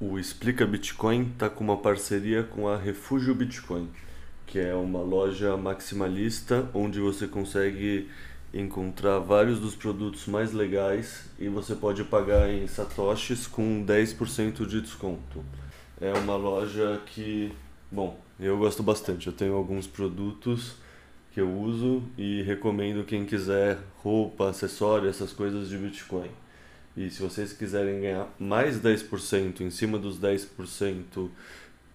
O 0.00 0.16
Explica 0.18 0.64
Bitcoin 0.64 1.30
está 1.32 1.50
com 1.50 1.64
uma 1.64 1.76
parceria 1.76 2.44
com 2.44 2.68
a 2.68 2.76
Refúgio 2.76 3.34
Bitcoin, 3.34 3.88
que 4.46 4.58
é 4.58 4.74
uma 4.74 5.00
loja 5.00 5.56
maximalista 5.56 6.70
onde 6.72 7.00
você 7.00 7.26
consegue 7.26 8.08
encontrar 8.52 9.18
vários 9.18 9.60
dos 9.60 9.74
produtos 9.74 10.26
mais 10.26 10.52
legais 10.52 11.28
e 11.38 11.48
você 11.48 11.74
pode 11.74 12.02
pagar 12.04 12.50
em 12.50 12.66
satoshis 12.66 13.46
com 13.46 13.84
10% 13.84 14.66
de 14.66 14.80
desconto. 14.80 15.44
É 16.00 16.12
uma 16.12 16.36
loja 16.36 17.00
que, 17.06 17.52
bom, 17.90 18.18
eu 18.40 18.56
gosto 18.56 18.82
bastante. 18.82 19.26
Eu 19.26 19.32
tenho 19.32 19.54
alguns 19.54 19.86
produtos 19.86 20.76
que 21.32 21.40
eu 21.40 21.52
uso 21.52 22.02
e 22.16 22.42
recomendo 22.42 23.04
quem 23.04 23.24
quiser 23.24 23.78
roupa, 24.02 24.48
acessório, 24.48 25.08
essas 25.08 25.32
coisas 25.32 25.68
de 25.68 25.76
Bitcoin. 25.76 26.30
E 26.96 27.10
se 27.10 27.20
vocês 27.20 27.52
quiserem 27.52 28.00
ganhar 28.00 28.28
mais 28.38 28.80
10% 28.80 29.60
em 29.60 29.70
cima 29.70 29.98
dos 29.98 30.18
10% 30.18 31.28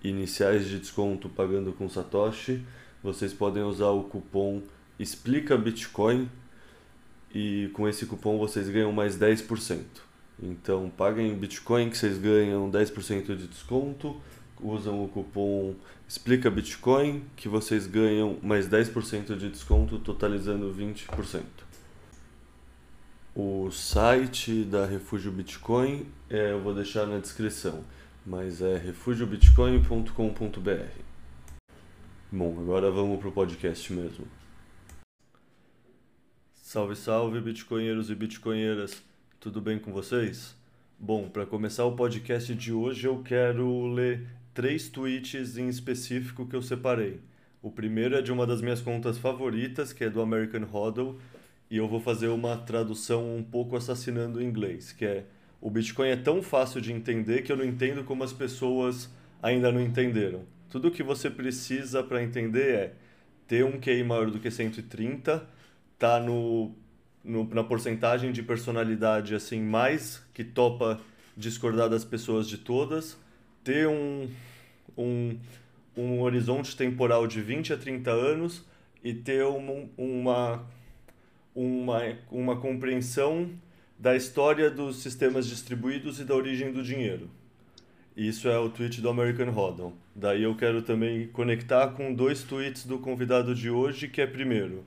iniciais 0.03 0.67
de 0.67 0.79
desconto 0.79 1.27
pagando 1.29 1.73
com 1.73 1.89
Satoshi, 1.89 2.63
vocês 3.01 3.33
podem 3.33 3.63
usar 3.63 3.89
o 3.89 4.03
cupom 4.03 4.61
Explica 4.99 5.57
Bitcoin 5.57 6.29
e 7.33 7.69
com 7.73 7.87
esse 7.87 8.05
cupom 8.05 8.37
vocês 8.37 8.69
ganham 8.69 8.91
mais 8.91 9.17
10%. 9.17 9.79
Então 10.41 10.91
paguem 10.95 11.35
Bitcoin 11.35 11.89
que 11.89 11.97
vocês 11.97 12.17
ganham 12.17 12.69
10% 12.69 13.35
de 13.35 13.47
desconto, 13.47 14.21
usam 14.61 15.03
o 15.03 15.07
cupom 15.07 15.73
Explica 16.07 16.51
Bitcoin 16.51 17.23
que 17.35 17.49
vocês 17.49 17.87
ganham 17.87 18.37
mais 18.43 18.69
10% 18.69 19.35
de 19.35 19.49
desconto, 19.49 19.97
totalizando 19.97 20.71
20%. 20.71 21.41
O 23.35 23.71
site 23.71 24.63
da 24.63 24.85
Refúgio 24.85 25.31
Bitcoin 25.31 26.05
é, 26.29 26.51
eu 26.51 26.61
vou 26.61 26.75
deixar 26.75 27.07
na 27.07 27.17
descrição, 27.17 27.83
mas 28.23 28.61
é 28.61 28.77
refugiobitcoin.com.br. 28.77 30.99
Bom, 32.31 32.59
agora 32.59 32.91
vamos 32.91 33.19
para 33.19 33.29
o 33.29 33.31
podcast 33.31 33.91
mesmo. 33.91 34.42
Salve, 36.73 36.95
salve, 36.95 37.39
bitcoinheiros 37.39 38.09
e 38.09 38.15
bitcoinheiras. 38.15 39.03
Tudo 39.39 39.61
bem 39.61 39.77
com 39.77 39.93
vocês? 39.93 40.55
Bom, 40.97 41.29
para 41.29 41.45
começar 41.45 41.85
o 41.85 41.95
podcast 41.95 42.55
de 42.55 42.73
hoje, 42.73 43.07
eu 43.07 43.21
quero 43.21 43.85
ler 43.93 44.25
três 44.55 44.89
tweets 44.89 45.55
em 45.55 45.67
específico 45.67 46.47
que 46.47 46.55
eu 46.55 46.63
separei. 46.63 47.19
O 47.61 47.69
primeiro 47.69 48.15
é 48.15 48.23
de 48.23 48.31
uma 48.31 48.47
das 48.47 48.59
minhas 48.59 48.81
contas 48.81 49.19
favoritas, 49.19 49.93
que 49.93 50.03
é 50.03 50.09
do 50.09 50.19
American 50.19 50.63
Hodl, 50.63 51.19
e 51.69 51.77
eu 51.77 51.87
vou 51.87 51.99
fazer 51.99 52.29
uma 52.29 52.57
tradução 52.57 53.37
um 53.37 53.43
pouco 53.43 53.75
assassinando 53.75 54.39
o 54.39 54.41
inglês, 54.41 54.91
que 54.91 55.05
é 55.05 55.25
o 55.61 55.69
Bitcoin 55.69 56.07
é 56.07 56.15
tão 56.15 56.41
fácil 56.41 56.81
de 56.81 56.91
entender 56.91 57.43
que 57.43 57.51
eu 57.51 57.55
não 57.55 57.65
entendo 57.65 58.03
como 58.03 58.23
as 58.23 58.33
pessoas 58.33 59.11
ainda 59.43 59.71
não 59.71 59.79
entenderam. 59.79 60.41
Tudo 60.71 60.87
o 60.87 60.91
que 60.91 61.03
você 61.03 61.29
precisa 61.29 62.01
para 62.01 62.23
entender 62.23 62.73
é 62.73 62.93
ter 63.47 63.63
um 63.63 63.79
QI 63.79 64.03
maior 64.03 64.31
do 64.31 64.39
que 64.39 64.49
130, 64.49 65.52
tá 66.03 66.19
no, 66.19 66.75
no, 67.23 67.45
na 67.45 67.63
porcentagem 67.63 68.33
de 68.33 68.43
personalidade 68.43 69.33
assim 69.33 69.61
mais 69.61 70.21
que 70.33 70.43
topa 70.43 70.99
discordar 71.37 71.89
das 71.89 72.03
pessoas 72.03 72.49
de 72.49 72.57
todas, 72.57 73.17
ter 73.63 73.87
um, 73.87 74.29
um, 74.97 75.37
um 75.95 76.21
horizonte 76.21 76.75
temporal 76.75 77.25
de 77.25 77.39
20 77.39 77.71
a 77.71 77.77
30 77.77 78.11
anos 78.11 78.65
e 79.01 79.13
ter 79.13 79.45
uma, 79.45 79.85
uma, 79.97 80.67
uma, 81.55 82.01
uma 82.29 82.57
compreensão 82.57 83.49
da 83.97 84.13
história 84.13 84.69
dos 84.69 85.01
sistemas 85.01 85.47
distribuídos 85.47 86.19
e 86.19 86.25
da 86.25 86.35
origem 86.35 86.73
do 86.73 86.83
dinheiro. 86.83 87.29
Isso 88.13 88.49
é 88.49 88.59
o 88.59 88.67
tweet 88.69 88.99
do 88.99 89.07
American 89.07 89.51
Hodl. 89.51 89.93
Daí 90.13 90.43
eu 90.43 90.53
quero 90.53 90.81
também 90.81 91.27
conectar 91.27 91.87
com 91.93 92.13
dois 92.13 92.43
tweets 92.43 92.85
do 92.85 92.99
convidado 92.99 93.55
de 93.55 93.69
hoje, 93.69 94.09
que 94.09 94.19
é 94.19 94.27
primeiro, 94.27 94.83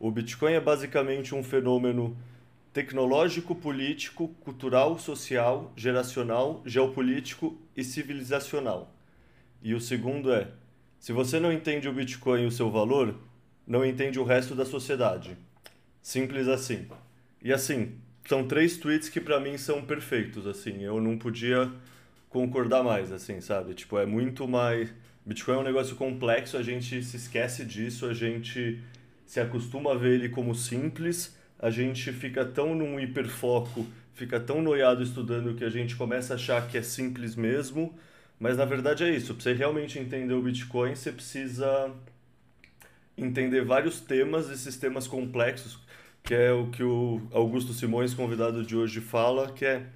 o 0.00 0.10
Bitcoin 0.10 0.54
é 0.54 0.60
basicamente 0.60 1.34
um 1.34 1.44
fenômeno 1.44 2.16
tecnológico, 2.72 3.54
político, 3.54 4.28
cultural, 4.40 4.98
social, 4.98 5.72
geracional, 5.76 6.62
geopolítico 6.64 7.56
e 7.76 7.84
civilizacional. 7.84 8.92
E 9.62 9.74
o 9.74 9.80
segundo 9.80 10.32
é: 10.32 10.48
se 10.98 11.12
você 11.12 11.38
não 11.38 11.52
entende 11.52 11.88
o 11.88 11.92
Bitcoin 11.92 12.42
e 12.44 12.46
o 12.46 12.50
seu 12.50 12.70
valor, 12.70 13.14
não 13.66 13.84
entende 13.84 14.18
o 14.18 14.24
resto 14.24 14.54
da 14.54 14.64
sociedade. 14.64 15.36
Simples 16.02 16.48
assim. 16.48 16.88
E 17.42 17.52
assim, 17.52 17.92
são 18.26 18.48
três 18.48 18.78
tweets 18.78 19.08
que 19.08 19.20
para 19.20 19.38
mim 19.38 19.58
são 19.58 19.82
perfeitos, 19.82 20.46
assim, 20.46 20.82
eu 20.82 21.00
não 21.00 21.18
podia 21.18 21.70
concordar 22.28 22.82
mais, 22.82 23.12
assim, 23.12 23.40
sabe? 23.40 23.74
Tipo, 23.74 23.98
é 23.98 24.06
muito 24.06 24.48
mais 24.48 24.90
Bitcoin 25.24 25.56
é 25.56 25.58
um 25.58 25.62
negócio 25.62 25.94
complexo, 25.96 26.56
a 26.56 26.62
gente 26.62 27.02
se 27.02 27.16
esquece 27.16 27.64
disso, 27.64 28.06
a 28.06 28.14
gente 28.14 28.80
se 29.30 29.38
acostuma 29.38 29.92
a 29.92 29.94
ver 29.94 30.14
ele 30.14 30.28
como 30.28 30.56
simples, 30.56 31.38
a 31.56 31.70
gente 31.70 32.12
fica 32.12 32.44
tão 32.44 32.74
num 32.74 32.98
hiperfoco, 32.98 33.86
fica 34.12 34.40
tão 34.40 34.60
noiado 34.60 35.04
estudando 35.04 35.54
que 35.54 35.62
a 35.62 35.70
gente 35.70 35.94
começa 35.94 36.32
a 36.32 36.36
achar 36.36 36.66
que 36.66 36.76
é 36.76 36.82
simples 36.82 37.36
mesmo, 37.36 37.96
mas 38.40 38.56
na 38.56 38.64
verdade 38.64 39.04
é 39.04 39.10
isso. 39.14 39.32
Para 39.32 39.44
você 39.44 39.52
realmente 39.52 40.00
entender 40.00 40.34
o 40.34 40.42
Bitcoin, 40.42 40.96
você 40.96 41.12
precisa 41.12 41.94
entender 43.16 43.64
vários 43.64 44.00
temas 44.00 44.50
e 44.50 44.58
sistemas 44.58 45.06
complexos, 45.06 45.78
que 46.24 46.34
é 46.34 46.50
o 46.50 46.66
que 46.66 46.82
o 46.82 47.22
Augusto 47.30 47.72
Simões, 47.72 48.12
convidado 48.12 48.64
de 48.64 48.74
hoje, 48.74 49.00
fala, 49.00 49.52
que 49.52 49.64
é 49.64 49.86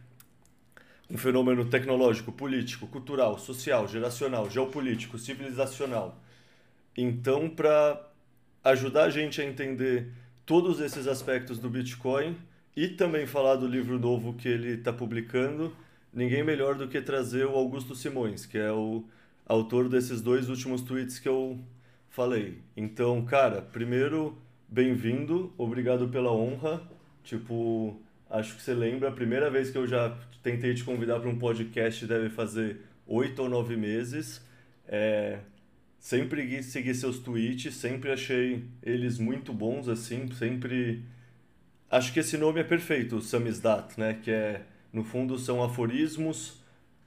um 1.10 1.18
fenômeno 1.18 1.64
tecnológico, 1.64 2.30
político, 2.30 2.86
cultural, 2.86 3.36
social, 3.36 3.88
geracional, 3.88 4.48
geopolítico, 4.48 5.18
civilizacional. 5.18 6.22
Então, 6.96 7.48
para 7.50 8.13
ajudar 8.64 9.04
a 9.04 9.10
gente 9.10 9.40
a 9.40 9.44
entender 9.44 10.08
todos 10.46 10.80
esses 10.80 11.06
aspectos 11.06 11.58
do 11.58 11.68
Bitcoin 11.68 12.36
e 12.74 12.88
também 12.88 13.26
falar 13.26 13.56
do 13.56 13.66
livro 13.66 13.98
novo 13.98 14.34
que 14.34 14.48
ele 14.48 14.72
está 14.72 14.92
publicando, 14.92 15.76
ninguém 16.12 16.42
melhor 16.42 16.74
do 16.74 16.88
que 16.88 17.00
trazer 17.00 17.46
o 17.46 17.54
Augusto 17.54 17.94
Simões, 17.94 18.46
que 18.46 18.58
é 18.58 18.72
o 18.72 19.04
autor 19.46 19.88
desses 19.88 20.20
dois 20.20 20.48
últimos 20.48 20.82
tweets 20.82 21.18
que 21.18 21.28
eu 21.28 21.58
falei. 22.08 22.58
Então, 22.76 23.24
cara, 23.24 23.60
primeiro, 23.60 24.36
bem-vindo, 24.68 25.52
obrigado 25.58 26.08
pela 26.08 26.32
honra. 26.32 26.82
Tipo, 27.22 28.00
acho 28.30 28.56
que 28.56 28.62
você 28.62 28.74
lembra, 28.74 29.08
a 29.08 29.12
primeira 29.12 29.50
vez 29.50 29.70
que 29.70 29.78
eu 29.78 29.86
já 29.86 30.16
tentei 30.42 30.74
te 30.74 30.84
convidar 30.84 31.20
para 31.20 31.28
um 31.28 31.38
podcast 31.38 32.06
deve 32.06 32.28
fazer 32.28 32.80
oito 33.06 33.42
ou 33.42 33.48
nove 33.48 33.76
meses. 33.76 34.44
É, 34.86 35.38
Sempre 36.04 36.62
segui 36.62 36.94
seus 36.94 37.18
tweets, 37.18 37.76
sempre 37.76 38.12
achei 38.12 38.62
eles 38.82 39.18
muito 39.18 39.54
bons, 39.54 39.88
assim, 39.88 40.30
sempre... 40.34 41.02
Acho 41.90 42.12
que 42.12 42.20
esse 42.20 42.36
nome 42.36 42.60
é 42.60 42.62
perfeito, 42.62 43.22
Samizdat, 43.22 43.98
né? 43.98 44.12
Que 44.22 44.30
é, 44.30 44.66
no 44.92 45.02
fundo, 45.02 45.38
são 45.38 45.64
aforismos 45.64 46.62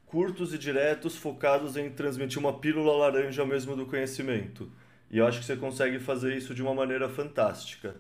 curtos 0.07 0.52
e 0.52 0.57
diretos 0.57 1.16
focados 1.16 1.78
em 1.78 1.91
transmitir 1.91 2.40
uma 2.40 2.57
pílula 2.57 2.91
laranja 2.97 3.46
mesmo 3.46 3.75
do 3.75 3.86
conhecimento. 3.86 4.68
E 5.12 5.19
eu 5.19 5.28
acho 5.28 5.41
que 5.41 5.46
você 5.46 5.56
consegue 5.56 6.00
fazer 6.00 6.36
isso 6.36 6.56
de 6.56 6.63
uma 6.63 6.74
maneira 6.74 7.07
fantástica. 7.07 7.96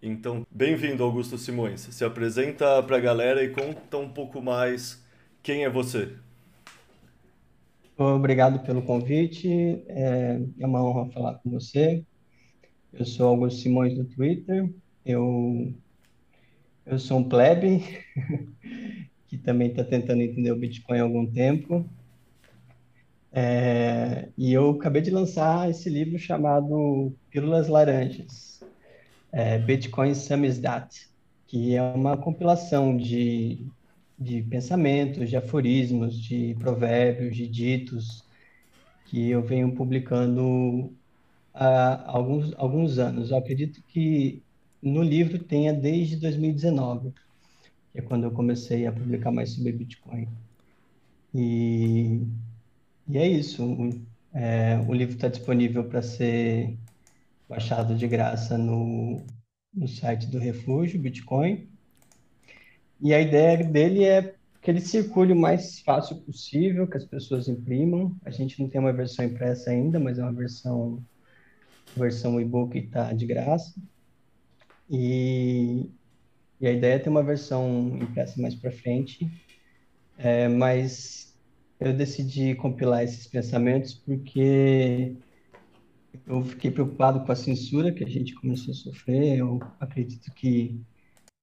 Então, 0.00 0.46
bem-vindo, 0.48 1.02
Augusto 1.02 1.36
Simões. 1.36 1.80
Se 1.90 2.04
apresenta 2.04 2.80
para 2.84 2.98
a 2.98 3.00
galera 3.00 3.42
e 3.42 3.48
conta 3.48 3.98
um 3.98 4.10
pouco 4.10 4.40
mais 4.40 5.04
quem 5.42 5.64
é 5.64 5.68
você. 5.68 6.12
Obrigado 7.98 8.60
pelo 8.60 8.82
convite. 8.82 9.48
É, 9.88 10.38
é 10.60 10.66
uma 10.66 10.84
honra 10.84 11.10
falar 11.10 11.34
com 11.34 11.50
você. 11.50 12.04
Eu 12.92 13.06
sou 13.06 13.28
Augusto 13.28 13.62
Simões 13.62 13.94
do 13.94 14.04
Twitter. 14.04 14.70
Eu, 15.04 15.72
eu 16.84 16.98
sou 16.98 17.18
um 17.18 17.24
plebe 17.28 17.82
que 19.26 19.38
também 19.38 19.68
está 19.68 19.82
tentando 19.82 20.20
entender 20.20 20.52
o 20.52 20.56
Bitcoin 20.56 20.98
há 20.98 21.02
algum 21.02 21.26
tempo. 21.26 21.88
É, 23.32 24.28
e 24.36 24.52
eu 24.52 24.70
acabei 24.70 25.00
de 25.00 25.10
lançar 25.10 25.70
esse 25.70 25.88
livro 25.88 26.18
chamado 26.18 27.14
Pílulas 27.30 27.68
Laranjas, 27.68 28.62
é, 29.32 29.58
Bitcoin 29.58 30.14
Samizdat, 30.14 31.08
que 31.46 31.74
é 31.74 31.82
uma 31.82 32.16
compilação 32.16 32.96
de 32.96 33.66
de 34.18 34.42
pensamentos, 34.42 35.28
de 35.30 35.36
aforismos, 35.36 36.20
de 36.22 36.54
provérbios, 36.58 37.36
de 37.36 37.48
ditos 37.48 38.24
que 39.06 39.30
eu 39.30 39.42
venho 39.42 39.74
publicando 39.74 40.94
há 41.54 42.10
alguns, 42.10 42.54
alguns 42.56 42.98
anos. 42.98 43.30
Eu 43.30 43.38
acredito 43.38 43.82
que 43.88 44.44
no 44.82 45.02
livro 45.02 45.38
tenha 45.44 45.72
desde 45.72 46.16
2019, 46.16 47.12
que 47.92 47.98
é 48.00 48.02
quando 48.02 48.24
eu 48.24 48.32
comecei 48.32 48.86
a 48.86 48.92
publicar 48.92 49.32
mais 49.32 49.50
sobre 49.52 49.72
Bitcoin. 49.72 50.28
E 51.34 52.20
E 53.08 53.18
é 53.18 53.26
isso. 53.28 53.62
É, 54.34 54.78
o 54.88 54.92
livro 54.94 55.14
está 55.16 55.28
disponível 55.28 55.84
para 55.88 56.02
ser 56.02 56.78
baixado 57.48 57.96
de 57.96 58.08
graça 58.08 58.58
no, 58.58 59.24
no 59.74 59.88
site 59.88 60.26
do 60.28 60.38
Refúgio 60.38 61.00
Bitcoin. 61.00 61.68
E 63.00 63.12
a 63.12 63.20
ideia 63.20 63.62
dele 63.64 64.04
é 64.04 64.34
que 64.62 64.70
ele 64.70 64.80
circule 64.80 65.32
o 65.32 65.36
mais 65.36 65.80
fácil 65.80 66.16
possível, 66.16 66.88
que 66.88 66.96
as 66.96 67.04
pessoas 67.04 67.48
imprimam. 67.48 68.16
A 68.24 68.30
gente 68.30 68.60
não 68.60 68.68
tem 68.68 68.80
uma 68.80 68.92
versão 68.92 69.24
impressa 69.24 69.70
ainda, 69.70 70.00
mas 70.00 70.18
é 70.18 70.22
uma 70.22 70.32
versão 70.32 71.02
versão 71.96 72.40
e-book 72.40 72.76
está 72.76 73.12
de 73.12 73.26
graça. 73.26 73.74
E, 74.90 75.90
e, 76.60 76.66
a 76.66 76.72
ideia 76.72 76.94
é 76.94 76.98
ter 76.98 77.08
uma 77.08 77.22
versão 77.22 77.96
impressa 78.00 78.40
mais 78.40 78.54
para 78.54 78.70
frente. 78.70 79.30
É, 80.18 80.48
mas 80.48 81.34
eu 81.78 81.92
decidi 81.92 82.54
compilar 82.54 83.04
esses 83.04 83.26
pensamentos 83.26 83.94
porque 83.94 85.14
eu 86.26 86.42
fiquei 86.44 86.70
preocupado 86.70 87.24
com 87.24 87.32
a 87.32 87.36
censura 87.36 87.92
que 87.92 88.02
a 88.02 88.08
gente 88.08 88.34
começou 88.34 88.72
a 88.72 88.76
sofrer. 88.76 89.38
Eu 89.38 89.60
acredito 89.78 90.30
que 90.32 90.80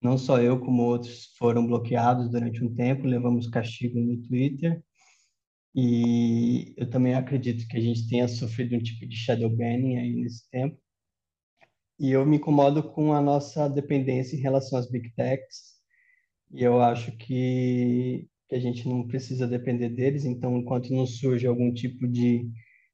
não 0.04 0.18
só 0.18 0.42
eu, 0.42 0.60
como 0.60 0.84
outros 0.84 1.34
foram 1.38 1.66
bloqueados 1.66 2.30
durante 2.30 2.64
um 2.64 2.74
tempo, 2.76 3.08
levamos 3.08 3.48
castigo 3.48 4.00
no 4.00 4.22
Twitter. 4.22 4.84
E 5.76 6.74
eu 6.78 6.90
também 6.90 7.16
acredito 7.16 7.68
que 7.68 7.78
a 7.78 7.82
gente 7.82 8.08
tenha 8.08 8.28
sofrido 8.28 8.76
um 8.76 8.80
tipo 8.84 9.08
de 9.08 9.16
shadow 9.16 9.50
banning 9.50 9.98
aí 9.98 10.14
nesse 10.14 10.50
tempo. 10.52 10.78
E 12.00 12.12
eu 12.12 12.26
me 12.26 12.38
incomodo 12.38 12.84
com 12.84 13.14
a 13.14 13.22
nossa 13.22 13.68
dependência 13.70 14.36
em 14.36 14.42
relação 14.42 14.78
às 14.78 14.90
big 14.90 15.10
techs. 15.16 15.74
E 16.52 16.64
eu 16.64 16.82
acho 16.82 17.12
que, 17.18 18.28
que 18.50 18.56
a 18.56 18.60
gente 18.60 18.88
não 18.88 19.08
precisa 19.08 19.48
depender 19.48 19.90
deles. 19.90 20.26
Então, 20.26 20.58
enquanto 20.58 20.94
não 20.94 21.06
surge 21.06 21.48
algum 21.48 21.74
tipo 21.74 22.08
de 22.08 22.50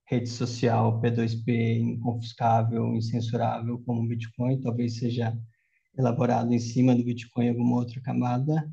rede 0.08 0.30
social 0.30 1.02
P2P 1.02 1.80
inconfiscável, 1.80 2.96
incensurável 2.96 3.80
como 3.86 4.02
o 4.04 4.08
Bitcoin, 4.08 4.62
talvez 4.62 4.98
seja 4.98 5.36
elaborado 6.00 6.54
em 6.54 6.60
cima 6.60 6.96
do 6.96 7.04
Bitcoin 7.04 7.46
em 7.46 7.50
alguma 7.50 7.76
outra 7.76 8.02
camada, 8.02 8.72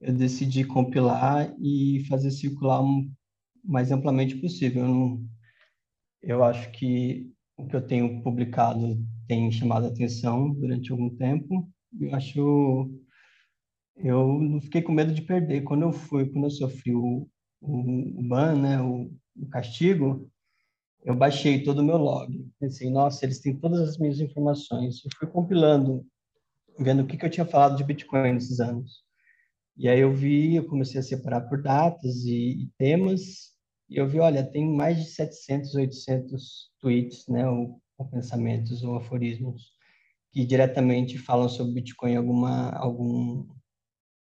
eu 0.00 0.12
decidi 0.12 0.64
compilar 0.64 1.54
e 1.60 2.04
fazer 2.08 2.30
circular 2.30 2.82
o 2.82 3.08
mais 3.64 3.92
amplamente 3.92 4.36
possível. 4.36 4.82
Eu, 4.82 4.88
não, 4.88 5.28
eu 6.22 6.44
acho 6.44 6.70
que 6.72 7.30
o 7.56 7.66
que 7.66 7.76
eu 7.76 7.86
tenho 7.86 8.22
publicado 8.22 8.98
tem 9.26 9.50
chamado 9.50 9.86
a 9.86 9.88
atenção 9.88 10.52
durante 10.54 10.90
algum 10.90 11.10
tempo. 11.10 11.70
Eu 12.00 12.14
acho 12.14 12.90
eu 13.96 14.38
não 14.38 14.60
fiquei 14.60 14.80
com 14.82 14.92
medo 14.92 15.12
de 15.12 15.22
perder. 15.22 15.62
Quando 15.62 15.82
eu 15.82 15.92
fui, 15.92 16.28
quando 16.30 16.44
eu 16.44 16.50
sofri 16.50 16.94
o, 16.94 17.28
o, 17.60 18.20
o 18.20 18.22
ban, 18.22 18.54
né, 18.54 18.80
o, 18.80 19.10
o 19.36 19.48
castigo, 19.48 20.30
eu 21.04 21.16
baixei 21.16 21.62
todo 21.62 21.80
o 21.80 21.84
meu 21.84 21.96
log. 21.96 22.48
Pensei, 22.60 22.90
nossa, 22.90 23.24
eles 23.24 23.40
têm 23.40 23.56
todas 23.56 23.80
as 23.80 23.98
minhas 23.98 24.20
informações. 24.20 25.04
Eu 25.04 25.10
fui 25.18 25.28
compilando, 25.28 26.06
vendo 26.78 27.02
o 27.02 27.06
que, 27.06 27.16
que 27.16 27.24
eu 27.26 27.30
tinha 27.30 27.46
falado 27.46 27.76
de 27.76 27.84
Bitcoin 27.84 28.32
nesses 28.34 28.60
anos. 28.60 29.02
E 29.76 29.88
aí 29.88 30.00
eu 30.00 30.12
vi, 30.12 30.56
eu 30.56 30.66
comecei 30.66 31.00
a 31.00 31.02
separar 31.02 31.42
por 31.42 31.62
datas 31.62 32.24
e, 32.24 32.64
e 32.64 32.70
temas, 32.78 33.52
e 33.88 33.96
eu 33.96 34.08
vi, 34.08 34.18
olha, 34.20 34.44
tem 34.44 34.66
mais 34.66 34.98
de 34.98 35.04
700, 35.10 35.74
800 35.74 36.70
tweets, 36.80 37.26
né, 37.28 37.48
ou, 37.48 37.80
ou 37.96 38.08
pensamentos 38.08 38.82
ou 38.82 38.96
aforismos 38.96 39.78
que 40.32 40.44
diretamente 40.44 41.18
falam 41.18 41.48
sobre 41.48 41.74
Bitcoin 41.74 42.12
em 42.12 42.16
alguma 42.16 42.70
algum 42.72 43.46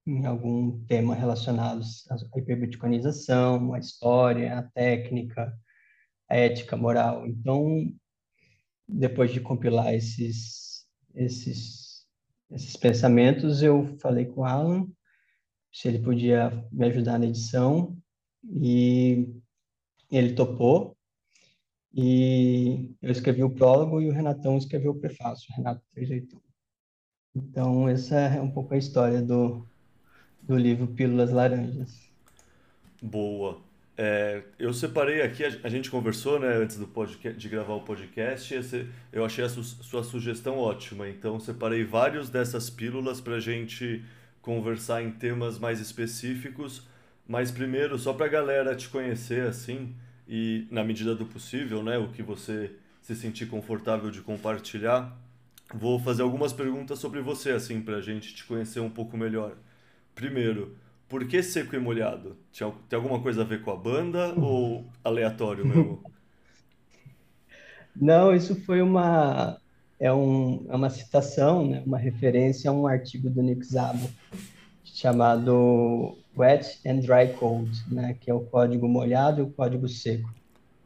em 0.07 0.25
algum 0.25 0.85
tema 0.85 1.15
relacionado 1.15 1.81
à 2.11 2.39
hiperbitcoinização, 2.39 3.73
à 3.73 3.79
história, 3.79 4.59
à 4.59 4.63
técnica, 4.63 5.51
à 6.29 6.35
ética 6.37 6.77
moral. 6.77 7.25
Então, 7.25 7.91
depois 8.87 9.33
de 9.33 9.41
compilar 9.41 9.93
esses 9.95 10.85
esses 11.15 11.94
esses 12.51 12.75
pensamentos, 12.75 13.61
eu 13.61 13.97
falei 13.99 14.25
com 14.25 14.41
o 14.41 14.45
Alan 14.45 14.87
se 15.71 15.87
ele 15.87 15.99
podia 15.99 16.65
me 16.71 16.85
ajudar 16.85 17.19
na 17.19 17.25
edição 17.25 17.97
e 18.43 19.27
ele 20.09 20.33
topou. 20.33 20.95
E 21.93 22.93
eu 23.01 23.11
escrevi 23.11 23.43
o 23.43 23.49
prólogo 23.49 24.01
e 24.01 24.09
o 24.09 24.11
Renatão 24.11 24.57
escreveu 24.57 24.91
o 24.91 24.99
prefácio, 24.99 25.53
Renato 25.55 25.81
381. 25.93 26.41
Então, 27.35 27.87
essa 27.87 28.15
é 28.15 28.41
um 28.41 28.51
pouco 28.51 28.73
a 28.73 28.77
história 28.77 29.21
do, 29.21 29.65
do 30.41 30.57
livro 30.57 30.87
Pílulas 30.87 31.31
Laranjas. 31.31 32.09
Boa. 33.01 33.61
É, 33.97 34.43
eu 34.59 34.73
separei 34.73 35.21
aqui, 35.21 35.43
a, 35.45 35.69
gente 35.69 35.89
conversou 35.89 36.37
né, 36.37 36.57
antes 36.57 36.77
do 36.77 36.85
podcast, 36.85 37.39
de 37.39 37.47
gravar 37.47 37.75
o 37.75 37.81
podcast, 37.81 38.53
esse, 38.53 38.89
eu 39.11 39.23
achei 39.23 39.45
a 39.45 39.47
su, 39.47 39.63
sua 39.63 40.03
sugestão 40.03 40.57
ótima, 40.57 41.07
então 41.07 41.39
separei 41.39 41.85
vários 41.85 42.29
dessas 42.29 42.69
pílulas 42.69 43.21
para 43.21 43.35
a 43.35 43.39
gente 43.39 44.03
conversar 44.41 45.01
em 45.01 45.11
temas 45.11 45.57
mais 45.57 45.79
específicos, 45.79 46.85
mas 47.25 47.51
primeiro, 47.51 47.97
só 47.97 48.11
para 48.11 48.25
a 48.25 48.29
galera 48.29 48.75
te 48.75 48.89
conhecer 48.89 49.47
assim, 49.47 49.95
e 50.27 50.67
na 50.69 50.83
medida 50.83 51.15
do 51.15 51.25
possível, 51.25 51.81
né, 51.81 51.97
o 51.97 52.09
que 52.09 52.21
você 52.21 52.71
se 53.01 53.15
sentir 53.15 53.45
confortável 53.45 54.11
de 54.11 54.19
compartilhar, 54.19 55.15
vou 55.73 55.99
fazer 55.99 56.21
algumas 56.21 56.51
perguntas 56.51 56.99
sobre 56.99 57.21
você, 57.21 57.51
assim, 57.51 57.81
para 57.81 57.97
a 57.97 58.01
gente 58.01 58.35
te 58.35 58.43
conhecer 58.43 58.81
um 58.81 58.89
pouco 58.89 59.15
melhor. 59.15 59.55
Primeiro, 60.13 60.75
por 61.07 61.27
que 61.27 61.41
seco 61.43 61.75
e 61.75 61.79
molhado? 61.79 62.37
Tem 62.89 62.97
alguma 62.97 63.21
coisa 63.21 63.41
a 63.41 63.45
ver 63.45 63.61
com 63.61 63.71
a 63.71 63.75
banda 63.75 64.33
ou 64.39 64.85
aleatório 65.03 65.65
mesmo? 65.65 66.03
Não, 67.95 68.35
isso 68.35 68.55
foi 68.63 68.81
uma 68.81 69.57
é, 69.99 70.11
um, 70.11 70.65
é 70.69 70.75
uma 70.75 70.89
citação, 70.89 71.65
né, 71.65 71.83
uma 71.85 71.97
referência 71.97 72.69
a 72.69 72.73
um 72.73 72.87
artigo 72.87 73.29
do 73.29 73.41
Nick 73.41 73.65
Szabo 73.65 74.09
chamado 74.83 76.17
Wet 76.37 76.79
and 76.85 76.99
Dry 76.99 77.33
Code, 77.39 77.83
né, 77.89 78.15
que 78.19 78.29
é 78.29 78.33
o 78.33 78.41
código 78.41 78.87
molhado 78.87 79.41
e 79.41 79.43
o 79.43 79.49
código 79.49 79.87
seco. 79.87 80.33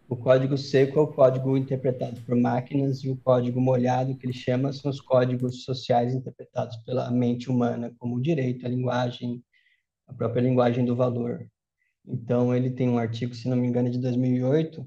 O 0.08 0.16
código 0.16 0.58
seco 0.58 1.00
é 1.00 1.02
o 1.04 1.08
código 1.08 1.56
interpretado 1.56 2.20
por 2.22 2.36
máquinas 2.36 3.04
e 3.04 3.10
o 3.10 3.16
código 3.18 3.62
molhado, 3.62 4.16
que 4.16 4.26
ele 4.26 4.34
chama, 4.34 4.74
são 4.74 4.90
os 4.90 5.00
códigos 5.00 5.64
sociais 5.64 6.16
interpretados 6.16 6.78
pela 6.78 7.12
mente 7.12 7.50
humana, 7.50 7.94
como 8.00 8.16
o 8.16 8.22
direito, 8.22 8.66
a 8.66 8.70
linguagem, 8.70 9.44
a 10.10 10.14
própria 10.14 10.42
linguagem 10.42 10.84
do 10.84 10.96
valor. 10.96 11.48
Então, 12.06 12.56
ele 12.56 12.72
tem 12.72 12.90
um 12.90 12.98
artigo, 12.98 13.36
se 13.36 13.48
não 13.48 13.56
me 13.56 13.68
engano, 13.68 13.90
de 13.90 14.00
2008, 14.00 14.86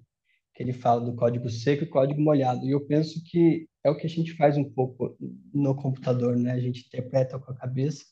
que 0.55 0.63
ele 0.63 0.73
fala 0.73 1.01
do 1.01 1.15
código 1.15 1.49
seco 1.49 1.85
e 1.85 1.89
código 1.89 2.21
molhado. 2.21 2.67
E 2.67 2.73
eu 2.73 2.85
penso 2.85 3.23
que 3.25 3.67
é 3.85 3.91
o 3.91 3.97
que 3.97 4.07
a 4.07 4.11
gente 4.11 4.35
faz 4.35 4.57
um 4.57 4.65
pouco 4.65 5.17
no 5.55 5.75
computador, 5.75 6.37
né? 6.37 6.53
A 6.53 6.61
gente 6.61 6.87
interpreta 6.87 7.39
com 7.39 7.53
a 7.53 7.57
cabeça 7.57 8.05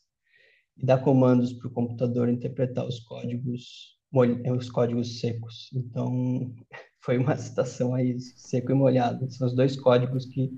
e 0.77 0.85
dá 0.85 0.97
comandos 0.97 1.53
para 1.53 1.67
o 1.67 1.71
computador 1.71 2.29
interpretar 2.29 2.85
os 2.85 2.99
códigos 2.99 3.99
os 4.13 4.69
códigos 4.69 5.19
secos. 5.19 5.69
Então, 5.73 6.53
foi 6.99 7.17
uma 7.17 7.37
citação 7.37 7.95
aí, 7.95 8.19
seco 8.19 8.71
e 8.71 8.75
molhado. 8.75 9.29
São 9.31 9.47
os 9.47 9.55
dois 9.55 9.79
códigos 9.79 10.25
que 10.25 10.51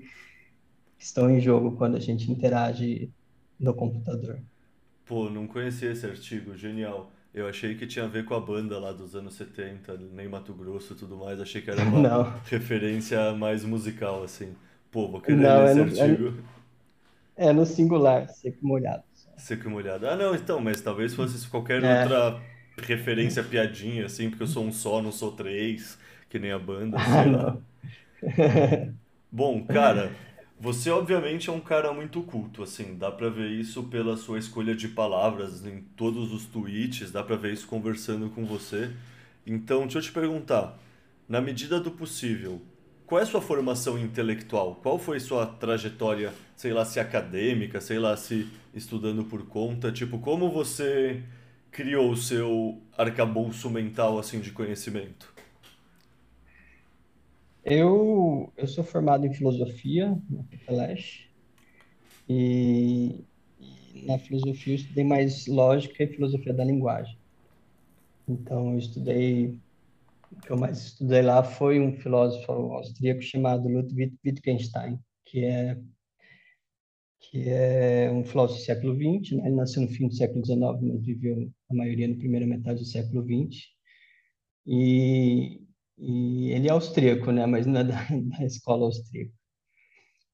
estão 0.98 1.30
em 1.30 1.40
jogo 1.40 1.76
quando 1.76 1.96
a 1.96 2.00
gente 2.00 2.30
interage 2.30 3.12
no 3.58 3.74
computador. 3.74 4.42
Pô, 5.06 5.28
não 5.28 5.46
conhecia 5.46 5.92
esse 5.92 6.06
artigo, 6.06 6.56
genial. 6.56 7.10
Eu 7.34 7.48
achei 7.48 7.74
que 7.74 7.86
tinha 7.86 8.04
a 8.04 8.08
ver 8.08 8.24
com 8.24 8.34
a 8.34 8.40
banda 8.40 8.78
lá 8.78 8.92
dos 8.92 9.14
anos 9.16 9.34
70, 9.34 9.98
nem 10.12 10.28
Mato 10.28 10.54
Grosso 10.54 10.92
e 10.94 10.96
tudo 10.96 11.16
mais. 11.16 11.40
Achei 11.40 11.60
que 11.60 11.70
era 11.70 11.82
uma 11.82 11.98
não. 12.08 12.32
referência 12.44 13.32
mais 13.32 13.64
musical, 13.64 14.22
assim. 14.22 14.54
Pô, 14.90 15.08
vou 15.08 15.20
querer 15.20 15.38
não, 15.38 15.64
ler 15.64 15.70
esse 15.70 16.00
é 16.00 16.06
no, 16.06 16.12
artigo. 16.12 16.44
É, 17.36 17.46
é 17.48 17.52
no 17.52 17.66
singular, 17.66 18.28
seco 18.28 18.58
e 18.62 18.66
molhado. 18.66 19.02
Seco 19.36 19.68
e 19.68 19.70
molhado. 19.70 20.06
Ah, 20.06 20.16
não, 20.16 20.34
então, 20.34 20.60
mas 20.60 20.80
talvez 20.80 21.14
fosse 21.14 21.46
qualquer 21.48 21.82
é. 21.82 22.02
outra 22.02 22.40
referência 22.80 23.42
piadinha, 23.42 24.06
assim, 24.06 24.30
porque 24.30 24.44
eu 24.44 24.46
sou 24.46 24.64
um 24.64 24.72
só, 24.72 25.02
não 25.02 25.12
sou 25.12 25.32
três, 25.32 25.98
que 26.28 26.38
nem 26.38 26.52
a 26.52 26.58
banda, 26.58 26.96
ah, 26.98 27.22
sei 27.22 27.32
lá. 27.32 27.56
Bom, 29.30 29.64
cara, 29.66 30.12
você 30.64 30.88
obviamente 30.88 31.50
é 31.50 31.52
um 31.52 31.60
cara 31.60 31.92
muito 31.92 32.22
culto, 32.22 32.62
assim, 32.62 32.96
dá 32.96 33.12
pra 33.12 33.28
ver 33.28 33.50
isso 33.50 33.82
pela 33.82 34.16
sua 34.16 34.38
escolha 34.38 34.74
de 34.74 34.88
palavras 34.88 35.66
em 35.66 35.82
todos 35.94 36.32
os 36.32 36.46
tweets, 36.46 37.10
dá 37.10 37.22
pra 37.22 37.36
ver 37.36 37.52
isso 37.52 37.66
conversando 37.66 38.30
com 38.30 38.46
você. 38.46 38.90
Então, 39.46 39.82
deixa 39.82 39.98
eu 39.98 40.02
te 40.02 40.10
perguntar, 40.10 40.78
na 41.28 41.38
medida 41.38 41.78
do 41.78 41.90
possível, 41.90 42.62
qual 43.04 43.20
é 43.20 43.24
a 43.24 43.26
sua 43.26 43.42
formação 43.42 43.98
intelectual? 43.98 44.76
Qual 44.76 44.98
foi 44.98 45.20
sua 45.20 45.44
trajetória, 45.44 46.32
sei 46.56 46.72
lá, 46.72 46.86
se 46.86 46.98
acadêmica, 46.98 47.78
sei 47.78 47.98
lá, 47.98 48.16
se 48.16 48.48
estudando 48.72 49.22
por 49.22 49.44
conta? 49.46 49.92
Tipo, 49.92 50.18
como 50.18 50.50
você 50.50 51.22
criou 51.70 52.10
o 52.10 52.16
seu 52.16 52.80
arcabouço 52.96 53.68
mental, 53.68 54.18
assim, 54.18 54.40
de 54.40 54.50
conhecimento? 54.50 55.33
Eu, 57.64 58.52
eu 58.56 58.66
sou 58.66 58.84
formado 58.84 59.26
em 59.26 59.32
filosofia 59.32 60.20
na 60.28 60.44
FEFELESH 60.44 61.30
e, 62.28 63.24
e 63.58 64.06
na 64.06 64.18
filosofia 64.18 64.74
eu 64.74 64.76
estudei 64.76 65.04
mais 65.04 65.46
lógica 65.46 66.04
e 66.04 66.08
filosofia 66.08 66.52
da 66.52 66.64
linguagem. 66.64 67.18
Então, 68.28 68.72
eu 68.72 68.78
estudei 68.78 69.58
que 70.42 70.50
eu 70.50 70.56
mais 70.56 70.78
estudei 70.78 71.22
lá 71.22 71.42
foi 71.42 71.80
um 71.80 71.92
filósofo 71.92 72.52
austríaco 72.52 73.22
chamado 73.22 73.68
Ludwig 73.68 74.14
Wittgenstein, 74.24 74.98
que 75.24 75.44
é 75.44 75.78
que 77.20 77.48
é 77.48 78.12
um 78.12 78.22
filósofo 78.22 78.60
do 78.60 78.64
século 78.64 78.94
XX, 78.94 79.38
né? 79.38 79.46
ele 79.46 79.56
nasceu 79.56 79.80
no 79.80 79.88
fim 79.88 80.06
do 80.08 80.14
século 80.14 80.44
XIX, 80.44 80.60
mas 80.60 81.04
viveu 81.04 81.50
a 81.70 81.74
maioria 81.74 82.06
na 82.06 82.16
primeira 82.16 82.46
metade 82.46 82.80
do 82.80 82.84
século 82.84 83.22
XX. 83.22 83.62
E, 84.66 85.62
e 85.98 86.50
ele 86.50 86.68
é 86.68 86.70
austríaco, 86.70 87.30
né? 87.30 87.46
mas 87.46 87.66
não 87.66 87.80
é 87.80 87.84
da, 87.84 87.96
da 88.38 88.44
escola 88.44 88.86
austríaca. 88.86 89.32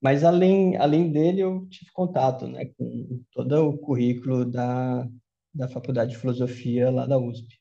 Mas 0.01 0.25
além, 0.25 0.77
além 0.77 1.13
dele, 1.13 1.43
eu 1.43 1.67
tive 1.69 1.91
contato 1.93 2.47
né, 2.47 2.67
com 2.77 3.23
todo 3.33 3.69
o 3.69 3.79
currículo 3.79 4.45
da, 4.47 5.07
da 5.55 5.69
Faculdade 5.69 6.13
de 6.13 6.19
Filosofia 6.19 6.91
lá 6.91 7.07
da 7.07 7.19
USP. 7.19 7.61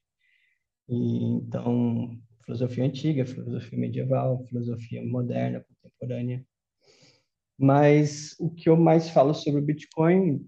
E, 0.88 1.24
então, 1.26 2.18
filosofia 2.46 2.86
antiga, 2.86 3.26
filosofia 3.26 3.78
medieval, 3.78 4.44
filosofia 4.46 5.06
moderna, 5.06 5.66
contemporânea. 5.82 6.46
Mas 7.58 8.36
o 8.40 8.50
que 8.50 8.70
eu 8.70 8.78
mais 8.78 9.10
falo 9.10 9.34
sobre 9.34 9.60
o 9.60 9.66
Bitcoin 9.66 10.48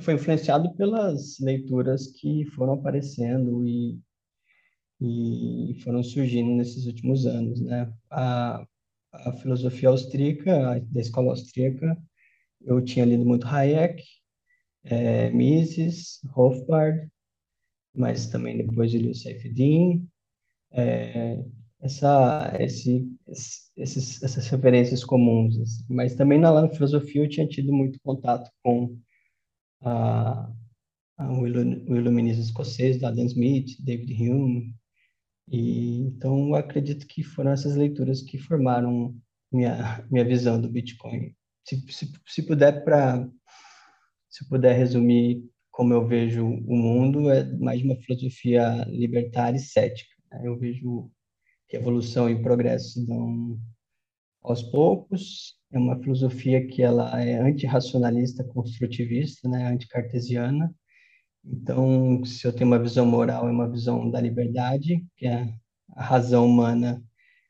foi 0.00 0.14
influenciado 0.14 0.74
pelas 0.76 1.38
leituras 1.40 2.08
que 2.08 2.44
foram 2.54 2.74
aparecendo 2.74 3.66
e, 3.66 3.98
e 5.00 5.76
foram 5.82 6.02
surgindo 6.02 6.50
nesses 6.50 6.86
últimos 6.86 7.26
anos, 7.26 7.60
né? 7.60 7.92
A, 8.10 8.66
a 9.12 9.32
filosofia 9.32 9.88
austríaca, 9.88 10.80
da 10.90 11.00
escola 11.00 11.30
austríaca, 11.30 11.96
eu 12.60 12.82
tinha 12.84 13.04
lido 13.04 13.24
muito 13.24 13.46
Hayek, 13.46 14.02
é, 14.84 15.30
Mises, 15.30 16.20
Rothbard, 16.30 17.08
mas 17.94 18.26
também 18.26 18.56
depois 18.58 18.92
eu 18.94 19.00
li 19.00 19.10
o 19.10 19.14
Seyfedin, 19.14 20.08
é, 20.72 21.42
essa, 21.80 22.56
esse, 22.60 23.08
esses, 23.76 24.22
essas 24.22 24.48
referências 24.48 25.04
comuns. 25.04 25.58
Assim. 25.60 25.84
Mas 25.88 26.14
também 26.14 26.38
na, 26.38 26.68
filosofia 26.70 27.22
eu 27.22 27.28
tinha 27.28 27.46
tido 27.46 27.72
muito 27.72 28.00
contato 28.00 28.50
com 28.62 28.98
a, 29.82 30.50
a, 31.16 31.32
o, 31.32 31.46
iluminismo 31.46 32.42
escocês, 32.42 32.98
da 32.98 33.08
Adam 33.08 33.26
Smith, 33.26 33.76
David 33.80 34.12
Hume, 34.22 34.74
e, 35.50 36.00
então, 36.02 36.54
acredito 36.54 37.06
que 37.06 37.22
foram 37.22 37.52
essas 37.52 37.76
leituras 37.76 38.22
que 38.22 38.38
formaram 38.38 39.14
minha, 39.52 40.06
minha 40.10 40.24
visão 40.24 40.60
do 40.60 40.68
Bitcoin. 40.68 41.34
Se, 41.64 41.80
se, 41.90 42.12
se 42.26 42.42
puder 42.42 42.84
para 42.84 43.28
se 44.28 44.46
puder 44.48 44.76
resumir 44.76 45.42
como 45.70 45.94
eu 45.94 46.06
vejo 46.06 46.44
o 46.44 46.76
mundo, 46.76 47.30
é 47.30 47.44
mais 47.56 47.82
uma 47.82 47.96
filosofia 47.96 48.84
libertária 48.88 49.56
e 49.56 49.60
cética. 49.60 50.12
Né? 50.30 50.42
Eu 50.44 50.58
vejo 50.58 51.10
que 51.68 51.76
evolução 51.76 52.28
e 52.28 52.42
progresso 52.42 53.04
dão 53.06 53.58
aos 54.42 54.62
poucos. 54.62 55.56
É 55.72 55.78
uma 55.78 55.98
filosofia 56.00 56.66
que 56.66 56.82
ela 56.82 57.22
é 57.22 57.40
antirracionalista, 57.40 58.44
construtivista, 58.44 59.48
né? 59.48 59.66
anticartesiana, 59.66 60.74
então, 61.44 62.24
se 62.24 62.46
eu 62.46 62.52
tenho 62.52 62.68
uma 62.70 62.78
visão 62.78 63.06
moral, 63.06 63.48
é 63.48 63.50
uma 63.50 63.70
visão 63.70 64.10
da 64.10 64.20
liberdade, 64.20 65.04
que 65.16 65.26
é 65.26 65.52
a 65.96 66.02
razão 66.04 66.46
humana, 66.46 67.02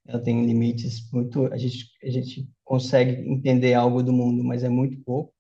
ela 0.06 0.22
tem 0.22 0.46
limites 0.46 1.10
muito, 1.12 1.46
a 1.52 1.56
gente 1.58 1.86
a 2.02 2.10
gente 2.10 2.48
consegue 2.64 3.12
entender 3.30 3.74
algo 3.74 4.02
do 4.02 4.12
mundo, 4.12 4.44
mas 4.44 4.64
é 4.64 4.68
muito 4.68 5.02
pouco. 5.04 5.32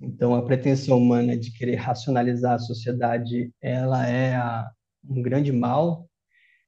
Então, 0.00 0.34
a 0.34 0.44
pretensão 0.44 0.98
humana 0.98 1.36
de 1.36 1.52
querer 1.52 1.76
racionalizar 1.76 2.54
a 2.54 2.58
sociedade, 2.58 3.52
ela 3.60 4.06
é 4.06 4.36
a, 4.36 4.70
um 5.08 5.22
grande 5.22 5.52
mal, 5.52 6.08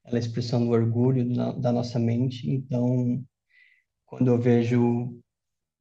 ela 0.05 0.17
é 0.17 0.19
a 0.19 0.19
expressão 0.19 0.65
do 0.65 0.71
orgulho 0.71 1.33
da, 1.33 1.51
da 1.53 1.71
nossa 1.71 1.99
mente. 1.99 2.49
Então, 2.49 3.23
quando 4.05 4.27
eu 4.29 4.37
vejo 4.39 5.17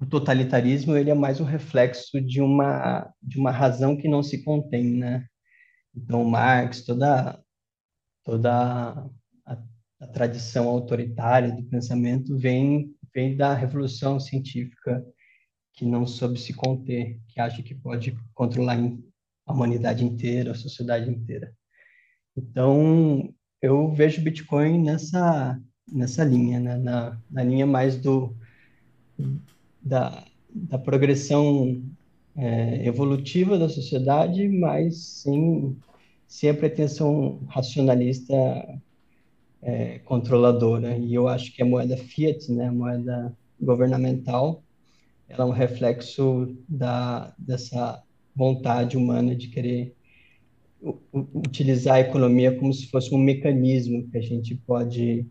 o 0.01 0.07
totalitarismo 0.07 0.97
ele 0.97 1.11
é 1.11 1.15
mais 1.15 1.41
um 1.41 1.45
reflexo 1.45 2.21
de 2.21 2.41
uma 2.41 3.13
de 3.23 3.39
uma 3.39 3.51
razão 3.51 3.97
que 3.97 4.09
não 4.09 4.23
se 4.23 4.43
contém, 4.43 4.97
né? 4.97 5.27
Então 5.95 6.25
Marx, 6.25 6.83
toda 6.83 7.39
toda 8.25 8.51
a, 9.47 9.63
a 10.01 10.07
tradição 10.07 10.69
autoritária 10.69 11.53
do 11.53 11.63
pensamento 11.65 12.37
vem 12.39 12.95
vem 13.15 13.37
da 13.37 13.53
revolução 13.55 14.19
científica 14.19 15.05
que 15.75 15.85
não 15.85 16.07
soube 16.07 16.39
se 16.39 16.55
conter, 16.55 17.21
que 17.29 17.41
acha 17.41 17.63
que 17.63 17.75
pode 17.75 18.17
controlar 18.35 18.79
a 19.47 19.53
humanidade 19.53 20.05
inteira, 20.05 20.53
a 20.53 20.55
sociedade 20.55 21.11
inteira. 21.11 21.55
Então 22.35 23.35
eu 23.61 23.93
vejo 23.93 24.23
Bitcoin 24.23 24.83
nessa 24.83 25.61
nessa 25.93 26.25
linha, 26.25 26.59
né? 26.59 26.79
na, 26.79 27.21
na 27.31 27.43
linha 27.43 27.67
mais 27.67 27.97
do 27.97 28.35
da, 29.83 30.25
da 30.53 30.79
progressão 30.79 31.83
é, 32.37 32.87
evolutiva 32.87 33.59
da 33.59 33.69
sociedade, 33.69 34.49
mas 34.49 34.97
sem, 34.97 35.77
sem 36.27 36.51
a 36.51 36.55
pretensão 36.55 37.41
racionalista 37.49 38.35
é, 39.63 39.99
controladora. 40.01 40.97
E 40.97 41.15
eu 41.15 41.29
acho 41.29 41.53
que 41.53 41.63
a 41.63 41.67
moeda 41.67 41.97
fiat, 41.97 42.51
né, 42.53 42.69
a 42.69 42.73
moeda 42.73 43.37
governamental, 43.61 44.63
ela 45.29 45.45
é 45.45 45.47
um 45.47 45.53
reflexo 45.53 46.57
da, 46.69 47.35
dessa 47.39 48.03
vontade 48.35 48.97
humana 48.97 49.35
de 49.35 49.49
querer 49.49 49.95
utilizar 51.13 51.97
a 51.97 52.01
economia 52.01 52.57
como 52.57 52.73
se 52.73 52.87
fosse 52.87 53.15
um 53.15 53.19
mecanismo 53.19 54.09
que 54.09 54.17
a 54.17 54.23
gente 54.23 54.55
pode 54.55 55.27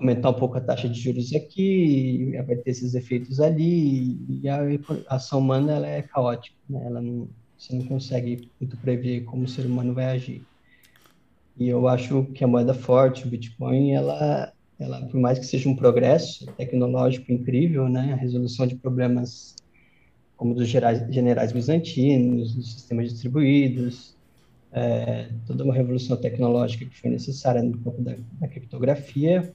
aumentar 0.00 0.30
um 0.30 0.34
pouco 0.34 0.56
a 0.56 0.60
taxa 0.60 0.88
de 0.88 0.98
juros 1.00 1.34
aqui, 1.34 2.32
vai 2.46 2.56
ter 2.56 2.70
esses 2.70 2.94
efeitos 2.94 3.40
ali, 3.40 4.18
e 4.28 4.48
a 4.48 4.60
ação 5.08 5.40
humana 5.40 5.72
ela 5.72 5.86
é 5.86 6.02
caótica, 6.02 6.56
né? 6.68 6.82
ela 6.86 7.00
não, 7.00 7.28
você 7.58 7.74
não 7.74 7.86
consegue 7.86 8.50
muito 8.60 8.76
prever 8.76 9.24
como 9.24 9.44
o 9.44 9.48
ser 9.48 9.66
humano 9.66 9.94
vai 9.94 10.06
agir. 10.06 10.42
E 11.58 11.68
eu 11.68 11.88
acho 11.88 12.24
que 12.34 12.44
a 12.44 12.46
moeda 12.46 12.74
forte, 12.74 13.26
o 13.26 13.30
Bitcoin, 13.30 13.92
ela, 13.92 14.52
ela 14.78 15.00
por 15.06 15.18
mais 15.18 15.38
que 15.38 15.46
seja 15.46 15.68
um 15.68 15.74
progresso 15.74 16.46
tecnológico 16.52 17.32
incrível, 17.32 17.88
né, 17.88 18.12
a 18.12 18.16
resolução 18.16 18.66
de 18.66 18.76
problemas 18.76 19.56
como 20.36 20.54
dos 20.54 20.68
gerais, 20.68 21.02
generais 21.12 21.50
bizantinos, 21.50 22.54
dos 22.54 22.74
sistemas 22.74 23.10
distribuídos, 23.10 24.14
é, 24.70 25.30
toda 25.46 25.64
uma 25.64 25.72
revolução 25.72 26.14
tecnológica 26.18 26.84
que 26.84 27.00
foi 27.00 27.08
necessária 27.08 27.62
no 27.62 27.78
campo 27.78 28.02
da, 28.02 28.14
da 28.38 28.46
criptografia, 28.46 29.54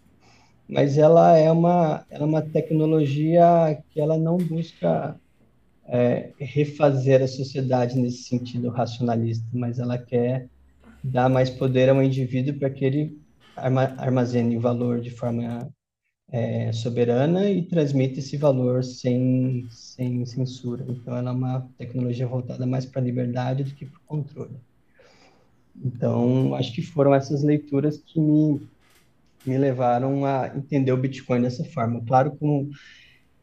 mas 0.72 0.98
ela 0.98 1.38
é 1.38 1.52
uma, 1.52 2.06
ela 2.10 2.24
é 2.24 2.26
uma 2.26 2.42
tecnologia 2.42 3.78
que 3.90 4.00
ela 4.00 4.18
não 4.18 4.38
busca 4.38 5.20
é, 5.86 6.32
refazer 6.40 7.22
a 7.22 7.28
sociedade 7.28 8.00
nesse 8.00 8.24
sentido 8.24 8.70
racionalista, 8.70 9.46
mas 9.52 9.80
ela 9.80 9.98
quer 9.98 10.48
dar 11.04 11.28
mais 11.28 11.50
poder 11.50 11.90
ao 11.90 12.02
indivíduo 12.02 12.54
para 12.54 12.70
que 12.70 12.86
ele 12.86 13.20
armazene 13.98 14.58
valor 14.58 15.02
de 15.02 15.10
forma 15.10 15.70
é, 16.32 16.72
soberana 16.72 17.50
e 17.50 17.64
transmita 17.64 18.20
esse 18.20 18.38
valor 18.38 18.82
sem, 18.82 19.68
sem 19.70 20.26
censura. 20.26 20.86
Então, 20.88 21.18
ela 21.18 21.32
é 21.32 21.34
uma 21.34 21.70
tecnologia 21.78 22.26
voltada 22.26 22.66
mais 22.66 22.86
para 22.86 23.02
a 23.02 23.04
liberdade 23.04 23.66
do 23.66 23.72
que 23.72 23.86
para 23.86 24.00
o 24.00 24.04
controle. 24.08 24.56
Então, 25.84 26.56
acho 26.56 26.74
que 26.74 26.82
foram 26.82 27.14
essas 27.14 27.44
leituras 27.44 27.98
que 27.98 28.22
me 28.22 28.62
me 29.46 29.58
levaram 29.58 30.26
a 30.26 30.52
entender 30.56 30.92
o 30.92 30.98
Bitcoin 30.98 31.42
dessa 31.42 31.64
forma. 31.66 32.04
Claro, 32.06 32.36
como, 32.38 32.70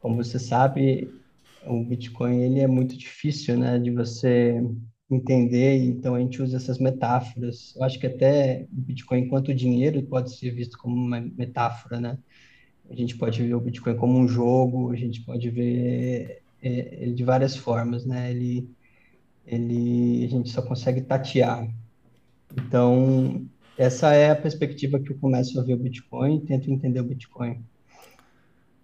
como 0.00 0.17
você 0.17 0.38
sabe, 0.38 1.11
o 1.67 1.85
Bitcoin 1.85 2.43
ele 2.43 2.61
é 2.61 2.67
muito 2.67 2.97
difícil, 2.97 3.59
né, 3.59 3.78
de 3.78 3.90
você 3.90 4.62
entender, 5.11 5.85
então 5.85 6.14
a 6.14 6.21
gente 6.21 6.43
usa 6.43 6.57
essas 6.57 6.78
metáforas. 6.78 7.75
Eu 7.76 7.85
acho 7.85 7.99
que 7.99 8.07
até 8.07 8.67
o 8.71 8.81
Bitcoin, 8.81 9.21
enquanto 9.21 9.55
dinheiro, 9.55 10.02
pode 10.02 10.37
ser 10.37 10.50
visto 10.50 10.76
como 10.78 10.95
uma 10.95 11.21
metáfora, 11.21 12.00
né? 12.00 12.19
A 12.90 12.95
gente 12.95 13.17
pode 13.17 13.43
ver 13.43 13.55
o 13.55 13.61
Bitcoin 13.61 13.97
como 13.97 14.19
um 14.19 14.28
jogo, 14.28 14.93
a 14.93 14.97
gente 14.97 15.23
pode 15.23 15.50
ver 15.50 16.43
é, 16.62 17.02
ele 17.02 17.14
de 17.14 17.25
várias 17.25 17.57
formas, 17.57 18.05
né? 18.05 18.31
Ele, 18.31 18.71
ele, 19.47 20.25
a 20.25 20.28
gente 20.28 20.50
só 20.50 20.62
consegue 20.62 21.02
tatear. 21.02 21.69
Então, 22.57 23.47
essa 23.78 24.12
é 24.12 24.30
a 24.30 24.37
perspectiva 24.37 24.99
que 24.99 25.12
eu 25.12 25.18
começo 25.18 25.58
a 25.58 25.62
ver 25.62 25.75
o 25.75 25.78
Bitcoin, 25.78 26.40
tento 26.40 26.68
entender 26.68 27.00
o 27.00 27.04
Bitcoin. 27.04 27.64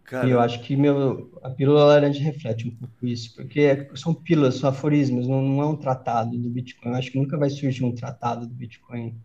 Cara... 0.05 0.29
E 0.29 0.31
eu 0.31 0.39
acho 0.39 0.63
que 0.63 0.77
meu, 0.77 1.37
a 1.43 1.51
pílula 1.51 1.85
laranja 1.85 2.23
reflete 2.23 2.69
um 2.69 2.71
pouco 2.71 3.05
isso, 3.05 3.35
porque 3.35 3.89
são 3.97 4.15
pílulas, 4.15 4.55
são 4.55 4.71
aforismos, 4.71 5.27
não, 5.27 5.43
não 5.43 5.63
é 5.63 5.67
um 5.67 5.77
tratado 5.77 6.39
do 6.39 6.49
Bitcoin. 6.49 6.93
Eu 6.93 6.99
acho 6.99 7.11
que 7.11 7.19
nunca 7.19 7.37
vai 7.37 7.51
surgir 7.51 7.85
um 7.85 7.93
tratado 7.93 8.47
do 8.47 8.55
Bitcoin. 8.55 9.17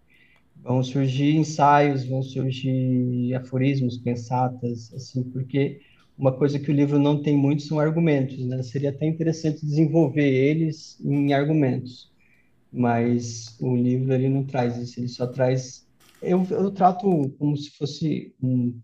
Vão 0.64 0.84
surgir 0.84 1.36
ensaios, 1.36 2.04
vão 2.04 2.24
surgir 2.24 3.34
aforismos, 3.36 3.98
pensatas, 3.98 4.92
assim, 4.94 5.22
porque 5.24 5.82
uma 6.18 6.32
coisa 6.32 6.58
que 6.58 6.72
o 6.72 6.74
livro 6.74 6.98
não 6.98 7.22
tem 7.22 7.38
muito 7.38 7.62
são 7.62 7.80
argumentos, 7.80 8.44
né? 8.44 8.64
Seria 8.64 8.90
até 8.90 9.06
interessante 9.06 9.66
desenvolver 9.66 10.28
eles 10.28 11.00
em 11.06 11.32
argumentos 11.32 12.09
mas 12.72 13.58
o 13.60 13.76
livro 13.76 14.14
ele 14.14 14.30
não 14.30 14.46
traz 14.46 14.78
isso, 14.78 15.00
ele 15.00 15.08
só 15.08 15.28
traz 15.28 15.88
eu, 16.22 16.46
eu 16.52 16.72
trato 16.72 17.34
como 17.38 17.56
se 17.56 17.72
fosse 17.78 18.36
um, 18.42 18.78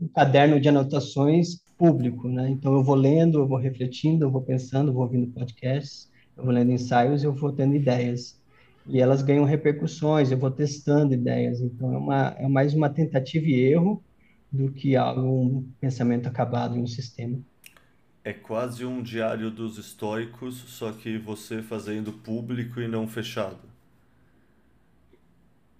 um 0.00 0.08
caderno 0.08 0.60
de 0.60 0.68
anotações 0.68 1.62
público, 1.78 2.28
né? 2.28 2.50
Então 2.50 2.74
eu 2.74 2.84
vou 2.84 2.94
lendo, 2.94 3.38
eu 3.38 3.48
vou 3.48 3.58
refletindo, 3.58 4.24
eu 4.24 4.30
vou 4.30 4.42
pensando, 4.42 4.90
eu 4.90 4.94
vou 4.94 5.04
ouvindo 5.04 5.32
podcasts, 5.32 6.10
eu 6.36 6.44
vou 6.44 6.52
lendo 6.52 6.70
ensaios, 6.70 7.24
eu 7.24 7.32
vou 7.32 7.52
tendo 7.52 7.74
ideias 7.74 8.40
e 8.86 9.00
elas 9.00 9.22
ganham 9.22 9.44
repercussões, 9.44 10.30
eu 10.30 10.38
vou 10.38 10.50
testando 10.50 11.14
ideias, 11.14 11.60
então 11.60 11.92
é, 11.92 11.98
uma, 11.98 12.28
é 12.38 12.48
mais 12.48 12.74
uma 12.74 12.90
tentativa 12.90 13.46
e 13.46 13.54
erro 13.54 14.02
do 14.50 14.70
que 14.72 14.96
algo, 14.96 15.22
um 15.22 15.72
pensamento 15.80 16.26
acabado 16.28 16.76
em 16.76 16.82
um 16.82 16.86
sistema. 16.86 17.38
É 18.24 18.32
quase 18.32 18.84
um 18.84 19.02
diário 19.02 19.50
dos 19.50 19.78
estoicos, 19.78 20.54
só 20.54 20.92
que 20.92 21.18
você 21.18 21.60
fazendo 21.62 22.12
público 22.12 22.80
e 22.80 22.86
não 22.86 23.08
fechado. 23.08 23.58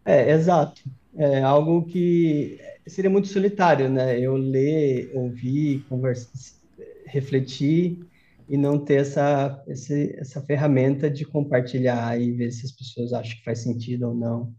É, 0.04 0.32
exato. 0.32 0.82
É 1.14 1.42
algo 1.42 1.84
que 1.84 2.58
seria 2.86 3.10
muito 3.10 3.28
solitário, 3.28 3.88
né? 3.88 4.18
Eu 4.18 4.36
ler, 4.36 5.10
ouvir, 5.14 5.84
conversar, 5.88 6.58
refletir 7.06 8.04
e 8.48 8.56
não 8.56 8.78
ter 8.78 9.00
essa, 9.02 9.62
esse, 9.68 10.14
essa 10.18 10.42
ferramenta 10.42 11.08
de 11.08 11.24
compartilhar 11.24 12.20
e 12.20 12.32
ver 12.32 12.50
se 12.50 12.66
as 12.66 12.72
pessoas 12.72 13.12
acham 13.12 13.36
que 13.36 13.44
faz 13.44 13.60
sentido 13.60 14.08
ou 14.08 14.14
não. 14.14 14.52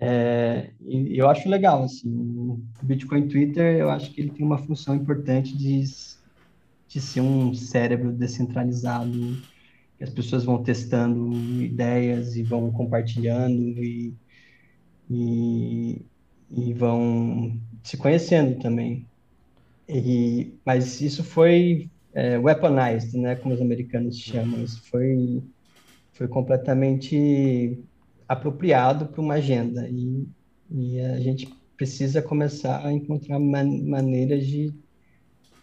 É, 0.00 0.70
eu 0.80 1.28
acho 1.28 1.48
legal, 1.48 1.84
assim, 1.84 2.10
o 2.10 2.60
Bitcoin 2.82 3.28
Twitter, 3.28 3.76
eu 3.76 3.90
acho 3.90 4.12
que 4.12 4.20
ele 4.20 4.30
tem 4.30 4.44
uma 4.44 4.58
função 4.58 4.96
importante 4.96 5.56
de, 5.56 5.84
de 6.92 7.00
ser 7.00 7.22
um 7.22 7.54
cérebro 7.54 8.12
descentralizado, 8.12 9.36
que 9.96 10.04
as 10.04 10.10
pessoas 10.10 10.44
vão 10.44 10.62
testando 10.62 11.32
ideias 11.62 12.36
e 12.36 12.42
vão 12.42 12.70
compartilhando 12.70 13.82
e, 13.82 14.14
e, 15.10 16.02
e 16.50 16.74
vão 16.74 17.58
se 17.82 17.96
conhecendo 17.96 18.60
também. 18.60 19.06
E, 19.88 20.52
mas 20.66 21.00
isso 21.00 21.24
foi 21.24 21.90
é, 22.12 22.38
weaponized, 22.38 23.16
né, 23.18 23.36
como 23.36 23.54
os 23.54 23.60
americanos 23.62 24.18
chamam. 24.18 24.62
Isso 24.62 24.82
foi, 24.90 25.42
foi 26.12 26.28
completamente 26.28 27.78
apropriado 28.28 29.06
para 29.06 29.20
uma 29.20 29.34
agenda 29.34 29.88
e, 29.88 30.26
e 30.70 31.00
a 31.00 31.20
gente 31.20 31.48
precisa 31.76 32.20
começar 32.20 32.86
a 32.86 32.92
encontrar 32.92 33.38
man 33.38 33.64
maneiras 33.82 34.46
de, 34.46 34.72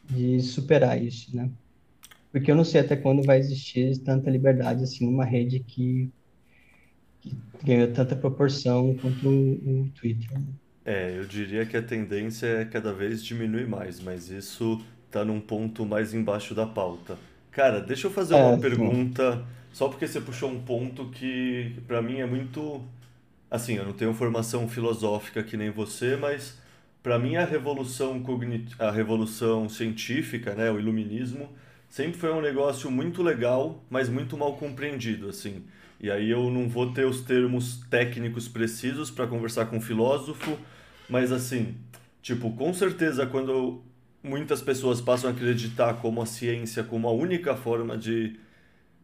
de 0.10 0.40
superar 0.42 1.02
isso, 1.02 1.36
né? 1.36 1.50
Porque 2.32 2.52
eu 2.52 2.56
não 2.56 2.64
sei 2.64 2.82
até 2.82 2.96
quando 2.96 3.24
vai 3.24 3.40
existir 3.40 3.98
tanta 4.00 4.30
liberdade 4.30 4.84
assim 4.84 5.06
numa 5.06 5.26
rede 5.26 5.60
que, 5.60 6.10
que 7.22 7.36
ganhou 7.64 7.92
tanta 7.92 8.16
proporção 8.16 8.96
quanto 8.96 9.28
o, 9.28 9.82
o 9.84 9.90
Twitter. 9.96 10.32
Né? 10.34 10.46
É, 10.86 11.18
eu 11.18 11.26
diria 11.26 11.66
que 11.66 11.76
a 11.76 11.82
tendência 11.82 12.48
é 12.48 12.66
cada 12.66 12.94
vez 12.94 13.24
diminuir 13.24 13.68
mais, 13.68 14.00
mas 14.00 14.30
isso 14.30 14.82
tá 15.10 15.26
num 15.26 15.40
ponto 15.40 15.86
mais 15.86 16.14
embaixo 16.14 16.54
da 16.54 16.66
pauta. 16.66 17.18
Cara, 17.52 17.80
deixa 17.80 18.08
eu 18.08 18.12
fazer 18.12 18.36
uma 18.36 18.54
é, 18.54 18.58
pergunta, 18.58 19.38
sim. 19.38 19.44
só 19.74 19.90
porque 19.90 20.08
você 20.08 20.22
puxou 20.22 20.52
um 20.52 20.62
ponto 20.62 21.10
que 21.10 21.76
para 21.88 22.02
mim 22.02 22.20
é 22.20 22.26
muito 22.26 22.84
assim, 23.50 23.76
eu 23.76 23.86
não 23.86 23.94
tenho 23.94 24.14
formação 24.14 24.68
filosófica 24.68 25.42
que 25.44 25.58
nem 25.58 25.72
você, 25.72 26.16
mas 26.16 26.60
para 27.02 27.18
mim 27.20 27.36
a 27.36 27.46
revolução 27.46 28.22
cognit... 28.22 28.76
a 28.80 28.92
revolução 28.92 29.70
científica, 29.70 30.54
né, 30.54 30.72
o 30.72 30.80
iluminismo, 30.80 31.50
sempre 31.90 32.20
foi 32.20 32.32
um 32.32 32.42
negócio 32.42 32.90
muito 32.92 33.24
legal, 33.24 33.84
mas 33.90 34.10
muito 34.10 34.38
mal 34.38 34.56
compreendido, 34.58 35.30
assim. 35.30 35.64
E 36.00 36.10
aí 36.10 36.30
eu 36.30 36.50
não 36.50 36.70
vou 36.70 36.94
ter 36.94 37.06
os 37.06 37.22
termos 37.22 37.82
técnicos 37.90 38.48
precisos 38.48 39.12
para 39.12 39.28
conversar 39.28 39.66
com 39.66 39.78
um 39.78 39.82
filósofo, 39.82 40.58
mas 41.10 41.32
assim, 41.32 41.76
tipo, 42.22 42.52
com 42.54 42.74
certeza 42.74 43.26
quando 43.26 43.82
muitas 44.24 44.62
pessoas 44.62 45.02
passam 45.02 45.30
a 45.30 45.34
acreditar 45.34 45.96
como 45.96 46.22
a 46.22 46.26
ciência 46.26 46.84
como 46.84 47.08
a 47.08 47.12
única 47.12 47.56
forma 47.56 47.98
de 47.98 48.38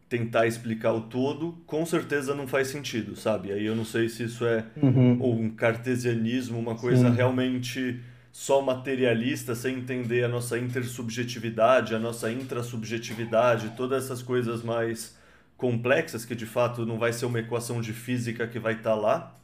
tentar 0.08 0.46
explicar 0.46 0.92
o 0.92 1.02
todo, 1.02 1.58
com 1.66 1.84
certeza 1.84 2.34
não 2.34 2.46
faz 2.46 2.68
sentido, 2.68 3.16
sabe? 3.16 3.52
Aí 3.52 3.66
eu 3.66 3.74
não 3.74 3.84
sei 3.84 4.08
se 4.08 4.24
isso 4.24 4.46
é 4.46 4.64
uhum. 4.80 5.42
um 5.42 5.50
cartesianismo, 5.50 6.58
uma 6.58 6.76
coisa 6.76 7.10
Sim. 7.10 7.16
realmente 7.16 8.00
só 8.30 8.60
materialista, 8.60 9.54
sem 9.54 9.78
entender 9.78 10.22
a 10.22 10.28
nossa 10.28 10.58
intersubjetividade, 10.58 11.94
a 11.94 11.98
nossa 11.98 12.30
intrasubjetividade, 12.30 13.72
todas 13.76 14.04
essas 14.04 14.22
coisas 14.22 14.62
mais 14.62 15.16
complexas 15.56 16.24
que 16.24 16.34
de 16.34 16.46
fato 16.46 16.84
não 16.84 16.98
vai 16.98 17.12
ser 17.12 17.24
uma 17.24 17.40
equação 17.40 17.80
de 17.80 17.92
física 17.92 18.46
que 18.46 18.58
vai 18.58 18.74
estar 18.74 18.90
tá 18.90 18.94
lá. 18.94 19.34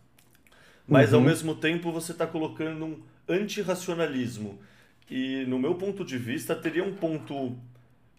Mas 0.87 1.13
uhum. 1.13 1.19
ao 1.19 1.25
mesmo 1.25 1.55
tempo 1.55 1.91
você 1.91 2.13
está 2.13 2.27
colocando 2.27 2.85
um 2.85 3.01
antirracionalismo 3.29 4.59
e 5.11 5.45
no 5.47 5.59
meu 5.59 5.75
ponto 5.75 6.05
de 6.05 6.19
vista 6.19 6.55
teria 6.55 6.85
um 6.85 6.95
ponto 6.95 7.57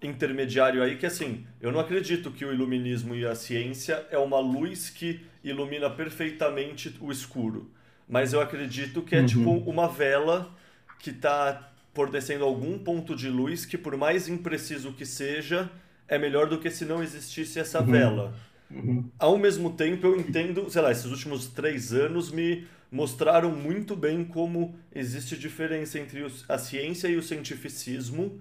intermediário 0.08 0.82
aí 0.84 0.98
que 0.98 1.06
assim, 1.06 1.46
eu 1.62 1.72
não 1.72 1.80
acredito 1.80 2.32
que 2.32 2.46
o 2.46 2.54
iluminismo 2.54 3.16
e 3.16 3.26
a 3.26 3.36
ciência 3.36 4.06
é 4.12 4.18
uma 4.18 4.40
luz 4.40 4.90
que 4.90 5.22
ilumina 5.44 5.90
perfeitamente 5.90 6.96
o 7.00 7.12
escuro, 7.12 7.72
mas 8.08 8.34
eu 8.34 8.42
acredito 8.42 9.02
que 9.02 9.16
é 9.16 9.20
uhum. 9.20 9.26
tipo 9.26 9.52
uma 9.52 9.88
vela 9.88 10.54
que 11.00 11.10
está 11.10 11.72
fornecendo 11.94 12.44
algum 12.44 12.78
ponto 12.80 13.16
de 13.16 13.30
luz 13.30 13.66
que 13.66 13.78
por 13.78 13.96
mais 13.98 14.28
impreciso 14.28 14.94
que 14.94 15.06
seja, 15.06 15.70
é 16.08 16.18
melhor 16.18 16.48
do 16.48 16.60
que 16.60 16.70
se 16.70 16.86
não 16.86 17.04
existisse 17.04 17.60
essa 17.60 17.80
uhum. 17.82 17.92
vela. 17.92 18.36
Uhum. 18.70 19.06
Ao 19.20 19.38
mesmo 19.38 19.74
tempo, 19.74 20.08
eu 20.08 20.20
entendo, 20.20 20.70
sei 20.70 20.82
lá, 20.82 20.92
esses 20.92 21.06
últimos 21.06 21.48
três 21.48 21.94
anos 21.94 22.32
me 22.32 22.66
mostraram 22.92 23.52
muito 23.52 23.96
bem 23.96 24.24
como 24.24 24.76
existe 24.94 25.38
diferença 25.38 26.00
entre 26.00 26.26
a 26.48 26.58
ciência 26.58 27.08
e 27.08 27.16
o 27.16 27.24
cientificismo 27.24 28.40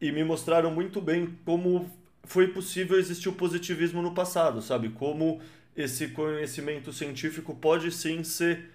e 0.00 0.12
me 0.12 0.22
mostraram 0.24 0.70
muito 0.70 1.00
bem 1.00 1.36
como 1.44 1.90
foi 2.24 2.48
possível 2.48 2.98
existir 2.98 3.28
o 3.28 3.32
positivismo 3.32 4.02
no 4.02 4.12
passado, 4.12 4.60
sabe? 4.60 4.90
Como 4.90 5.40
esse 5.76 6.08
conhecimento 6.08 6.92
científico 6.92 7.54
pode 7.54 7.90
sim 7.90 8.22
ser 8.22 8.70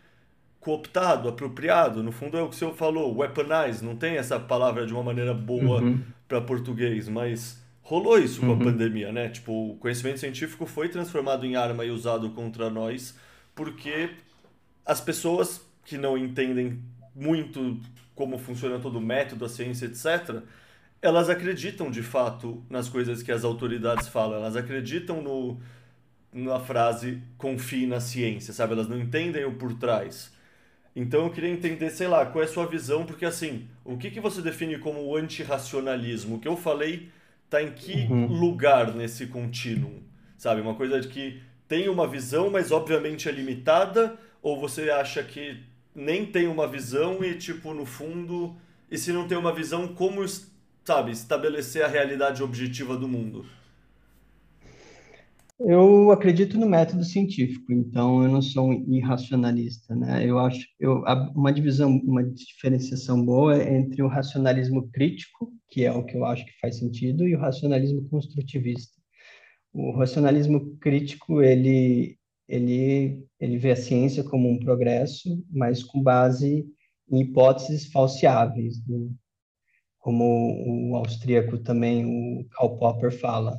cooptado, 0.60 1.28
apropriado. 1.28 2.02
No 2.02 2.12
fundo 2.12 2.38
é 2.38 2.42
o 2.42 2.50
que 2.50 2.56
o 2.56 2.58
senhor 2.58 2.74
falou, 2.74 3.16
weaponize, 3.18 3.84
não 3.84 3.96
tem 3.96 4.16
essa 4.16 4.40
palavra 4.40 4.86
de 4.88 4.94
uma 4.94 5.04
maneira 5.04 5.34
boa 5.34 5.82
uhum. 5.82 6.02
para 6.28 6.42
português, 6.42 7.08
mas 7.08 7.62
rolou 7.82 8.18
isso 8.18 8.40
com 8.40 8.48
a 8.48 8.50
uhum. 8.52 8.60
pandemia, 8.60 9.12
né? 9.12 9.30
Tipo, 9.30 9.72
o 9.72 9.76
conhecimento 9.76 10.20
científico 10.20 10.66
foi 10.66 10.90
transformado 10.90 11.46
em 11.46 11.56
arma 11.56 11.86
e 11.86 11.92
usado 11.92 12.30
contra 12.32 12.70
nós 12.70 13.16
porque 13.54 14.10
as 14.86 15.00
pessoas 15.00 15.62
que 15.86 15.98
não 15.98 16.18
entendem 16.18 16.80
muito 17.16 17.80
como 18.16 18.38
funciona 18.38 18.80
todo 18.80 18.98
o 18.98 19.02
método, 19.02 19.46
a 19.46 19.50
ciência, 19.50 19.86
etc., 19.86 20.42
elas 21.04 21.30
acreditam 21.30 21.92
de 21.92 22.02
fato 22.02 22.64
nas 22.70 22.88
coisas 22.88 23.22
que 23.22 23.32
as 23.32 23.44
autoridades 23.44 24.08
falam, 24.08 24.38
elas 24.38 24.56
acreditam 24.56 25.22
no, 25.22 25.60
na 26.32 26.60
frase 26.60 27.22
confie 27.38 27.86
na 27.86 28.00
ciência, 28.00 28.54
sabe? 28.54 28.74
Elas 28.74 28.88
não 28.88 28.98
entendem 28.98 29.44
o 29.44 29.54
por 29.54 29.74
trás. 29.74 30.34
Então 30.96 31.26
eu 31.26 31.30
queria 31.30 31.50
entender, 31.50 31.90
sei 31.90 32.08
lá, 32.08 32.26
qual 32.26 32.42
é 32.42 32.46
a 32.46 32.50
sua 32.50 32.66
visão, 32.66 33.06
porque 33.06 33.26
assim, 33.26 33.68
o 33.84 33.98
que, 33.98 34.10
que 34.10 34.20
você 34.20 34.42
define 34.42 34.78
como 34.78 35.16
antirracionalismo? 35.16 36.36
O 36.36 36.40
que 36.40 36.48
eu 36.48 36.56
falei 36.56 37.10
está 37.46 37.62
em 37.62 37.72
que 37.72 38.08
uhum. 38.10 38.28
lugar 38.28 38.94
nesse 38.96 39.28
contínuo? 39.28 40.02
Sabe? 40.38 40.62
Uma 40.62 40.76
coisa 40.76 41.02
de 41.02 41.08
que 41.10 41.42
tem 41.68 41.90
uma 41.90 42.08
visão, 42.08 42.50
mas 42.50 42.72
obviamente 42.72 43.28
é 43.28 43.32
limitada, 43.32 44.18
ou 44.42 44.60
você 44.60 44.90
acha 44.90 45.24
que 45.24 45.60
nem 45.96 46.26
tem 46.26 46.48
uma 46.48 46.68
visão 46.68 47.24
e, 47.24 47.36
tipo, 47.36 47.74
no 47.74 47.86
fundo, 47.86 48.56
e 48.90 48.98
se 48.98 49.12
não 49.12 49.28
tem 49.28 49.38
uma 49.38 49.54
visão, 49.54 49.88
como, 49.88 50.24
sabe, 50.86 51.12
estabelecer 51.12 51.84
a 51.84 51.88
realidade 51.88 52.44
objetiva 52.44 52.98
do 52.98 53.08
mundo? 53.08 53.46
Eu 55.60 56.12
acredito 56.12 56.58
no 56.58 56.68
método 56.68 57.04
científico, 57.04 57.72
então 57.72 58.24
eu 58.24 58.30
não 58.30 58.42
sou 58.42 58.70
um 58.70 58.94
irracionalista, 58.94 59.96
né? 59.96 60.28
Eu 60.28 60.40
acho 60.40 60.68
eu 60.80 61.04
uma 61.36 61.54
divisão, 61.54 62.02
uma 62.04 62.24
diferenciação 62.24 63.24
boa 63.24 63.56
é 63.56 63.78
entre 63.78 64.02
o 64.02 64.08
racionalismo 64.08 64.90
crítico, 64.92 65.54
que 65.70 65.86
é 65.86 65.92
o 65.92 66.04
que 66.04 66.18
eu 66.18 66.26
acho 66.26 66.46
que 66.46 66.60
faz 66.60 66.80
sentido, 66.80 67.28
e 67.28 67.36
o 67.36 67.40
racionalismo 67.40 68.08
construtivista. 68.10 68.94
O 69.72 69.92
racionalismo 69.98 70.76
crítico 70.78 71.42
ele 71.42 72.18
ele, 72.48 73.26
ele 73.40 73.58
vê 73.58 73.72
a 73.72 73.76
ciência 73.76 74.24
como 74.24 74.50
um 74.50 74.60
progresso, 74.60 75.44
mas 75.50 75.82
com 75.84 76.02
base 76.04 76.66
em 77.10 77.22
hipóteses 77.22 77.88
falseáveis, 77.88 78.86
né? 78.88 79.08
Como 80.04 80.92
o 80.92 80.98
austríaco 80.98 81.58
também, 81.58 82.06
o 82.06 82.46
Karl 82.50 82.78
Popper, 82.78 83.20
fala. 83.22 83.58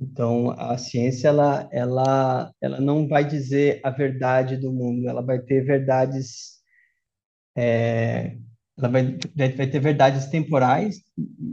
Então, 0.00 0.50
a 0.52 0.78
ciência, 0.78 1.28
ela, 1.28 1.68
ela, 1.70 2.50
ela 2.58 2.80
não 2.80 3.06
vai 3.06 3.22
dizer 3.22 3.80
a 3.84 3.90
verdade 3.90 4.56
do 4.56 4.72
mundo, 4.72 5.06
ela 5.06 5.20
vai 5.20 5.38
ter 5.38 5.62
verdades, 5.62 6.54
é, 7.54 8.38
ela 8.78 8.88
vai, 8.88 9.18
vai 9.36 9.66
ter 9.66 9.78
verdades 9.78 10.26
temporais, 10.28 11.02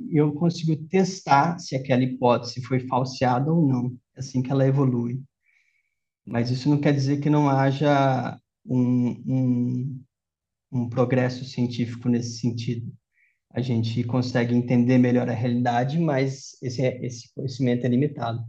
e 0.09 0.15
eu 0.17 0.33
consigo 0.33 0.77
testar 0.87 1.59
se 1.59 1.75
aquela 1.75 2.01
hipótese 2.01 2.63
foi 2.63 2.79
falseada 2.87 3.51
ou 3.51 3.67
não, 3.67 3.97
assim 4.15 4.41
que 4.41 4.49
ela 4.49 4.65
evolui. 4.65 5.21
Mas 6.25 6.49
isso 6.49 6.69
não 6.69 6.79
quer 6.79 6.93
dizer 6.93 7.19
que 7.19 7.29
não 7.29 7.49
haja 7.49 8.39
um, 8.65 9.09
um, 9.27 10.03
um 10.71 10.89
progresso 10.89 11.43
científico 11.43 12.07
nesse 12.07 12.39
sentido. 12.39 12.89
A 13.53 13.61
gente 13.61 14.03
consegue 14.03 14.55
entender 14.55 14.97
melhor 14.97 15.29
a 15.29 15.33
realidade, 15.33 15.99
mas 15.99 16.57
esse, 16.61 16.81
esse 16.81 17.33
conhecimento 17.33 17.85
é 17.85 17.89
limitado. 17.89 18.41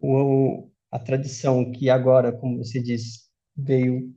O, 0.00 0.70
a 0.90 0.98
tradição 0.98 1.70
que 1.72 1.88
agora, 1.88 2.32
como 2.32 2.58
você 2.58 2.82
diz, 2.82 3.28
veio 3.56 4.14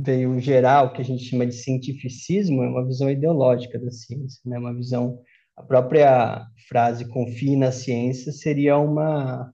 veio 0.00 0.38
gerar 0.38 0.84
o 0.84 0.92
que 0.92 1.02
a 1.02 1.04
gente 1.04 1.24
chama 1.24 1.44
de 1.44 1.54
cientificismo 1.54 2.62
é 2.62 2.68
uma 2.68 2.86
visão 2.86 3.10
ideológica 3.10 3.80
da 3.80 3.90
ciência, 3.90 4.40
né? 4.44 4.56
Uma 4.56 4.72
visão 4.72 5.20
a 5.56 5.62
própria 5.62 6.46
frase 6.68 7.04
confie 7.08 7.56
na 7.56 7.72
ciência 7.72 8.30
seria 8.30 8.78
uma 8.78 9.52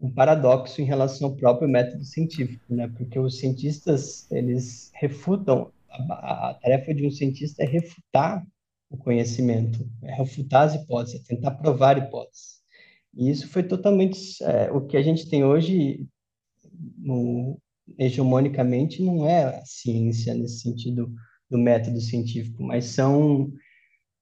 um 0.00 0.12
paradoxo 0.12 0.82
em 0.82 0.84
relação 0.84 1.28
ao 1.28 1.36
próprio 1.36 1.68
método 1.68 2.04
científico, 2.04 2.74
né? 2.74 2.88
Porque 2.96 3.18
os 3.18 3.38
cientistas, 3.38 4.30
eles 4.30 4.90
refutam, 4.94 5.72
a, 5.88 6.50
a 6.50 6.54
tarefa 6.54 6.94
de 6.94 7.06
um 7.06 7.10
cientista 7.10 7.62
é 7.62 7.66
refutar 7.66 8.44
o 8.94 8.96
conhecimento, 8.96 9.88
é 10.02 10.14
refutar 10.14 10.62
as 10.62 10.74
hipóteses, 10.74 11.20
é 11.20 11.24
tentar 11.24 11.52
provar 11.52 11.98
hipóteses. 11.98 12.62
E 13.12 13.30
isso 13.30 13.48
foi 13.48 13.62
totalmente 13.62 14.42
é, 14.42 14.70
o 14.70 14.86
que 14.86 14.96
a 14.96 15.02
gente 15.02 15.28
tem 15.28 15.44
hoje 15.44 16.06
no, 16.96 17.60
hegemonicamente 17.98 19.02
não 19.02 19.28
é 19.28 19.44
a 19.44 19.64
ciência 19.64 20.34
nesse 20.34 20.60
sentido 20.60 21.12
do 21.50 21.58
método 21.58 22.00
científico, 22.00 22.62
mas 22.62 22.86
são 22.86 23.52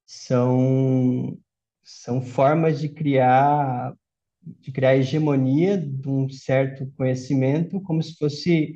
são 0.07 1.39
são 1.83 2.21
formas 2.21 2.81
de 2.81 2.89
criar 2.89 3.95
de 4.61 4.73
criar 4.73 4.97
hegemonia 4.97 5.79
de 5.79 6.09
um 6.09 6.29
certo 6.29 6.91
conhecimento, 6.97 7.81
como 7.81 8.03
se 8.03 8.15
fosse 8.17 8.75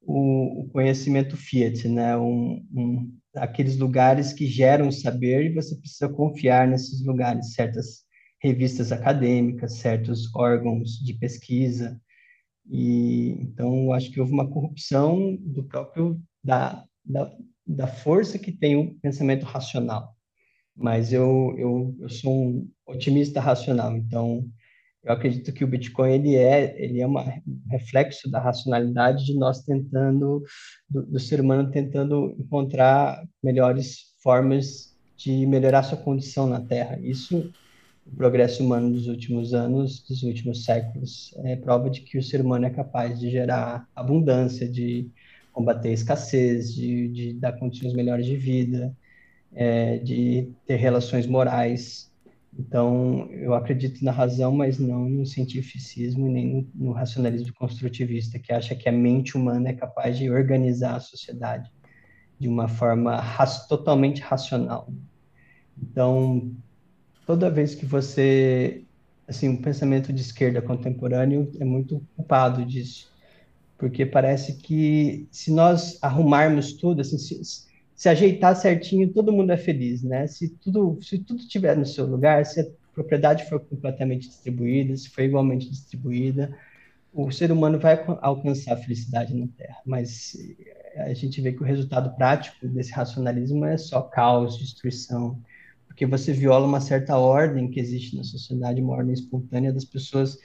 o, 0.00 0.62
o 0.62 0.68
conhecimento 0.70 1.36
fiat, 1.36 1.88
né? 1.88 2.16
Um, 2.16 2.64
um, 2.72 3.19
aqueles 3.34 3.76
lugares 3.76 4.32
que 4.32 4.46
geram 4.46 4.90
saber 4.90 5.46
e 5.46 5.54
você 5.54 5.76
precisa 5.76 6.08
confiar 6.08 6.66
nesses 6.66 7.04
lugares, 7.04 7.54
certas 7.54 8.04
revistas 8.40 8.90
acadêmicas, 8.90 9.76
certos 9.76 10.34
órgãos 10.34 10.98
de 11.04 11.14
pesquisa. 11.14 12.00
E 12.68 13.36
então 13.40 13.92
acho 13.92 14.10
que 14.10 14.20
houve 14.20 14.32
uma 14.32 14.48
corrupção 14.48 15.36
do 15.40 15.64
próprio 15.64 16.20
da, 16.42 16.84
da, 17.04 17.32
da 17.66 17.86
força 17.86 18.38
que 18.38 18.52
tem 18.52 18.76
o 18.76 18.94
pensamento 19.00 19.44
racional. 19.44 20.14
Mas 20.76 21.12
eu, 21.12 21.54
eu, 21.58 21.96
eu 22.00 22.08
sou 22.08 22.32
um 22.32 22.70
otimista 22.86 23.40
racional, 23.40 23.96
então 23.96 24.48
eu 25.02 25.12
acredito 25.12 25.52
que 25.52 25.64
o 25.64 25.66
Bitcoin 25.66 26.12
ele 26.12 26.36
é 26.36 26.74
ele 26.82 27.00
é 27.00 27.06
um 27.06 27.14
reflexo 27.70 28.30
da 28.30 28.38
racionalidade 28.40 29.24
de 29.24 29.34
nós 29.34 29.62
tentando 29.62 30.42
do, 30.88 31.06
do, 31.06 31.18
ser 31.18 31.40
humano 31.40 31.70
tentando 31.70 32.34
encontrar 32.38 33.24
melhores 33.42 34.14
formas 34.22 34.94
de 35.16 35.46
melhorar 35.46 35.82
sua 35.82 35.98
condição 35.98 36.46
na 36.46 36.60
Terra. 36.60 36.98
Isso 37.00 37.50
o 38.06 38.16
progresso 38.16 38.64
humano 38.64 38.90
dos 38.90 39.06
últimos 39.06 39.54
anos, 39.54 40.02
dos 40.02 40.22
últimos 40.22 40.64
séculos, 40.64 41.32
é 41.44 41.54
prova 41.54 41.88
de 41.88 42.00
que 42.00 42.18
o 42.18 42.22
ser 42.22 42.40
humano 42.40 42.66
é 42.66 42.70
capaz 42.70 43.20
de 43.20 43.30
gerar 43.30 43.86
abundância, 43.94 44.68
de 44.68 45.08
combater 45.52 45.90
a 45.90 45.92
escassez, 45.92 46.74
de, 46.74 47.08
de 47.08 47.32
dar 47.34 47.52
condições 47.52 47.92
melhores 47.92 48.26
de 48.26 48.36
vida, 48.36 48.96
é, 49.52 49.98
de 49.98 50.50
ter 50.66 50.76
relações 50.76 51.26
morais 51.26 52.09
então, 52.58 53.28
eu 53.30 53.54
acredito 53.54 54.04
na 54.04 54.10
razão, 54.10 54.52
mas 54.52 54.78
não 54.78 55.08
no 55.08 55.24
cientificismo 55.24 56.28
nem 56.28 56.46
no, 56.46 56.86
no 56.86 56.92
racionalismo 56.92 57.54
construtivista, 57.54 58.38
que 58.38 58.52
acha 58.52 58.74
que 58.74 58.88
a 58.88 58.92
mente 58.92 59.36
humana 59.36 59.68
é 59.68 59.72
capaz 59.72 60.18
de 60.18 60.28
organizar 60.30 60.96
a 60.96 61.00
sociedade 61.00 61.70
de 62.38 62.48
uma 62.48 62.66
forma 62.66 63.22
totalmente 63.68 64.20
racional. 64.20 64.92
Então, 65.80 66.52
toda 67.26 67.50
vez 67.50 67.74
que 67.74 67.86
você, 67.86 68.84
assim, 69.28 69.54
o 69.54 69.62
pensamento 69.62 70.12
de 70.12 70.20
esquerda 70.20 70.60
contemporâneo 70.60 71.50
é 71.60 71.64
muito 71.64 72.02
culpado 72.16 72.64
disso, 72.64 73.12
porque 73.78 74.04
parece 74.04 74.56
que 74.56 75.28
se 75.30 75.52
nós 75.52 75.98
arrumarmos 76.02 76.72
tudo, 76.72 77.00
assim, 77.00 77.16
se, 77.16 77.69
se 78.00 78.08
ajeitar 78.08 78.56
certinho, 78.56 79.12
todo 79.12 79.30
mundo 79.30 79.52
é 79.52 79.58
feliz, 79.58 80.02
né? 80.02 80.26
Se 80.26 80.48
tudo, 80.48 80.98
se 81.02 81.18
tudo 81.18 81.46
tiver 81.46 81.76
no 81.76 81.84
seu 81.84 82.06
lugar, 82.06 82.46
se 82.46 82.58
a 82.58 82.66
propriedade 82.94 83.46
for 83.46 83.60
completamente 83.60 84.26
distribuída, 84.26 84.96
se 84.96 85.10
for 85.10 85.20
igualmente 85.20 85.68
distribuída, 85.68 86.50
o 87.12 87.30
ser 87.30 87.52
humano 87.52 87.78
vai 87.78 88.02
alcançar 88.22 88.72
a 88.72 88.76
felicidade 88.78 89.34
na 89.34 89.46
Terra. 89.48 89.76
Mas 89.84 90.34
eh, 90.94 91.02
a 91.02 91.12
gente 91.12 91.42
vê 91.42 91.52
que 91.52 91.60
o 91.60 91.66
resultado 91.66 92.16
prático 92.16 92.66
desse 92.68 92.90
racionalismo 92.90 93.66
é 93.66 93.76
só 93.76 94.00
caos, 94.00 94.56
destruição, 94.56 95.38
porque 95.86 96.06
você 96.06 96.32
viola 96.32 96.66
uma 96.66 96.80
certa 96.80 97.18
ordem 97.18 97.70
que 97.70 97.78
existe 97.78 98.16
na 98.16 98.24
sociedade, 98.24 98.80
uma 98.80 98.94
ordem 98.94 99.12
espontânea 99.12 99.74
das 99.74 99.84
pessoas 99.84 100.38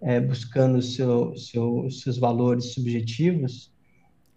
é, 0.00 0.18
buscando 0.20 0.80
seu, 0.80 1.36
seu, 1.36 1.90
seus 1.90 2.16
valores 2.16 2.72
subjetivos 2.72 3.73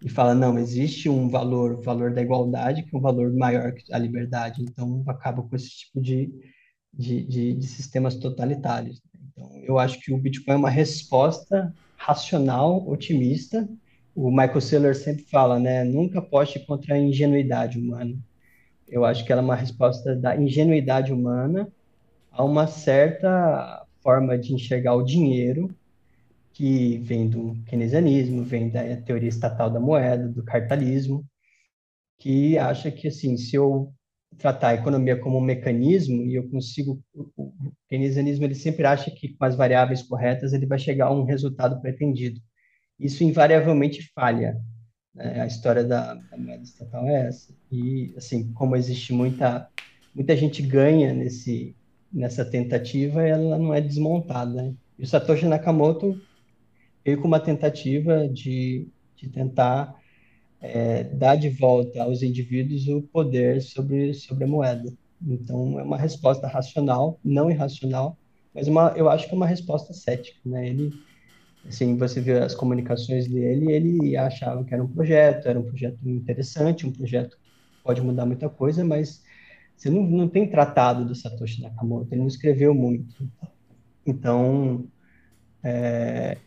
e 0.02 0.10
fala, 0.10 0.36
não, 0.36 0.60
existe 0.60 1.10
um 1.10 1.28
valor, 1.30 1.74
o 1.74 1.82
valor 1.82 2.14
da 2.14 2.22
igualdade, 2.22 2.84
que 2.84 2.96
é 2.96 2.98
um 2.98 3.02
valor 3.02 3.34
maior 3.34 3.72
que 3.74 3.92
a 3.92 3.98
liberdade. 3.98 4.62
Então, 4.62 5.04
acaba 5.08 5.42
com 5.42 5.56
esse 5.56 5.70
tipo 5.70 6.00
de, 6.00 6.32
de, 6.94 7.26
de, 7.26 7.54
de 7.54 7.68
sistemas 7.68 8.16
totalitários. 8.16 9.02
Então, 9.32 9.50
eu 9.64 9.80
acho 9.80 10.00
que 10.00 10.14
o 10.14 10.18
Bitcoin 10.18 10.54
é 10.54 10.58
uma 10.58 10.70
resposta 10.70 11.74
racional, 11.96 12.88
otimista. 12.88 13.68
O 14.16 14.30
Michael 14.30 14.62
Saylor 14.62 14.96
sempre 14.96 15.24
fala, 15.24 15.60
né, 15.60 15.84
nunca 15.84 16.20
aposte 16.20 16.60
contra 16.60 16.94
a 16.96 17.00
ingenuidade 17.00 17.80
humana. 17.80 18.16
Eu 18.88 19.04
acho 19.04 19.26
que 19.26 19.32
ela 19.32 19.42
é 19.42 19.46
uma 19.46 19.56
resposta 19.56 20.16
da 20.16 20.38
ingenuidade 20.38 21.12
humana 21.12 21.68
a 22.32 22.44
uma 22.44 22.68
certa 22.68 23.86
forma 24.00 24.38
de 24.38 24.54
enxergar 24.54 24.96
o 24.96 25.04
dinheiro 25.04 25.76
que 26.58 26.98
vem 27.04 27.30
do 27.30 27.56
keynesianismo, 27.68 28.44
vem 28.44 28.72
da 28.72 28.98
teoria 28.98 29.30
estatal 29.30 29.70
da 29.70 29.80
moeda, 29.80 30.28
do 30.28 30.44
cartalismo, 30.44 31.24
que 32.18 32.58
acha 32.58 32.90
que, 32.90 33.08
assim, 33.08 33.38
se 33.38 33.56
eu 33.56 33.94
tratar 34.40 34.70
a 34.70 34.74
economia 34.74 35.16
como 35.20 35.38
um 35.38 35.42
mecanismo 35.42 36.24
e 36.24 36.34
eu 36.34 36.50
consigo... 36.50 37.00
O 37.14 37.54
keynesianismo, 37.88 38.44
ele 38.44 38.56
sempre 38.56 38.88
acha 38.88 39.12
que 39.12 39.36
com 39.36 39.46
as 39.46 39.54
variáveis 39.54 40.02
corretas 40.02 40.52
ele 40.52 40.66
vai 40.66 40.80
chegar 40.80 41.06
a 41.06 41.14
um 41.14 41.26
resultado 41.26 41.80
pretendido. 41.80 42.42
Isso 43.00 43.24
invariavelmente 43.24 44.12
falha. 44.16 44.60
Né? 45.14 45.40
A 45.42 45.46
história 45.46 45.84
da, 45.84 46.16
da 46.16 46.38
moeda 46.38 46.64
estatal 46.64 47.08
é 47.08 47.28
essa. 47.28 47.54
E, 47.72 48.16
assim, 48.18 48.52
como 48.54 48.76
existe 48.76 49.14
muita... 49.14 49.70
Muita 50.16 50.36
gente 50.36 50.64
ganha 50.64 51.14
nesse, 51.14 51.76
nessa 52.12 52.44
tentativa, 52.44 53.22
ela 53.22 53.60
não 53.60 53.72
é 53.72 53.80
desmontada. 53.80 54.74
E 54.98 55.04
o 55.04 55.08
Satoshi 55.08 55.46
Nakamoto 55.46 56.20
veio 57.08 57.22
com 57.22 57.28
uma 57.28 57.40
tentativa 57.40 58.28
de, 58.28 58.86
de 59.16 59.30
tentar 59.30 59.96
é, 60.60 61.06
dar 61.06 61.38
de 61.38 61.50
volta 61.50 62.04
aos 62.04 62.22
indivíduos 62.22 62.86
o 62.90 63.02
poder 63.02 63.62
sobre, 63.62 64.14
sobre 64.14 64.44
a 64.44 64.48
moeda. 64.48 64.92
Então, 65.26 65.80
é 65.80 65.84
uma 65.84 65.98
resposta 65.98 66.48
racional, 66.48 67.18
não 67.24 67.50
irracional, 67.50 68.18
mas 68.54 68.68
uma, 68.68 68.94
eu 68.98 69.10
acho 69.10 69.26
que 69.26 69.34
é 69.34 69.38
uma 69.38 69.48
resposta 69.48 69.94
cética, 69.94 70.38
né? 70.46 70.68
Ele, 70.68 70.92
assim, 71.66 71.96
você 71.96 72.20
vê 72.20 72.40
as 72.40 72.54
comunicações 72.54 73.26
dele, 73.26 73.72
ele 73.72 74.18
achava 74.18 74.66
que 74.66 74.74
era 74.74 74.84
um 74.84 74.88
projeto, 74.90 75.48
era 75.48 75.58
um 75.58 75.64
projeto 75.64 75.98
interessante, 76.10 76.86
um 76.86 76.92
projeto 76.92 77.38
que 77.38 77.84
pode 77.86 78.02
mudar 78.02 78.26
muita 78.26 78.50
coisa, 78.50 78.84
mas 78.84 79.24
você 79.78 79.90
não, 79.90 80.04
não 80.04 80.28
tem 80.28 80.46
tratado 80.46 81.06
do 81.06 81.16
Satoshi 81.16 81.62
Nakamoto, 81.62 82.10
ele 82.12 82.20
não 82.20 82.28
escreveu 82.28 82.76
muito. 82.76 83.16
Então, 84.06 84.86
é, 85.64 86.38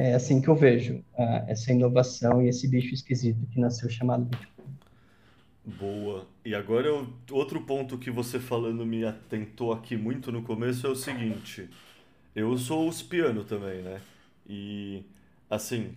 é 0.00 0.14
assim 0.14 0.40
que 0.40 0.48
eu 0.48 0.56
vejo 0.56 0.94
uh, 1.12 1.44
essa 1.46 1.70
inovação 1.70 2.40
e 2.40 2.48
esse 2.48 2.66
bicho 2.66 2.94
esquisito 2.94 3.46
que 3.52 3.60
nasceu 3.60 3.90
chamado 3.90 4.24
Bitcoin. 4.24 4.64
Boa. 5.62 6.26
E 6.42 6.54
agora 6.54 6.86
eu, 6.86 7.06
outro 7.30 7.60
ponto 7.60 7.98
que 7.98 8.10
você 8.10 8.40
falando 8.40 8.86
me 8.86 9.04
atentou 9.04 9.74
aqui 9.74 9.98
muito 9.98 10.32
no 10.32 10.42
começo 10.42 10.86
é 10.86 10.90
o 10.90 10.96
seguinte. 10.96 11.68
Eu 12.34 12.56
sou 12.56 12.88
uspiano 12.88 13.44
também, 13.44 13.82
né? 13.82 14.00
E 14.48 15.04
assim, 15.50 15.92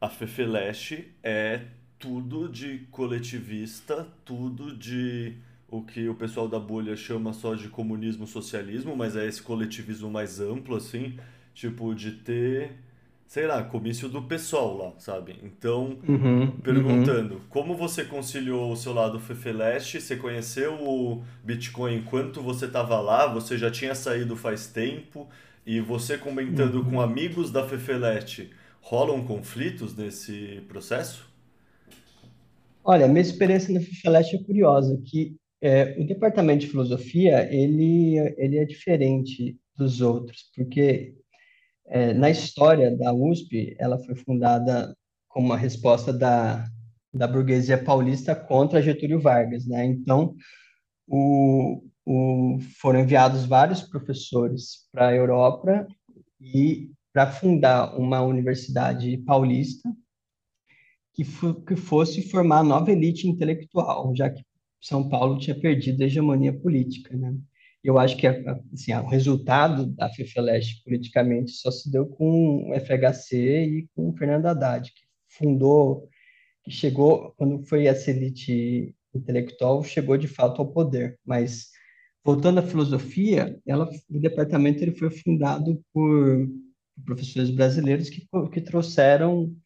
a 0.00 0.08
Fefeleste 0.08 1.12
é 1.20 1.62
tudo 1.98 2.48
de 2.48 2.86
coletivista, 2.92 4.06
tudo 4.24 4.72
de 4.76 5.34
o 5.68 5.82
que 5.82 6.08
o 6.08 6.14
pessoal 6.14 6.46
da 6.46 6.60
bolha 6.60 6.94
chama 6.94 7.32
só 7.32 7.56
de 7.56 7.66
comunismo 7.68 8.24
socialismo, 8.24 8.96
mas 8.96 9.16
é 9.16 9.26
esse 9.26 9.42
coletivismo 9.42 10.08
mais 10.08 10.38
amplo 10.38 10.76
assim, 10.76 11.18
tipo 11.52 11.92
de 11.92 12.12
ter 12.12 12.88
sei 13.30 13.46
lá, 13.46 13.62
comício 13.62 14.08
do 14.08 14.22
pessoal 14.22 14.76
lá, 14.76 14.92
sabe? 14.98 15.36
Então, 15.44 15.96
uhum, 16.08 16.50
perguntando, 16.64 17.34
uhum. 17.34 17.40
como 17.48 17.76
você 17.76 18.04
conciliou 18.04 18.72
o 18.72 18.76
seu 18.76 18.92
lado 18.92 19.20
Fefeleste? 19.20 20.00
Você 20.00 20.16
conheceu 20.16 20.74
o 20.74 21.22
Bitcoin 21.44 21.98
enquanto 21.98 22.42
você 22.42 22.64
estava 22.64 23.00
lá? 23.00 23.32
Você 23.32 23.56
já 23.56 23.70
tinha 23.70 23.94
saído 23.94 24.34
faz 24.34 24.66
tempo? 24.66 25.28
E 25.64 25.78
você 25.78 26.18
comentando 26.18 26.78
uhum. 26.78 26.90
com 26.90 27.00
amigos 27.00 27.52
da 27.52 27.64
Fefeleste, 27.64 28.50
Rolam 28.80 29.24
conflitos 29.24 29.96
nesse 29.96 30.64
processo? 30.66 31.30
Olha, 32.82 33.06
minha 33.06 33.20
experiência 33.20 33.72
na 33.72 33.78
FIFELEST 33.78 34.34
é 34.34 34.42
curiosa, 34.42 35.00
que 35.04 35.36
é, 35.62 35.96
o 36.00 36.04
departamento 36.04 36.62
de 36.62 36.66
filosofia, 36.66 37.48
ele, 37.48 38.18
ele 38.36 38.58
é 38.58 38.64
diferente 38.64 39.56
dos 39.76 40.00
outros, 40.00 40.50
porque 40.52 41.14
é, 41.90 42.14
na 42.14 42.30
história 42.30 42.96
da 42.96 43.12
USP, 43.12 43.74
ela 43.78 43.98
foi 43.98 44.14
fundada 44.14 44.96
como 45.28 45.46
uma 45.46 45.56
resposta 45.56 46.12
da, 46.12 46.64
da 47.12 47.26
burguesia 47.26 47.82
paulista 47.82 48.34
contra 48.34 48.80
Getúlio 48.80 49.20
Vargas, 49.20 49.66
né? 49.66 49.84
Então, 49.84 50.34
o, 51.06 51.82
o, 52.06 52.58
foram 52.80 53.00
enviados 53.00 53.44
vários 53.44 53.82
professores 53.82 54.88
para 54.92 55.08
a 55.08 55.14
Europa 55.14 55.86
e 56.40 56.90
para 57.12 57.30
fundar 57.30 57.98
uma 57.98 58.22
universidade 58.22 59.18
paulista 59.18 59.90
que, 61.12 61.24
que 61.66 61.74
fosse 61.74 62.22
formar 62.22 62.60
a 62.60 62.64
nova 62.64 62.92
elite 62.92 63.28
intelectual, 63.28 64.14
já 64.14 64.30
que 64.30 64.44
São 64.80 65.08
Paulo 65.08 65.40
tinha 65.40 65.58
perdido 65.58 66.02
a 66.02 66.06
hegemonia 66.06 66.52
política, 66.56 67.16
né? 67.16 67.36
Eu 67.82 67.98
acho 67.98 68.16
que 68.16 68.26
assim, 68.26 68.92
o 68.92 69.06
resultado 69.06 69.86
da 69.86 70.10
FEFELEST 70.10 70.82
politicamente 70.84 71.52
só 71.52 71.70
se 71.70 71.90
deu 71.90 72.06
com 72.06 72.70
o 72.70 72.74
FHC 72.78 73.36
e 73.36 73.88
com 73.94 74.10
o 74.10 74.16
Fernando 74.16 74.46
Haddad, 74.46 74.92
que 74.92 75.00
fundou, 75.28 76.08
que 76.62 76.70
chegou, 76.70 77.32
quando 77.36 77.64
foi 77.64 77.86
essa 77.86 78.10
elite 78.10 78.94
intelectual, 79.14 79.82
chegou 79.82 80.16
de 80.16 80.28
fato 80.28 80.60
ao 80.60 80.70
poder. 80.70 81.18
Mas, 81.24 81.70
voltando 82.24 82.60
à 82.60 82.62
filosofia, 82.62 83.58
ela, 83.66 83.88
o 84.08 84.20
departamento 84.20 84.82
ele 84.82 84.92
foi 84.92 85.10
fundado 85.10 85.82
por 85.92 86.48
professores 87.04 87.50
brasileiros 87.50 88.10
que, 88.10 88.26
que 88.52 88.60
trouxeram 88.60 89.56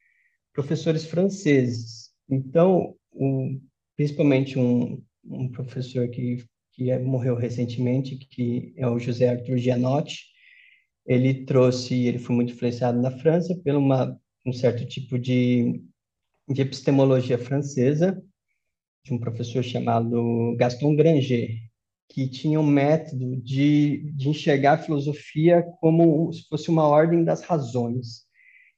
professores 0.52 1.04
franceses. 1.04 2.10
Então, 2.30 2.94
um, 3.12 3.60
principalmente 3.96 4.58
um, 4.58 5.02
um 5.24 5.48
professor 5.50 6.08
que, 6.08 6.44
que 6.74 6.90
é, 6.90 6.98
morreu 6.98 7.36
recentemente, 7.36 8.16
que 8.16 8.72
é 8.76 8.86
o 8.86 8.98
José 8.98 9.28
Arthur 9.28 9.58
Gianotti, 9.58 10.24
ele 11.06 11.44
trouxe, 11.44 12.06
ele 12.06 12.18
foi 12.18 12.34
muito 12.34 12.52
influenciado 12.52 13.00
na 13.00 13.10
França 13.10 13.54
por 13.54 13.74
um 13.74 14.52
certo 14.52 14.86
tipo 14.86 15.18
de, 15.18 15.82
de 16.48 16.62
epistemologia 16.62 17.38
francesa, 17.38 18.20
de 19.04 19.12
um 19.12 19.18
professor 19.18 19.62
chamado 19.62 20.56
Gaston 20.56 20.96
Granger, 20.96 21.50
que 22.08 22.28
tinha 22.28 22.58
um 22.58 22.66
método 22.66 23.36
de, 23.36 24.10
de 24.12 24.28
enxergar 24.28 24.72
a 24.74 24.78
filosofia 24.78 25.62
como 25.80 26.32
se 26.32 26.46
fosse 26.48 26.70
uma 26.70 26.86
ordem 26.86 27.24
das 27.24 27.42
razões. 27.42 28.24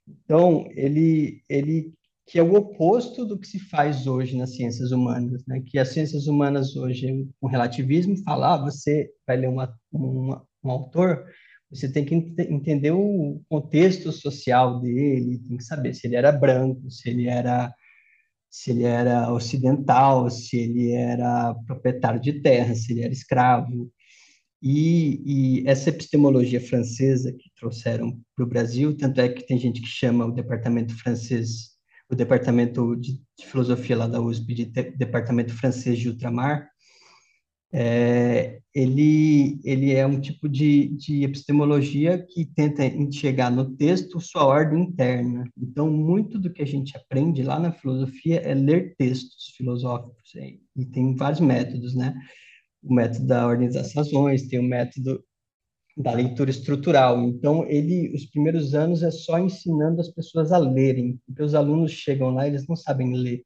Então, 0.07 0.67
ele, 0.71 1.43
ele 1.49 1.93
que 2.27 2.39
é 2.39 2.43
o 2.43 2.55
oposto 2.55 3.25
do 3.25 3.39
que 3.39 3.47
se 3.47 3.59
faz 3.59 4.07
hoje 4.07 4.37
nas 4.37 4.57
ciências 4.57 4.91
humanas, 4.91 5.45
né? 5.47 5.63
Que 5.65 5.79
as 5.79 5.91
ciências 5.91 6.27
humanas 6.27 6.75
hoje, 6.77 7.29
com 7.41 7.47
relativismo, 7.47 8.17
fala, 8.25 8.55
ah, 8.55 8.65
você 8.65 9.09
vai 9.27 9.37
ler 9.37 9.49
uma, 9.49 9.73
uma, 9.93 10.45
um 10.65 10.71
autor, 10.71 11.25
você 11.71 11.91
tem 11.91 12.05
que 12.05 12.15
ent 12.15 12.39
entender 12.41 12.91
o 12.91 13.41
contexto 13.49 14.11
social 14.13 14.81
dele, 14.81 15.39
tem 15.49 15.57
que 15.57 15.65
saber 15.65 15.95
se 15.95 16.07
ele 16.07 16.17
era 16.17 16.33
branco, 16.33 16.91
se 16.91 17.09
ele 17.11 17.29
era 17.29 17.73
se 18.51 18.71
ele 18.71 18.85
era 18.85 19.33
ocidental, 19.33 20.31
se 20.31 20.57
ele 20.57 20.93
era 20.93 21.55
proprietário 21.67 22.21
de 22.21 22.41
terra, 22.41 22.75
se 22.75 22.93
ele 22.93 23.03
era 23.03 23.13
escravo, 23.13 23.93
e, 24.63 25.61
e, 25.61 25.69
essa 25.69 25.91
epistemologia 25.91 26.61
francesa 26.61 27.33
que 27.33 27.51
trouxeram 27.57 28.19
para 28.35 28.45
o 28.45 28.49
Brasil, 28.49 28.97
tanto 28.97 29.21
é 29.21 29.29
que 29.29 29.47
tem 29.47 29.59
gente 29.59 29.81
que 29.81 29.87
chama 29.87 30.25
o 30.27 30.33
departamento 30.33 30.97
francês, 30.97 31.76
o 32.11 32.15
departamento 32.15 32.97
de, 32.97 33.15
de 33.39 33.47
filosofia 33.47 33.97
lá 33.97 34.07
da 34.07 34.21
USP, 34.21 34.55
de 34.55 34.67
te, 34.67 34.91
departamento 34.97 35.53
francês 35.53 35.99
de 35.99 36.09
ultramar, 36.09 36.69
é, 37.73 38.61
ele, 38.73 39.61
ele 39.65 39.93
é 39.93 40.07
um 40.07 40.21
tipo 40.21 40.49
de, 40.49 40.89
de 40.97 41.25
epistemologia 41.25 42.25
que 42.31 42.45
tenta 42.45 42.87
enxergar 42.87 43.51
no 43.51 43.77
texto 43.77 44.21
sua 44.21 44.47
ordem 44.47 44.85
interna. 44.85 45.45
Então, 45.59 45.91
muito 45.91 46.39
do 46.39 46.53
que 46.53 46.63
a 46.63 46.67
gente 46.67 46.97
aprende 46.97 47.43
lá 47.43 47.59
na 47.59 47.73
filosofia 47.73 48.41
é 48.41 48.55
ler 48.55 48.95
textos 48.97 49.53
filosóficos, 49.57 50.33
e 50.77 50.87
tem 50.87 51.15
vários 51.17 51.41
métodos, 51.41 51.95
né? 51.95 52.15
o 52.87 52.95
método 52.95 53.27
da 53.27 53.47
ordem 53.47 53.69
das 53.69 53.93
razões, 53.93 54.47
tem 54.49 54.61
o 54.61 54.63
método 54.63 55.23
da 55.97 56.13
leitura 56.13 56.51
estrutural. 56.51 57.23
Então, 57.23 57.67
ele, 57.67 58.13
os 58.15 58.27
primeiros 58.27 58.75
anos 58.75 59.03
é 59.03 59.11
só 59.11 59.39
ensinando 59.39 60.01
as 60.01 60.09
pessoas 60.09 60.53
a 60.53 60.59
lerem, 60.59 61.19
porque 61.27 61.43
os 61.43 61.55
alunos 61.55 61.93
chegam 61.93 62.35
lá 62.35 62.47
eles 62.47 62.67
não 62.69 62.77
sabem 62.77 63.15
ler. 63.15 63.43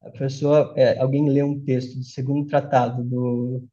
A 0.00 0.10
pessoa, 0.10 0.72
é, 0.76 0.98
alguém 0.98 1.28
lê 1.28 1.42
um 1.42 1.60
texto 1.60 1.96
do 1.96 2.04
segundo 2.04 2.46
tratado 2.46 3.04
do, 3.04 3.68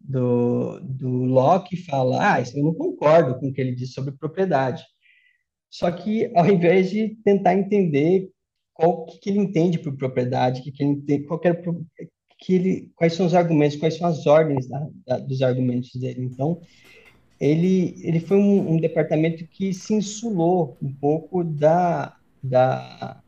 do, 0.00 0.80
do 0.80 1.08
Locke 1.24 1.74
e 1.74 1.84
fala, 1.84 2.36
ah, 2.36 2.40
eu 2.40 2.62
não 2.62 2.74
concordo 2.74 3.38
com 3.38 3.48
o 3.48 3.52
que 3.52 3.60
ele 3.60 3.74
diz 3.74 3.92
sobre 3.92 4.12
propriedade. 4.12 4.84
Só 5.68 5.90
que, 5.90 6.30
ao 6.36 6.46
invés 6.46 6.90
de 6.90 7.16
tentar 7.24 7.54
entender 7.54 8.30
qual 8.72 9.04
que, 9.06 9.18
que 9.18 9.30
ele 9.30 9.40
entende 9.40 9.78
por 9.78 9.96
propriedade, 9.96 10.62
que, 10.62 10.70
que 10.70 10.82
ele 10.82 10.92
entende, 10.92 11.24
qual 11.24 11.40
que 11.40 11.48
era, 11.48 11.60
que 12.38 12.54
ele, 12.54 12.92
quais 12.94 13.14
são 13.14 13.26
os 13.26 13.34
argumentos, 13.34 13.76
quais 13.76 13.96
são 13.96 14.06
as 14.06 14.26
ordens 14.26 14.68
da, 14.68 14.88
da, 15.06 15.18
dos 15.18 15.42
argumentos 15.42 15.90
dele. 15.94 16.22
Então, 16.22 16.60
ele, 17.44 17.94
ele 18.02 18.20
foi 18.20 18.36
um, 18.36 18.74
um, 18.74 18.76
departamento 18.76 19.46
que 19.46 19.72
se 19.72 19.94
insulou 19.94 20.76
um 20.82 20.92
pouco 20.92 21.44
da, 21.44 22.16
da, 22.42 23.20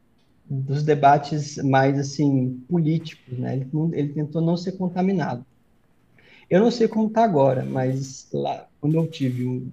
dos 0.49 0.83
debates 0.83 1.57
mais 1.59 1.99
assim 1.99 2.63
políticos, 2.69 3.39
né? 3.39 3.55
Ele, 3.55 3.69
ele 3.93 4.09
tentou 4.13 4.41
não 4.41 4.57
ser 4.57 4.73
contaminado. 4.73 5.45
Eu 6.49 6.61
não 6.61 6.71
sei 6.71 6.87
como 6.87 7.09
está 7.09 7.25
agora, 7.25 7.65
mas 7.65 8.29
lá 8.33 8.69
quando 8.81 8.95
eu 8.95 9.07
tive 9.07 9.47
um, 9.47 9.71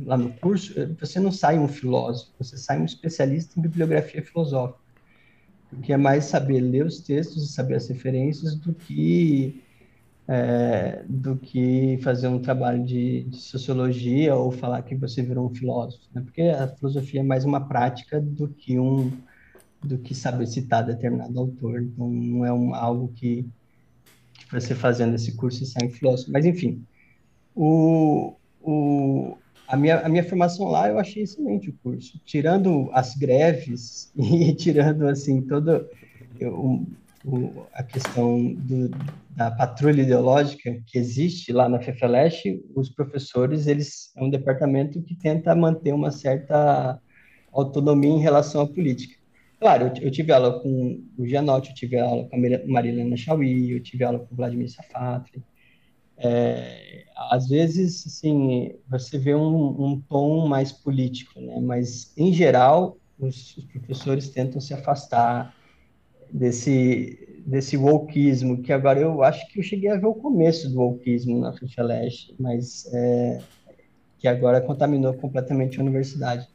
lá 0.00 0.16
no 0.16 0.32
curso, 0.34 0.74
você 0.98 1.20
não 1.20 1.30
sai 1.30 1.58
um 1.58 1.68
filósofo, 1.68 2.32
você 2.38 2.56
sai 2.56 2.80
um 2.80 2.84
especialista 2.84 3.58
em 3.58 3.62
bibliografia 3.62 4.22
filosófica 4.22 4.88
porque 5.70 5.92
é 5.92 5.96
mais 5.96 6.24
saber 6.24 6.60
ler 6.60 6.86
os 6.86 7.00
textos 7.00 7.44
e 7.44 7.52
saber 7.52 7.74
as 7.74 7.88
referências 7.88 8.54
do 8.54 8.72
que 8.72 9.62
é, 10.28 11.02
do 11.08 11.36
que 11.36 11.98
fazer 12.02 12.28
um 12.28 12.38
trabalho 12.38 12.84
de, 12.84 13.24
de, 13.24 13.38
sociologia 13.38 14.34
ou 14.34 14.52
falar 14.52 14.82
que 14.82 14.94
você 14.94 15.22
virou 15.22 15.46
um 15.46 15.54
filósofo, 15.54 16.04
né? 16.12 16.20
Porque 16.20 16.42
a 16.42 16.68
filosofia 16.68 17.20
é 17.20 17.24
mais 17.24 17.46
uma 17.46 17.66
prática 17.66 18.20
do 18.20 18.46
que 18.46 18.78
um 18.78 19.10
do 19.82 19.96
que 19.96 20.14
saber 20.14 20.46
citar 20.46 20.84
determinado 20.84 21.38
autor. 21.38 21.80
Então 21.80 22.10
não 22.10 22.44
é 22.44 22.52
um, 22.52 22.74
algo 22.74 23.08
que, 23.14 23.46
que 24.34 24.52
você 24.52 24.74
fazendo 24.74 25.14
esse 25.14 25.34
curso 25.34 25.64
sai 25.64 25.88
um 25.88 25.90
filósofo. 25.90 26.30
Mas 26.30 26.44
enfim, 26.44 26.84
o, 27.54 28.34
o 28.60 29.38
a 29.66 29.76
minha, 29.76 30.00
a 30.00 30.08
minha 30.10 30.24
formação 30.24 30.66
lá 30.68 30.88
eu 30.88 30.98
achei 30.98 31.22
excelente 31.22 31.70
o 31.70 31.74
curso, 31.82 32.20
tirando 32.24 32.90
as 32.92 33.14
greves 33.14 34.12
e 34.16 34.52
tirando 34.52 35.06
assim 35.06 35.40
toda 35.40 35.88
o, 37.28 37.66
a 37.74 37.82
questão 37.82 38.54
do, 38.54 38.90
da 39.36 39.50
patrulha 39.50 40.02
ideológica 40.02 40.80
que 40.86 40.98
existe 40.98 41.52
lá 41.52 41.68
na 41.68 41.80
FEFELESH, 41.80 42.44
os 42.74 42.88
professores 42.88 43.66
eles 43.66 44.10
é 44.16 44.22
um 44.22 44.30
departamento 44.30 45.02
que 45.02 45.14
tenta 45.14 45.54
manter 45.54 45.92
uma 45.92 46.10
certa 46.10 47.00
autonomia 47.52 48.10
em 48.10 48.20
relação 48.20 48.62
à 48.62 48.66
política. 48.66 49.16
Claro, 49.60 49.92
eu, 49.96 50.04
eu 50.04 50.10
tive 50.10 50.32
aula 50.32 50.60
com 50.60 51.02
o 51.18 51.26
Gianotti, 51.26 51.70
eu 51.70 51.74
tive 51.74 51.98
aula 51.98 52.28
com 52.28 52.36
a 52.36 52.66
Marilena 52.66 53.16
Chauí, 53.16 53.72
eu 53.72 53.82
tive 53.82 54.04
aula 54.04 54.20
com 54.20 54.32
o 54.32 54.36
Vladimir 54.36 54.70
Safatli, 54.70 55.42
é, 56.20 57.04
às 57.30 57.48
vezes, 57.48 58.04
assim, 58.06 58.72
você 58.88 59.18
vê 59.18 59.34
um, 59.36 59.84
um, 59.84 60.00
tom 60.00 60.48
mais 60.48 60.72
político, 60.72 61.40
né? 61.40 61.60
Mas, 61.60 62.12
em 62.16 62.32
geral, 62.32 62.98
os, 63.18 63.56
os, 63.56 63.64
professores 63.66 64.28
tentam 64.28 64.60
se 64.60 64.74
afastar 64.74 65.54
desse, 66.30 67.42
desse 67.46 67.76
wokeismo, 67.76 68.62
que 68.62 68.72
agora 68.72 69.00
eu 69.00 69.22
acho 69.22 69.46
que 69.48 69.60
eu 69.60 69.62
cheguei 69.62 69.90
a 69.90 69.96
ver 69.96 70.06
o 70.06 70.14
começo 70.14 70.68
do 70.70 70.80
wokeismo 70.80 71.40
na 71.40 71.52
FIFELESH, 71.52 72.34
mas 72.38 72.88
é, 72.92 73.40
que 74.18 74.28
agora 74.28 74.60
contaminou 74.60 75.14
completamente 75.14 75.78
a 75.78 75.82
universidade. 75.82 76.48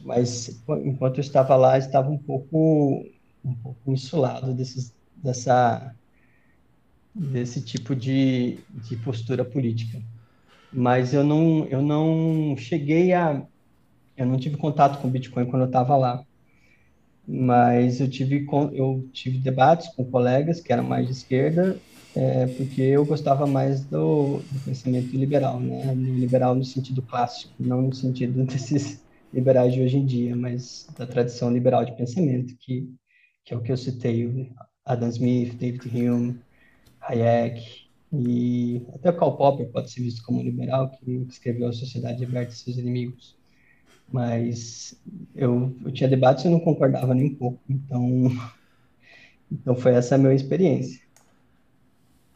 Mas, 0.00 0.62
enquanto 0.84 1.18
eu 1.18 1.22
estava 1.22 1.56
lá, 1.56 1.78
estava 1.78 2.10
um 2.10 2.18
pouco, 2.18 3.04
um 3.44 3.54
pouco 3.54 3.92
insulado 3.92 4.52
desses, 4.52 4.94
dessa 5.16 5.94
desse 7.14 7.62
tipo 7.62 7.94
de, 7.94 8.58
de 8.70 8.96
postura 8.96 9.44
política. 9.44 10.02
Mas 10.72 11.14
eu 11.14 11.22
não, 11.22 11.64
eu 11.66 11.80
não 11.80 12.56
cheguei 12.56 13.12
a. 13.12 13.46
Eu 14.16 14.26
não 14.26 14.36
tive 14.36 14.56
contato 14.56 15.00
com 15.00 15.08
Bitcoin 15.08 15.46
quando 15.46 15.62
eu 15.62 15.68
estava 15.68 15.96
lá. 15.96 16.24
Mas 17.26 18.00
eu 18.00 18.08
tive, 18.08 18.46
eu 18.72 19.08
tive 19.12 19.38
debates 19.38 19.88
com 19.94 20.04
colegas 20.04 20.60
que 20.60 20.72
eram 20.72 20.84
mais 20.84 21.06
de 21.06 21.12
esquerda, 21.12 21.78
é, 22.14 22.46
porque 22.46 22.82
eu 22.82 23.04
gostava 23.04 23.46
mais 23.46 23.84
do, 23.84 24.38
do 24.38 24.60
pensamento 24.64 25.16
liberal, 25.16 25.58
né? 25.58 25.94
Liberal 25.94 26.54
no 26.54 26.64
sentido 26.64 27.02
clássico, 27.02 27.52
não 27.58 27.82
no 27.82 27.94
sentido 27.94 28.44
desses 28.44 29.02
liberais 29.32 29.72
de 29.72 29.80
hoje 29.80 29.96
em 29.96 30.06
dia, 30.06 30.36
mas 30.36 30.86
da 30.96 31.06
tradição 31.06 31.52
liberal 31.52 31.84
de 31.84 31.96
pensamento, 31.96 32.54
que, 32.60 32.88
que 33.44 33.52
é 33.52 33.56
o 33.56 33.60
que 33.60 33.72
eu 33.72 33.76
citei, 33.76 34.52
Adam 34.84 35.08
Smith, 35.08 35.54
David 35.54 35.88
Hume, 35.88 36.38
Hayek, 37.00 37.84
e 38.12 38.82
até 38.94 39.12
Karl 39.12 39.36
Popper 39.36 39.68
pode 39.70 39.90
ser 39.90 40.02
visto 40.02 40.22
como 40.22 40.42
liberal, 40.42 40.90
que 40.90 41.10
escreveu 41.28 41.68
A 41.68 41.72
Sociedade 41.72 42.24
Aberta 42.24 42.52
e 42.52 42.56
Seus 42.56 42.76
Inimigos. 42.76 43.36
Mas 44.14 44.96
eu, 45.34 45.76
eu 45.84 45.90
tinha 45.90 46.08
debates 46.08 46.44
e 46.44 46.48
não 46.48 46.60
concordava 46.60 47.12
nem 47.12 47.32
um 47.32 47.34
pouco, 47.34 47.60
então, 47.68 48.30
então 49.50 49.74
foi 49.74 49.90
essa 49.90 50.14
a 50.14 50.18
minha 50.18 50.32
experiência. 50.32 51.02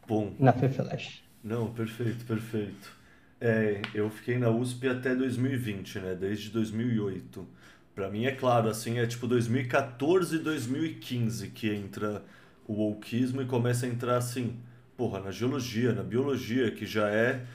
Bom. 0.04 0.32
Na 0.40 0.52
FEFELESH. 0.52 1.22
Não, 1.44 1.72
perfeito, 1.72 2.24
perfeito. 2.24 2.92
É, 3.40 3.80
eu 3.94 4.10
fiquei 4.10 4.38
na 4.38 4.50
USP 4.50 4.88
até 4.88 5.14
2020, 5.14 6.00
né? 6.00 6.16
Desde 6.16 6.50
2008. 6.50 7.46
Para 7.94 8.10
mim 8.10 8.24
é 8.24 8.32
claro, 8.32 8.68
assim, 8.68 8.98
é 8.98 9.06
tipo 9.06 9.28
2014 9.28 10.40
2015 10.40 11.50
que 11.50 11.72
entra 11.72 12.24
o 12.66 12.72
wokeismo 12.72 13.40
e 13.40 13.46
começa 13.46 13.86
a 13.86 13.88
entrar 13.88 14.16
assim, 14.16 14.56
porra, 14.96 15.20
na 15.20 15.30
geologia, 15.30 15.92
na 15.92 16.02
biologia, 16.02 16.72
que 16.72 16.84
já 16.84 17.08
é, 17.08 17.46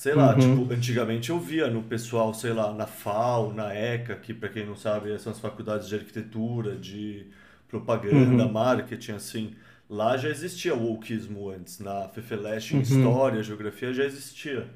sei 0.00 0.14
lá, 0.14 0.34
uhum. 0.34 0.64
tipo, 0.64 0.72
antigamente 0.72 1.28
eu 1.28 1.38
via 1.38 1.68
no 1.68 1.82
pessoal, 1.82 2.32
sei 2.32 2.54
lá, 2.54 2.72
na 2.72 2.86
FAO, 2.86 3.52
na 3.52 3.74
ECA, 3.74 4.16
que 4.16 4.32
para 4.32 4.48
quem 4.48 4.64
não 4.64 4.74
sabe 4.74 5.18
são 5.18 5.30
as 5.30 5.38
faculdades 5.38 5.90
de 5.90 5.94
arquitetura, 5.94 6.74
de 6.74 7.26
propaganda, 7.68 8.46
uhum. 8.46 8.50
marketing, 8.50 9.12
assim. 9.12 9.54
Lá 9.90 10.16
já 10.16 10.30
existia 10.30 10.74
o 10.74 10.82
wokeismo 10.84 11.50
antes, 11.50 11.80
na 11.80 12.08
FEFELESH 12.08 12.72
em 12.72 12.76
uhum. 12.76 12.82
História, 12.82 13.42
Geografia 13.42 13.92
já 13.92 14.04
existia. 14.04 14.70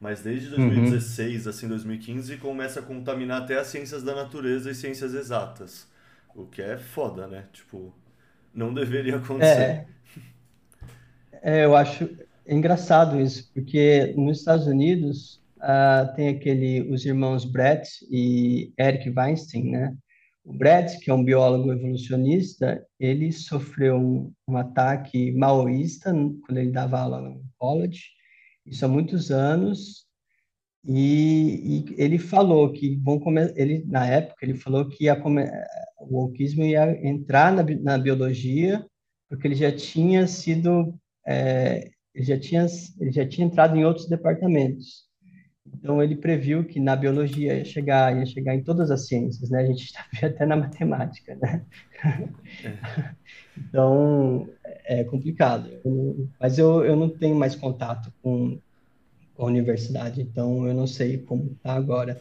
Mas 0.00 0.22
desde 0.22 0.48
2016, 0.48 1.44
uhum. 1.44 1.50
assim, 1.50 1.68
2015, 1.68 2.36
começa 2.38 2.80
a 2.80 2.82
contaminar 2.82 3.42
até 3.42 3.58
as 3.58 3.66
ciências 3.66 4.02
da 4.02 4.14
natureza 4.14 4.70
e 4.70 4.74
ciências 4.74 5.12
exatas. 5.12 5.86
O 6.34 6.46
que 6.46 6.62
é 6.62 6.78
foda, 6.78 7.26
né? 7.26 7.44
Tipo, 7.52 7.92
não 8.54 8.72
deveria 8.72 9.16
acontecer. 9.16 9.84
É, 11.42 11.60
é 11.60 11.64
eu 11.66 11.76
acho 11.76 12.08
engraçado 12.54 13.20
isso, 13.20 13.50
porque 13.52 14.14
nos 14.16 14.38
Estados 14.38 14.66
Unidos 14.66 15.42
uh, 15.58 16.14
tem 16.14 16.28
aquele, 16.28 16.82
os 16.90 17.04
irmãos 17.04 17.44
Brett 17.44 17.88
e 18.10 18.72
Eric 18.78 19.10
Weinstein, 19.10 19.70
né? 19.70 19.96
O 20.44 20.52
Brett, 20.52 20.98
que 20.98 21.10
é 21.10 21.14
um 21.14 21.22
biólogo 21.22 21.72
evolucionista, 21.72 22.84
ele 22.98 23.30
sofreu 23.30 23.96
um, 23.96 24.32
um 24.48 24.56
ataque 24.56 25.32
maoísta 25.32 26.12
quando 26.12 26.58
ele 26.58 26.70
dava 26.70 26.98
aula 27.00 27.20
no 27.20 27.44
college, 27.58 28.04
isso 28.66 28.84
há 28.84 28.88
muitos 28.88 29.30
anos, 29.30 30.06
e, 30.86 31.84
e 31.88 32.02
ele 32.02 32.18
falou 32.18 32.72
que 32.72 32.96
vão 32.96 33.18
começar, 33.18 33.52
ele 33.56 33.84
na 33.86 34.06
época 34.06 34.44
ele 34.44 34.54
falou 34.54 34.88
que 34.88 35.04
ia 35.04 35.16
come, 35.16 35.44
o 35.98 36.22
wokeismo 36.22 36.64
ia 36.64 37.06
entrar 37.06 37.52
na, 37.52 37.62
na 37.62 37.98
biologia, 37.98 38.84
porque 39.28 39.46
ele 39.46 39.54
já 39.54 39.70
tinha 39.70 40.26
sido, 40.26 40.94
é, 41.26 41.90
ele 42.14 42.24
já 42.24 42.38
tinha, 42.38 42.66
ele 42.98 43.12
já 43.12 43.26
tinha 43.26 43.46
entrado 43.46 43.76
em 43.76 43.84
outros 43.84 44.08
departamentos. 44.08 45.08
Então 45.66 46.02
ele 46.02 46.16
previu 46.16 46.64
que 46.64 46.80
na 46.80 46.96
biologia 46.96 47.54
ia 47.54 47.64
chegar, 47.64 48.16
ia 48.16 48.26
chegar 48.26 48.54
em 48.54 48.62
todas 48.62 48.90
as 48.90 49.06
ciências, 49.06 49.50
né? 49.50 49.60
A 49.60 49.66
gente 49.66 49.84
está 49.84 50.04
vendo 50.12 50.34
até 50.34 50.46
na 50.46 50.56
matemática, 50.56 51.36
né? 51.40 51.64
É. 52.64 53.14
então 53.56 54.48
é 54.84 55.04
complicado. 55.04 55.70
Eu, 55.84 56.28
mas 56.38 56.58
eu, 56.58 56.84
eu 56.84 56.96
não 56.96 57.08
tenho 57.08 57.36
mais 57.36 57.54
contato 57.54 58.12
com, 58.22 58.58
com 59.34 59.42
a 59.42 59.46
universidade, 59.46 60.20
então 60.20 60.66
eu 60.66 60.74
não 60.74 60.86
sei 60.86 61.18
como 61.18 61.52
está 61.52 61.74
agora. 61.74 62.20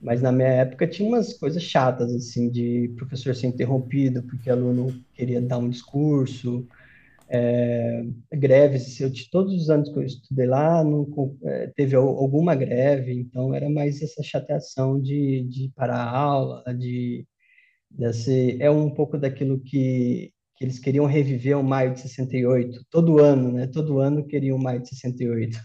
Mas 0.00 0.22
na 0.22 0.30
minha 0.30 0.48
época 0.48 0.86
tinha 0.86 1.08
umas 1.08 1.32
coisas 1.32 1.62
chatas, 1.62 2.14
assim, 2.14 2.48
de 2.48 2.92
professor 2.96 3.34
ser 3.34 3.48
interrompido 3.48 4.22
porque 4.22 4.48
aluno 4.48 4.94
queria 5.14 5.40
dar 5.40 5.58
um 5.58 5.68
discurso, 5.68 6.66
é, 7.30 8.04
greves, 8.32 8.98
eu, 9.00 9.10
todos 9.30 9.54
os 9.54 9.70
anos 9.70 9.90
que 9.90 9.98
eu 9.98 10.02
estudei 10.02 10.46
lá, 10.46 10.82
não, 10.82 11.06
é, 11.44 11.66
teve 11.76 11.94
alguma 11.94 12.54
greve, 12.54 13.12
então 13.12 13.54
era 13.54 13.68
mais 13.68 14.00
essa 14.02 14.22
chateação 14.22 15.00
de, 15.00 15.44
de 15.44 15.70
parar 15.74 15.96
a 15.96 16.18
aula, 16.18 16.64
de, 16.74 17.26
é 18.60 18.70
um 18.70 18.90
pouco 18.90 19.18
daquilo 19.18 19.60
que, 19.60 20.32
que 20.56 20.64
eles 20.64 20.78
queriam 20.78 21.06
reviver 21.06 21.58
o 21.58 21.62
maio 21.62 21.92
de 21.92 22.00
68, 22.00 22.84
todo 22.90 23.18
ano, 23.18 23.52
né, 23.52 23.66
todo 23.66 23.98
ano 23.98 24.26
queriam 24.26 24.56
o 24.56 24.62
maio 24.62 24.80
de 24.80 24.88
68. 24.88 25.58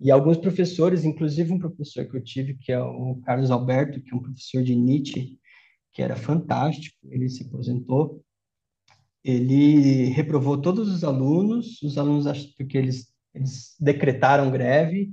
E 0.00 0.10
alguns 0.10 0.38
professores, 0.38 1.04
inclusive 1.04 1.52
um 1.52 1.58
professor 1.58 2.04
que 2.04 2.16
eu 2.16 2.22
tive, 2.22 2.56
que 2.56 2.72
é 2.72 2.80
o 2.80 3.20
Carlos 3.24 3.50
Alberto, 3.50 4.00
que 4.02 4.12
é 4.12 4.16
um 4.16 4.22
professor 4.22 4.62
de 4.62 4.74
Nietzsche, 4.74 5.38
que 5.92 6.02
era 6.02 6.16
fantástico, 6.16 6.96
ele 7.08 7.28
se 7.28 7.44
aposentou, 7.44 8.23
ele 9.24 10.06
reprovou 10.10 10.60
todos 10.60 10.88
os 10.88 11.02
alunos, 11.02 11.80
os 11.82 11.96
alunos 11.96 12.26
porque 12.56 12.76
eles, 12.76 13.08
eles 13.34 13.74
decretaram 13.80 14.50
greve, 14.50 15.10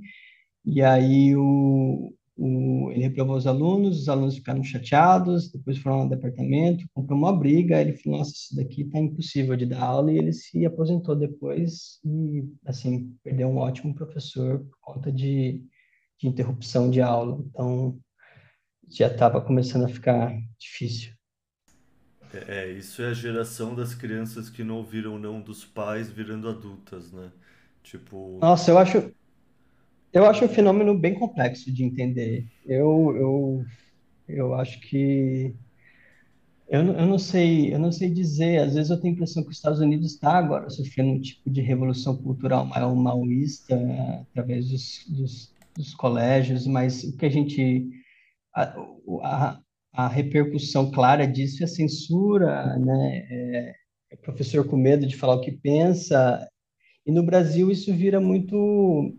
e 0.64 0.82
aí 0.82 1.34
o, 1.34 2.14
o, 2.36 2.90
ele 2.92 3.04
reprovou 3.04 3.36
os 3.36 3.46
alunos, 3.46 4.00
os 4.02 4.08
alunos 4.08 4.36
ficaram 4.36 4.62
chateados, 4.62 5.50
depois 5.50 5.78
foram 5.78 6.00
ao 6.00 6.08
departamento, 6.08 6.84
comprou 6.94 7.18
uma 7.18 7.36
briga, 7.36 7.80
ele 7.80 7.96
falou, 7.96 8.18
nossa, 8.18 8.32
isso 8.32 8.54
daqui 8.54 8.84
tá 8.84 8.98
impossível 8.98 9.56
de 9.56 9.64
dar 9.66 9.82
aula, 9.82 10.12
e 10.12 10.18
ele 10.18 10.32
se 10.32 10.64
aposentou 10.66 11.16
depois, 11.16 11.98
e 12.04 12.44
assim, 12.66 13.16
perdeu 13.24 13.48
um 13.48 13.56
ótimo 13.56 13.94
professor 13.94 14.60
por 14.60 14.78
conta 14.80 15.10
de, 15.10 15.62
de 16.20 16.28
interrupção 16.28 16.90
de 16.90 17.00
aula, 17.00 17.42
então 17.48 17.98
já 18.90 19.06
estava 19.06 19.40
começando 19.40 19.86
a 19.86 19.88
ficar 19.88 20.36
difícil. 20.58 21.21
É, 22.48 22.70
isso 22.70 23.02
é 23.02 23.08
a 23.08 23.14
geração 23.14 23.74
das 23.74 23.94
crianças 23.94 24.48
que 24.48 24.64
não 24.64 24.76
ouviram 24.76 25.18
não 25.18 25.40
dos 25.40 25.64
pais 25.64 26.10
virando 26.10 26.48
adultas, 26.48 27.12
né? 27.12 27.30
Tipo. 27.82 28.38
Nossa, 28.40 28.70
eu 28.70 28.78
acho, 28.78 29.12
eu 30.12 30.24
acho 30.26 30.44
um 30.44 30.48
fenômeno 30.48 30.96
bem 30.96 31.14
complexo 31.14 31.70
de 31.72 31.84
entender. 31.84 32.46
Eu, 32.64 33.14
eu, 33.16 33.64
eu 34.28 34.54
acho 34.54 34.80
que 34.80 35.54
eu, 36.72 36.80
eu 36.80 37.06
não 37.06 37.18
sei, 37.18 37.74
eu 37.74 37.78
não 37.78 37.92
sei 37.92 38.08
dizer. 38.08 38.60
Às 38.60 38.74
vezes 38.74 38.90
eu 38.90 38.98
tenho 38.98 39.12
a 39.12 39.16
impressão 39.16 39.42
que 39.42 39.50
os 39.50 39.56
Estados 39.56 39.80
Unidos 39.80 40.12
está 40.12 40.38
agora 40.38 40.70
sofrendo 40.70 41.10
um 41.10 41.20
tipo 41.20 41.50
de 41.50 41.60
revolução 41.60 42.16
cultural 42.16 42.66
maoísta 42.96 43.78
através 44.22 44.70
dos, 44.70 45.04
dos, 45.06 45.54
dos 45.76 45.94
colégios, 45.94 46.66
mas 46.66 47.04
o 47.04 47.14
que 47.14 47.26
a 47.26 47.30
gente 47.30 47.90
a, 48.54 48.74
a, 49.22 49.60
a 49.92 50.08
repercussão 50.08 50.90
clara 50.90 51.26
disso 51.26 51.62
é 51.62 51.66
censura, 51.66 52.78
né? 52.78 53.26
É, 53.30 53.74
é 54.12 54.16
professor 54.16 54.66
com 54.66 54.76
medo 54.76 55.06
de 55.06 55.16
falar 55.16 55.34
o 55.34 55.40
que 55.40 55.52
pensa. 55.52 56.48
E 57.04 57.12
no 57.12 57.22
Brasil 57.22 57.70
isso 57.70 57.92
vira 57.92 58.20
muito 58.20 58.56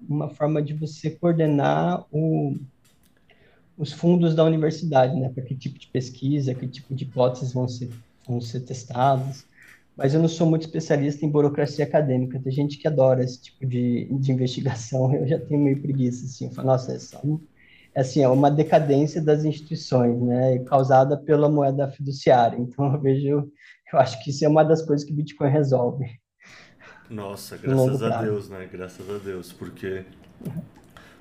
uma 0.07 0.29
forma 0.29 0.61
de 0.61 0.73
você 0.73 1.11
coordenar 1.11 2.05
o, 2.11 2.55
os 3.77 3.91
fundos 3.91 4.33
da 4.33 4.43
universidade, 4.43 5.15
né? 5.19 5.29
Para 5.29 5.43
que 5.43 5.55
tipo 5.55 5.77
de 5.77 5.87
pesquisa, 5.87 6.55
que 6.55 6.67
tipo 6.67 6.95
de 6.95 7.03
hipóteses 7.03 7.53
vão 7.53 7.67
ser, 7.67 7.89
vão 8.27 8.41
ser 8.41 8.61
testadas. 8.61 9.45
Mas 9.95 10.13
eu 10.13 10.21
não 10.21 10.29
sou 10.29 10.49
muito 10.49 10.63
especialista 10.63 11.23
em 11.23 11.29
burocracia 11.29 11.85
acadêmica. 11.85 12.39
Tem 12.39 12.51
gente 12.51 12.77
que 12.79 12.87
adora 12.87 13.23
esse 13.23 13.39
tipo 13.41 13.63
de, 13.65 14.05
de 14.05 14.31
investigação. 14.31 15.13
Eu 15.15 15.27
já 15.27 15.39
tenho 15.39 15.61
meio 15.61 15.79
preguiça, 15.79 16.25
assim. 16.25 16.45
Eu 16.45 16.51
falo, 16.51 16.69
nossa, 16.69 16.93
é 16.93 16.99
só 16.99 17.21
assim, 17.95 18.21
é 18.21 18.27
uma 18.27 18.49
decadência 18.49 19.21
das 19.21 19.45
instituições, 19.45 20.21
né, 20.21 20.59
causada 20.59 21.17
pela 21.17 21.49
moeda 21.49 21.87
fiduciária. 21.89 22.57
Então, 22.57 22.93
eu 22.93 22.99
vejo, 22.99 23.51
eu 23.91 23.99
acho 23.99 24.23
que 24.23 24.29
isso 24.29 24.43
é 24.45 24.47
uma 24.47 24.63
das 24.63 24.81
coisas 24.81 25.05
que 25.05 25.13
o 25.13 25.15
Bitcoin 25.15 25.49
resolve. 25.49 26.05
Nossa, 27.09 27.57
graças 27.57 28.01
a 28.01 28.21
Deus, 28.21 28.49
né? 28.49 28.67
Graças 28.71 29.07
a 29.09 29.17
Deus, 29.17 29.51
porque 29.51 30.05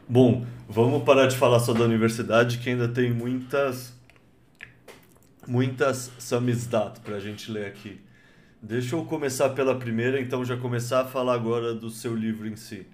Bom, 0.08 0.44
vamos 0.68 1.04
parar 1.04 1.26
de 1.26 1.36
falar 1.36 1.60
só 1.60 1.72
da 1.72 1.84
universidade, 1.84 2.58
que 2.58 2.68
ainda 2.68 2.88
tem 2.88 3.12
muitas 3.12 3.94
muitas 5.46 6.12
samizdat 6.18 7.00
para 7.00 7.16
a 7.16 7.20
gente 7.20 7.50
ler 7.50 7.66
aqui. 7.66 8.00
Deixa 8.60 8.94
eu 8.94 9.04
começar 9.04 9.50
pela 9.50 9.74
primeira, 9.74 10.20
então 10.20 10.44
já 10.44 10.56
começar 10.56 11.00
a 11.00 11.04
falar 11.04 11.34
agora 11.34 11.74
do 11.74 11.88
seu 11.88 12.14
livro 12.14 12.46
em 12.46 12.56
si. 12.56 12.86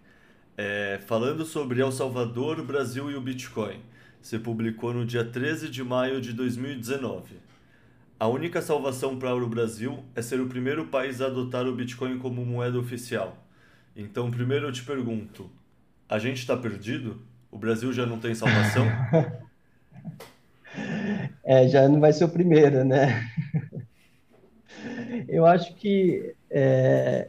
É, 0.61 0.99
falando 1.07 1.45
sobre 1.45 1.81
El 1.81 1.93
Salvador, 1.93 2.59
o 2.59 2.65
Brasil 2.65 3.09
e 3.09 3.15
o 3.15 3.21
Bitcoin. 3.21 3.81
Você 4.21 4.41
publicou 4.41 4.93
no 4.93 5.07
dia 5.07 5.25
13 5.25 5.69
de 5.69 5.85
maio 5.85 6.21
de 6.21 6.33
2019. 6.33 7.37
A 8.19 8.27
única 8.27 8.61
salvação 8.61 9.17
para 9.17 9.37
o 9.37 9.49
Brasil 9.49 10.03
é 10.17 10.21
ser 10.21 10.41
o 10.41 10.49
primeiro 10.49 10.87
país 10.87 11.21
a 11.21 11.27
adotar 11.27 11.65
o 11.69 11.77
Bitcoin 11.77 12.19
como 12.19 12.45
moeda 12.45 12.77
oficial. 12.77 13.39
Então, 13.95 14.33
primeiro 14.33 14.67
eu 14.67 14.73
te 14.73 14.83
pergunto: 14.83 15.49
a 16.09 16.19
gente 16.19 16.39
está 16.39 16.57
perdido? 16.57 17.23
O 17.53 17.57
Brasil 17.57 17.93
já 17.93 18.05
não 18.05 18.19
tem 18.19 18.35
salvação? 18.35 18.85
é, 21.45 21.69
já 21.69 21.89
não 21.89 22.01
vai 22.01 22.13
ser 22.13 22.25
o 22.25 22.29
primeiro, 22.29 22.85
né? 22.85 23.31
Eu 25.29 25.47
acho 25.47 25.75
que 25.75 26.35
é, 26.51 27.29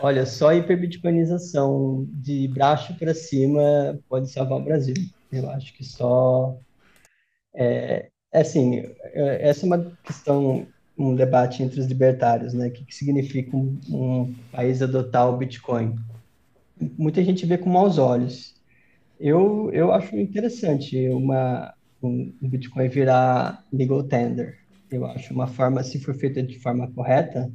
Olha, 0.00 0.24
só 0.24 0.50
a 0.50 0.56
hiperbitcoinização 0.56 2.06
de 2.10 2.48
baixo 2.48 2.96
para 2.96 3.12
cima 3.12 3.98
pode 4.08 4.30
salvar 4.30 4.58
o 4.58 4.64
Brasil. 4.64 4.94
Eu 5.32 5.50
acho 5.50 5.74
que 5.74 5.84
só 5.84 6.58
é, 7.54 8.08
é 8.32 8.40
assim, 8.40 8.76
é, 9.02 9.48
essa 9.48 9.64
é 9.64 9.66
uma 9.66 9.92
questão, 10.04 10.66
um 10.96 11.14
debate 11.14 11.62
entre 11.62 11.80
os 11.80 11.86
libertários, 11.86 12.54
né? 12.54 12.68
O 12.68 12.72
que, 12.72 12.84
que 12.84 12.94
significa 12.94 13.56
um, 13.56 13.78
um 13.88 14.34
país 14.52 14.80
adotar 14.80 15.28
o 15.28 15.36
Bitcoin? 15.36 15.96
Muita 16.96 17.22
gente 17.24 17.44
vê 17.44 17.58
com 17.58 17.68
maus 17.68 17.98
olhos. 17.98 18.54
Eu, 19.18 19.70
eu 19.72 19.92
acho 19.92 20.16
interessante 20.16 21.08
uma, 21.08 21.74
um, 22.00 22.32
um 22.40 22.48
Bitcoin 22.48 22.88
virar 22.88 23.64
legal 23.72 24.04
tender. 24.04 24.58
Eu 24.90 25.04
acho 25.06 25.34
uma 25.34 25.48
forma, 25.48 25.82
se 25.82 25.98
for 25.98 26.14
feita 26.14 26.42
de 26.42 26.58
forma 26.60 26.90
correta, 26.92 27.50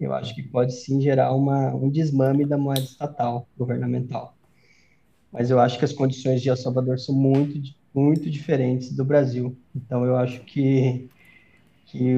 eu 0.00 0.14
acho 0.14 0.34
que 0.34 0.42
pode 0.42 0.72
sim 0.72 1.00
gerar 1.00 1.34
uma, 1.34 1.74
um 1.74 1.90
desmame 1.90 2.46
da 2.46 2.56
moeda 2.56 2.80
estatal, 2.80 3.46
governamental. 3.56 4.34
Mas 5.30 5.50
eu 5.50 5.60
acho 5.60 5.78
que 5.78 5.84
as 5.84 5.92
condições 5.92 6.40
de 6.40 6.48
El 6.48 6.56
Salvador 6.56 6.98
são 6.98 7.14
muito, 7.14 7.60
muito 7.94 8.30
diferentes 8.30 8.96
do 8.96 9.04
Brasil. 9.04 9.56
Então 9.76 10.04
eu 10.04 10.16
acho 10.16 10.40
que, 10.40 11.08
que, 11.86 12.16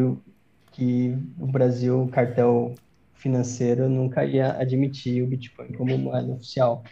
que 0.70 1.18
o 1.38 1.46
Brasil, 1.46 2.02
o 2.02 2.08
cartel 2.08 2.74
financeiro, 3.14 3.88
nunca 3.88 4.24
ia 4.24 4.52
admitir 4.58 5.22
o 5.22 5.26
Bitcoin 5.26 5.72
como 5.72 5.98
moeda 5.98 6.32
oficial. 6.32 6.84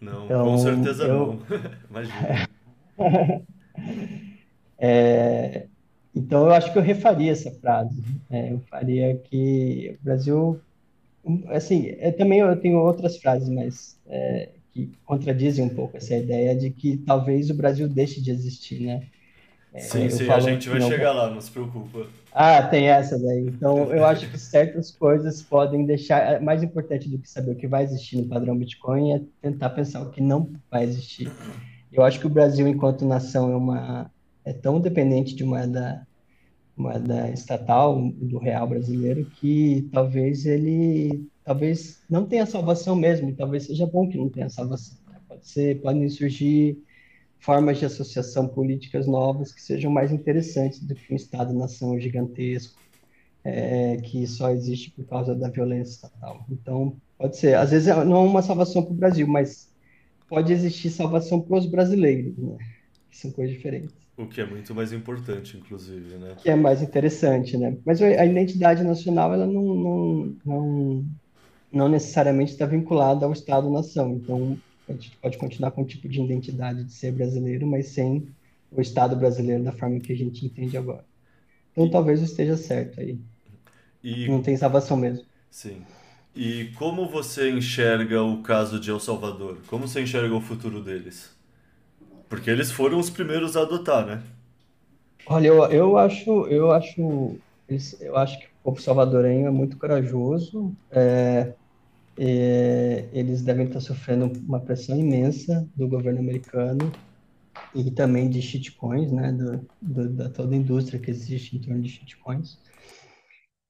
Não, 0.00 0.24
então, 0.26 0.44
com 0.44 0.58
certeza 0.58 1.04
eu... 1.04 1.26
não. 1.26 1.40
Imagina. 1.90 2.48
é, 4.78 5.66
então 6.14 6.46
eu 6.46 6.52
acho 6.52 6.72
que 6.72 6.78
eu 6.78 6.82
refaria 6.82 7.32
essa 7.32 7.50
frase. 7.50 8.02
É, 8.30 8.52
eu 8.52 8.60
faria 8.70 9.16
que 9.16 9.96
o 10.00 10.04
Brasil, 10.04 10.60
assim, 11.48 11.94
é, 11.98 12.10
também 12.10 12.40
eu 12.40 12.56
tenho 12.56 12.78
outras 12.78 13.16
frases, 13.18 13.48
mas 13.48 13.98
é, 14.06 14.50
que 14.72 14.90
contradizem 15.04 15.64
um 15.64 15.68
pouco 15.68 15.96
essa 15.96 16.16
ideia 16.16 16.54
de 16.54 16.70
que 16.70 16.96
talvez 16.98 17.50
o 17.50 17.54
Brasil 17.54 17.88
deixe 17.88 18.20
de 18.20 18.30
existir, 18.30 18.80
né? 18.80 19.02
É, 19.72 19.80
sim, 19.80 20.08
sim, 20.08 20.30
a 20.30 20.40
gente 20.40 20.68
vai 20.68 20.78
não... 20.78 20.88
chegar 20.88 21.12
lá, 21.12 21.30
não 21.30 21.40
se 21.40 21.50
preocupa. 21.50 22.06
Ah, 22.32 22.62
tem 22.62 22.88
essa 22.88 23.18
daí. 23.18 23.46
Então, 23.46 23.92
eu 23.92 24.04
acho 24.04 24.30
que 24.30 24.38
certas 24.38 24.90
coisas 24.90 25.42
podem 25.42 25.84
deixar. 25.84 26.34
É, 26.34 26.40
mais 26.40 26.62
importante 26.62 27.08
do 27.08 27.18
que 27.18 27.28
saber 27.28 27.52
o 27.52 27.56
que 27.56 27.66
vai 27.66 27.84
existir 27.84 28.16
no 28.16 28.28
padrão 28.28 28.56
Bitcoin 28.56 29.12
é 29.12 29.20
tentar 29.42 29.70
pensar 29.70 30.02
o 30.02 30.10
que 30.10 30.20
não 30.20 30.50
vai 30.70 30.84
existir. 30.84 31.30
Eu 31.92 32.02
acho 32.02 32.18
que 32.18 32.26
o 32.26 32.30
Brasil, 32.30 32.66
enquanto 32.66 33.04
nação, 33.04 33.52
é 33.52 33.56
uma 33.56 34.10
é 34.48 34.52
tão 34.52 34.80
dependente 34.80 35.34
de 35.34 35.44
moeda 35.44 36.06
moeda 36.76 37.28
estatal 37.30 38.00
do 38.12 38.38
real 38.38 38.68
brasileiro 38.68 39.24
que 39.26 39.88
talvez 39.92 40.46
ele 40.46 41.28
talvez 41.44 42.00
não 42.08 42.24
tenha 42.24 42.46
salvação 42.46 42.94
mesmo, 42.94 43.34
talvez 43.34 43.64
seja 43.64 43.86
bom 43.86 44.08
que 44.08 44.16
não 44.16 44.28
tenha 44.28 44.48
salvação. 44.48 44.96
Né? 45.10 45.18
Pode 45.26 45.46
ser, 45.46 45.80
podem 45.80 46.08
surgir 46.08 46.78
formas 47.40 47.78
de 47.78 47.84
associação 47.84 48.46
políticas 48.46 49.06
novas 49.06 49.52
que 49.52 49.60
sejam 49.60 49.90
mais 49.90 50.12
interessantes 50.12 50.80
do 50.80 50.94
que 50.94 51.12
um 51.12 51.16
Estado-nação 51.16 51.98
gigantesco 51.98 52.78
é, 53.44 53.96
que 53.96 54.26
só 54.26 54.50
existe 54.50 54.90
por 54.92 55.04
causa 55.06 55.34
da 55.34 55.48
violência 55.48 55.94
estatal. 55.94 56.44
Então, 56.50 56.96
pode 57.18 57.36
ser, 57.36 57.56
às 57.56 57.70
vezes 57.70 57.88
não 57.88 58.16
é 58.16 58.28
uma 58.28 58.42
salvação 58.42 58.82
para 58.82 58.92
o 58.92 58.96
Brasil, 58.96 59.26
mas 59.26 59.72
pode 60.28 60.52
existir 60.52 60.90
salvação 60.90 61.40
para 61.40 61.58
os 61.58 61.66
brasileiros, 61.66 62.36
né? 62.36 62.56
que 63.10 63.16
são 63.16 63.30
coisas 63.30 63.56
diferentes. 63.56 64.07
O 64.18 64.26
que 64.26 64.40
é 64.40 64.44
muito 64.44 64.74
mais 64.74 64.92
importante, 64.92 65.56
inclusive, 65.56 66.16
né? 66.16 66.34
Que 66.42 66.50
é 66.50 66.56
mais 66.56 66.82
interessante, 66.82 67.56
né? 67.56 67.78
Mas 67.86 68.02
a 68.02 68.26
identidade 68.26 68.82
nacional, 68.82 69.32
ela 69.32 69.46
não, 69.46 69.62
não, 69.62 70.36
não, 70.44 71.04
não 71.72 71.88
necessariamente 71.88 72.50
está 72.50 72.66
vinculada 72.66 73.24
ao 73.24 73.32
Estado-nação. 73.32 74.14
Então, 74.14 74.58
a 74.88 74.92
gente 74.92 75.16
pode 75.22 75.38
continuar 75.38 75.70
com 75.70 75.82
o 75.82 75.86
tipo 75.86 76.08
de 76.08 76.20
identidade 76.20 76.82
de 76.82 76.92
ser 76.92 77.12
brasileiro, 77.12 77.64
mas 77.64 77.90
sem 77.90 78.28
o 78.72 78.80
Estado 78.80 79.14
brasileiro 79.14 79.62
da 79.62 79.70
forma 79.70 80.00
que 80.00 80.12
a 80.12 80.16
gente 80.16 80.44
entende 80.44 80.76
agora. 80.76 81.04
Então, 81.70 81.86
e... 81.86 81.90
talvez 81.90 82.20
esteja 82.20 82.56
certo 82.56 83.00
aí. 83.00 83.20
E... 84.02 84.26
Não 84.26 84.42
tem 84.42 84.56
salvação 84.56 84.96
mesmo. 84.96 85.24
Sim. 85.48 85.86
E 86.34 86.72
como 86.76 87.08
você 87.08 87.50
enxerga 87.50 88.20
o 88.20 88.42
caso 88.42 88.80
de 88.80 88.90
El 88.90 88.98
Salvador? 88.98 89.58
Como 89.68 89.86
você 89.86 90.02
enxerga 90.02 90.34
o 90.34 90.40
futuro 90.40 90.82
deles? 90.82 91.37
Porque 92.28 92.50
eles 92.50 92.70
foram 92.70 92.98
os 92.98 93.10
primeiros 93.10 93.56
a 93.56 93.62
adotar, 93.62 94.06
né? 94.06 94.22
Olha, 95.26 95.48
eu, 95.48 95.64
eu 95.70 95.96
acho, 95.98 96.46
eu 96.48 96.70
acho, 96.72 97.42
eu 98.00 98.16
acho 98.16 98.38
que 98.40 98.46
o 98.46 98.50
povo 98.64 98.80
salvadorenho 98.80 99.46
é 99.46 99.50
muito 99.50 99.76
corajoso. 99.78 100.76
É, 100.90 101.54
é, 102.18 103.08
eles 103.12 103.42
devem 103.42 103.66
estar 103.66 103.80
sofrendo 103.80 104.26
uma 104.40 104.60
pressão 104.60 104.98
imensa 104.98 105.68
do 105.76 105.88
governo 105.88 106.20
americano 106.20 107.00
e 107.74 107.90
também 107.90 108.30
de 108.30 108.42
shitcoins, 108.42 109.12
né, 109.12 109.32
do, 109.32 109.68
do, 109.80 110.10
da 110.10 110.30
toda 110.30 110.54
a 110.54 110.58
indústria 110.58 111.00
que 111.00 111.10
existe 111.10 111.56
em 111.56 111.60
torno 111.60 111.82
de 111.82 111.88
shitcoins. 111.90 112.58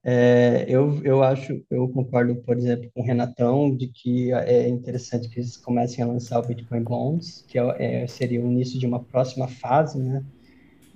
É, 0.01 0.65
eu, 0.67 1.01
eu 1.03 1.21
acho, 1.21 1.61
eu 1.69 1.87
concordo, 1.89 2.35
por 2.37 2.57
exemplo, 2.57 2.89
com 2.93 3.01
o 3.01 3.03
Renatão, 3.03 3.75
de 3.75 3.87
que 3.87 4.31
é 4.31 4.67
interessante 4.67 5.27
que 5.27 5.39
eles 5.39 5.57
comecem 5.57 6.03
a 6.03 6.07
lançar 6.07 6.39
o 6.39 6.47
Bitcoin 6.47 6.83
Bonds, 6.83 7.43
que 7.47 7.59
é, 7.59 8.03
é, 8.03 8.07
seria 8.07 8.41
o 8.41 8.49
início 8.49 8.79
de 8.79 8.85
uma 8.85 9.03
próxima 9.03 9.47
fase, 9.47 9.99
né, 9.99 10.23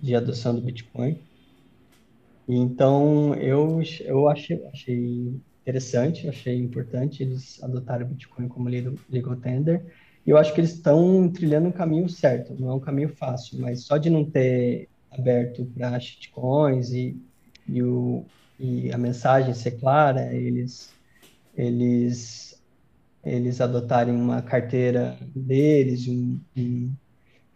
de 0.01 0.16
adoção 0.16 0.56
do 0.56 0.62
Bitcoin. 0.62 1.18
Então, 2.47 3.36
eu, 3.36 3.82
eu 4.01 4.30
achei, 4.30 4.66
achei 4.68 5.34
interessante, 5.62 6.28
achei 6.28 6.58
importante 6.58 7.24
eles 7.24 7.62
adotarem 7.62 8.06
o 8.06 8.10
Bitcoin 8.10 8.47
como 8.47 8.70
legal 8.70 9.36
tender, 9.38 9.86
e 10.26 10.30
eu 10.30 10.38
acho 10.38 10.54
que 10.54 10.62
eles 10.62 10.74
estão 10.74 11.30
trilhando 11.30 11.68
um 11.68 11.72
caminho 11.72 12.08
certo, 12.08 12.56
não 12.58 12.70
é 12.70 12.74
um 12.74 12.80
caminho 12.80 13.10
fácil, 13.10 13.60
mas 13.60 13.84
só 13.84 13.97
de 13.97 14.10
não 14.10 14.24
ter 14.24 14.88
aberto 15.12 15.66
para 15.74 15.99
shitcoins 15.99 16.91
e, 16.91 17.18
e 17.68 17.84
o 17.84 18.26
e 18.60 18.91
a 18.91 18.97
mensagem 18.97 19.54
ser 19.54 19.72
clara, 19.72 20.34
eles 20.34 20.93
eles 21.56 22.62
eles 23.24 23.62
adotarem 23.62 24.14
uma 24.14 24.41
carteira 24.41 25.18
deles, 25.34 26.08
um, 26.08 26.39
um, 26.58 26.91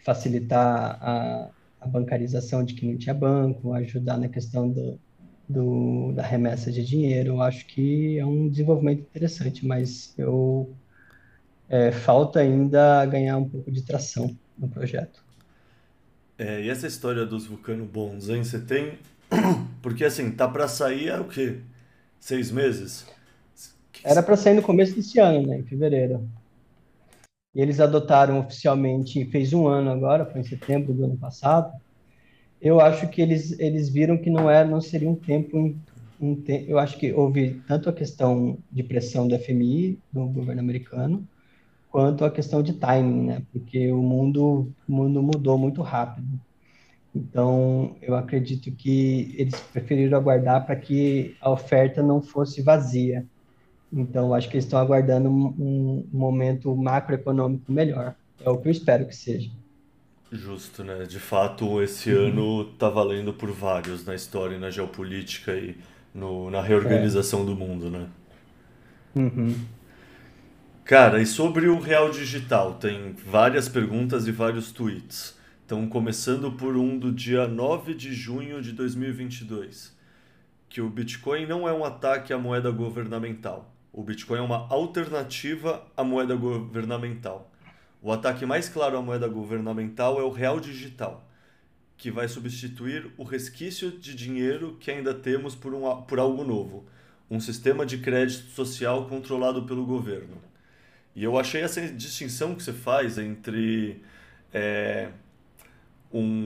facilitar 0.05 0.97
a, 1.01 1.49
a 1.81 1.87
bancarização 1.87 2.63
de 2.63 2.73
quem 2.73 2.91
não 2.91 2.97
tinha 2.97 3.13
banco, 3.13 3.73
ajudar 3.73 4.17
na 4.17 4.29
questão 4.29 4.69
do, 4.69 4.97
do, 5.47 6.13
da 6.13 6.23
remessa 6.23 6.71
de 6.71 6.85
dinheiro, 6.85 7.31
eu 7.31 7.41
acho 7.41 7.65
que 7.67 8.17
é 8.17 8.25
um 8.25 8.47
desenvolvimento 8.49 9.01
interessante, 9.01 9.65
mas 9.65 10.13
eu 10.17 10.73
é, 11.69 11.91
falta 11.91 12.39
ainda 12.39 13.05
ganhar 13.05 13.37
um 13.37 13.47
pouco 13.47 13.71
de 13.71 13.81
tração 13.81 14.35
no 14.57 14.67
projeto. 14.67 15.23
É, 16.37 16.61
e 16.61 16.69
essa 16.69 16.87
história 16.87 17.25
dos 17.25 17.47
Vulcano 17.47 17.85
Bonds, 17.85 18.29
hein? 18.29 18.43
Você 18.43 18.59
tem 18.59 18.99
porque 19.81 20.05
assim, 20.05 20.31
tá 20.31 20.47
para 20.47 20.67
sair 20.67 21.09
é 21.09 21.19
o 21.19 21.27
quê? 21.27 21.61
Seis 22.19 22.51
meses? 22.51 23.05
Era 24.03 24.23
para 24.23 24.37
sair 24.37 24.53
no 24.55 24.61
começo 24.61 24.95
desse 24.95 25.19
ano, 25.19 25.45
né? 25.47 25.59
Em 25.59 25.63
fevereiro. 25.63 26.27
E 27.53 27.61
eles 27.61 27.79
adotaram 27.79 28.39
oficialmente, 28.39 29.25
fez 29.25 29.53
um 29.53 29.67
ano 29.67 29.89
agora, 29.89 30.25
foi 30.25 30.41
em 30.41 30.43
setembro 30.43 30.93
do 30.93 31.05
ano 31.05 31.17
passado. 31.17 31.73
Eu 32.61 32.79
acho 32.81 33.09
que 33.09 33.21
eles, 33.21 33.57
eles 33.59 33.89
viram 33.89 34.17
que 34.17 34.29
não 34.29 34.49
era, 34.49 34.67
não 34.67 34.81
seria 34.81 35.09
um 35.09 35.15
tempo, 35.15 35.75
um 36.19 36.35
te, 36.35 36.65
eu 36.67 36.79
acho 36.79 36.97
que 36.97 37.13
houve 37.13 37.61
tanto 37.67 37.89
a 37.89 37.93
questão 37.93 38.57
de 38.71 38.83
pressão 38.83 39.27
do 39.27 39.35
FMI, 39.35 39.99
do 40.11 40.27
governo 40.27 40.61
americano, 40.61 41.27
quanto 41.89 42.25
a 42.25 42.31
questão 42.31 42.63
de 42.63 42.73
timing, 42.73 43.25
né? 43.27 43.43
Porque 43.51 43.91
o 43.91 44.01
mundo, 44.01 44.73
o 44.87 44.91
mundo 44.91 45.21
mudou 45.23 45.57
muito 45.57 45.81
rápido. 45.81 46.39
Então, 47.17 47.95
eu 48.01 48.15
acredito 48.15 48.71
que 48.71 49.33
eles 49.37 49.59
preferiram 49.59 50.17
aguardar 50.17 50.65
para 50.65 50.75
que 50.75 51.35
a 51.41 51.49
oferta 51.49 52.03
não 52.03 52.21
fosse 52.21 52.61
vazia. 52.61 53.25
Então, 53.91 54.33
acho 54.33 54.47
que 54.47 54.55
eles 54.55 54.65
estão 54.65 54.79
aguardando 54.79 55.29
um, 55.29 56.07
momento 56.13 56.75
macroeconômico 56.75 57.71
melhor. 57.71 58.13
É 58.39 58.49
o 58.49 58.57
que 58.57 58.67
eu 58.67 58.71
espero 58.71 59.07
que 59.07 59.15
seja. 59.15 59.49
Justo, 60.31 60.83
né? 60.83 61.05
De 61.05 61.19
fato, 61.19 61.81
esse 61.81 62.13
uhum. 62.13 62.27
ano 62.27 62.69
está 62.73 62.89
valendo 62.89 63.33
por 63.33 63.51
vários 63.51 64.05
na 64.05 64.13
história, 64.13 64.59
na 64.59 64.69
geopolítica 64.69 65.53
e 65.53 65.75
no, 66.13 66.51
na 66.51 66.61
reorganização 66.61 67.41
é. 67.41 67.45
do 67.45 67.55
mundo, 67.55 67.89
né? 67.89 68.07
Uhum. 69.15 69.55
Cara, 70.83 71.19
e 71.19 71.25
sobre 71.25 71.67
o 71.67 71.79
real 71.79 72.11
digital? 72.11 72.75
Tem 72.75 73.13
várias 73.25 73.67
perguntas 73.67 74.27
e 74.27 74.31
vários 74.31 74.71
tweets. 74.71 75.35
Então, 75.67 75.85
começando 75.85 76.49
por 76.53 76.77
um 76.77 76.97
do 76.97 77.11
dia 77.11 77.45
9 77.45 77.93
de 77.93 78.13
junho 78.13 78.61
de 78.61 78.71
2022, 78.71 79.93
que 80.69 80.79
o 80.79 80.89
Bitcoin 80.89 81.45
não 81.45 81.67
é 81.67 81.73
um 81.73 81.83
ataque 81.83 82.31
à 82.31 82.37
moeda 82.37 82.71
governamental. 82.71 83.69
O 83.91 84.01
Bitcoin 84.01 84.37
é 84.37 84.41
uma 84.41 84.65
alternativa 84.69 85.85
à 85.97 86.05
moeda 86.05 86.37
governamental. 86.37 87.51
O 88.01 88.13
ataque 88.13 88.45
mais 88.45 88.69
claro 88.69 88.97
à 88.97 89.01
moeda 89.01 89.27
governamental 89.27 90.17
é 90.17 90.23
o 90.23 90.29
real 90.29 90.57
digital, 90.61 91.29
que 91.97 92.09
vai 92.09 92.29
substituir 92.29 93.11
o 93.17 93.25
resquício 93.25 93.91
de 93.91 94.15
dinheiro 94.15 94.77
que 94.79 94.89
ainda 94.89 95.13
temos 95.13 95.53
por, 95.53 95.73
um, 95.73 96.01
por 96.03 96.17
algo 96.17 96.45
novo, 96.45 96.85
um 97.29 97.41
sistema 97.41 97.85
de 97.85 97.97
crédito 97.97 98.51
social 98.51 99.05
controlado 99.07 99.63
pelo 99.63 99.85
governo. 99.85 100.37
E 101.13 101.25
eu 101.25 101.37
achei 101.37 101.59
essa 101.59 101.85
distinção 101.89 102.55
que 102.55 102.63
você 102.63 102.71
faz 102.71 103.17
entre 103.17 104.01
é, 104.53 105.09
um, 106.11 106.43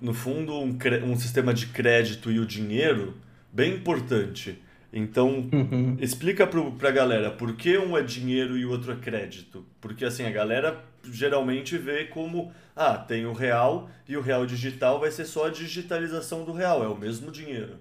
no 0.00 0.12
fundo, 0.12 0.54
um, 0.54 0.76
um 1.04 1.16
sistema 1.16 1.54
de 1.54 1.66
crédito 1.66 2.30
e 2.30 2.38
o 2.38 2.46
dinheiro 2.46 3.14
bem 3.52 3.74
importante. 3.74 4.58
Então, 4.92 5.48
uhum. 5.52 5.96
explica 6.00 6.46
para 6.46 6.88
a 6.88 6.92
galera 6.92 7.30
por 7.30 7.56
que 7.56 7.78
um 7.78 7.96
é 7.96 8.02
dinheiro 8.02 8.58
e 8.58 8.66
o 8.66 8.70
outro 8.70 8.92
é 8.92 8.96
crédito. 8.96 9.64
Porque 9.80 10.04
assim, 10.04 10.24
a 10.24 10.30
galera 10.30 10.84
geralmente 11.10 11.78
vê 11.78 12.04
como, 12.04 12.52
ah, 12.76 12.98
tem 12.98 13.24
o 13.24 13.32
real 13.32 13.88
e 14.06 14.16
o 14.16 14.20
real 14.20 14.44
digital 14.44 15.00
vai 15.00 15.10
ser 15.10 15.24
só 15.24 15.46
a 15.46 15.50
digitalização 15.50 16.44
do 16.44 16.52
real, 16.52 16.84
é 16.84 16.88
o 16.88 16.98
mesmo 16.98 17.30
dinheiro. 17.30 17.78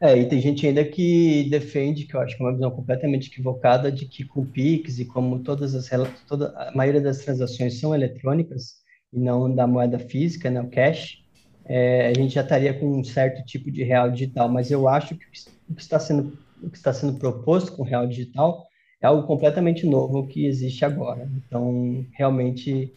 É, 0.00 0.16
e 0.16 0.28
tem 0.28 0.40
gente 0.40 0.64
ainda 0.64 0.84
que 0.84 1.48
defende, 1.50 2.04
que 2.04 2.14
eu 2.14 2.20
acho 2.20 2.36
que 2.36 2.42
é 2.42 2.46
uma 2.46 2.52
visão 2.52 2.70
completamente 2.70 3.28
equivocada, 3.28 3.90
de 3.90 4.06
que 4.06 4.24
com 4.24 4.42
o 4.42 4.46
Pix 4.46 5.00
e 5.00 5.04
como 5.04 5.40
todas 5.40 5.74
as 5.74 5.88
toda 6.26 6.50
a 6.56 6.72
maioria 6.72 7.00
das 7.00 7.18
transações 7.18 7.80
são 7.80 7.92
eletrônicas 7.92 8.76
e 9.12 9.18
não 9.18 9.52
da 9.52 9.66
moeda 9.66 9.98
física, 9.98 10.50
né, 10.50 10.60
o 10.60 10.68
cash, 10.68 11.22
é, 11.64 12.08
a 12.08 12.14
gente 12.14 12.34
já 12.34 12.42
estaria 12.42 12.72
com 12.72 12.98
um 12.98 13.04
certo 13.04 13.44
tipo 13.44 13.70
de 13.70 13.82
real 13.82 14.10
digital. 14.10 14.48
Mas 14.48 14.70
eu 14.70 14.88
acho 14.88 15.16
que 15.16 15.24
o 15.68 15.74
que 15.74 15.82
está 15.82 15.98
sendo 15.98 16.38
o 16.62 16.70
que 16.70 16.76
está 16.76 16.92
sendo 16.92 17.18
proposto 17.18 17.72
com 17.72 17.82
real 17.82 18.06
digital 18.06 18.66
é 19.00 19.06
algo 19.06 19.26
completamente 19.26 19.86
novo 19.86 20.26
que 20.26 20.46
existe 20.46 20.84
agora. 20.84 21.30
Então, 21.36 22.04
realmente, 22.12 22.92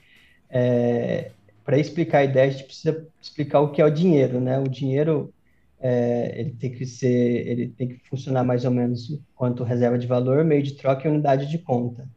é, 0.50 1.32
para 1.64 1.78
explicar 1.78 2.20
a 2.20 2.24
ideia, 2.24 2.50
a 2.50 2.52
gente 2.52 2.64
precisa 2.64 3.08
explicar 3.22 3.60
o 3.60 3.72
que 3.72 3.82
é 3.82 3.86
o 3.86 3.92
dinheiro, 3.92 4.40
né? 4.40 4.60
O 4.60 4.68
dinheiro 4.68 5.32
é, 5.80 6.40
ele 6.40 6.52
tem 6.52 6.72
que 6.72 6.86
ser, 6.86 7.48
ele 7.48 7.68
tem 7.68 7.88
que 7.90 8.00
funcionar 8.10 8.44
mais 8.44 8.66
ou 8.66 8.72
menos 8.72 9.20
quanto 9.36 9.64
reserva 9.64 9.98
de 9.98 10.08
valor, 10.08 10.44
meio 10.44 10.64
de 10.64 10.74
troca 10.74 11.08
e 11.08 11.12
unidade 11.12 11.48
de 11.48 11.60
conta. 11.60 12.08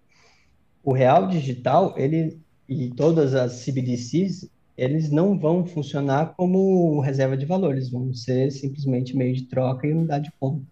O 0.83 0.93
real 0.93 1.29
digital, 1.29 1.95
ele 1.97 2.41
e 2.69 2.91
todas 2.91 3.35
as 3.35 3.65
CBDCs, 3.65 4.49
eles 4.77 5.11
não 5.11 5.39
vão 5.39 5.65
funcionar 5.65 6.35
como 6.37 7.01
reserva 7.01 7.37
de 7.37 7.47
valor, 7.47 7.73
eles 7.73 7.91
vão 7.91 8.13
ser 8.13 8.51
simplesmente 8.51 9.17
meio 9.17 9.35
de 9.35 9.45
troca 9.45 9.87
e 9.87 9.93
unidade 9.93 10.25
de 10.25 10.33
conta. 10.39 10.65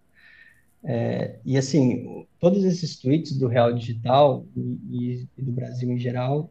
É, 0.85 1.39
e 1.45 1.57
assim, 1.57 2.27
todos 2.41 2.65
esses 2.65 2.97
tweets 2.97 3.39
do 3.39 3.47
real 3.47 3.73
digital 3.73 4.45
e, 4.57 5.27
e 5.39 5.43
do 5.43 5.53
Brasil 5.53 5.91
em 5.91 5.99
geral, 5.99 6.51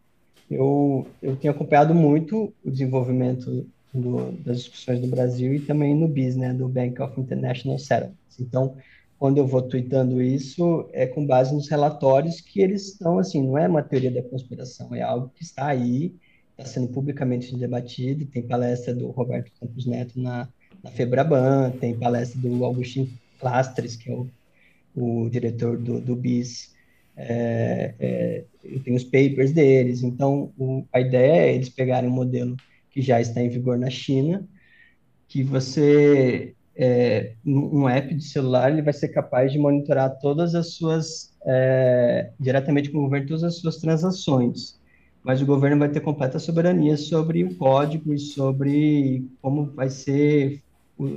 eu, 0.49 1.05
eu 1.21 1.35
tenho 1.35 1.53
acompanhado 1.53 1.93
muito 1.93 2.53
o 2.63 2.71
desenvolvimento 2.71 3.67
do, 3.93 4.31
das 4.43 4.59
discussões 4.59 5.01
do 5.01 5.07
Brasil 5.07 5.53
e 5.53 5.59
também 5.59 5.93
no 5.95 6.07
BIS, 6.07 6.35
né, 6.37 6.53
do 6.53 6.67
Bank 6.67 7.01
of 7.01 7.19
International 7.19 7.77
Settlements. 7.77 8.39
Então, 8.39 8.75
quando 9.21 9.37
eu 9.37 9.45
vou 9.45 9.61
tweetando 9.61 10.19
isso, 10.19 10.89
é 10.91 11.05
com 11.05 11.23
base 11.23 11.53
nos 11.53 11.69
relatórios 11.69 12.41
que 12.41 12.59
eles 12.59 12.87
estão, 12.87 13.19
assim, 13.19 13.39
não 13.43 13.55
é 13.55 13.67
uma 13.67 13.83
teoria 13.83 14.09
da 14.09 14.23
conspiração, 14.23 14.95
é 14.95 15.03
algo 15.03 15.31
que 15.35 15.43
está 15.43 15.67
aí, 15.67 16.15
está 16.57 16.65
sendo 16.65 16.87
publicamente 16.87 17.55
debatido, 17.55 18.25
tem 18.25 18.41
palestra 18.41 18.95
do 18.95 19.11
Roberto 19.11 19.51
Campos 19.59 19.85
Neto 19.85 20.19
na, 20.19 20.49
na 20.83 20.89
FEBRABAN, 20.89 21.69
tem 21.79 21.95
palestra 21.95 22.41
do 22.41 22.65
Augustin 22.65 23.15
Clastres, 23.39 23.95
que 23.95 24.09
é 24.09 24.15
o, 24.15 24.27
o 24.95 25.29
diretor 25.29 25.77
do, 25.77 26.01
do 26.01 26.15
BIS, 26.15 26.73
é, 27.15 27.93
é, 27.99 28.43
tem 28.83 28.95
os 28.95 29.03
papers 29.03 29.51
deles, 29.51 30.01
então 30.01 30.51
o, 30.57 30.83
a 30.91 30.99
ideia 30.99 31.43
é 31.43 31.53
eles 31.53 31.69
pegarem 31.69 32.09
um 32.09 32.13
modelo 32.13 32.57
que 32.89 33.03
já 33.03 33.21
está 33.21 33.39
em 33.39 33.49
vigor 33.49 33.77
na 33.77 33.91
China, 33.91 34.43
que 35.27 35.43
você, 35.43 36.55
é, 36.81 37.35
um 37.45 37.87
app 37.87 38.15
de 38.15 38.23
celular, 38.23 38.71
ele 38.71 38.81
vai 38.81 38.91
ser 38.91 39.09
capaz 39.09 39.51
de 39.51 39.59
monitorar 39.59 40.17
todas 40.19 40.55
as 40.55 40.73
suas, 40.73 41.31
é, 41.45 42.31
diretamente 42.39 42.89
com 42.89 42.97
o 42.97 43.01
governo, 43.03 43.27
todas 43.27 43.43
as 43.43 43.57
suas 43.57 43.77
transações. 43.77 44.79
Mas 45.23 45.39
o 45.43 45.45
governo 45.45 45.77
vai 45.77 45.89
ter 45.89 45.99
completa 45.99 46.39
soberania 46.39 46.97
sobre 46.97 47.43
o 47.43 47.55
código 47.55 48.11
e 48.11 48.17
sobre 48.17 49.29
como 49.43 49.67
vai 49.75 49.91
ser, 49.91 50.63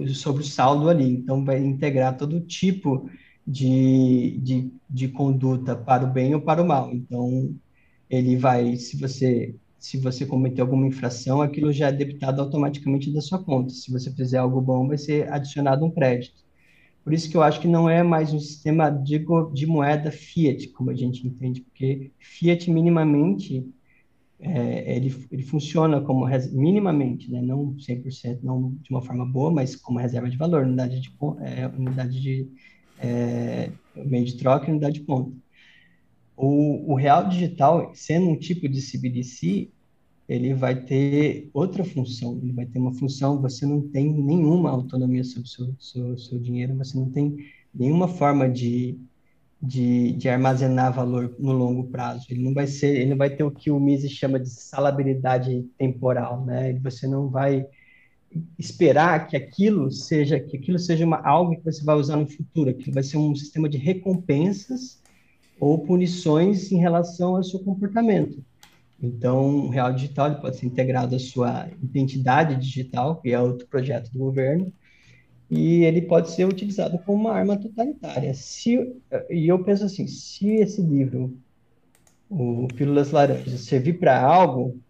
sobre 0.09 0.43
o 0.43 0.47
saldo 0.47 0.91
ali. 0.91 1.11
Então, 1.11 1.43
vai 1.43 1.59
integrar 1.59 2.15
todo 2.19 2.43
tipo 2.43 3.09
de, 3.47 4.39
de, 4.43 4.71
de 4.91 5.09
conduta 5.09 5.75
para 5.75 6.05
o 6.05 6.13
bem 6.13 6.35
ou 6.35 6.43
para 6.43 6.63
o 6.63 6.67
mal. 6.67 6.93
Então, 6.93 7.55
ele 8.11 8.37
vai, 8.37 8.77
se 8.77 8.99
você 8.99 9.55
se 9.85 9.99
você 9.99 10.25
cometer 10.25 10.63
alguma 10.63 10.87
infração, 10.87 11.43
aquilo 11.43 11.71
já 11.71 11.89
é 11.89 11.93
debitado 11.93 12.41
automaticamente 12.41 13.13
da 13.13 13.21
sua 13.21 13.39
conta. 13.45 13.69
Se 13.69 13.93
você 13.93 14.11
fizer 14.11 14.39
algo 14.39 14.59
bom, 14.59 14.89
vai 14.89 14.97
ser 14.97 15.31
adicionado 15.31 15.85
um 15.85 15.91
crédito. 15.91 16.43
Por 17.05 17.13
isso 17.13 17.31
que 17.31 17.37
eu 17.37 17.43
acho 17.43 17.61
que 17.61 17.69
não 17.69 17.87
é 17.87 18.03
mais 18.03 18.33
um 18.33 18.41
sistema 18.41 18.89
de, 18.89 19.23
de 19.53 19.67
moeda 19.67 20.11
fiat, 20.11 20.69
como 20.69 20.91
a 20.91 20.95
gente 20.95 21.27
entende, 21.27 21.61
porque 21.61 22.11
fiat 22.19 22.71
minimamente 22.71 23.63
é, 24.41 24.97
ele, 24.97 25.15
ele 25.31 25.43
funciona 25.43 26.01
como 26.01 26.27
minimamente, 26.53 27.31
né? 27.31 27.43
não 27.43 27.75
100%, 27.75 28.39
não 28.43 28.71
de 28.81 28.89
uma 28.89 29.03
forma 29.03 29.27
boa, 29.27 29.51
mas 29.51 29.77
como 29.77 29.99
reserva 29.99 30.31
de 30.31 30.39
valor, 30.39 30.65
unidade 30.65 30.99
de, 30.99 31.15
é, 31.43 31.67
unidade 31.67 32.23
de 32.23 32.49
é, 32.99 33.71
meio 33.95 34.25
de 34.25 34.39
troca 34.39 34.67
e 34.67 34.71
unidade 34.71 35.01
de 35.01 35.05
ponta. 35.05 35.31
O, 36.35 36.93
o 36.93 36.95
real 36.95 37.29
digital, 37.29 37.93
sendo 37.95 38.31
um 38.31 38.39
tipo 38.39 38.67
de 38.67 38.81
CBDC, 38.81 39.74
ele 40.29 40.55
vai 40.55 40.75
ter 40.75 41.51
outra 41.53 41.85
função, 41.85 42.39
ele 42.43 42.53
vai 42.53 42.67
ter 42.67 42.79
uma 42.79 42.95
função, 42.95 43.41
você 43.41 43.67
não 43.67 43.83
tem 43.83 44.11
nenhuma 44.11 44.71
autonomia 44.71 45.23
sobre 45.23 45.47
o 45.47 45.51
seu, 45.51 45.75
seu, 45.79 46.19
seu 46.19 46.39
dinheiro, 46.39 46.77
você 46.77 46.97
não 46.99 47.11
tem 47.11 47.37
nenhuma 47.75 48.09
forma 48.09 48.49
de, 48.49 48.99
de, 49.61 50.13
de, 50.13 50.29
armazenar 50.29 50.93
valor 50.95 51.35
no 51.39 51.53
longo 51.53 51.85
prazo. 51.85 52.27
Ele 52.31 52.43
não 52.43 52.55
vai 52.55 52.67
ser, 52.67 52.97
ele 52.97 53.11
não 53.11 53.17
vai 53.17 53.31
ter 53.31 53.45
o 53.45 53.51
que 53.51 53.71
o 53.71 53.79
Mises 53.79 54.13
chama 54.13 54.41
de 54.41 54.49
salabilidade 54.49 55.63
temporal, 55.77 56.45
né? 56.45 56.73
Você 56.83 57.07
não 57.07 57.29
vai 57.29 57.67
esperar 58.59 59.29
que 59.29 59.37
aquilo 59.37 59.93
seja 59.93 60.41
que 60.41 60.57
aquilo 60.57 60.79
seja 60.79 61.05
uma 61.05 61.19
algo 61.25 61.57
que 61.57 61.65
você 61.65 61.85
vai 61.85 61.97
usar 61.97 62.17
no 62.17 62.27
futuro, 62.27 62.71
aquilo 62.71 62.95
vai 62.95 63.03
ser 63.03 63.17
um 63.17 63.35
sistema 63.35 63.69
de 63.69 63.79
recompensas 63.79 65.01
ou 65.61 65.79
punições 65.79 66.73
em 66.73 66.79
relação 66.79 67.37
ao 67.37 67.45
seu 67.45 67.61
comportamento. 67.61 68.43
Então, 69.05 69.67
o 69.67 69.69
Real 69.69 69.93
Digital 69.93 70.41
pode 70.41 70.57
ser 70.57 70.65
integrado 70.65 71.15
à 71.15 71.19
sua 71.19 71.69
identidade 71.83 72.57
digital, 72.57 73.21
que 73.21 73.31
é 73.31 73.39
outro 73.39 73.67
projeto 73.67 74.11
do 74.11 74.19
governo, 74.19 74.73
e 75.51 75.85
ele 75.85 76.01
pode 76.01 76.31
ser 76.31 76.47
utilizado 76.47 76.99
como 77.01 77.21
uma 77.21 77.33
arma 77.33 77.59
totalitária. 77.59 78.33
Se, 78.33 78.97
e 79.29 79.47
eu 79.47 79.63
penso 79.63 79.85
assim, 79.85 80.07
se 80.07 80.55
esse 80.55 80.81
livro, 80.81 81.37
o 82.31 82.67
Pílulas 82.75 83.11
Laranjas, 83.11 83.61
servir 83.61 83.99
para 83.99 84.19
algo, 84.19 84.81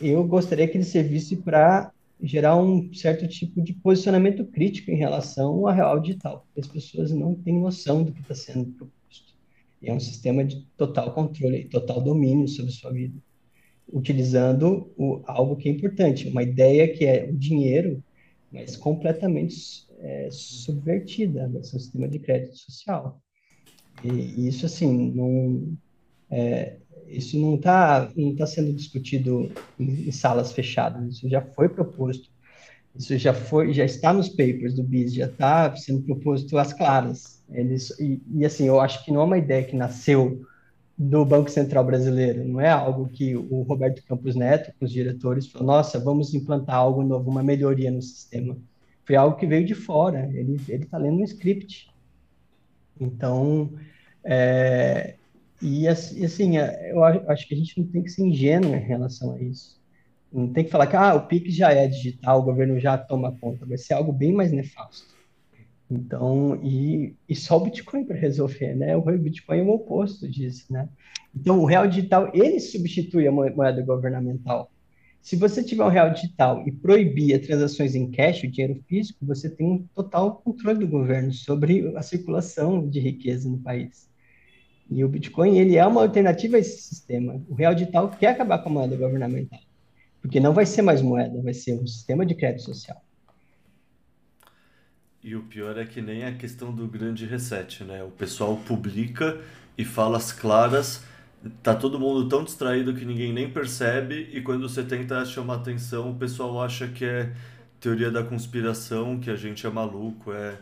eu 0.00 0.22
gostaria 0.24 0.68
que 0.68 0.76
ele 0.76 0.84
servisse 0.84 1.36
para 1.36 1.90
gerar 2.20 2.54
um 2.56 2.92
certo 2.92 3.26
tipo 3.26 3.62
de 3.62 3.72
posicionamento 3.72 4.44
crítico 4.44 4.90
em 4.90 4.96
relação 4.96 5.66
ao 5.66 5.74
real 5.74 5.98
digital, 6.00 6.46
as 6.58 6.66
pessoas 6.66 7.12
não 7.12 7.34
têm 7.34 7.58
noção 7.58 8.02
do 8.02 8.12
que 8.12 8.20
está 8.20 8.34
sendo 8.34 8.66
proposto. 8.72 9.34
E 9.80 9.88
é 9.88 9.94
um 9.94 10.00
sistema 10.00 10.44
de 10.44 10.66
total 10.76 11.14
controle, 11.14 11.64
total 11.64 12.02
domínio 12.02 12.46
sobre 12.46 12.72
sua 12.72 12.92
vida 12.92 13.14
utilizando 13.92 14.92
o, 14.96 15.22
algo 15.24 15.56
que 15.56 15.68
é 15.68 15.72
importante, 15.72 16.28
uma 16.28 16.42
ideia 16.42 16.88
que 16.88 17.04
é 17.04 17.28
o 17.30 17.36
dinheiro, 17.36 18.02
mas 18.52 18.76
completamente 18.76 19.86
é, 20.00 20.28
subvertida, 20.30 21.50
um 21.54 21.62
sistema 21.62 22.08
de 22.08 22.18
crédito 22.18 22.56
social. 22.56 23.20
E, 24.04 24.08
e 24.08 24.48
isso, 24.48 24.66
assim, 24.66 25.10
não, 25.12 25.76
é, 26.30 26.76
isso 27.08 27.38
não 27.38 27.56
está 27.56 28.10
não 28.16 28.34
tá 28.34 28.46
sendo 28.46 28.72
discutido 28.72 29.50
em, 29.78 30.08
em, 30.08 30.12
salas 30.12 30.52
fechadas, 30.52 31.16
isso 31.16 31.28
já 31.28 31.42
foi 31.42 31.68
proposto, 31.68 32.30
isso 32.94 33.16
já 33.18 33.34
foi, 33.34 33.72
já 33.72 33.84
está 33.84 34.12
nos 34.12 34.28
papers 34.28 34.74
do 34.74 34.82
BIS, 34.82 35.14
já 35.14 35.26
está 35.26 35.74
sendo 35.76 36.02
proposto 36.02 36.56
às 36.58 36.72
claras. 36.72 37.42
Eles, 37.50 37.90
e, 37.98 38.20
e, 38.34 38.44
assim, 38.44 38.66
eu 38.66 38.80
acho 38.80 39.04
que 39.04 39.12
não 39.12 39.22
é 39.22 39.24
uma 39.24 39.38
ideia 39.38 39.64
que 39.64 39.76
nasceu 39.76 40.42
do 40.98 41.24
Banco 41.24 41.48
Central 41.48 41.84
Brasileiro. 41.84 42.44
Não 42.44 42.60
é 42.60 42.68
algo 42.68 43.08
que 43.08 43.36
o 43.36 43.62
Roberto 43.62 44.02
Campos 44.04 44.34
Neto, 44.34 44.72
com 44.78 44.84
os 44.84 44.90
diretores, 44.90 45.46
falou: 45.46 45.68
nossa, 45.68 46.00
vamos 46.00 46.34
implantar 46.34 46.74
algo 46.74 47.04
novo, 47.04 47.30
uma 47.30 47.42
melhoria 47.42 47.90
no 47.90 48.02
sistema. 48.02 48.56
Foi 49.04 49.14
algo 49.14 49.36
que 49.36 49.46
veio 49.46 49.64
de 49.64 49.74
fora. 49.74 50.28
Ele 50.34 50.60
está 50.68 50.98
lendo 50.98 51.20
um 51.20 51.24
script. 51.24 51.88
Então, 53.00 53.72
é, 54.24 55.14
e 55.62 55.86
assim, 55.86 56.58
é, 56.58 56.92
eu 56.92 57.04
acho 57.04 57.46
que 57.46 57.54
a 57.54 57.56
gente 57.56 57.78
não 57.78 57.86
tem 57.86 58.02
que 58.02 58.10
ser 58.10 58.22
ingênuo 58.22 58.74
em 58.74 58.80
relação 58.80 59.34
a 59.34 59.40
isso. 59.40 59.78
Não 60.32 60.52
tem 60.52 60.64
que 60.64 60.70
falar 60.70 60.88
que 60.88 60.96
ah, 60.96 61.14
o 61.14 61.26
PIX 61.26 61.54
já 61.54 61.72
é 61.72 61.86
digital, 61.86 62.40
o 62.40 62.44
governo 62.44 62.78
já 62.78 62.98
toma 62.98 63.32
conta. 63.40 63.64
Vai 63.64 63.78
ser 63.78 63.94
algo 63.94 64.12
bem 64.12 64.32
mais 64.32 64.52
nefasto. 64.52 65.16
Então, 65.90 66.60
e, 66.62 67.16
e 67.28 67.34
só 67.34 67.56
o 67.56 67.64
Bitcoin 67.64 68.04
para 68.04 68.16
resolver, 68.16 68.74
né? 68.74 68.96
O 68.96 69.02
Bitcoin 69.02 69.58
é 69.60 69.62
o 69.62 69.70
oposto 69.70 70.28
disso, 70.28 70.70
né? 70.70 70.88
Então, 71.34 71.60
o 71.60 71.64
real 71.64 71.86
digital, 71.88 72.30
ele 72.34 72.60
substitui 72.60 73.26
a 73.26 73.32
moeda 73.32 73.82
governamental. 73.82 74.70
Se 75.20 75.36
você 75.36 75.62
tiver 75.62 75.84
um 75.84 75.88
real 75.88 76.10
digital 76.10 76.66
e 76.66 76.72
proibir 76.72 77.34
as 77.34 77.46
transações 77.46 77.94
em 77.94 78.10
cash, 78.10 78.44
o 78.44 78.48
dinheiro 78.48 78.82
físico, 78.86 79.24
você 79.26 79.48
tem 79.50 79.66
um 79.66 79.86
total 79.94 80.36
controle 80.36 80.78
do 80.80 80.88
governo 80.88 81.32
sobre 81.32 81.94
a 81.96 82.02
circulação 82.02 82.88
de 82.88 83.00
riqueza 83.00 83.48
no 83.48 83.58
país. 83.58 84.08
E 84.90 85.04
o 85.04 85.08
Bitcoin, 85.08 85.58
ele 85.58 85.76
é 85.76 85.86
uma 85.86 86.02
alternativa 86.02 86.56
a 86.56 86.60
esse 86.60 86.82
sistema. 86.82 87.42
O 87.48 87.54
real 87.54 87.74
digital 87.74 88.10
quer 88.10 88.28
acabar 88.28 88.58
com 88.58 88.68
a 88.70 88.72
moeda 88.72 88.96
governamental. 88.96 89.60
porque 90.20 90.40
não 90.40 90.52
vai 90.52 90.66
ser 90.66 90.82
mais 90.82 91.00
moeda, 91.02 91.40
vai 91.42 91.54
ser 91.54 91.80
um 91.80 91.86
sistema 91.86 92.26
de 92.26 92.34
crédito 92.34 92.64
social. 92.64 93.00
E 95.28 95.36
o 95.36 95.42
pior 95.42 95.76
é 95.76 95.84
que 95.84 96.00
nem 96.00 96.24
a 96.24 96.32
questão 96.32 96.74
do 96.74 96.88
grande 96.88 97.26
reset, 97.26 97.84
né? 97.84 98.02
O 98.02 98.08
pessoal 98.08 98.56
publica 98.66 99.38
e 99.76 99.84
fala 99.84 100.16
as 100.16 100.32
claras, 100.32 101.04
tá 101.62 101.74
todo 101.74 102.00
mundo 102.00 102.26
tão 102.30 102.42
distraído 102.42 102.94
que 102.94 103.04
ninguém 103.04 103.30
nem 103.30 103.50
percebe, 103.50 104.30
e 104.32 104.40
quando 104.40 104.66
você 104.66 104.82
tenta 104.82 105.22
chamar 105.26 105.56
atenção, 105.56 106.12
o 106.12 106.14
pessoal 106.14 106.62
acha 106.62 106.88
que 106.88 107.04
é 107.04 107.30
teoria 107.78 108.10
da 108.10 108.22
conspiração, 108.22 109.20
que 109.20 109.28
a 109.28 109.36
gente 109.36 109.66
é 109.66 109.68
maluco, 109.68 110.32
é, 110.32 110.56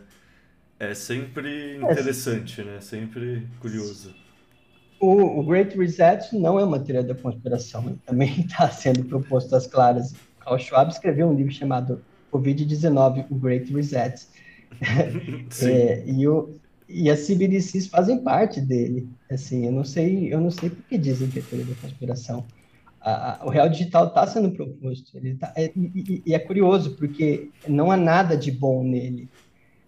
é 0.77 0.93
sempre 0.93 1.77
é, 1.77 1.77
interessante, 1.77 2.61
né? 2.61 2.81
Sempre 2.81 3.47
curioso. 3.61 4.13
O, 4.99 5.39
o 5.39 5.43
Great 5.45 5.77
Reset 5.77 6.37
não 6.37 6.59
é 6.59 6.65
uma 6.65 6.79
teoria 6.79 7.03
da 7.03 7.15
conspiração, 7.15 7.97
também 8.05 8.41
está 8.41 8.67
sendo 8.69 9.05
proposto 9.05 9.55
às 9.55 9.65
claras. 9.65 10.13
Carl 10.41 10.59
Schwab 10.59 10.91
escreveu 10.91 11.29
um 11.29 11.33
livro 11.33 11.53
chamado 11.53 12.01
Covid-19, 12.33 13.27
o 13.29 13.35
Great 13.35 13.73
Reset, 13.73 14.27
é, 15.63 16.03
e, 16.05 16.27
o, 16.27 16.55
e 16.87 17.09
as 17.09 17.25
CBDCs 17.25 17.87
fazem 17.87 18.19
parte 18.19 18.61
dele. 18.61 19.07
Assim, 19.29 19.65
eu 19.65 19.71
não 19.71 19.83
sei, 19.83 20.33
eu 20.33 20.39
não 20.39 20.51
sei 20.51 20.69
por 20.69 20.83
que 20.83 20.97
dizem 20.97 21.29
que 21.29 21.39
é 21.39 21.41
teoria 21.41 21.73
da 21.73 21.81
conspiração. 21.81 22.45
A, 22.99 23.43
a, 23.43 23.45
o 23.45 23.49
real 23.49 23.69
digital 23.69 24.07
está 24.07 24.25
sendo 24.27 24.51
proposto. 24.51 25.17
Ele 25.17 25.35
tá, 25.35 25.53
é, 25.55 25.71
e, 25.75 26.23
e, 26.25 26.33
é 26.33 26.39
curioso 26.39 26.95
porque 26.95 27.49
não 27.67 27.91
há 27.91 27.97
nada 27.97 28.35
de 28.35 28.51
bom 28.51 28.83
nele. 28.83 29.29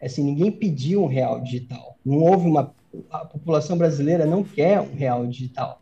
Assim, 0.01 0.23
ninguém 0.23 0.51
pediu 0.51 1.03
um 1.03 1.07
real 1.07 1.41
digital. 1.41 1.97
Não 2.05 2.19
houve 2.19 2.47
uma 2.47 2.73
a 3.09 3.19
população 3.19 3.77
brasileira 3.77 4.25
não 4.25 4.43
quer 4.43 4.81
um 4.81 4.95
real 4.95 5.25
digital. 5.27 5.81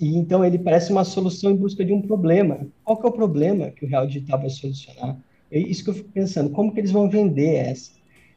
E 0.00 0.16
então 0.16 0.44
ele 0.44 0.58
parece 0.58 0.90
uma 0.90 1.04
solução 1.04 1.50
em 1.50 1.56
busca 1.56 1.84
de 1.84 1.92
um 1.92 2.02
problema. 2.02 2.66
Qual 2.84 2.96
que 2.96 3.06
é 3.06 3.08
o 3.08 3.12
problema 3.12 3.70
que 3.70 3.84
o 3.84 3.88
real 3.88 4.06
digital 4.06 4.40
vai 4.40 4.50
solucionar? 4.50 5.16
É 5.50 5.58
isso 5.58 5.84
que 5.84 5.90
eu 5.90 5.94
fico 5.94 6.10
pensando. 6.10 6.50
Como 6.50 6.72
que 6.72 6.80
eles 6.80 6.90
vão 6.90 7.08
vender 7.08 7.54
essa? 7.54 7.92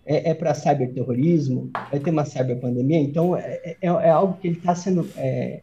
É, 0.09 0.31
é 0.31 0.33
para 0.33 0.55
cyberterrorismo, 0.55 1.69
vai 1.91 1.99
ter 1.99 2.09
uma 2.09 2.25
cyberpandemia, 2.25 2.99
então 2.99 3.37
é, 3.37 3.61
é, 3.63 3.77
é 3.81 4.09
algo 4.09 4.37
que 4.41 4.47
ele 4.47 4.57
está 4.57 4.73
sendo 4.73 5.07
é, 5.15 5.61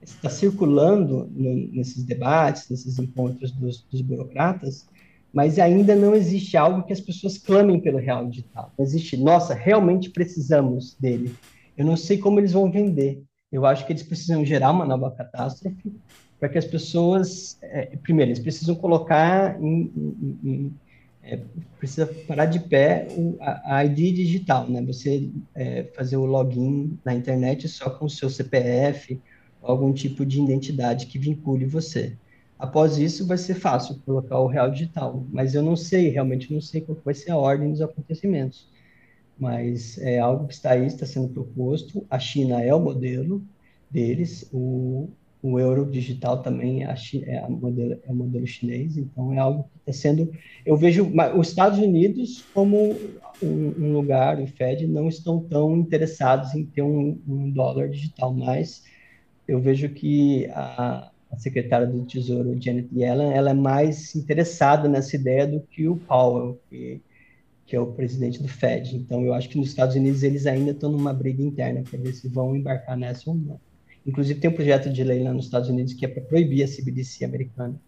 está 0.00 0.30
circulando 0.30 1.28
no, 1.32 1.72
nesses 1.72 2.04
debates, 2.04 2.70
nesses 2.70 2.96
encontros 3.00 3.50
dos, 3.50 3.82
dos, 3.90 4.00
burocratas, 4.00 4.86
mas 5.32 5.58
ainda 5.58 5.96
não 5.96 6.14
existe 6.14 6.56
algo 6.56 6.84
que 6.84 6.92
as 6.92 7.00
pessoas 7.00 7.36
clamem 7.36 7.80
pelo 7.80 7.98
real 7.98 8.26
digital. 8.28 8.72
Não 8.78 8.84
existe, 8.84 9.16
nossa, 9.16 9.52
realmente 9.52 10.10
precisamos 10.10 10.96
dele. 10.98 11.34
Eu 11.76 11.84
não 11.84 11.96
sei 11.96 12.18
como 12.18 12.38
eles 12.38 12.52
vão 12.52 12.70
vender. 12.70 13.20
Eu 13.50 13.66
acho 13.66 13.84
que 13.84 13.92
eles 13.92 14.04
precisam 14.04 14.44
gerar 14.44 14.70
uma 14.70 14.86
nova 14.86 15.10
catástrofe 15.10 15.92
para 16.38 16.48
que 16.48 16.58
as 16.58 16.64
pessoas, 16.64 17.58
é, 17.62 17.96
primeiro, 17.96 18.30
eles 18.30 18.40
precisam 18.40 18.76
colocar 18.76 19.60
em, 19.60 19.92
em, 19.96 20.38
em 20.44 20.74
é, 21.22 21.38
precisa 21.78 22.06
parar 22.26 22.46
de 22.46 22.60
pé 22.60 23.08
o, 23.10 23.36
a, 23.40 23.76
a, 23.76 23.84
ID 23.84 24.14
digital, 24.14 24.68
né? 24.68 24.82
Você 24.82 25.30
é, 25.54 25.84
fazer 25.94 26.16
o 26.16 26.24
login 26.24 26.98
na 27.04 27.14
internet 27.14 27.68
só 27.68 27.90
com 27.90 28.06
o 28.06 28.10
seu 28.10 28.30
CPF, 28.30 29.20
algum 29.62 29.92
tipo 29.92 30.24
de 30.24 30.40
identidade 30.40 31.06
que 31.06 31.18
vincule 31.18 31.66
você. 31.66 32.16
Após 32.58 32.98
isso, 32.98 33.26
vai 33.26 33.38
ser 33.38 33.54
fácil 33.54 34.00
colocar 34.04 34.38
o 34.40 34.46
real 34.46 34.70
digital, 34.70 35.24
mas 35.30 35.54
eu 35.54 35.62
não 35.62 35.76
sei, 35.76 36.08
realmente 36.08 36.52
não 36.52 36.60
sei 36.60 36.80
qual 36.80 36.98
vai 37.04 37.14
ser 37.14 37.30
a 37.30 37.36
ordem 37.36 37.70
dos 37.70 37.80
acontecimentos. 37.80 38.68
Mas 39.38 39.96
é 39.98 40.18
algo 40.18 40.48
que 40.48 40.54
está 40.54 40.72
aí, 40.72 40.86
está 40.86 41.06
sendo 41.06 41.28
proposto. 41.28 42.04
A 42.10 42.18
China 42.18 42.60
é 42.60 42.74
o 42.74 42.80
modelo 42.80 43.44
deles, 43.88 44.48
o, 44.52 45.08
o 45.42 45.58
euro 45.58 45.86
digital 45.86 46.42
também 46.42 46.84
é, 46.84 46.94
é, 47.24 47.48
modelo, 47.48 47.98
é 48.02 48.12
modelo 48.12 48.46
chinês, 48.46 48.96
então 48.96 49.32
é 49.32 49.38
algo 49.38 49.64
que 49.64 49.90
está 49.90 49.92
sendo. 49.92 50.30
Eu 50.66 50.76
vejo 50.76 51.10
os 51.36 51.48
Estados 51.48 51.78
Unidos 51.78 52.44
como 52.52 52.96
um, 53.42 53.74
um, 53.78 53.92
lugar, 53.92 54.40
o 54.40 54.46
Fed, 54.46 54.86
não 54.86 55.08
estão 55.08 55.40
tão 55.40 55.76
interessados 55.76 56.54
em 56.54 56.64
ter 56.64 56.82
um, 56.82 57.18
um 57.26 57.50
dólar 57.50 57.88
digital, 57.88 58.32
mas 58.34 58.84
eu 59.46 59.60
vejo 59.60 59.88
que 59.90 60.46
a, 60.48 61.10
a, 61.30 61.38
secretária 61.38 61.86
do 61.86 62.04
Tesouro, 62.04 62.60
Janet 62.60 62.88
Yellen, 62.92 63.32
ela 63.32 63.50
é 63.50 63.54
mais 63.54 64.16
interessada 64.16 64.88
nessa 64.88 65.14
ideia 65.14 65.46
do 65.46 65.60
que 65.60 65.88
o 65.88 65.96
Powell, 65.96 66.60
que, 66.68 67.00
que 67.64 67.76
é 67.76 67.80
o 67.80 67.92
presidente 67.92 68.42
do 68.42 68.48
Fed. 68.48 68.96
Então 68.96 69.24
eu 69.24 69.32
acho 69.32 69.48
que 69.48 69.56
nos 69.56 69.68
Estados 69.68 69.94
Unidos 69.94 70.24
eles 70.24 70.46
ainda 70.46 70.72
estão 70.72 70.90
numa 70.90 71.14
briga 71.14 71.42
interna 71.42 71.82
para 71.88 71.98
ver 71.98 72.12
se 72.12 72.26
vão 72.28 72.56
embarcar 72.56 72.96
nessa 72.96 73.30
ou 73.30 73.36
não. 73.36 73.67
Inclusive, 74.08 74.40
tem 74.40 74.48
um 74.48 74.54
projeto 74.54 74.90
de 74.90 75.04
lei 75.04 75.22
lá 75.22 75.34
nos 75.34 75.44
Estados 75.44 75.68
Unidos 75.68 75.92
que 75.92 76.02
é 76.06 76.08
para 76.08 76.22
proibir 76.22 76.64
a 76.64 76.66
CBDC 76.66 77.26
americana. 77.26 77.78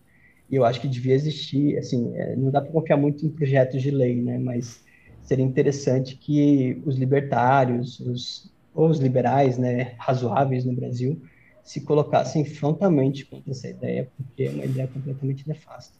E 0.50 0.54
eu 0.54 0.66
acho 0.66 0.78
que 0.78 0.86
devia 0.86 1.14
existir, 1.14 1.78
assim, 1.78 2.14
é, 2.14 2.36
não 2.36 2.50
dá 2.50 2.60
para 2.60 2.70
confiar 2.70 2.98
muito 2.98 3.24
em 3.24 3.30
projetos 3.30 3.80
de 3.80 3.90
lei, 3.90 4.20
né? 4.20 4.38
Mas 4.38 4.84
seria 5.22 5.44
interessante 5.44 6.16
que 6.16 6.82
os 6.84 6.96
libertários, 6.98 8.00
os, 8.00 8.52
ou 8.74 8.90
os 8.90 8.98
liberais, 8.98 9.56
né, 9.56 9.94
razoáveis 9.96 10.66
no 10.66 10.74
Brasil, 10.74 11.22
se 11.64 11.80
colocassem 11.80 12.44
frontalmente 12.44 13.24
contra 13.24 13.52
essa 13.52 13.68
ideia, 13.68 14.10
porque 14.14 14.42
é 14.42 14.50
uma 14.50 14.64
ideia 14.66 14.88
completamente 14.88 15.48
nefasta. 15.48 15.94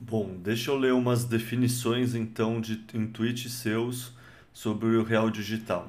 Bom, 0.00 0.30
deixa 0.42 0.72
eu 0.72 0.76
ler 0.76 0.92
umas 0.94 1.24
definições, 1.24 2.16
então, 2.16 2.60
de, 2.60 2.84
em 2.92 3.06
tweets 3.06 3.52
seus 3.52 4.14
sobre 4.52 4.96
o 4.96 5.04
real 5.04 5.30
digital. 5.30 5.88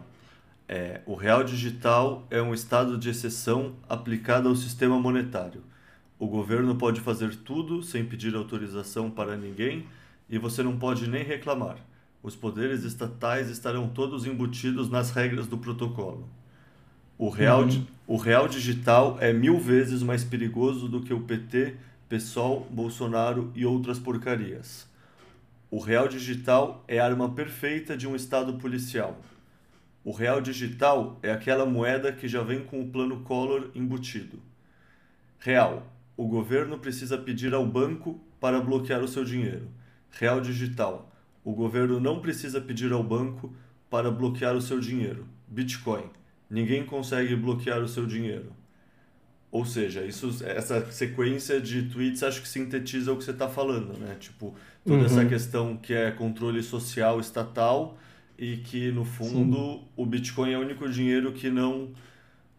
É, 0.67 1.01
o 1.05 1.13
real 1.13 1.43
digital 1.43 2.25
é 2.29 2.41
um 2.41 2.53
estado 2.53 2.97
de 2.97 3.09
exceção 3.09 3.73
aplicado 3.87 4.47
ao 4.47 4.55
sistema 4.55 4.99
monetário. 4.99 5.61
O 6.17 6.27
governo 6.27 6.75
pode 6.75 7.01
fazer 7.01 7.35
tudo 7.35 7.83
sem 7.83 8.05
pedir 8.05 8.33
autorização 8.35 9.11
para 9.11 9.35
ninguém 9.35 9.85
e 10.29 10.37
você 10.37 10.63
não 10.63 10.77
pode 10.77 11.09
nem 11.09 11.23
reclamar. 11.23 11.77
Os 12.21 12.35
poderes 12.35 12.83
estatais 12.83 13.49
estarão 13.49 13.89
todos 13.89 14.25
embutidos 14.25 14.89
nas 14.89 15.11
regras 15.11 15.47
do 15.47 15.57
protocolo. 15.57 16.29
O 17.17 17.29
real, 17.29 17.63
uhum. 17.63 17.85
o 18.07 18.17
real 18.17 18.47
digital 18.47 19.17
é 19.19 19.33
mil 19.33 19.59
vezes 19.59 20.01
mais 20.01 20.23
perigoso 20.23 20.87
do 20.87 21.01
que 21.01 21.13
o 21.13 21.19
PT, 21.19 21.75
PSOL, 22.07 22.65
Bolsonaro 22.71 23.51
e 23.53 23.65
outras 23.65 23.99
porcarias. 23.99 24.87
O 25.69 25.79
real 25.79 26.07
digital 26.07 26.83
é 26.87 26.99
a 26.99 27.05
arma 27.05 27.29
perfeita 27.29 27.97
de 27.97 28.07
um 28.07 28.15
estado 28.15 28.53
policial. 28.53 29.19
O 30.03 30.11
real 30.11 30.41
digital 30.41 31.17
é 31.23 31.31
aquela 31.31 31.65
moeda 31.65 32.11
que 32.11 32.27
já 32.27 32.43
vem 32.43 32.65
com 32.65 32.81
o 32.81 32.89
plano 32.89 33.21
Collor 33.21 33.69
embutido. 33.73 34.39
Real. 35.39 35.87
O 36.17 36.27
governo 36.27 36.77
precisa 36.77 37.17
pedir 37.17 37.53
ao 37.53 37.65
banco 37.65 38.19
para 38.39 38.59
bloquear 38.59 39.01
o 39.01 39.07
seu 39.07 39.23
dinheiro. 39.23 39.69
Real 40.11 40.41
digital. 40.41 41.09
O 41.43 41.53
governo 41.53 41.99
não 41.99 42.19
precisa 42.19 42.59
pedir 42.59 42.91
ao 42.91 43.03
banco 43.03 43.55
para 43.89 44.11
bloquear 44.11 44.55
o 44.55 44.61
seu 44.61 44.79
dinheiro. 44.79 45.25
Bitcoin. 45.47 46.05
Ninguém 46.49 46.85
consegue 46.85 47.35
bloquear 47.35 47.79
o 47.79 47.87
seu 47.87 48.05
dinheiro. 48.05 48.51
Ou 49.49 49.65
seja, 49.65 50.03
isso, 50.03 50.43
essa 50.43 50.91
sequência 50.91 51.61
de 51.61 51.83
tweets 51.83 52.23
acho 52.23 52.41
que 52.41 52.47
sintetiza 52.47 53.13
o 53.13 53.17
que 53.17 53.23
você 53.23 53.31
está 53.31 53.47
falando, 53.47 53.97
né? 53.99 54.17
Tipo, 54.19 54.55
toda 54.83 54.99
uhum. 54.99 55.05
essa 55.05 55.25
questão 55.25 55.77
que 55.77 55.93
é 55.93 56.11
controle 56.11 56.61
social 56.61 57.19
estatal 57.19 57.97
e 58.37 58.57
que 58.57 58.91
no 58.91 59.05
fundo 59.05 59.57
Sim. 59.57 59.81
o 59.95 60.05
Bitcoin 60.05 60.51
é 60.51 60.57
o 60.57 60.61
único 60.61 60.89
dinheiro 60.89 61.31
que 61.31 61.49
não 61.49 61.91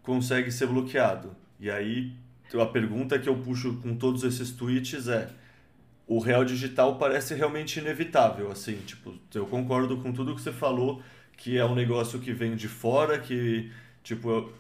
consegue 0.03 0.51
ser 0.51 0.67
bloqueado. 0.67 1.35
E 1.59 1.71
aí 1.71 2.13
a 2.53 2.67
pergunta 2.67 3.19
que 3.19 3.29
eu 3.29 3.37
puxo 3.37 3.75
com 3.83 3.97
todos 3.97 4.23
esses 4.23 4.53
tweets 4.53 5.09
é 5.09 5.29
o 6.07 6.19
real 6.19 6.45
digital 6.45 6.99
parece 6.99 7.35
realmente 7.35 7.79
inevitável, 7.79 8.51
assim, 8.51 8.77
tipo, 8.87 9.15
eu 9.35 9.47
concordo 9.47 9.97
com 9.97 10.13
tudo 10.13 10.35
que 10.35 10.41
você 10.41 10.53
falou, 10.53 11.03
que 11.37 11.57
é 11.57 11.65
um 11.65 11.75
negócio 11.75 12.19
que 12.21 12.33
vem 12.33 12.55
de 12.55 12.69
fora, 12.69 13.19
que 13.19 13.73
tipo 14.03 14.31
eu... 14.31 14.53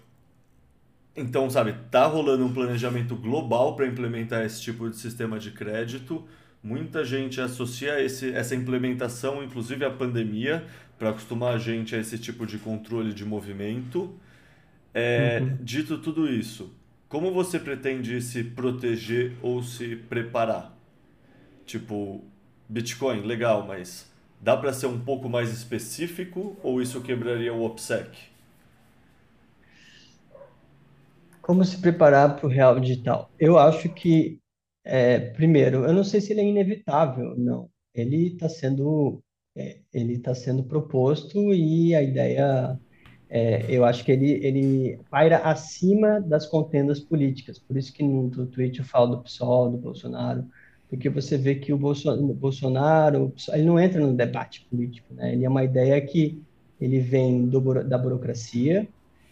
então, 1.14 1.48
sabe, 1.50 1.74
tá 1.90 2.06
rolando 2.06 2.44
um 2.44 2.52
planejamento 2.52 3.14
global 3.14 3.76
para 3.76 3.86
implementar 3.86 4.44
esse 4.44 4.62
tipo 4.62 4.88
de 4.88 4.96
sistema 4.96 5.38
de 5.38 5.50
crédito. 5.50 6.26
Muita 6.64 7.04
gente 7.04 7.42
associa 7.42 8.02
esse, 8.02 8.32
essa 8.32 8.54
implementação, 8.54 9.44
inclusive 9.44 9.84
à 9.84 9.90
pandemia, 9.90 10.64
para 10.98 11.10
acostumar 11.10 11.54
a 11.54 11.58
gente 11.58 11.94
a 11.94 11.98
esse 11.98 12.16
tipo 12.16 12.46
de 12.46 12.56
controle 12.56 13.12
de 13.12 13.22
movimento. 13.22 14.18
É, 14.94 15.40
uhum. 15.42 15.58
Dito 15.60 15.98
tudo 15.98 16.26
isso, 16.26 16.72
como 17.06 17.34
você 17.34 17.58
pretende 17.58 18.18
se 18.22 18.42
proteger 18.42 19.34
ou 19.42 19.62
se 19.62 19.94
preparar? 19.94 20.74
Tipo, 21.66 22.24
Bitcoin, 22.66 23.20
legal, 23.20 23.66
mas 23.66 24.10
dá 24.40 24.56
para 24.56 24.72
ser 24.72 24.86
um 24.86 24.98
pouco 24.98 25.28
mais 25.28 25.52
específico 25.52 26.56
ou 26.62 26.80
isso 26.80 27.02
quebraria 27.02 27.52
o 27.52 27.62
OPSEC? 27.62 28.32
Como 31.42 31.62
se 31.62 31.76
preparar 31.78 32.36
para 32.36 32.46
o 32.46 32.48
real 32.48 32.80
digital? 32.80 33.30
Eu 33.38 33.58
acho 33.58 33.90
que, 33.90 34.38
é, 34.84 35.18
primeiro, 35.18 35.84
eu 35.84 35.92
não 35.92 36.04
sei 36.04 36.20
se 36.20 36.32
ele 36.32 36.40
é 36.42 36.44
inevitável, 36.44 37.34
não. 37.36 37.70
Ele 37.94 38.28
está 38.28 38.48
sendo 38.48 39.22
é, 39.56 39.78
ele 39.92 40.14
está 40.14 40.34
sendo 40.34 40.64
proposto 40.64 41.54
e 41.54 41.94
a 41.94 42.02
ideia, 42.02 42.78
é, 43.28 43.64
eu 43.68 43.84
acho 43.84 44.04
que 44.04 44.10
ele, 44.12 44.32
ele 44.44 44.98
paira 45.10 45.38
acima 45.38 46.20
das 46.20 46.46
contendas 46.46 47.00
políticas. 47.00 47.58
Por 47.58 47.76
isso 47.76 47.92
que 47.92 48.02
no, 48.02 48.24
no 48.28 48.46
tweet 48.46 48.80
eu 48.80 48.84
falo 48.84 49.16
do 49.16 49.22
PSOL, 49.22 49.70
do 49.70 49.78
Bolsonaro, 49.78 50.44
porque 50.88 51.08
você 51.08 51.38
vê 51.38 51.54
que 51.54 51.72
o 51.72 51.78
Bolsonaro, 51.78 53.32
ele 53.52 53.64
não 53.64 53.78
entra 53.78 54.00
no 54.00 54.12
debate 54.12 54.66
político, 54.68 55.14
né? 55.14 55.32
Ele 55.32 55.44
é 55.44 55.48
uma 55.48 55.64
ideia 55.64 56.00
que 56.00 56.42
ele 56.80 56.98
vem 57.00 57.46
do, 57.46 57.60
da 57.84 57.96
burocracia, 57.96 58.88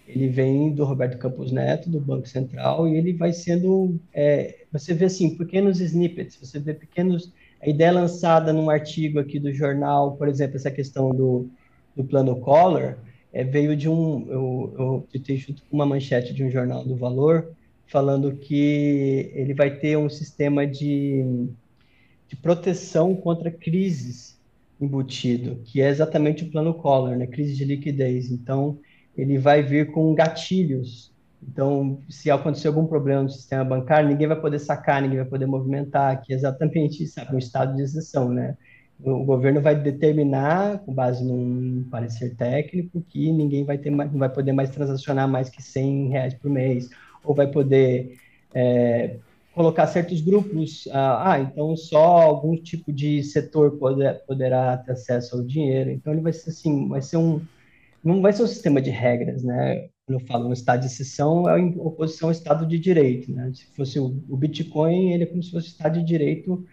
ele 0.07 0.29
vem 0.29 0.73
do 0.73 0.85
Roberto 0.85 1.19
Campos 1.19 1.53
Neto, 1.53 1.89
do 1.89 2.01
Banco 2.01 2.29
Central, 2.29 2.89
e 2.89 2.97
ele 2.97 3.13
vai 3.13 3.33
sendo, 3.33 3.99
é, 4.13 4.65
você 4.73 4.93
vê 4.93 5.07
assim, 5.07 5.37
pequenos 5.37 5.81
snippets, 5.81 6.37
você 6.37 6.59
vê 6.59 6.75
pequenos, 6.75 7.33
a 7.61 7.69
ideia 7.69 7.93
lançada 7.93 8.53
num 8.53 8.69
artigo 8.69 9.19
aqui 9.19 9.39
do 9.39 9.53
jornal, 9.53 10.17
por 10.17 10.29
exemplo, 10.29 10.57
essa 10.57 10.71
questão 10.71 11.11
do, 11.11 11.49
do 11.97 12.05
plano 12.05 12.37
Collor, 12.37 12.97
é, 13.33 13.45
veio 13.45 13.77
de 13.77 13.89
um, 13.89 14.27
eu, 14.29 15.07
eu 15.25 15.37
junto 15.37 15.63
com 15.63 15.77
uma 15.77 15.87
manchete 15.87 16.35
de 16.35 16.45
um 16.45 16.51
jornal 16.51 16.85
do 16.85 16.97
Valor, 16.97 17.53
falando 17.87 18.33
que 18.37 19.31
ele 19.35 19.55
vai 19.55 19.79
ter 19.79 19.97
um 19.97 20.09
sistema 20.09 20.67
de, 20.67 21.47
de 22.29 22.37
proteção 22.37 23.15
contra 23.15 23.51
crises 23.51 24.39
embutido, 24.81 25.61
que 25.65 25.81
é 25.81 25.89
exatamente 25.89 26.43
o 26.43 26.51
plano 26.51 26.75
Collor, 26.75 27.17
né? 27.17 27.27
crise 27.27 27.55
de 27.55 27.65
liquidez. 27.65 28.31
Então, 28.31 28.79
ele 29.17 29.39
vai 29.39 29.63
vir 29.63 29.91
com 29.93 30.15
gatilhos. 30.15 31.13
Então, 31.43 31.99
se 32.09 32.31
acontecer 32.31 32.69
algum 32.69 32.87
problema 32.87 33.23
no 33.23 33.31
sistema 33.31 33.65
bancário, 33.65 34.09
ninguém 34.09 34.29
vai 34.29 34.41
poder 34.41 34.59
sacar, 34.59 35.03
ninguém 35.03 35.19
vai 35.19 35.27
poder 35.27 35.47
movimentar, 35.47 36.23
que 36.23 36.33
é 36.33 36.37
exatamente 36.37 37.07
sabe, 37.07 37.35
um 37.35 37.39
estado 37.39 37.75
de 37.75 37.83
exceção, 37.83 38.29
né? 38.29 38.57
O 39.03 39.25
governo 39.25 39.61
vai 39.61 39.75
determinar, 39.75 40.79
com 40.79 40.95
base 40.95 41.25
num 41.25 41.85
parecer 41.91 42.37
técnico, 42.37 43.03
que 43.09 43.33
ninguém 43.33 43.65
vai 43.65 43.77
ter 43.77 43.91
mais, 43.91 44.13
não 44.13 44.21
vai 44.21 44.29
poder 44.29 44.53
mais 44.53 44.71
transacionar 44.71 45.29
mais 45.29 45.49
que 45.51 45.61
100 45.61 46.09
reais 46.11 46.35
por 46.35 46.49
mês, 46.49 46.89
ou 47.25 47.35
vai 47.35 47.49
poder 47.49 48.17
é, 48.55 49.17
colocar 49.55 49.87
certos 49.87 50.21
grupos, 50.21 50.89
ah, 50.93 51.33
ah, 51.33 51.41
então 51.41 51.77
só 51.77 52.23
algum 52.23 52.57
tipo 52.57 52.93
de 52.93 53.23
setor 53.23 53.73
poder, 53.73 54.23
poderá 54.27 54.77
ter 54.77 54.93
acesso 54.93 55.37
ao 55.37 55.43
dinheiro. 55.43 55.91
Então 55.91 56.13
ele 56.13 56.23
vai 56.23 56.33
ser 56.33 56.51
assim, 56.51 56.89
vai 56.89 57.03
ser 57.03 57.17
um, 57.17 57.41
não 58.05 58.21
vai 58.21 58.33
ser 58.33 58.43
um 58.43 58.47
sistema 58.47 58.81
de 58.81 58.91
regras, 58.91 59.43
né? 59.43 59.89
Quando 60.07 60.21
eu 60.21 60.27
falo 60.27 60.47
no 60.49 60.53
estado 60.53 60.81
de 60.81 60.87
exceção, 60.87 61.49
é 61.49 61.61
oposição 61.77 62.29
ao 62.29 62.33
estado 62.33 62.67
de 62.67 62.79
direito, 62.79 63.33
né? 63.33 63.53
Se 63.55 63.67
fosse 63.77 63.99
o, 63.99 64.23
o 64.29 64.37
Bitcoin, 64.37 65.13
ele 65.13 65.25
é 65.25 65.27
como 65.27 65.43
se 65.43 65.51
fosse 65.51 65.69
o 65.69 65.71
estado 65.71 65.99
de 66.01 66.05
direito 66.05 66.65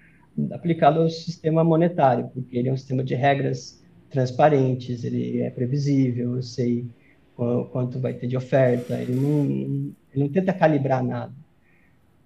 aplicado 0.51 1.01
ao 1.01 1.09
sistema 1.09 1.63
monetário, 1.63 2.29
porque 2.33 2.57
ele 2.57 2.69
é 2.69 2.73
um 2.73 2.77
sistema 2.77 3.03
de 3.03 3.15
regras 3.15 3.83
transparentes, 4.09 5.03
ele 5.03 5.41
é 5.41 5.49
previsível, 5.49 6.35
eu 6.35 6.41
sei 6.41 6.87
quanto 7.71 7.99
vai 7.99 8.13
ter 8.13 8.27
de 8.27 8.35
oferta, 8.35 8.99
ele 8.99 9.13
não, 9.13 9.45
ele 10.13 10.23
não 10.23 10.29
tenta 10.29 10.51
calibrar 10.53 11.03
nada. 11.03 11.33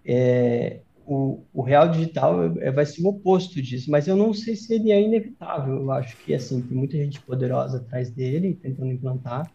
É, 0.06 0.80
o, 1.06 1.44
o, 1.54 1.62
real 1.62 1.90
digital 1.90 2.58
é, 2.60 2.72
vai 2.72 2.86
ser 2.86 3.02
o 3.02 3.08
oposto 3.08 3.62
disso, 3.62 3.92
mas 3.92 4.08
eu 4.08 4.16
não 4.16 4.34
sei 4.34 4.56
se 4.56 4.74
ele 4.74 4.92
é 4.92 5.02
inevitável. 5.02 5.76
Eu 5.76 5.92
acho 5.92 6.18
que 6.18 6.34
assim 6.34 6.62
tem 6.62 6.78
muita 6.78 6.98
gente 6.98 7.20
poderosa 7.22 7.78
atrás 7.78 8.10
dele 8.10 8.58
tentando 8.62 8.92
implantar, 8.92 9.52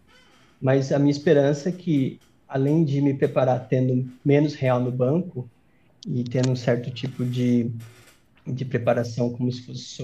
mas 0.61 0.93
a 0.93 0.99
minha 0.99 1.11
esperança 1.11 1.69
é 1.69 1.73
que 1.73 2.21
além 2.47 2.85
de 2.85 3.01
me 3.01 3.15
preparar 3.15 3.69
tendo 3.69 4.11
menos 4.25 4.55
real 4.55 4.81
no 4.81 4.91
banco 4.91 5.49
e 6.07 6.25
tendo 6.25 6.51
um 6.51 6.57
certo 6.57 6.91
tipo 6.91 7.25
de 7.25 7.71
de 8.53 8.65
preparação 8.65 9.31
como 9.31 9.51
se 9.53 9.63
fosse 9.63 10.03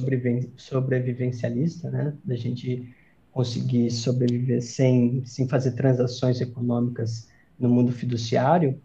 sobrevivencialista, 0.56 1.90
né? 1.90 2.14
Da 2.24 2.36
gente 2.36 2.94
conseguir 3.32 3.90
sobreviver 3.90 4.62
sem, 4.62 5.24
sem 5.24 5.48
fazer 5.48 5.72
transações 5.72 6.40
econômicas 6.40 7.28
no 7.58 7.68
mundo 7.68 7.92
fiduciário, 7.92 8.80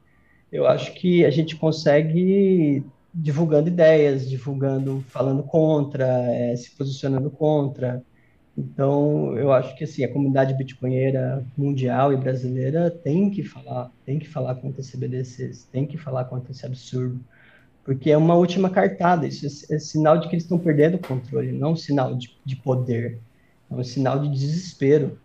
eu 0.51 0.67
acho 0.67 0.93
que 0.93 1.25
a 1.25 1.29
gente 1.29 1.55
consegue 1.55 2.83
divulgando 3.13 3.67
ideias, 3.67 4.29
divulgando, 4.29 5.03
falando 5.07 5.43
contra, 5.43 6.05
é, 6.05 6.55
se 6.55 6.71
posicionando 6.71 7.29
contra. 7.29 8.03
Então, 8.57 9.37
eu 9.37 9.51
acho 9.53 9.75
que 9.77 9.83
assim, 9.83 10.03
a 10.03 10.11
comunidade 10.11 10.53
bitcoinheira 10.53 11.45
mundial 11.57 12.11
e 12.11 12.17
brasileira 12.17 12.91
tem 12.91 13.29
que 13.29 13.43
falar, 13.43 13.91
tem 14.05 14.19
que 14.19 14.27
falar 14.27 14.55
contra 14.55 14.83
CBDCs, 14.83 15.65
tem 15.71 15.85
que 15.85 15.97
falar 15.97 16.25
contra 16.25 16.51
esse 16.51 16.65
absurdo, 16.65 17.19
porque 17.85 18.11
é 18.11 18.17
uma 18.17 18.35
última 18.35 18.69
cartada, 18.69 19.25
isso 19.27 19.45
é, 19.71 19.75
é 19.75 19.79
sinal 19.79 20.17
de 20.17 20.27
que 20.27 20.35
eles 20.35 20.43
estão 20.43 20.59
perdendo 20.59 20.95
o 20.95 20.99
controle, 20.99 21.51
não 21.51 21.71
um 21.71 21.75
sinal 21.75 22.15
de, 22.15 22.37
de 22.45 22.55
poder. 22.55 23.19
É 23.71 23.73
um 23.73 23.83
sinal 23.83 24.19
de 24.19 24.29
desespero, 24.29 25.17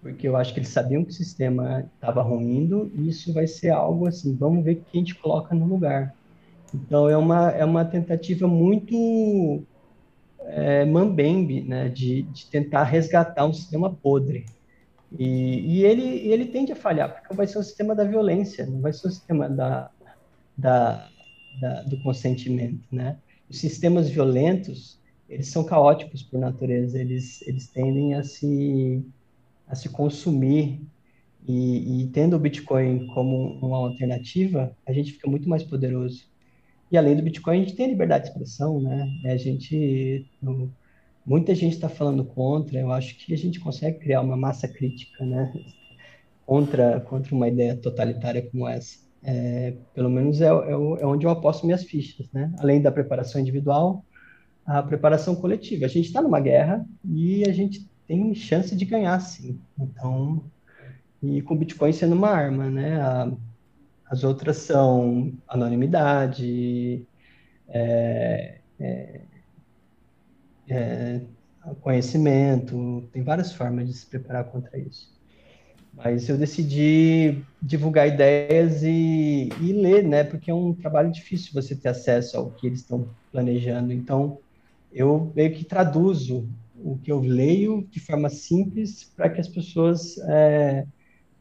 porque 0.00 0.28
eu 0.28 0.36
acho 0.36 0.52
que 0.52 0.60
eles 0.60 0.68
sabiam 0.68 1.04
que 1.04 1.10
o 1.10 1.14
sistema 1.14 1.88
estava 1.94 2.22
ruindo 2.22 2.90
e 2.94 3.08
isso 3.08 3.32
vai 3.32 3.46
ser 3.46 3.70
algo 3.70 4.06
assim, 4.06 4.34
vamos 4.36 4.64
ver 4.64 4.76
quem 4.76 5.00
a 5.00 5.04
gente 5.04 5.14
coloca 5.16 5.54
no 5.54 5.66
lugar. 5.66 6.14
Então 6.74 7.08
é 7.08 7.16
uma, 7.16 7.50
é 7.50 7.64
uma 7.64 7.84
tentativa 7.84 8.46
muito 8.46 9.62
é, 10.40 10.84
mambembe, 10.84 11.62
né, 11.62 11.88
de, 11.88 12.22
de 12.22 12.46
tentar 12.46 12.84
resgatar 12.84 13.44
um 13.46 13.52
sistema 13.52 13.92
podre. 13.92 14.46
E, 15.18 15.78
e 15.78 15.84
ele, 15.84 16.02
ele 16.02 16.46
tende 16.46 16.72
a 16.72 16.76
falhar, 16.76 17.14
porque 17.14 17.34
vai 17.34 17.46
ser 17.46 17.58
o 17.58 17.62
sistema 17.62 17.94
da 17.94 18.04
violência, 18.04 18.66
não 18.66 18.80
vai 18.80 18.92
ser 18.92 19.08
o 19.08 19.10
sistema 19.10 19.48
da, 19.48 19.90
da, 20.56 21.08
da 21.60 21.82
do 21.82 21.98
consentimento, 22.02 22.84
né? 22.92 23.16
Os 23.48 23.58
sistemas 23.58 24.10
violentos, 24.10 25.00
eles 25.28 25.48
são 25.48 25.64
caóticos 25.64 26.22
por 26.22 26.38
natureza, 26.38 26.98
eles, 26.98 27.40
eles 27.46 27.68
tendem 27.68 28.14
a 28.14 28.22
se, 28.22 29.02
a 29.68 29.74
se 29.74 29.88
consumir 29.88 30.80
e, 31.46 32.02
e, 32.02 32.06
tendo 32.08 32.36
o 32.36 32.38
Bitcoin 32.38 33.06
como 33.08 33.58
uma 33.62 33.78
alternativa, 33.78 34.76
a 34.86 34.92
gente 34.92 35.12
fica 35.12 35.30
muito 35.30 35.48
mais 35.48 35.62
poderoso. 35.62 36.24
E 36.90 36.96
além 36.96 37.16
do 37.16 37.22
Bitcoin, 37.22 37.56
a 37.56 37.64
gente 37.64 37.74
tem 37.74 37.86
a 37.86 37.88
liberdade 37.88 38.24
de 38.24 38.30
expressão, 38.30 38.80
né? 38.80 39.08
A 39.24 39.36
gente, 39.36 40.26
muita 41.24 41.54
gente 41.54 41.74
está 41.74 41.88
falando 41.88 42.24
contra, 42.24 42.78
eu 42.78 42.92
acho 42.92 43.16
que 43.16 43.32
a 43.32 43.36
gente 43.36 43.60
consegue 43.60 43.98
criar 43.98 44.20
uma 44.20 44.36
massa 44.36 44.68
crítica, 44.68 45.24
né? 45.24 45.52
Contra, 46.44 47.00
contra 47.00 47.34
uma 47.34 47.48
ideia 47.48 47.76
totalitária 47.76 48.42
como 48.50 48.68
essa. 48.68 48.98
É, 49.22 49.74
pelo 49.94 50.10
menos 50.10 50.40
é, 50.40 50.46
é, 50.46 50.72
é 50.72 51.06
onde 51.06 51.26
eu 51.26 51.30
aposto 51.30 51.64
minhas 51.64 51.84
fichas, 51.84 52.30
né? 52.32 52.52
Além 52.58 52.80
da 52.80 52.92
preparação 52.92 53.40
individual, 53.40 54.04
a 54.66 54.82
preparação 54.82 55.34
coletiva. 55.34 55.86
A 55.86 55.88
gente 55.88 56.06
está 56.06 56.20
numa 56.20 56.40
guerra 56.40 56.86
e 57.04 57.42
a 57.48 57.52
gente 57.52 57.87
tem 58.08 58.34
chance 58.34 58.74
de 58.74 58.84
ganhar, 58.86 59.20
sim. 59.20 59.60
Então, 59.78 60.42
e 61.22 61.42
com 61.42 61.54
o 61.54 61.58
Bitcoin 61.58 61.92
sendo 61.92 62.14
uma 62.14 62.30
arma, 62.30 62.70
né? 62.70 63.00
A, 63.00 63.30
as 64.06 64.24
outras 64.24 64.56
são 64.56 65.32
anonimidade, 65.46 67.06
é, 67.68 68.58
é, 68.80 69.20
é, 70.70 71.20
conhecimento, 71.82 73.06
tem 73.12 73.22
várias 73.22 73.52
formas 73.52 73.86
de 73.86 73.92
se 73.92 74.06
preparar 74.06 74.44
contra 74.44 74.78
isso. 74.78 75.14
Mas 75.94 76.28
eu 76.28 76.38
decidi 76.38 77.42
divulgar 77.60 78.08
ideias 78.08 78.82
e, 78.82 79.50
e 79.60 79.72
ler, 79.72 80.04
né? 80.04 80.24
Porque 80.24 80.50
é 80.50 80.54
um 80.54 80.72
trabalho 80.72 81.10
difícil 81.10 81.52
você 81.52 81.74
ter 81.74 81.88
acesso 81.88 82.38
ao 82.38 82.50
que 82.52 82.66
eles 82.66 82.80
estão 82.80 83.10
planejando. 83.32 83.92
Então, 83.92 84.38
eu 84.92 85.30
meio 85.34 85.52
que 85.52 85.64
traduzo 85.64 86.48
o 86.82 86.98
que 86.98 87.10
eu 87.10 87.20
leio 87.20 87.86
de 87.90 88.00
forma 88.00 88.28
simples 88.28 89.04
para 89.16 89.28
que 89.28 89.40
as 89.40 89.48
pessoas 89.48 90.18
é, 90.28 90.86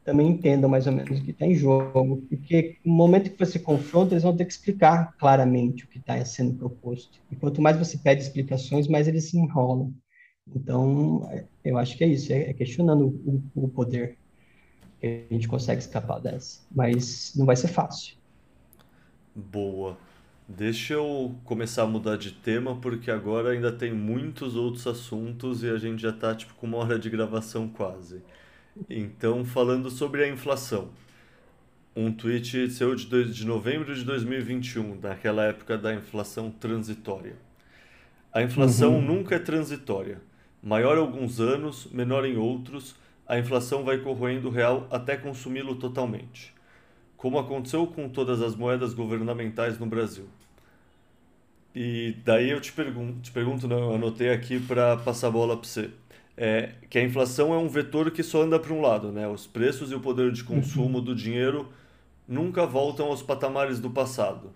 também 0.04 0.30
entendam 0.30 0.70
mais 0.70 0.88
ou 0.88 0.94
menos 0.94 1.20
o 1.20 1.24
que 1.24 1.32
está 1.32 1.46
em 1.46 1.54
jogo, 1.54 2.26
porque 2.30 2.78
no 2.84 2.94
momento 2.94 3.30
que 3.30 3.38
você 3.38 3.60
confronta, 3.60 4.14
eles 4.14 4.24
vão 4.24 4.36
ter 4.36 4.46
que 4.46 4.54
explicar 4.54 5.14
claramente 5.18 5.84
o 5.84 5.88
que 5.88 5.98
está 6.00 6.24
sendo 6.24 6.54
proposto. 6.54 7.20
E 7.30 7.36
quanto 7.36 7.62
mais 7.62 7.78
você 7.78 7.98
pede 7.98 8.22
explicações, 8.22 8.88
mais 8.88 9.08
eles 9.08 9.30
se 9.30 9.38
enrolam. 9.38 9.94
Então, 10.56 11.30
eu 11.64 11.78
acho 11.78 11.98
que 11.98 12.04
é 12.06 12.08
isso, 12.08 12.32
é, 12.32 12.54
questionando 12.54 13.08
o, 13.26 13.44
o 13.54 13.68
poder 13.68 14.18
que 15.02 15.28
a 15.30 15.34
gente 15.34 15.48
consegue 15.48 15.82
escapar 15.82 16.20
dessa. 16.20 16.62
Mas 16.74 17.34
não 17.36 17.46
vai 17.46 17.58
ser 17.58 17.68
fácil. 17.68 18.16
Boa. 19.36 19.98
Deixa 20.50 20.93
eu 20.93 21.36
começar 21.43 21.84
a 21.84 21.88
mudar 21.88 22.16
de 22.16 22.32
tema, 22.32 22.78
porque 22.78 23.12
agora 23.12 23.50
ainda 23.50 23.70
tem 23.70 23.93
muitos 23.93 24.56
outros 24.56 24.88
assuntos 24.88 25.62
e 25.62 25.70
a 25.70 25.78
gente 25.78 26.02
já 26.02 26.10
está 26.10 26.34
tipo, 26.34 26.54
com 26.54 26.66
uma 26.66 26.78
hora 26.78 26.98
de 26.98 27.10
gravação 27.10 27.68
quase. 27.68 28.22
Então, 28.89 29.43
falando 29.43 29.89
sobre 29.89 30.24
a 30.24 30.30
inflação. 30.30 30.88
Um 31.93 32.14
tweet 32.14 32.70
seu 32.70 32.95
de, 32.95 33.34
de 33.34 33.45
novembro 33.45 33.93
de 33.93 34.06
2021, 34.06 34.98
daquela 34.98 35.43
época 35.43 35.78
da 35.78 35.93
inflação 35.93 36.50
transitória. 36.50 37.36
A 38.32 38.41
inflação 38.41 38.95
uhum. 38.95 39.02
nunca 39.02 39.36
é 39.36 39.39
transitória. 39.39 40.22
Maior 40.64 40.95
em 40.95 41.02
alguns 41.02 41.41
anos, 41.41 41.89
menor 41.91 42.24
em 42.24 42.38
outros, 42.38 42.95
a 43.28 43.38
inflação 43.38 43.84
vai 43.84 43.98
corroendo 43.98 44.48
o 44.48 44.52
real 44.52 44.88
até 44.89 45.18
consumi-lo 45.18 45.76
totalmente 45.76 46.56
como 47.18 47.39
aconteceu 47.39 47.88
com 47.88 48.08
todas 48.08 48.41
as 48.41 48.56
moedas 48.56 48.93
governamentais 48.93 49.80
no 49.80 49.88
Brasil. 49.88 50.26
E 51.80 52.17
daí 52.25 52.49
eu 52.49 52.59
te 52.59 52.71
pergunto, 52.71 53.19
te 53.19 53.30
pergunto 53.30 53.67
não, 53.67 53.78
eu 53.78 53.93
anotei 53.93 54.32
aqui 54.32 54.59
para 54.59 54.97
passar 54.97 55.28
a 55.28 55.30
bola 55.30 55.55
para 55.55 55.69
você. 55.69 55.91
É, 56.36 56.71
que 56.89 56.97
a 56.97 57.03
inflação 57.03 57.53
é 57.53 57.57
um 57.59 57.69
vetor 57.69 58.09
que 58.09 58.23
só 58.23 58.41
anda 58.41 58.57
para 58.57 58.73
um 58.73 58.82
lado, 58.82 59.11
né? 59.11 59.28
Os 59.28 59.45
preços 59.45 59.91
e 59.91 59.93
o 59.93 59.99
poder 59.99 60.32
de 60.32 60.43
consumo 60.43 60.99
do 60.99 61.13
dinheiro 61.13 61.71
nunca 62.28 62.65
voltam 62.65 63.05
aos 63.05 63.21
patamares 63.21 63.80
do 63.80 63.91
passado. 63.91 64.51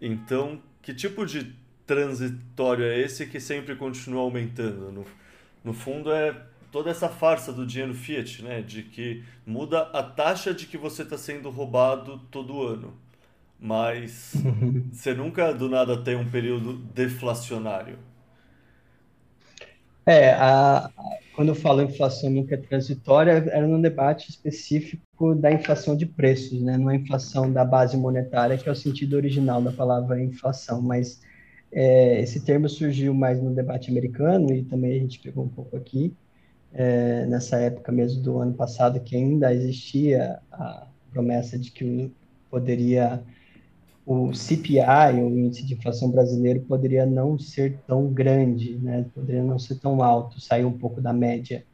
Então, 0.00 0.62
que 0.80 0.94
tipo 0.94 1.26
de 1.26 1.52
transitório 1.84 2.84
é 2.84 3.00
esse 3.00 3.26
que 3.26 3.40
sempre 3.40 3.74
continua 3.74 4.22
aumentando? 4.22 4.92
No, 4.92 5.04
no 5.64 5.72
fundo, 5.72 6.12
é 6.12 6.40
toda 6.70 6.88
essa 6.88 7.08
farsa 7.08 7.52
do 7.52 7.66
dinheiro 7.66 7.94
fiat, 7.94 8.44
né? 8.44 8.62
De 8.62 8.84
que 8.84 9.24
muda 9.44 9.90
a 9.92 10.04
taxa 10.04 10.54
de 10.54 10.66
que 10.66 10.78
você 10.78 11.02
está 11.02 11.18
sendo 11.18 11.50
roubado 11.50 12.20
todo 12.30 12.62
ano. 12.62 12.94
Mas 13.58 14.34
você 14.92 15.14
nunca 15.14 15.52
do 15.52 15.68
nada 15.68 16.02
tem 16.02 16.16
um 16.16 16.28
período 16.30 16.74
deflacionário. 16.74 17.98
É, 20.06 20.32
a, 20.32 20.90
quando 21.34 21.48
eu 21.48 21.54
falo 21.54 21.82
inflação 21.82 22.30
nunca 22.30 22.54
é 22.54 22.58
transitória, 22.58 23.32
era 23.32 23.66
num 23.66 23.80
debate 23.80 24.28
específico 24.30 25.34
da 25.34 25.50
inflação 25.50 25.96
de 25.96 26.06
preços, 26.06 26.60
né? 26.62 26.76
Não 26.76 26.88
a 26.88 26.94
inflação 26.94 27.50
da 27.50 27.64
base 27.64 27.96
monetária, 27.96 28.58
que 28.58 28.68
é 28.68 28.72
o 28.72 28.74
sentido 28.74 29.14
original 29.16 29.62
da 29.62 29.72
palavra 29.72 30.22
inflação, 30.22 30.82
mas 30.82 31.20
é, 31.72 32.20
esse 32.20 32.44
termo 32.44 32.68
surgiu 32.68 33.14
mais 33.14 33.42
no 33.42 33.52
debate 33.54 33.90
americano 33.90 34.52
e 34.54 34.62
também 34.64 34.92
a 34.92 34.98
gente 35.00 35.18
pegou 35.18 35.44
um 35.44 35.48
pouco 35.48 35.76
aqui, 35.76 36.14
é, 36.72 37.26
nessa 37.26 37.56
época 37.58 37.90
mesmo 37.90 38.22
do 38.22 38.38
ano 38.38 38.54
passado, 38.54 39.00
que 39.00 39.16
ainda 39.16 39.52
existia 39.52 40.38
a 40.52 40.86
promessa 41.10 41.58
de 41.58 41.70
que 41.70 42.12
poderia 42.50 43.22
o 44.06 44.34
CPI, 44.34 45.22
o 45.22 45.38
índice 45.38 45.64
de 45.64 45.74
inflação 45.74 46.10
brasileiro, 46.10 46.60
poderia 46.62 47.06
não 47.06 47.38
ser 47.38 47.78
tão 47.86 48.12
grande, 48.12 48.76
né? 48.78 49.06
poderia 49.14 49.42
não 49.42 49.58
ser 49.58 49.76
tão 49.76 50.02
alto, 50.02 50.40
sair 50.40 50.64
um 50.64 50.76
pouco 50.76 51.00
da 51.00 51.12
média. 51.12 51.64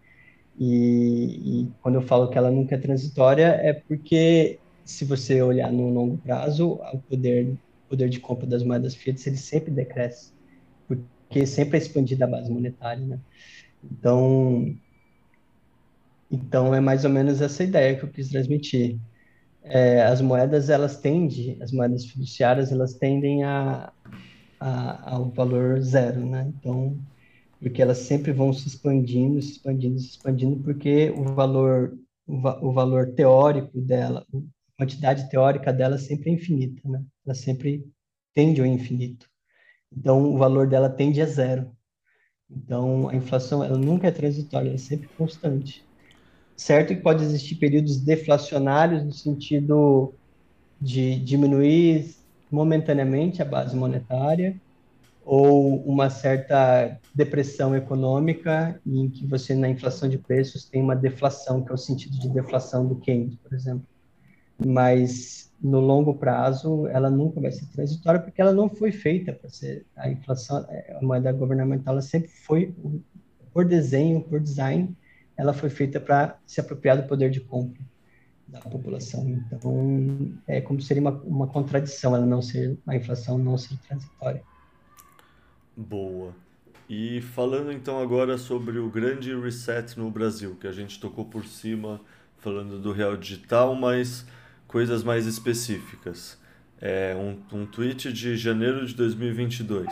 E, 0.58 1.62
e, 1.62 1.68
quando 1.82 1.96
eu 1.96 2.02
falo 2.02 2.28
que 2.28 2.38
ela 2.38 2.50
nunca 2.50 2.74
é 2.74 2.78
transitória, 2.78 3.46
é 3.62 3.72
porque 3.72 4.58
se 4.84 5.04
você 5.04 5.42
olhar 5.42 5.72
no 5.72 5.88
longo 5.88 6.18
prazo, 6.18 6.78
o 6.92 6.98
poder, 6.98 7.56
poder 7.88 8.08
de 8.08 8.20
compra 8.20 8.46
das 8.46 8.62
moedas 8.62 8.94
fiat 8.94 9.28
ele 9.28 9.36
sempre 9.36 9.70
decresce, 9.70 10.32
porque 10.86 11.46
sempre 11.46 11.78
é 11.78 11.82
expandida 11.82 12.26
a 12.26 12.28
base 12.28 12.50
monetária. 12.50 13.04
Né? 13.04 13.18
Então, 13.82 14.76
então 16.30 16.74
é 16.74 16.80
mais 16.80 17.04
ou 17.04 17.10
menos 17.10 17.40
essa 17.40 17.64
ideia 17.64 17.96
que 17.96 18.04
eu 18.04 18.08
quis 18.08 18.28
transmitir 18.28 18.98
é, 19.62 20.02
as 20.02 20.20
moedas 20.20 20.70
elas 20.70 20.98
tendem, 20.98 21.58
as 21.60 21.72
moedas 21.72 22.06
fiduciárias 22.06 22.72
elas 22.72 22.94
tendem 22.94 23.44
a, 23.44 23.92
a, 24.58 25.14
ao 25.14 25.30
valor 25.30 25.80
zero, 25.80 26.24
né? 26.24 26.52
Então, 26.58 26.98
porque 27.58 27.82
elas 27.82 27.98
sempre 27.98 28.32
vão 28.32 28.52
se 28.52 28.68
expandindo, 28.68 29.40
se 29.42 29.52
expandindo, 29.52 29.98
se 29.98 30.10
expandindo, 30.10 30.62
porque 30.62 31.10
o 31.10 31.24
valor, 31.34 31.96
o, 32.26 32.36
o 32.68 32.72
valor 32.72 33.12
teórico 33.12 33.80
dela, 33.80 34.26
a 34.32 34.38
quantidade 34.78 35.28
teórica 35.28 35.72
dela 35.72 35.98
sempre 35.98 36.30
é 36.30 36.34
infinita, 36.34 36.88
né? 36.88 37.04
Ela 37.24 37.34
sempre 37.34 37.84
tende 38.34 38.60
ao 38.60 38.66
infinito. 38.66 39.28
Então, 39.92 40.34
o 40.34 40.38
valor 40.38 40.68
dela 40.68 40.88
tende 40.88 41.20
a 41.20 41.26
zero. 41.26 41.70
Então, 42.50 43.08
a 43.08 43.14
inflação 43.14 43.62
ela 43.62 43.76
nunca 43.76 44.08
é 44.08 44.10
transitória, 44.10 44.68
ela 44.68 44.74
é 44.74 44.78
sempre 44.78 45.08
constante 45.16 45.84
certo 46.60 46.94
que 46.94 47.00
pode 47.00 47.24
existir 47.24 47.54
períodos 47.54 47.96
deflacionários 47.96 49.02
no 49.02 49.12
sentido 49.12 50.12
de 50.78 51.18
diminuir 51.18 52.14
momentaneamente 52.50 53.40
a 53.40 53.46
base 53.46 53.74
monetária 53.74 54.54
ou 55.24 55.82
uma 55.84 56.10
certa 56.10 57.00
depressão 57.14 57.74
econômica 57.74 58.78
em 58.86 59.08
que 59.08 59.26
você 59.26 59.54
na 59.54 59.70
inflação 59.70 60.06
de 60.06 60.18
preços 60.18 60.66
tem 60.66 60.82
uma 60.82 60.94
deflação, 60.94 61.64
que 61.64 61.70
é 61.70 61.74
o 61.74 61.78
sentido 61.78 62.18
de 62.18 62.28
deflação 62.28 62.86
do 62.86 62.96
Keynes, 62.96 63.36
por 63.36 63.54
exemplo. 63.54 63.86
Mas 64.62 65.50
no 65.62 65.80
longo 65.80 66.12
prazo 66.12 66.86
ela 66.88 67.08
nunca 67.08 67.40
vai 67.40 67.52
ser 67.52 67.64
transitória 67.72 68.20
porque 68.20 68.40
ela 68.40 68.52
não 68.52 68.68
foi 68.68 68.92
feita 68.92 69.32
para 69.32 69.48
ser 69.48 69.86
a 69.96 70.10
inflação, 70.10 70.58
a 70.58 71.02
moeda 71.02 71.32
governamental 71.32 71.94
ela 71.94 72.02
sempre 72.02 72.28
foi 72.28 72.74
por 73.50 73.64
desenho, 73.64 74.20
por 74.20 74.38
design, 74.40 74.94
ela 75.40 75.54
foi 75.54 75.70
feita 75.70 75.98
para 75.98 76.38
se 76.46 76.60
apropriar 76.60 76.98
do 76.98 77.08
poder 77.08 77.30
de 77.30 77.40
compra 77.40 77.80
da 78.46 78.60
população. 78.60 79.26
Então, 79.50 80.34
é 80.46 80.60
como 80.60 80.82
seria 80.82 81.00
uma, 81.00 81.12
uma 81.22 81.46
contradição 81.46 82.14
ela 82.14 82.26
não 82.26 82.42
ser 82.42 82.76
a 82.86 82.94
inflação 82.94 83.38
não 83.38 83.56
ser 83.56 83.78
transitória. 83.88 84.42
Boa. 85.74 86.34
E 86.86 87.22
falando 87.22 87.72
então 87.72 88.02
agora 88.02 88.36
sobre 88.36 88.78
o 88.78 88.90
grande 88.90 89.34
reset 89.34 89.98
no 89.98 90.10
Brasil, 90.10 90.56
que 90.60 90.66
a 90.66 90.72
gente 90.72 91.00
tocou 91.00 91.24
por 91.24 91.46
cima 91.46 92.00
falando 92.36 92.78
do 92.78 92.92
real 92.92 93.16
digital, 93.16 93.74
mas 93.74 94.26
coisas 94.66 95.02
mais 95.02 95.26
específicas. 95.26 96.38
É 96.78 97.14
um, 97.14 97.60
um 97.60 97.64
tweet 97.64 98.12
de 98.12 98.36
janeiro 98.36 98.84
de 98.84 98.94
2022, 98.94 99.86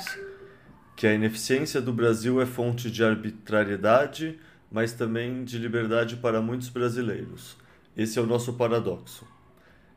que 0.95 1.07
a 1.07 1.15
ineficiência 1.15 1.81
do 1.81 1.93
Brasil 1.93 2.39
é 2.39 2.45
fonte 2.45 2.91
de 2.91 3.03
arbitrariedade, 3.03 4.39
mas 4.71 4.93
também 4.93 5.45
de 5.45 5.59
liberdade 5.59 6.17
para 6.17 6.41
muitos 6.41 6.69
brasileiros. 6.69 7.57
Esse 7.97 8.19
é 8.19 8.23
o 8.23 8.27
nosso 8.27 8.53
paradoxo. 8.55 9.27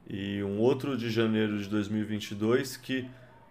E 0.10 0.42
um 0.44 0.60
outro 0.60 0.98
de 0.98 1.10
janeiro 1.10 1.60
de 1.60 1.70
2022 1.70 2.78
que 2.78 3.08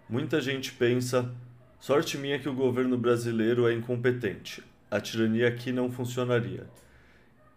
muita 0.09 0.41
gente 0.41 0.71
pensa: 0.73 1.31
sorte 1.79 2.17
minha 2.17 2.39
que 2.39 2.49
o 2.49 2.53
governo 2.53 2.97
brasileiro 2.97 3.67
é 3.67 3.73
incompetente. 3.73 4.63
A 4.89 4.99
tirania 4.99 5.47
aqui 5.47 5.71
não 5.71 5.91
funcionaria. 5.91 6.67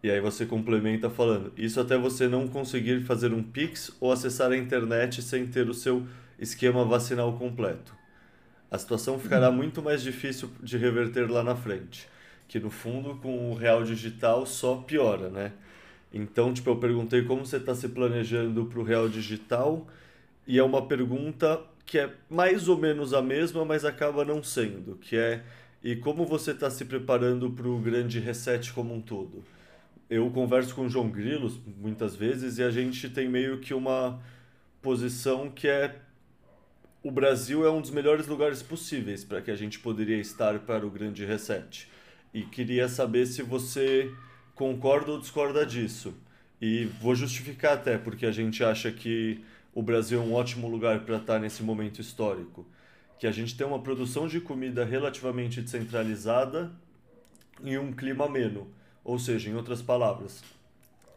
E 0.02 0.10
aí 0.10 0.20
você 0.20 0.46
complementa 0.46 1.10
falando: 1.10 1.52
isso 1.56 1.80
até 1.80 1.96
você 1.96 2.28
não 2.28 2.46
conseguir 2.46 3.02
fazer 3.02 3.32
um 3.32 3.42
Pix 3.42 3.90
ou 4.00 4.12
acessar 4.12 4.52
a 4.52 4.56
internet 4.56 5.22
sem 5.22 5.46
ter 5.46 5.68
o 5.68 5.74
seu 5.74 6.06
esquema 6.38 6.84
vacinal 6.84 7.36
completo. 7.38 7.94
A 8.70 8.78
situação 8.78 9.18
ficará 9.18 9.48
uhum. 9.48 9.56
muito 9.56 9.82
mais 9.82 10.02
difícil 10.02 10.50
de 10.62 10.76
reverter 10.76 11.30
lá 11.30 11.42
na 11.42 11.56
frente 11.56 12.08
que 12.54 12.60
no 12.60 12.70
fundo 12.70 13.16
com 13.16 13.50
o 13.50 13.54
real 13.54 13.82
digital 13.82 14.46
só 14.46 14.76
piora, 14.76 15.28
né? 15.28 15.50
Então, 16.12 16.54
tipo, 16.54 16.70
eu 16.70 16.76
perguntei 16.76 17.24
como 17.24 17.44
você 17.44 17.56
está 17.56 17.74
se 17.74 17.88
planejando 17.88 18.66
para 18.66 18.78
o 18.78 18.84
real 18.84 19.08
digital 19.08 19.88
e 20.46 20.56
é 20.56 20.62
uma 20.62 20.86
pergunta 20.86 21.60
que 21.84 21.98
é 21.98 22.14
mais 22.30 22.68
ou 22.68 22.78
menos 22.78 23.12
a 23.12 23.20
mesma, 23.20 23.64
mas 23.64 23.84
acaba 23.84 24.24
não 24.24 24.40
sendo, 24.40 24.94
que 24.98 25.16
é 25.16 25.42
e 25.82 25.96
como 25.96 26.24
você 26.24 26.52
está 26.52 26.70
se 26.70 26.84
preparando 26.84 27.50
para 27.50 27.66
o 27.66 27.76
grande 27.80 28.20
reset 28.20 28.72
como 28.72 28.94
um 28.94 29.00
todo? 29.00 29.42
Eu 30.08 30.30
converso 30.30 30.76
com 30.76 30.86
o 30.86 30.88
João 30.88 31.10
Grilos 31.10 31.58
muitas 31.76 32.14
vezes 32.14 32.58
e 32.58 32.62
a 32.62 32.70
gente 32.70 33.08
tem 33.08 33.28
meio 33.28 33.58
que 33.58 33.74
uma 33.74 34.22
posição 34.80 35.50
que 35.50 35.66
é 35.66 35.96
o 37.02 37.10
Brasil 37.10 37.66
é 37.66 37.70
um 37.72 37.80
dos 37.80 37.90
melhores 37.90 38.28
lugares 38.28 38.62
possíveis 38.62 39.24
para 39.24 39.42
que 39.42 39.50
a 39.50 39.56
gente 39.56 39.80
poderia 39.80 40.18
estar 40.18 40.60
para 40.60 40.86
o 40.86 40.90
grande 40.90 41.24
reset 41.24 41.92
e 42.34 42.42
queria 42.42 42.88
saber 42.88 43.26
se 43.26 43.42
você 43.42 44.12
concorda 44.56 45.12
ou 45.12 45.20
discorda 45.20 45.64
disso. 45.64 46.12
E 46.60 46.86
vou 47.00 47.14
justificar 47.14 47.74
até 47.74 47.96
porque 47.96 48.26
a 48.26 48.32
gente 48.32 48.64
acha 48.64 48.90
que 48.90 49.40
o 49.72 49.80
Brasil 49.82 50.20
é 50.20 50.24
um 50.24 50.34
ótimo 50.34 50.68
lugar 50.68 51.00
para 51.04 51.16
estar 51.16 51.38
nesse 51.38 51.62
momento 51.62 52.00
histórico. 52.00 52.66
Que 53.20 53.28
a 53.28 53.30
gente 53.30 53.56
tem 53.56 53.64
uma 53.64 53.78
produção 53.80 54.26
de 54.26 54.40
comida 54.40 54.84
relativamente 54.84 55.62
descentralizada 55.62 56.72
e 57.62 57.78
um 57.78 57.92
clima 57.92 58.26
ameno. 58.26 58.68
Ou 59.04 59.18
seja, 59.18 59.48
em 59.48 59.54
outras 59.54 59.80
palavras, 59.80 60.42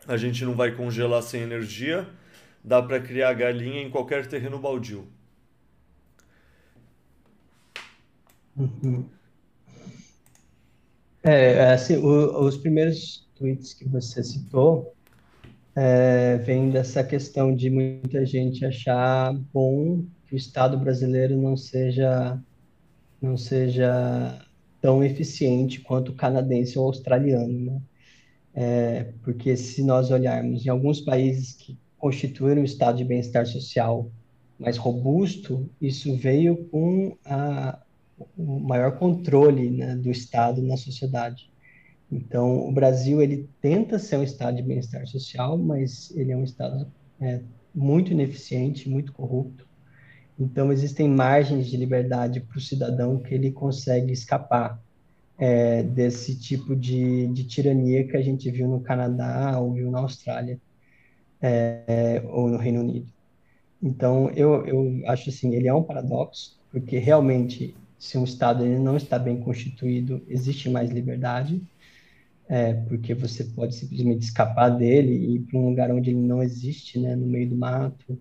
a 0.07 0.17
gente 0.17 0.45
não 0.45 0.53
vai 0.53 0.71
congelar 0.75 1.23
sem 1.23 1.41
energia, 1.41 2.07
dá 2.63 2.81
para 2.81 2.99
criar 2.99 3.33
galinha 3.33 3.81
em 3.81 3.89
qualquer 3.89 4.27
terreno 4.27 4.59
baldio. 4.59 5.07
Uhum. 8.55 9.16
É, 11.29 11.73
assim, 11.73 11.97
o, 11.97 12.45
os 12.45 12.55
primeiros 12.55 13.27
tweets 13.35 13.73
que 13.73 13.83
você 13.83 14.23
citou 14.23 14.95
é, 15.75 16.37
vêm 16.37 16.69
dessa 16.69 17.03
questão 17.03 17.53
de 17.53 17.69
muita 17.69 18.25
gente 18.25 18.65
achar 18.65 19.33
bom 19.53 20.05
que 20.25 20.35
o 20.35 20.37
Estado 20.37 20.77
brasileiro 20.77 21.35
não 21.35 21.57
seja 21.57 22.41
não 23.21 23.35
seja 23.35 24.39
tão 24.79 25.03
eficiente 25.03 25.81
quanto 25.81 26.13
o 26.13 26.15
canadense 26.15 26.79
ou 26.79 26.85
australiano, 26.85 27.59
né? 27.59 27.81
É, 28.55 29.13
porque 29.21 29.57
se 29.57 29.83
nós 29.83 30.09
olharmos 30.09 30.65
em 30.65 30.69
alguns 30.69 31.01
países 31.01 31.51
que 31.51 31.77
constituíram 31.97 32.61
um 32.61 32.65
estado 32.65 32.99
de 32.99 33.03
bem-estar 33.03 33.45
social 33.45 34.09
mais 34.57 34.77
robusto, 34.77 35.69
isso 35.81 36.15
veio 36.15 36.65
com 36.69 37.17
a, 37.25 37.79
o 38.37 38.59
maior 38.59 38.97
controle 38.97 39.69
né, 39.69 39.95
do 39.95 40.09
Estado 40.09 40.61
na 40.61 40.77
sociedade. 40.77 41.49
Então, 42.11 42.67
o 42.67 42.71
Brasil 42.71 43.21
ele 43.21 43.49
tenta 43.61 43.99
ser 43.99 44.17
um 44.17 44.23
estado 44.23 44.55
de 44.55 44.63
bem-estar 44.63 45.05
social, 45.07 45.57
mas 45.57 46.11
ele 46.15 46.31
é 46.31 46.37
um 46.37 46.43
estado 46.43 46.87
é, 47.19 47.41
muito 47.75 48.11
ineficiente, 48.11 48.89
muito 48.89 49.11
corrupto. 49.11 49.67
Então, 50.39 50.71
existem 50.71 51.09
margens 51.09 51.67
de 51.67 51.75
liberdade 51.75 52.39
para 52.39 52.57
o 52.57 52.61
cidadão 52.61 53.19
que 53.19 53.33
ele 53.33 53.51
consegue 53.51 54.13
escapar 54.13 54.81
é, 55.37 55.83
desse 55.83 56.39
tipo 56.39 56.75
de, 56.75 57.27
de, 57.27 57.43
tirania 57.43 58.07
que 58.07 58.15
a 58.15 58.21
gente 58.21 58.49
viu 58.49 58.67
no 58.67 58.79
Canadá 58.79 59.59
ou 59.59 59.73
viu 59.73 59.91
na 59.91 59.99
Austrália 59.99 60.59
é, 61.41 62.23
ou 62.27 62.49
no 62.49 62.57
Reino 62.57 62.79
Unido. 62.81 63.11
Então, 63.81 64.29
eu, 64.31 64.65
eu 64.65 65.01
acho 65.07 65.29
assim, 65.29 65.53
ele 65.53 65.67
é 65.67 65.73
um 65.73 65.83
paradoxo, 65.83 66.59
porque 66.71 66.97
realmente 66.97 67.75
se 67.97 68.17
um 68.17 68.23
Estado 68.23 68.63
ele 68.63 68.79
não 68.79 68.95
está 68.95 69.17
bem 69.17 69.39
constituído, 69.39 70.21
existe 70.27 70.69
mais 70.69 70.91
liberdade, 70.91 71.61
é, 72.47 72.73
porque 72.73 73.13
você 73.13 73.43
pode 73.43 73.75
simplesmente 73.75 74.23
escapar 74.23 74.69
dele 74.69 75.11
e 75.11 75.35
ir 75.35 75.39
para 75.41 75.59
um 75.59 75.69
lugar 75.69 75.91
onde 75.91 76.11
ele 76.11 76.19
não 76.19 76.41
existe, 76.41 76.99
né, 76.99 77.15
no 77.15 77.25
meio 77.25 77.49
do 77.49 77.57
mato, 77.57 78.17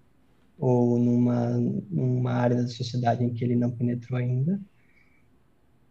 ou 0.59 0.99
numa, 0.99 1.51
numa 1.91 2.33
área 2.33 2.62
da 2.62 2.68
sociedade 2.68 3.22
em 3.22 3.31
que 3.33 3.45
ele 3.45 3.55
não 3.55 3.70
penetrou 3.70 4.18
ainda. 4.18 4.61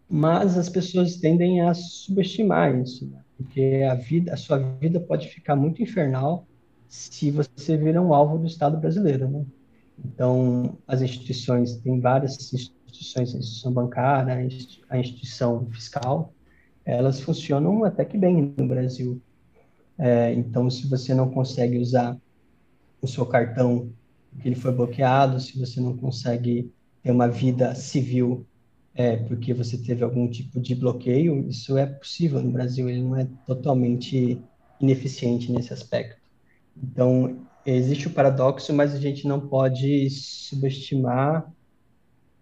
Mas 0.09 0.57
as 0.57 0.69
pessoas 0.69 1.17
tendem 1.17 1.61
a 1.61 1.73
subestimar 1.73 2.75
isso, 2.79 3.07
né? 3.07 3.21
porque 3.37 3.85
a 3.89 3.95
vida, 3.95 4.33
a 4.33 4.37
sua 4.37 4.57
vida 4.57 4.99
pode 4.99 5.27
ficar 5.27 5.55
muito 5.55 5.81
infernal 5.81 6.47
se 6.87 7.31
você 7.31 7.75
vira 7.77 8.01
um 8.01 8.13
alvo 8.13 8.37
do 8.37 8.47
Estado 8.47 8.77
brasileiro, 8.77 9.29
né? 9.29 9.45
Então, 10.03 10.77
as 10.87 11.01
instituições, 11.01 11.77
tem 11.77 11.99
várias 11.99 12.37
instituições, 12.95 13.35
a 13.35 13.37
instituição 13.37 13.71
bancária, 13.71 14.33
a 14.89 14.97
instituição 14.97 15.67
fiscal, 15.71 16.33
elas 16.85 17.19
funcionam 17.19 17.83
até 17.83 18.05
que 18.05 18.17
bem 18.17 18.53
no 18.57 18.67
Brasil. 18.67 19.21
É, 19.97 20.33
então, 20.33 20.69
se 20.69 20.87
você 20.87 21.13
não 21.13 21.29
consegue 21.29 21.77
usar 21.77 22.17
o 23.01 23.07
seu 23.07 23.25
cartão, 23.25 23.89
que 24.41 24.47
ele 24.47 24.55
foi 24.55 24.71
bloqueado, 24.71 25.39
se 25.39 25.57
você 25.57 25.79
não 25.79 25.95
consegue 25.95 26.71
ter 27.01 27.11
uma 27.11 27.27
vida 27.27 27.73
civil 27.75 28.45
é, 28.93 29.17
porque 29.17 29.53
você 29.53 29.77
teve 29.77 30.03
algum 30.03 30.27
tipo 30.29 30.59
de 30.59 30.73
bloqueio, 30.73 31.47
isso 31.49 31.77
é 31.77 31.85
possível 31.85 32.41
no 32.41 32.51
Brasil, 32.51 32.89
ele 32.89 33.03
não 33.03 33.17
é 33.17 33.27
totalmente 33.45 34.41
ineficiente 34.79 35.51
nesse 35.51 35.73
aspecto. 35.73 36.21
Então, 36.81 37.45
existe 37.65 38.07
o 38.07 38.11
paradoxo, 38.11 38.73
mas 38.73 38.93
a 38.93 38.99
gente 38.99 39.27
não 39.27 39.39
pode 39.39 40.09
subestimar 40.09 41.51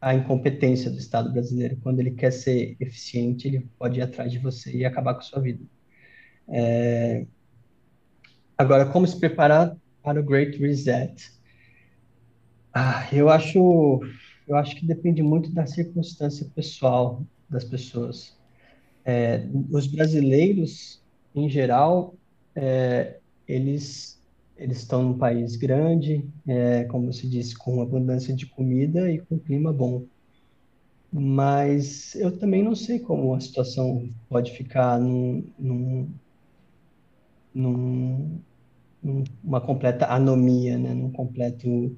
a 0.04 0.14
incompetência 0.14 0.92
do 0.92 0.98
Estado 0.98 1.32
brasileiro. 1.32 1.78
Quando 1.78 2.02
ele 2.02 2.12
quer 2.12 2.32
ser 2.32 2.76
eficiente, 2.78 3.48
ele 3.48 3.70
pode 3.80 4.00
ir 4.00 4.02
atrás 4.02 4.30
de 4.30 4.38
você 4.38 4.76
e 4.76 4.84
acabar 4.84 5.14
com 5.14 5.22
a 5.22 5.24
sua 5.24 5.40
vida. 5.40 5.64
É... 6.50 7.26
Agora, 8.58 8.86
como 8.86 9.08
se 9.08 9.18
preparar 9.18 9.78
para 10.04 10.20
o 10.20 10.24
Great 10.24 10.58
Reset? 10.58 11.32
Ah, 12.74 13.08
eu 13.14 13.30
acho, 13.30 14.02
eu 14.46 14.58
acho 14.58 14.76
que 14.76 14.86
depende 14.86 15.24
muito 15.24 15.50
da 15.54 15.66
circunstância 15.66 16.52
pessoal 16.54 17.24
das 17.50 17.64
pessoas. 17.64 18.38
É, 19.06 19.48
os 19.72 19.88
brasileiros, 19.88 21.02
em 21.34 21.50
geral, 21.50 22.14
é, 22.54 23.20
eles 23.48 24.22
eles 24.58 24.80
estão 24.80 25.04
num 25.04 25.18
país 25.18 25.56
grande, 25.56 26.26
é, 26.48 26.84
como 26.86 27.12
se 27.12 27.28
diz, 27.28 27.56
com 27.56 27.82
abundância 27.82 28.36
de 28.36 28.46
comida 28.46 29.12
e 29.12 29.20
com 29.20 29.40
clima 29.40 29.74
bom. 29.74 30.06
Mas 31.12 32.16
eu 32.16 32.38
também 32.38 32.64
não 32.64 32.76
sei 32.76 33.00
como 33.00 33.34
a 33.34 33.40
situação 33.40 34.10
pode 34.30 34.52
ficar 34.52 35.00
num, 35.00 35.44
num, 35.60 36.10
num, 37.54 38.42
numa 39.02 39.62
completa 39.62 40.08
anomia, 40.08 40.78
né? 40.78 40.94
num 40.94 41.12
completo, 41.12 41.96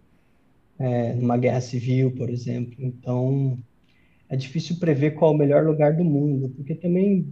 é, 0.79 1.13
numa 1.13 1.37
guerra 1.37 1.61
civil, 1.61 2.11
por 2.11 2.29
exemplo. 2.29 2.75
Então, 2.79 3.57
é 4.27 4.35
difícil 4.35 4.77
prever 4.77 5.11
qual 5.11 5.31
é 5.31 5.35
o 5.35 5.37
melhor 5.37 5.65
lugar 5.65 5.95
do 5.95 6.03
mundo, 6.03 6.49
porque 6.49 6.75
também 6.75 7.31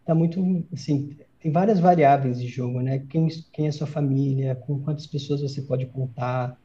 está 0.00 0.14
muito, 0.14 0.64
assim, 0.72 1.14
tem 1.40 1.52
várias 1.52 1.78
variáveis 1.80 2.40
de 2.40 2.48
jogo, 2.48 2.80
né? 2.80 3.00
Quem, 3.08 3.28
quem 3.52 3.68
é 3.68 3.72
sua 3.72 3.86
família, 3.86 4.54
com 4.54 4.80
quantas 4.80 5.06
pessoas 5.06 5.40
você 5.40 5.62
pode 5.62 5.86
contar, 5.86 6.58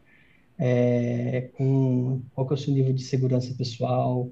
é, 0.58 1.50
com 1.56 2.22
qual 2.34 2.48
é 2.50 2.54
o 2.54 2.58
seu 2.58 2.74
nível 2.74 2.94
de 2.94 3.04
segurança 3.04 3.54
pessoal. 3.56 4.30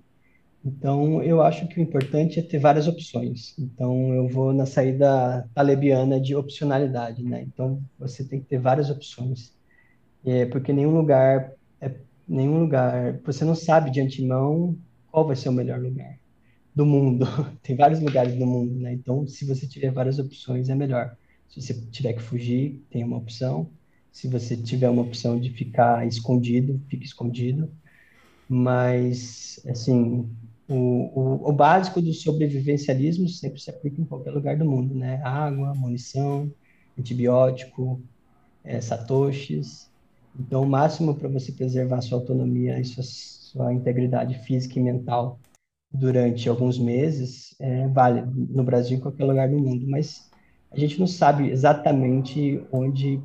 Então, 0.64 1.24
eu 1.24 1.42
acho 1.42 1.68
que 1.68 1.80
o 1.80 1.84
importante 1.84 2.39
é 2.39 2.44
ter 2.44 2.60
várias 2.60 2.88
opções. 2.88 3.56
Então, 3.58 4.14
eu 4.14 4.28
vou 4.28 4.54
na 4.54 4.66
saída 4.66 5.50
talebiana 5.54 6.20
de 6.20 6.36
opcionalidade, 6.36 7.24
né? 7.24 7.44
Então, 7.44 7.82
você 8.00 8.24
tem 8.24 8.39
que 8.39 8.48
ter 8.48 8.60
várias 8.60 8.89
opções, 8.89 9.54
é, 10.26 10.46
porque 10.46 10.74
nenhum 10.74 10.92
lugar, 10.92 11.54
é, 11.80 11.96
nenhum 12.28 12.60
lugar, 12.60 13.20
você 13.24 13.46
não 13.46 13.56
sabe 13.56 13.92
de 13.92 14.02
antemão 14.02 14.78
qual 15.12 15.26
vai 15.28 15.36
ser 15.36 15.50
o 15.50 15.54
melhor 15.54 15.80
lugar 15.80 16.20
do 16.76 16.86
mundo. 16.86 17.26
Tem 17.61 17.76
vários 17.76 17.99
lugares 17.99 18.36
do 18.36 18.45
mundo, 18.45 18.76
né? 18.80 18.93
Então, 18.93 19.28
se 19.28 19.45
você 19.45 19.67
tiver 19.67 19.91
várias 19.91 20.19
opções, 20.19 20.69
é 20.69 20.76
melhor. 20.76 21.15
Se 21.47 21.61
você 21.61 21.74
tiver 21.91 22.13
que 22.13 22.22
fugir, 22.22 22.82
tem 22.89 23.03
uma 23.03 23.17
opção. 23.17 23.72
Se 24.11 24.28
você 24.28 24.55
tiver 24.55 24.89
uma 24.89 25.01
opção 25.01 25.39
de 25.39 25.49
ficar 25.51 26.07
escondido, 26.07 26.82
fique 26.89 27.05
escondido. 27.05 27.72
Mas, 28.47 29.61
assim, 29.67 30.30
o, 30.67 30.76
o, 30.76 31.49
o 31.49 31.53
básico 31.53 32.01
do 32.01 32.13
sobrevivencialismo 32.13 33.28
sempre 33.30 33.59
se 33.59 33.69
aplica 33.69 34.01
em 34.01 34.05
qualquer 34.05 34.32
lugar 34.32 34.57
do 34.57 34.65
mundo, 34.65 34.95
né? 34.95 35.22
Água, 35.24 35.74
munição, 35.76 36.51
antibiótico, 36.97 38.01
é, 38.63 38.80
satoshis. 38.82 39.89
Então, 40.38 40.63
o 40.63 40.69
máximo 40.69 41.15
para 41.15 41.30
você 41.30 41.51
preservar 41.51 42.01
sua 42.01 42.19
autonomia 42.19 42.80
e 42.80 42.86
sua, 42.86 43.03
sua 43.03 43.74
integridade 43.74 44.36
física 44.45 44.80
e 44.80 44.84
mental 44.84 45.39
durante 45.94 46.48
alguns 46.48 46.80
meses 46.80 47.56
é, 47.60 47.88
vale 47.88 48.22
no 48.22 48.64
Brasil 48.64 48.98
em 48.98 49.02
qualquer 49.02 49.26
lugar 49.26 49.50
do 49.50 49.60
mundo, 49.60 49.86
mas 49.88 50.30
a 50.72 50.80
gente 50.80 51.00
não 51.00 51.08
sabe 51.08 51.50
exatamente 51.50 52.66
onde 52.72 53.22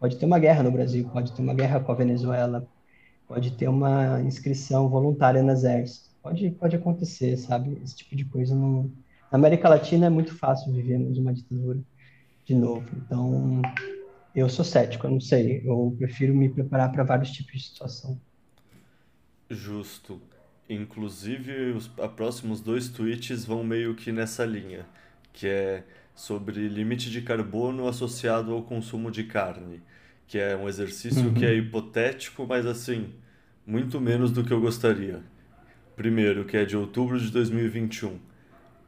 pode 0.00 0.16
ter 0.16 0.26
uma 0.26 0.38
guerra 0.38 0.62
no 0.62 0.70
Brasil, 0.70 1.08
pode 1.12 1.32
ter 1.32 1.42
uma 1.42 1.54
guerra 1.54 1.80
com 1.80 1.92
a 1.92 1.94
Venezuela, 1.94 2.68
pode 3.26 3.52
ter 3.52 3.68
uma 3.68 4.20
inscrição 4.22 4.88
voluntária 4.88 5.42
no 5.42 5.52
exército, 5.52 6.10
pode 6.22 6.50
pode 6.52 6.76
acontecer, 6.76 7.36
sabe? 7.36 7.80
Esse 7.82 7.96
tipo 7.96 8.16
de 8.16 8.24
coisa 8.24 8.54
não. 8.54 8.90
Na 9.30 9.38
América 9.38 9.68
Latina 9.68 10.06
é 10.06 10.10
muito 10.10 10.34
fácil 10.34 10.72
vivermos 10.72 11.18
uma 11.18 11.32
ditadura 11.32 11.80
de 12.44 12.54
novo, 12.54 12.88
então 12.96 13.62
eu 14.34 14.48
sou 14.48 14.64
cético, 14.64 15.06
eu 15.06 15.10
não 15.10 15.20
sei, 15.20 15.62
eu 15.64 15.94
prefiro 15.98 16.34
me 16.34 16.48
preparar 16.48 16.90
para 16.90 17.04
vários 17.04 17.30
tipos 17.30 17.52
de 17.52 17.68
situação. 17.68 18.18
Justo. 19.50 20.20
Inclusive, 20.68 21.72
os 21.72 21.90
a 21.98 22.08
próximos 22.08 22.60
dois 22.60 22.88
tweets 22.88 23.44
vão 23.44 23.64
meio 23.64 23.94
que 23.94 24.12
nessa 24.12 24.44
linha, 24.44 24.86
que 25.32 25.46
é 25.46 25.84
sobre 26.14 26.68
limite 26.68 27.10
de 27.10 27.22
carbono 27.22 27.88
associado 27.88 28.52
ao 28.52 28.62
consumo 28.62 29.10
de 29.10 29.24
carne, 29.24 29.80
que 30.26 30.36
é 30.38 30.56
um 30.56 30.68
exercício 30.68 31.32
que 31.32 31.46
é 31.46 31.50
uhum. 31.50 31.58
hipotético, 31.58 32.46
mas 32.46 32.66
assim, 32.66 33.14
muito 33.66 34.00
menos 34.00 34.30
do 34.30 34.44
que 34.44 34.52
eu 34.52 34.60
gostaria. 34.60 35.22
Primeiro, 35.96 36.44
que 36.44 36.56
é 36.56 36.64
de 36.64 36.76
outubro 36.76 37.18
de 37.18 37.30
2021. 37.30 38.18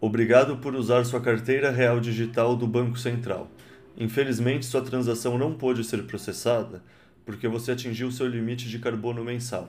Obrigado 0.00 0.58
por 0.58 0.74
usar 0.74 1.04
sua 1.04 1.20
carteira 1.20 1.70
real 1.70 1.98
digital 1.98 2.56
do 2.56 2.66
Banco 2.66 2.98
Central. 2.98 3.50
Infelizmente, 3.96 4.66
sua 4.66 4.82
transação 4.82 5.38
não 5.38 5.54
pôde 5.54 5.82
ser 5.84 6.02
processada 6.04 6.82
porque 7.24 7.46
você 7.48 7.72
atingiu 7.72 8.10
seu 8.10 8.26
limite 8.26 8.68
de 8.68 8.78
carbono 8.78 9.24
mensal. 9.24 9.68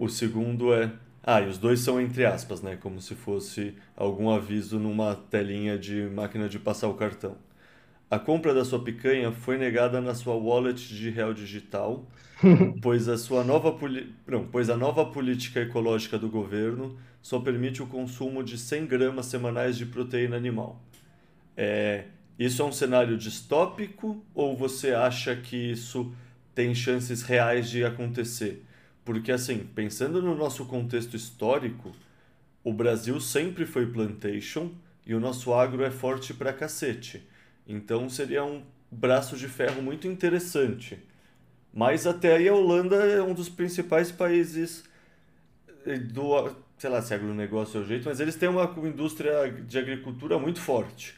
O 0.00 0.08
segundo 0.08 0.72
é. 0.72 0.90
Ah, 1.22 1.42
e 1.42 1.46
os 1.46 1.58
dois 1.58 1.80
são 1.80 2.00
entre 2.00 2.24
aspas, 2.24 2.62
né? 2.62 2.74
Como 2.74 3.02
se 3.02 3.14
fosse 3.14 3.74
algum 3.94 4.30
aviso 4.30 4.78
numa 4.78 5.14
telinha 5.14 5.78
de 5.78 6.08
máquina 6.08 6.48
de 6.48 6.58
passar 6.58 6.88
o 6.88 6.94
cartão. 6.94 7.36
A 8.10 8.18
compra 8.18 8.54
da 8.54 8.64
sua 8.64 8.82
picanha 8.82 9.30
foi 9.30 9.58
negada 9.58 10.00
na 10.00 10.14
sua 10.14 10.34
wallet 10.34 10.88
de 10.88 11.10
real 11.10 11.34
digital, 11.34 12.08
pois 12.80 13.10
a 13.10 13.18
sua 13.18 13.44
nova 13.44 13.76
não, 14.26 14.46
pois 14.46 14.70
a 14.70 14.76
nova 14.76 15.04
política 15.04 15.60
ecológica 15.60 16.18
do 16.18 16.30
governo 16.30 16.96
só 17.20 17.38
permite 17.38 17.82
o 17.82 17.86
consumo 17.86 18.42
de 18.42 18.56
100 18.56 18.86
gramas 18.86 19.26
semanais 19.26 19.76
de 19.76 19.84
proteína 19.84 20.34
animal. 20.34 20.80
É, 21.54 22.06
isso 22.38 22.62
é 22.62 22.64
um 22.64 22.72
cenário 22.72 23.18
distópico 23.18 24.24
ou 24.34 24.56
você 24.56 24.92
acha 24.94 25.36
que 25.36 25.72
isso 25.72 26.10
tem 26.54 26.74
chances 26.74 27.20
reais 27.20 27.68
de 27.68 27.84
acontecer? 27.84 28.64
Porque, 29.10 29.32
assim, 29.32 29.66
pensando 29.74 30.22
no 30.22 30.36
nosso 30.36 30.64
contexto 30.66 31.16
histórico, 31.16 31.90
o 32.62 32.72
Brasil 32.72 33.20
sempre 33.20 33.66
foi 33.66 33.84
plantation 33.84 34.70
e 35.04 35.16
o 35.16 35.18
nosso 35.18 35.52
agro 35.52 35.82
é 35.82 35.90
forte 35.90 36.32
pra 36.32 36.52
cacete. 36.52 37.20
Então 37.66 38.08
seria 38.08 38.44
um 38.44 38.62
braço 38.88 39.36
de 39.36 39.48
ferro 39.48 39.82
muito 39.82 40.06
interessante. 40.06 40.96
Mas 41.74 42.06
até 42.06 42.36
aí 42.36 42.48
a 42.48 42.54
Holanda 42.54 43.04
é 43.04 43.20
um 43.20 43.34
dos 43.34 43.48
principais 43.48 44.12
países 44.12 44.84
eh, 45.84 45.98
do, 45.98 46.48
sei 46.78 46.88
lá 46.88 47.02
se 47.02 47.12
agronegócio 47.12 47.80
é 47.80 47.82
o 47.82 47.86
jeito, 47.88 48.08
mas 48.08 48.20
eles 48.20 48.36
têm 48.36 48.48
uma 48.48 48.72
indústria 48.86 49.50
de 49.50 49.76
agricultura 49.76 50.38
muito 50.38 50.60
forte. 50.60 51.16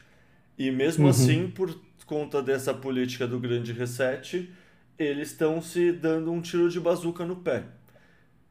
E 0.57 0.71
mesmo 0.71 1.03
uhum. 1.03 1.11
assim, 1.11 1.47
por 1.47 1.79
conta 2.07 2.41
dessa 2.41 2.73
política 2.73 3.27
do 3.27 3.39
grande 3.39 3.71
reset, 3.71 4.51
eles 4.97 5.29
estão 5.29 5.61
se 5.61 5.91
dando 5.91 6.31
um 6.31 6.41
tiro 6.41 6.67
de 6.71 6.79
bazuca 6.79 7.23
no 7.23 7.35
pé. 7.35 7.65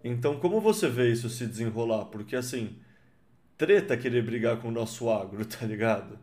Então, 0.05 0.39
como 0.39 0.61
você 0.61 0.89
vê 0.89 1.11
isso 1.11 1.29
se 1.29 1.47
desenrolar? 1.47 2.07
Porque, 2.07 2.35
assim, 2.35 2.77
treta 3.57 3.97
querer 3.97 4.25
brigar 4.25 4.61
com 4.61 4.69
o 4.69 4.73
nosso 4.73 5.09
agro, 5.09 5.45
tá 5.47 5.65
ligado? 5.65 6.19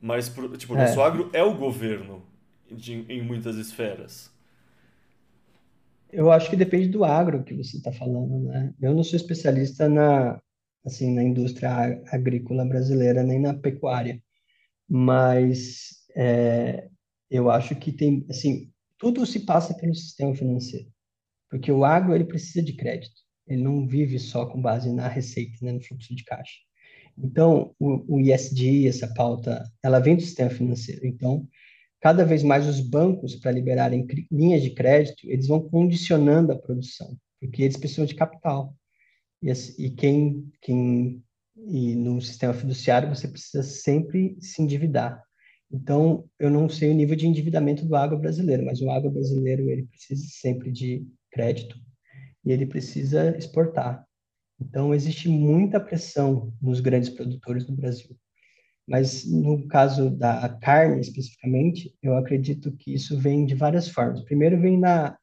Mas, 0.00 0.32
tipo, 0.58 0.74
o 0.74 0.78
é. 0.78 0.82
nosso 0.82 1.00
agro 1.00 1.30
é 1.32 1.42
o 1.42 1.54
governo 1.54 2.22
de, 2.70 3.04
em 3.08 3.22
muitas 3.22 3.56
esferas. 3.56 4.30
Eu 6.10 6.30
acho 6.30 6.48
que 6.48 6.56
depende 6.56 6.88
do 6.88 7.04
agro 7.04 7.44
que 7.44 7.54
você 7.54 7.76
está 7.76 7.92
falando, 7.92 8.38
né? 8.48 8.72
Eu 8.80 8.94
não 8.94 9.04
sou 9.04 9.16
especialista 9.16 9.88
na, 9.88 10.40
assim, 10.84 11.14
na 11.14 11.22
indústria 11.22 12.02
agrícola 12.10 12.64
brasileira, 12.64 13.22
nem 13.22 13.38
na 13.38 13.52
pecuária. 13.52 14.22
Mas 14.88 16.06
é, 16.16 16.88
eu 17.30 17.50
acho 17.50 17.76
que 17.76 17.92
tem, 17.92 18.24
assim, 18.30 18.72
tudo 18.96 19.26
se 19.26 19.40
passa 19.40 19.74
pelo 19.74 19.94
sistema 19.94 20.34
financeiro. 20.34 20.90
Porque 21.50 21.72
o 21.72 21.84
agro, 21.84 22.14
ele 22.14 22.24
precisa 22.24 22.62
de 22.62 22.74
crédito. 22.74 23.20
Ele 23.46 23.62
não 23.62 23.86
vive 23.86 24.18
só 24.18 24.46
com 24.46 24.60
base 24.60 24.92
na 24.92 25.08
receita, 25.08 25.56
né, 25.62 25.72
no 25.72 25.80
fluxo 25.80 26.14
de 26.14 26.24
caixa. 26.24 26.58
Então, 27.16 27.74
o, 27.78 28.16
o 28.16 28.20
ISD, 28.20 28.86
essa 28.86 29.12
pauta, 29.12 29.64
ela 29.82 29.98
vem 29.98 30.16
do 30.16 30.22
sistema 30.22 30.50
financeiro. 30.50 31.06
Então, 31.06 31.48
cada 32.00 32.24
vez 32.24 32.42
mais 32.42 32.66
os 32.66 32.80
bancos, 32.80 33.34
para 33.36 33.50
liberarem 33.50 34.06
linhas 34.30 34.62
de 34.62 34.70
crédito, 34.70 35.28
eles 35.28 35.48
vão 35.48 35.60
condicionando 35.60 36.52
a 36.52 36.58
produção, 36.58 37.16
porque 37.40 37.62
eles 37.62 37.76
precisam 37.76 38.04
de 38.04 38.14
capital. 38.14 38.74
E, 39.42 39.50
e 39.78 39.90
quem, 39.90 40.48
quem 40.60 41.22
e 41.66 41.94
no 41.94 42.20
sistema 42.20 42.54
fiduciário 42.54 43.08
você 43.08 43.26
precisa 43.26 43.62
sempre 43.62 44.36
se 44.40 44.62
endividar. 44.62 45.22
Então, 45.70 46.28
eu 46.38 46.50
não 46.50 46.68
sei 46.68 46.90
o 46.90 46.94
nível 46.94 47.16
de 47.16 47.26
endividamento 47.26 47.84
do 47.84 47.94
agro 47.94 48.18
brasileiro, 48.18 48.64
mas 48.64 48.80
o 48.80 48.90
agro 48.90 49.10
brasileiro 49.10 49.68
ele 49.68 49.84
precisa 49.84 50.24
sempre 50.28 50.70
de 50.70 51.06
crédito 51.30 51.76
e 52.44 52.52
ele 52.52 52.66
precisa 52.66 53.36
exportar. 53.36 54.04
Então, 54.60 54.94
existe 54.94 55.28
muita 55.28 55.78
pressão 55.78 56.52
nos 56.60 56.80
grandes 56.80 57.10
produtores 57.10 57.64
do 57.64 57.74
Brasil. 57.74 58.16
Mas 58.86 59.30
no 59.30 59.68
caso 59.68 60.10
da 60.10 60.48
carne 60.48 61.00
especificamente, 61.00 61.94
eu 62.02 62.16
acredito 62.16 62.72
que 62.72 62.94
isso 62.94 63.18
vem 63.18 63.44
de 63.44 63.54
várias 63.54 63.88
formas. 63.88 64.22
Primeiro 64.22 64.60
vem 64.60 64.78
na 64.78 65.16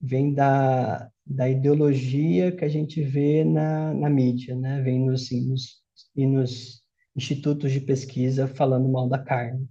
vem 0.00 0.32
da, 0.32 1.10
da 1.26 1.48
ideologia 1.48 2.52
que 2.52 2.64
a 2.64 2.68
gente 2.68 3.02
vê 3.02 3.42
na, 3.42 3.92
na 3.94 4.08
mídia, 4.08 4.54
né? 4.54 4.80
Vem 4.80 5.04
nos, 5.04 5.28
nos, 5.32 5.82
e 6.14 6.24
nos 6.24 6.82
institutos 7.16 7.72
de 7.72 7.80
pesquisa 7.80 8.46
falando 8.46 8.88
mal 8.88 9.08
da 9.08 9.18
carne 9.18 9.68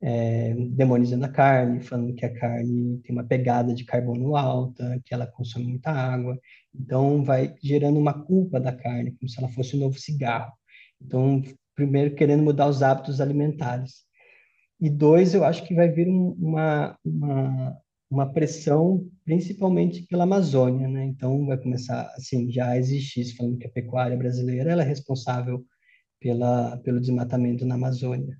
é, 0.00 0.54
demonizando 0.70 1.24
a 1.24 1.28
carne, 1.28 1.80
falando 1.80 2.14
que 2.14 2.24
a 2.24 2.32
carne 2.32 2.98
tem 2.98 3.14
uma 3.14 3.24
pegada 3.24 3.74
de 3.74 3.84
carbono 3.84 4.36
alta, 4.36 5.00
que 5.04 5.12
ela 5.12 5.26
consome 5.26 5.66
muita 5.66 5.90
água. 5.90 6.38
Então, 6.74 7.24
vai 7.24 7.54
gerando 7.62 7.98
uma 7.98 8.14
culpa 8.14 8.60
da 8.60 8.72
carne, 8.72 9.12
como 9.12 9.28
se 9.28 9.38
ela 9.38 9.48
fosse 9.48 9.76
um 9.76 9.80
novo 9.80 9.98
cigarro. 9.98 10.52
Então, 11.00 11.42
primeiro, 11.74 12.14
querendo 12.14 12.42
mudar 12.42 12.68
os 12.68 12.82
hábitos 12.82 13.20
alimentares. 13.20 14.06
E 14.80 14.88
dois, 14.88 15.34
eu 15.34 15.44
acho 15.44 15.66
que 15.66 15.74
vai 15.74 15.88
vir 15.88 16.08
uma, 16.08 16.96
uma, 17.04 17.76
uma 18.08 18.32
pressão, 18.32 19.04
principalmente 19.24 20.02
pela 20.06 20.22
Amazônia, 20.22 20.86
né? 20.86 21.04
Então, 21.04 21.44
vai 21.46 21.58
começar, 21.58 22.02
assim, 22.16 22.50
já 22.50 22.76
existe 22.76 23.20
isso, 23.20 23.36
falando 23.36 23.58
que 23.58 23.66
a 23.66 23.70
pecuária 23.70 24.16
brasileira 24.16 24.70
ela 24.70 24.82
é 24.82 24.86
responsável 24.86 25.64
pela, 26.20 26.76
pelo 26.78 27.00
desmatamento 27.00 27.64
na 27.66 27.74
Amazônia. 27.74 28.38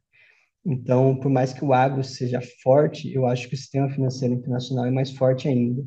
Então, 0.70 1.16
por 1.16 1.30
mais 1.30 1.54
que 1.54 1.64
o 1.64 1.72
agro 1.72 2.04
seja 2.04 2.42
forte, 2.62 3.10
eu 3.10 3.26
acho 3.26 3.48
que 3.48 3.54
o 3.54 3.56
sistema 3.56 3.88
financeiro 3.88 4.34
internacional 4.34 4.84
é 4.84 4.90
mais 4.90 5.10
forte 5.10 5.48
ainda. 5.48 5.82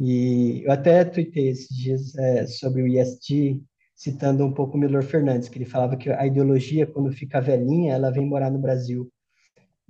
E 0.00 0.62
eu 0.64 0.72
até 0.72 1.04
tuitei 1.04 1.48
esses 1.48 1.68
dias 1.68 2.16
é, 2.16 2.46
sobre 2.46 2.80
o 2.82 2.88
ISD, 2.88 3.60
citando 3.94 4.46
um 4.46 4.52
pouco 4.52 4.78
o 4.78 4.80
Milor 4.80 5.02
Fernandes, 5.02 5.50
que 5.50 5.58
ele 5.58 5.66
falava 5.66 5.94
que 5.94 6.08
a 6.08 6.26
ideologia, 6.26 6.86
quando 6.86 7.12
fica 7.12 7.38
velhinha, 7.38 7.92
ela 7.92 8.10
vem 8.10 8.24
morar 8.24 8.50
no 8.50 8.58
Brasil. 8.58 9.12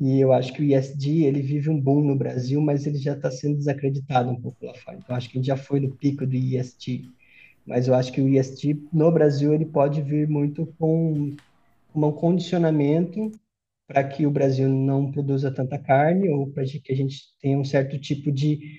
E 0.00 0.18
eu 0.18 0.32
acho 0.32 0.52
que 0.52 0.62
o 0.62 0.64
ISD, 0.64 1.24
ele 1.24 1.40
vive 1.40 1.70
um 1.70 1.80
boom 1.80 2.02
no 2.02 2.16
Brasil, 2.16 2.60
mas 2.60 2.88
ele 2.88 2.98
já 2.98 3.12
está 3.12 3.30
sendo 3.30 3.56
desacreditado 3.56 4.30
um 4.30 4.40
pouco 4.40 4.66
lá 4.66 4.74
fora. 4.74 4.98
Então, 4.98 5.14
acho 5.14 5.28
que 5.30 5.38
a 5.38 5.40
gente 5.40 5.46
já 5.46 5.56
foi 5.56 5.78
no 5.78 5.94
pico 5.94 6.26
do 6.26 6.34
ISD. 6.34 7.04
Mas 7.64 7.86
eu 7.86 7.94
acho 7.94 8.10
que 8.12 8.20
o 8.20 8.28
ISD, 8.28 8.80
no 8.92 9.12
Brasil, 9.12 9.54
ele 9.54 9.66
pode 9.66 10.02
vir 10.02 10.28
muito 10.28 10.66
com 10.76 11.36
um 11.94 12.12
condicionamento 12.12 13.30
para 13.88 14.04
que 14.04 14.26
o 14.26 14.30
Brasil 14.30 14.68
não 14.68 15.10
produza 15.10 15.50
tanta 15.50 15.78
carne 15.78 16.28
ou 16.28 16.46
para 16.46 16.62
que 16.64 16.92
a 16.92 16.94
gente 16.94 17.22
tenha 17.40 17.58
um 17.58 17.64
certo 17.64 17.98
tipo 17.98 18.30
de, 18.30 18.78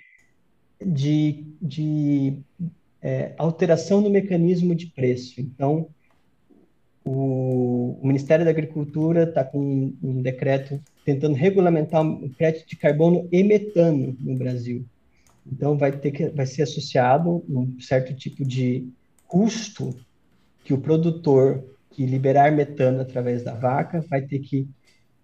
de, 0.79 1.43
de 1.59 2.37
é, 3.01 3.33
alteração 3.35 4.01
no 4.01 4.09
mecanismo 4.09 4.75
de 4.75 4.85
preço. 4.85 5.41
Então, 5.41 5.87
o, 7.03 7.97
o 7.99 8.07
Ministério 8.07 8.45
da 8.45 8.51
Agricultura 8.51 9.23
está 9.23 9.43
com 9.43 9.59
um, 9.59 9.97
um 10.03 10.21
decreto 10.21 10.79
tentando 11.03 11.33
regulamentar 11.33 12.05
o 12.05 12.29
crédito 12.29 12.67
de 12.67 12.75
carbono 12.75 13.27
e 13.31 13.43
metano 13.43 14.15
no 14.19 14.37
Brasil. 14.37 14.85
Então, 15.51 15.75
vai, 15.75 15.91
ter 15.91 16.11
que, 16.11 16.29
vai 16.29 16.45
ser 16.45 16.61
associado 16.61 17.43
um 17.49 17.79
certo 17.79 18.13
tipo 18.13 18.45
de 18.45 18.87
custo 19.27 19.95
que 20.63 20.71
o 20.71 20.77
produtor 20.77 21.63
que 21.89 22.05
liberar 22.05 22.51
metano 22.51 23.01
através 23.01 23.43
da 23.43 23.55
vaca 23.55 24.05
vai 24.07 24.21
ter 24.21 24.37
que 24.37 24.67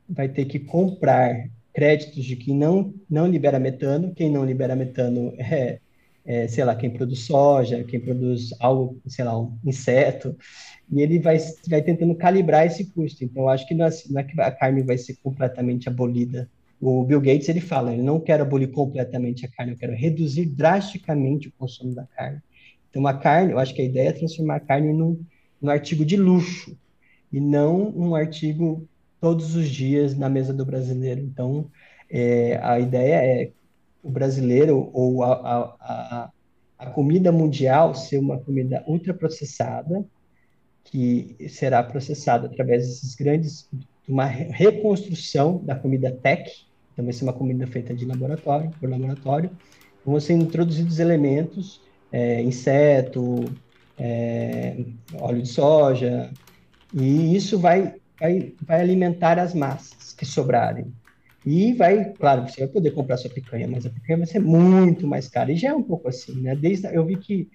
vai 0.07 0.29
ter 0.29 0.45
que 0.45 0.59
comprar 0.59 1.49
créditos 1.73 2.23
de 2.23 2.35
quem 2.35 2.55
não, 2.55 2.93
não 3.09 3.27
libera 3.27 3.59
metano. 3.59 4.13
Quem 4.13 4.29
não 4.29 4.45
libera 4.45 4.75
metano 4.75 5.33
é, 5.37 5.79
é, 6.25 6.47
sei 6.47 6.63
lá, 6.63 6.75
quem 6.75 6.89
produz 6.89 7.19
soja, 7.19 7.83
quem 7.83 7.99
produz 7.99 8.49
algo, 8.59 8.99
sei 9.07 9.23
lá, 9.25 9.39
um 9.39 9.57
inseto, 9.63 10.35
e 10.91 11.01
ele 11.01 11.19
vai, 11.19 11.37
vai 11.67 11.81
tentando 11.81 12.15
calibrar 12.15 12.65
esse 12.65 12.85
custo. 12.85 13.23
Então, 13.23 13.47
acho 13.47 13.67
que 13.67 13.75
não 13.75 13.85
é, 13.85 13.89
não 14.09 14.19
é 14.19 14.23
que 14.23 14.39
a 14.41 14.51
carne 14.51 14.81
vai 14.81 14.97
ser 14.97 15.17
completamente 15.21 15.87
abolida. 15.87 16.49
O 16.81 17.03
Bill 17.03 17.21
Gates, 17.21 17.47
ele 17.49 17.61
fala, 17.61 17.93
ele 17.93 18.01
não 18.01 18.19
quer 18.19 18.41
abolir 18.41 18.71
completamente 18.71 19.45
a 19.45 19.49
carne, 19.49 19.73
eu 19.73 19.77
quero 19.77 19.93
reduzir 19.93 20.45
drasticamente 20.45 21.47
o 21.47 21.53
consumo 21.57 21.93
da 21.93 22.05
carne. 22.05 22.41
Então, 22.89 23.05
a 23.05 23.13
carne, 23.13 23.51
eu 23.51 23.59
acho 23.59 23.73
que 23.73 23.81
a 23.81 23.85
ideia 23.85 24.09
é 24.09 24.13
transformar 24.13 24.55
a 24.55 24.59
carne 24.59 24.93
num, 24.93 25.19
num 25.61 25.69
artigo 25.69 26.05
de 26.05 26.17
luxo, 26.17 26.77
e 27.31 27.39
não 27.39 27.89
um 27.95 28.15
artigo 28.15 28.87
todos 29.19 29.55
os 29.55 29.69
dias 29.69 30.15
na 30.15 30.29
mesa 30.29 30.53
do 30.53 30.65
brasileiro. 30.65 31.21
Então, 31.21 31.69
é, 32.09 32.59
a 32.61 32.79
ideia 32.79 33.15
é 33.15 33.51
o 34.03 34.09
brasileiro 34.09 34.89
ou 34.93 35.23
a, 35.23 35.33
a, 35.79 36.29
a, 36.77 36.85
comida 36.91 37.31
mundial 37.31 37.95
ser 37.95 38.19
uma 38.19 38.37
comida 38.37 38.83
ultraprocessada, 38.87 40.05
que 40.83 41.35
será 41.49 41.81
processada 41.81 42.45
através 42.45 42.85
desses 42.85 43.15
grandes, 43.15 43.67
de 43.73 44.11
uma 44.11 44.25
reconstrução 44.25 45.57
da 45.65 45.75
comida 45.75 46.11
tech, 46.11 46.67
então 46.93 47.03
vai 47.03 47.13
ser 47.13 47.23
uma 47.23 47.33
comida 47.33 47.65
feita 47.65 47.93
de 47.95 48.05
laboratório, 48.05 48.69
por 48.79 48.87
laboratório, 48.87 49.49
vão 50.05 50.19
ser 50.19 50.33
introduzidos 50.33 50.99
elementos, 50.99 51.81
é, 52.11 52.43
inseto, 52.43 53.45
é, 53.97 54.85
óleo 55.19 55.41
de 55.41 55.49
soja, 55.49 56.31
e 56.93 57.35
isso 57.35 57.57
vai 57.57 57.95
vai, 58.19 58.53
vai 58.61 58.81
alimentar 58.81 59.39
as 59.39 59.53
massas 59.53 60.13
que 60.13 60.25
sobrarem. 60.25 60.93
E 61.45 61.73
vai, 61.73 62.11
claro, 62.13 62.47
você 62.47 62.61
vai 62.61 62.69
poder 62.69 62.91
comprar 62.91 63.17
sua 63.17 63.29
picanha, 63.29 63.67
mas 63.67 63.85
a 63.85 63.89
picanha 63.89 64.17
vai 64.17 64.27
ser 64.27 64.39
muito 64.39 65.05
mais 65.05 65.27
cara. 65.27 65.51
E 65.51 65.55
já 65.55 65.69
é 65.69 65.73
um 65.73 65.83
pouco 65.83 66.07
assim, 66.07 66.41
né? 66.41 66.55
Desde 66.55 66.87
eu 66.87 67.05
vi 67.05 67.17
que 67.17 67.47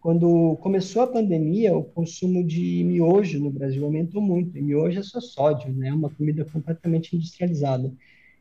quando 0.00 0.56
começou 0.60 1.02
a 1.02 1.06
pandemia, 1.06 1.76
o 1.76 1.82
consumo 1.82 2.44
de 2.44 2.84
miojo 2.84 3.40
no 3.40 3.50
Brasil 3.50 3.84
aumentou 3.84 4.20
muito. 4.20 4.56
E 4.56 4.62
miojo 4.62 5.00
é 5.00 5.02
só 5.02 5.20
sódio, 5.20 5.72
né? 5.72 5.88
É 5.88 5.92
uma 5.92 6.10
comida 6.10 6.44
completamente 6.44 7.16
industrializada. 7.16 7.90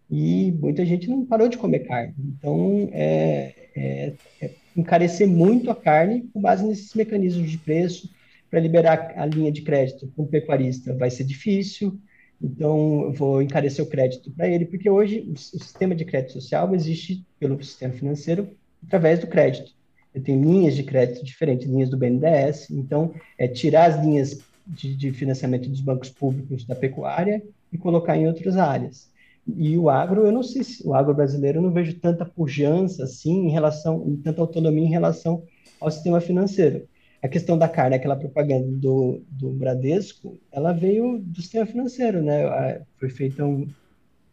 E 0.10 0.52
muita 0.54 0.86
gente 0.86 1.10
não 1.10 1.26
parou 1.26 1.48
de 1.48 1.58
comer 1.58 1.80
carne. 1.80 2.14
Então, 2.20 2.90
é, 2.92 3.54
é, 3.76 4.14
é 4.42 4.52
encarecer 4.76 5.28
muito 5.28 5.72
a 5.72 5.76
carne 5.76 6.30
com 6.34 6.40
base 6.40 6.66
nesses 6.66 6.94
mecanismos 6.94 7.50
de 7.50 7.58
preço, 7.58 8.10
para 8.50 8.60
liberar 8.60 9.14
a 9.16 9.26
linha 9.26 9.52
de 9.52 9.62
crédito 9.62 10.08
para 10.08 10.24
um 10.24 10.28
pecuarista 10.28 10.94
vai 10.96 11.10
ser 11.10 11.24
difícil, 11.24 12.00
então 12.42 13.04
eu 13.04 13.14
vou 13.14 13.42
encarecer 13.42 13.84
o 13.84 13.88
crédito 13.88 14.32
para 14.32 14.48
ele, 14.48 14.66
porque 14.66 14.90
hoje 14.90 15.28
o, 15.30 15.38
sistema 15.38 15.96
de 15.96 16.06
crédito 16.06 16.34
social 16.34 16.74
existe 16.74 17.26
pelo 17.40 17.62
sistema 17.64 17.94
financeiro 17.94 18.50
através 18.86 19.20
do 19.20 19.28
crédito. 19.28 19.72
Eu 20.14 20.22
tenho 20.22 20.42
linhas 20.42 20.76
de 20.76 20.84
crédito 20.84 21.26
diferentes, 21.26 21.68
linhas 21.68 21.90
do 21.90 21.98
BNDES, 21.98 22.70
então 22.72 23.14
é 23.38 23.48
tirar 23.48 23.92
as 23.92 24.04
linhas 24.04 24.40
de, 24.66 24.96
de 24.96 25.12
financiamento 25.12 25.70
dos 25.70 25.82
bancos 25.82 26.10
públicos 26.10 26.66
da 26.66 26.76
pecuária 26.76 27.42
e 27.72 27.78
colocar 27.78 28.18
em 28.18 28.28
outras 28.28 28.56
áreas. 28.56 29.10
E 29.48 29.78
o 29.78 29.90
agro, 29.90 30.26
eu 30.26 30.32
não 30.32 30.44
sei 30.44 30.64
se 30.64 30.86
o 30.86 30.94
agro 30.94 31.14
brasileiro 31.14 31.60
eu 31.60 31.62
não 31.62 31.72
vejo 31.72 31.94
tanta 32.00 32.26
pujança 32.26 33.04
assim 33.04 33.48
em 33.48 33.50
relação, 33.50 34.18
tanta 34.24 34.42
autonomia 34.42 34.86
em 34.86 34.90
relação 34.90 35.44
ao 35.80 35.90
sistema 35.90 36.20
financeiro 36.20 36.88
a 37.22 37.28
questão 37.28 37.58
da 37.58 37.68
carne, 37.68 37.96
aquela 37.96 38.16
propaganda 38.16 38.68
do, 38.68 39.22
do 39.30 39.50
Bradesco, 39.52 40.40
ela 40.52 40.72
veio 40.72 41.20
do 41.20 41.42
sistema 41.42 41.66
financeiro, 41.66 42.22
né? 42.22 42.82
Foi 42.98 43.10
feita 43.10 43.44
um, 43.44 43.68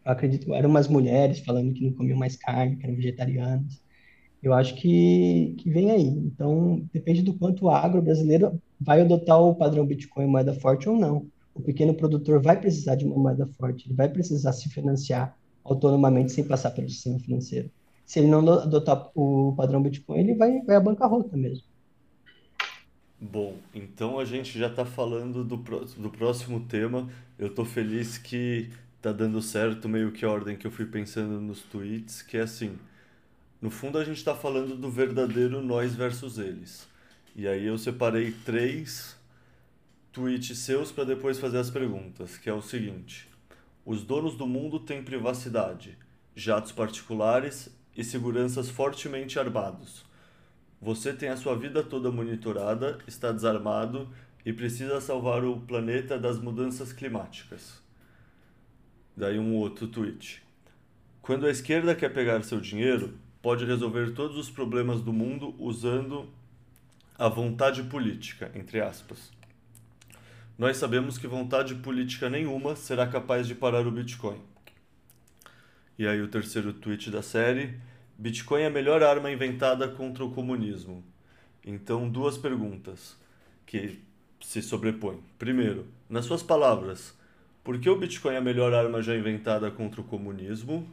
acredito, 0.03 0.53
eram 0.53 0.69
umas 0.69 0.87
mulheres 0.87 1.39
falando 1.39 1.73
que 1.73 1.83
não 1.83 1.93
comiam 1.93 2.17
mais 2.17 2.35
carne, 2.35 2.75
que 2.75 2.85
eram 2.85 2.95
vegetarianas. 2.95 3.81
Eu 4.41 4.53
acho 4.53 4.75
que, 4.75 5.55
que 5.57 5.69
vem 5.71 5.89
aí. 5.91 6.07
Então, 6.07 6.87
depende 6.93 7.23
do 7.23 7.33
quanto 7.33 7.65
o 7.65 7.69
agro 7.69 8.01
brasileiro 8.01 8.61
vai 8.79 9.01
adotar 9.01 9.41
o 9.41 9.55
padrão 9.55 9.85
Bitcoin 9.85 10.27
moeda 10.27 10.53
forte 10.53 10.87
ou 10.87 10.95
não. 10.95 11.27
O 11.55 11.61
pequeno 11.61 11.95
produtor 11.95 12.41
vai 12.41 12.59
precisar 12.59 12.95
de 12.95 13.05
uma 13.05 13.17
moeda 13.17 13.47
forte, 13.47 13.87
ele 13.87 13.95
vai 13.95 14.09
precisar 14.09 14.53
se 14.53 14.69
financiar 14.69 15.35
autonomamente 15.63 16.31
sem 16.31 16.43
passar 16.43 16.71
pelo 16.71 16.89
sistema 16.89 17.17
financeiro. 17.19 17.71
Se 18.05 18.19
ele 18.19 18.27
não 18.27 18.47
adotar 18.47 19.09
o 19.15 19.53
padrão 19.55 19.81
Bitcoin, 19.81 20.19
ele 20.19 20.35
vai, 20.35 20.61
vai 20.61 20.75
à 20.75 20.79
bancarrota 20.79 21.35
mesmo. 21.35 21.65
Bom, 23.19 23.57
então 23.73 24.19
a 24.19 24.25
gente 24.25 24.59
já 24.59 24.67
está 24.67 24.85
falando 24.85 25.43
do, 25.43 25.55
do 25.55 26.09
próximo 26.09 26.59
tema. 26.67 27.09
Eu 27.39 27.47
estou 27.47 27.63
feliz 27.63 28.17
que 28.17 28.69
tá 29.01 29.11
dando 29.11 29.41
certo 29.41 29.87
meio 29.87 30.11
que 30.11 30.25
a 30.25 30.29
ordem 30.29 30.57
que 30.57 30.67
eu 30.67 30.71
fui 30.71 30.85
pensando 30.85 31.39
nos 31.39 31.61
tweets, 31.61 32.21
que 32.21 32.37
é 32.37 32.41
assim, 32.41 32.77
no 33.61 33.69
fundo 33.69 33.97
a 33.97 34.03
gente 34.03 34.17
está 34.17 34.35
falando 34.35 34.75
do 34.75 34.91
verdadeiro 34.91 35.61
nós 35.61 35.95
versus 35.95 36.37
eles. 36.37 36.87
E 37.35 37.47
aí 37.47 37.65
eu 37.65 37.77
separei 37.77 38.31
três 38.45 39.17
tweets 40.11 40.59
seus 40.59 40.91
para 40.91 41.03
depois 41.03 41.39
fazer 41.39 41.57
as 41.57 41.69
perguntas, 41.69 42.37
que 42.37 42.49
é 42.49 42.53
o 42.53 42.61
seguinte: 42.61 43.27
os 43.85 44.03
donos 44.03 44.37
do 44.37 44.45
mundo 44.45 44.79
têm 44.79 45.03
privacidade, 45.03 45.97
jatos 46.35 46.71
particulares 46.71 47.69
e 47.97 48.03
seguranças 48.03 48.69
fortemente 48.69 49.39
armados. 49.39 50.04
Você 50.85 51.11
tem 51.11 51.29
a 51.29 51.35
sua 51.35 51.55
vida 51.55 51.81
toda 51.81 52.11
monitorada, 52.11 52.99
está 53.07 53.31
desarmado 53.31 54.07
e 54.45 54.53
precisa 54.53 55.01
salvar 55.01 55.43
o 55.43 55.59
planeta 55.61 56.15
das 56.15 56.37
mudanças 56.37 56.93
climáticas. 56.93 57.81
Daí 59.17 59.39
um 59.39 59.55
outro 59.55 59.87
tweet. 59.87 60.43
Quando 61.23 61.47
a 61.47 61.49
esquerda 61.49 61.95
quer 61.95 62.13
pegar 62.13 62.43
seu 62.43 62.61
dinheiro, 62.61 63.17
pode 63.41 63.65
resolver 63.65 64.11
todos 64.11 64.37
os 64.37 64.47
problemas 64.47 65.01
do 65.01 65.11
mundo 65.11 65.55
usando 65.57 66.29
a 67.17 67.27
vontade 67.27 67.81
política, 67.81 68.51
entre 68.53 68.79
aspas. 68.79 69.31
Nós 70.55 70.77
sabemos 70.77 71.17
que 71.17 71.25
vontade 71.25 71.73
política 71.73 72.29
nenhuma 72.29 72.75
será 72.75 73.07
capaz 73.07 73.47
de 73.47 73.55
parar 73.55 73.87
o 73.87 73.91
Bitcoin. 73.91 74.39
E 75.97 76.05
aí 76.05 76.21
o 76.21 76.27
terceiro 76.27 76.71
tweet 76.73 77.09
da 77.09 77.23
série 77.23 77.73
Bitcoin 78.17 78.61
é 78.61 78.67
a 78.67 78.69
melhor 78.69 79.03
arma 79.03 79.31
inventada 79.31 79.87
contra 79.87 80.23
o 80.23 80.31
comunismo. 80.31 81.03
Então, 81.65 82.09
duas 82.09 82.37
perguntas 82.37 83.17
que 83.65 83.99
se 84.41 84.61
sobrepõem. 84.61 85.19
Primeiro, 85.37 85.87
nas 86.09 86.25
suas 86.25 86.43
palavras, 86.43 87.13
por 87.63 87.79
que 87.79 87.89
o 87.89 87.97
Bitcoin 87.97 88.35
é 88.35 88.37
a 88.37 88.41
melhor 88.41 88.73
arma 88.73 89.01
já 89.01 89.15
inventada 89.15 89.71
contra 89.71 90.01
o 90.01 90.03
comunismo? 90.03 90.87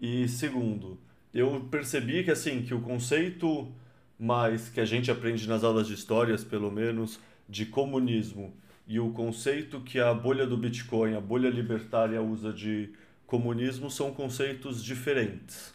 E 0.00 0.28
segundo, 0.28 0.98
eu 1.32 1.66
percebi 1.70 2.24
que 2.24 2.30
assim, 2.30 2.62
que 2.62 2.74
o 2.74 2.80
conceito 2.80 3.72
mais 4.18 4.68
que 4.68 4.80
a 4.80 4.84
gente 4.84 5.10
aprende 5.10 5.48
nas 5.48 5.64
aulas 5.64 5.86
de 5.86 5.94
histórias, 5.94 6.44
pelo 6.44 6.70
menos, 6.70 7.18
de 7.48 7.66
comunismo 7.66 8.52
e 8.86 8.98
o 8.98 9.10
conceito 9.10 9.80
que 9.80 9.98
a 9.98 10.12
bolha 10.12 10.46
do 10.46 10.56
Bitcoin, 10.56 11.14
a 11.14 11.20
bolha 11.20 11.48
libertária 11.48 12.20
usa 12.20 12.52
de 12.52 12.90
comunismo 13.26 13.90
são 13.90 14.12
conceitos 14.12 14.82
diferentes. 14.82 15.72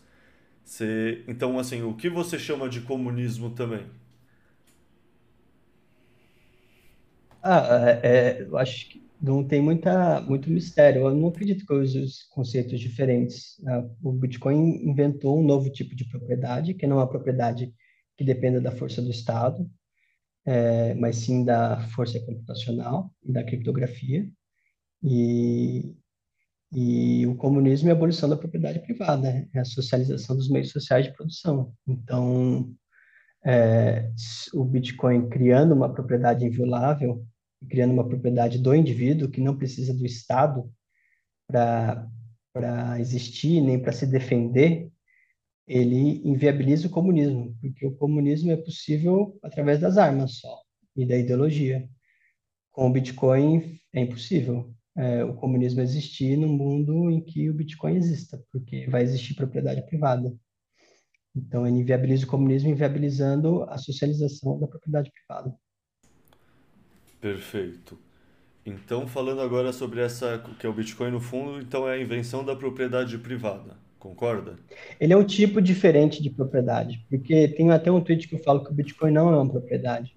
Você, 0.67 1.23
então, 1.29 1.57
assim, 1.57 1.81
o 1.81 1.95
que 1.95 2.09
você 2.09 2.37
chama 2.37 2.67
de 2.67 2.81
comunismo 2.81 3.49
também? 3.51 3.85
Ah, 7.41 7.99
é, 8.03 8.07
é, 8.07 8.41
eu 8.43 8.57
acho 8.57 8.89
que 8.89 9.01
não 9.21 9.47
tem 9.47 9.61
muita, 9.61 10.19
muito 10.21 10.49
mistério. 10.49 11.03
Eu 11.03 11.15
não 11.15 11.29
acredito 11.29 11.65
que 11.65 11.71
eu 11.71 11.79
use 11.81 11.97
os 11.99 12.23
conceitos 12.23 12.79
diferentes. 12.81 13.55
Ah, 13.65 13.83
o 14.03 14.11
Bitcoin 14.11 14.85
inventou 14.85 15.39
um 15.39 15.45
novo 15.45 15.69
tipo 15.69 15.95
de 15.95 16.03
propriedade, 16.09 16.73
que 16.73 16.85
não 16.85 16.97
é 16.97 16.99
uma 16.99 17.09
propriedade 17.09 17.73
que 18.17 18.25
dependa 18.25 18.59
da 18.59 18.71
força 18.71 19.01
do 19.01 19.09
Estado, 19.09 19.69
é, 20.45 20.93
mas 20.95 21.17
sim 21.17 21.45
da 21.45 21.79
força 21.89 22.19
computacional 22.19 23.11
e 23.23 23.31
da 23.31 23.43
criptografia. 23.43 24.29
E 25.03 25.95
e 26.71 27.25
o 27.25 27.35
comunismo 27.35 27.87
é 27.89 27.91
a 27.91 27.95
abolição 27.95 28.27
da 28.27 28.35
propriedade 28.35 28.79
privada, 28.79 29.47
é 29.53 29.59
a 29.59 29.65
socialização 29.65 30.35
dos 30.35 30.49
meios 30.49 30.71
sociais 30.71 31.05
de 31.05 31.13
produção. 31.13 31.73
Então, 31.87 32.73
é, 33.45 34.11
o 34.53 34.65
Bitcoin 34.65 35.29
criando 35.29 35.73
uma 35.73 35.93
propriedade 35.93 36.45
inviolável, 36.45 37.25
criando 37.69 37.93
uma 37.93 38.07
propriedade 38.07 38.59
do 38.59 38.75
indivíduo 38.75 39.29
que 39.29 39.41
não 39.41 39.57
precisa 39.57 39.93
do 39.93 40.05
Estado 40.05 40.69
para 41.47 42.99
existir 42.99 43.61
nem 43.61 43.79
para 43.79 43.93
se 43.93 44.05
defender, 44.05 44.91
ele 45.65 46.21
inviabiliza 46.27 46.87
o 46.87 46.91
comunismo, 46.91 47.55
porque 47.61 47.85
o 47.85 47.95
comunismo 47.95 48.51
é 48.51 48.57
possível 48.57 49.37
através 49.41 49.79
das 49.79 49.97
armas 49.97 50.39
só 50.39 50.61
e 50.95 51.05
da 51.05 51.17
ideologia. 51.17 51.87
Com 52.71 52.87
o 52.87 52.91
Bitcoin 52.91 53.79
é 53.93 54.01
impossível 54.01 54.73
é, 54.97 55.23
o 55.23 55.33
comunismo 55.35 55.79
existir 55.79 56.35
no 56.35 56.47
mundo 56.47 57.11
em 57.11 57.21
que 57.21 57.49
o 57.49 57.53
Bitcoin 57.53 57.95
exista, 57.95 58.43
porque 58.51 58.87
vai 58.87 59.03
existir 59.03 59.35
propriedade 59.35 59.85
privada. 59.85 60.35
Então, 61.35 61.67
ele 61.67 61.77
inviabiliza 61.77 62.25
o 62.25 62.29
comunismo, 62.29 62.69
inviabilizando 62.69 63.63
a 63.69 63.77
socialização 63.77 64.59
da 64.59 64.67
propriedade 64.67 65.11
privada. 65.11 65.55
Perfeito. 67.21 67.99
Então, 68.65 69.07
falando 69.07 69.41
agora 69.41 69.71
sobre 69.71 70.01
essa, 70.01 70.43
que 70.59 70.65
é 70.65 70.69
o 70.69 70.73
Bitcoin 70.73 71.11
no 71.11 71.21
fundo, 71.21 71.61
então 71.61 71.87
é 71.87 71.93
a 71.93 72.01
invenção 72.01 72.43
da 72.43 72.55
propriedade 72.55 73.17
privada, 73.19 73.77
concorda? 73.99 74.57
Ele 74.99 75.13
é 75.13 75.17
um 75.17 75.23
tipo 75.23 75.61
diferente 75.61 76.23
de 76.23 76.31
propriedade, 76.31 77.05
porque 77.07 77.47
tem 77.49 77.69
até 77.69 77.91
um 77.91 78.01
tweet 78.01 78.27
que 78.27 78.35
eu 78.35 78.43
falo 78.43 78.63
que 78.63 78.71
o 78.71 78.73
Bitcoin 78.73 79.11
não 79.11 79.29
é 79.29 79.37
uma 79.37 79.49
propriedade 79.49 80.16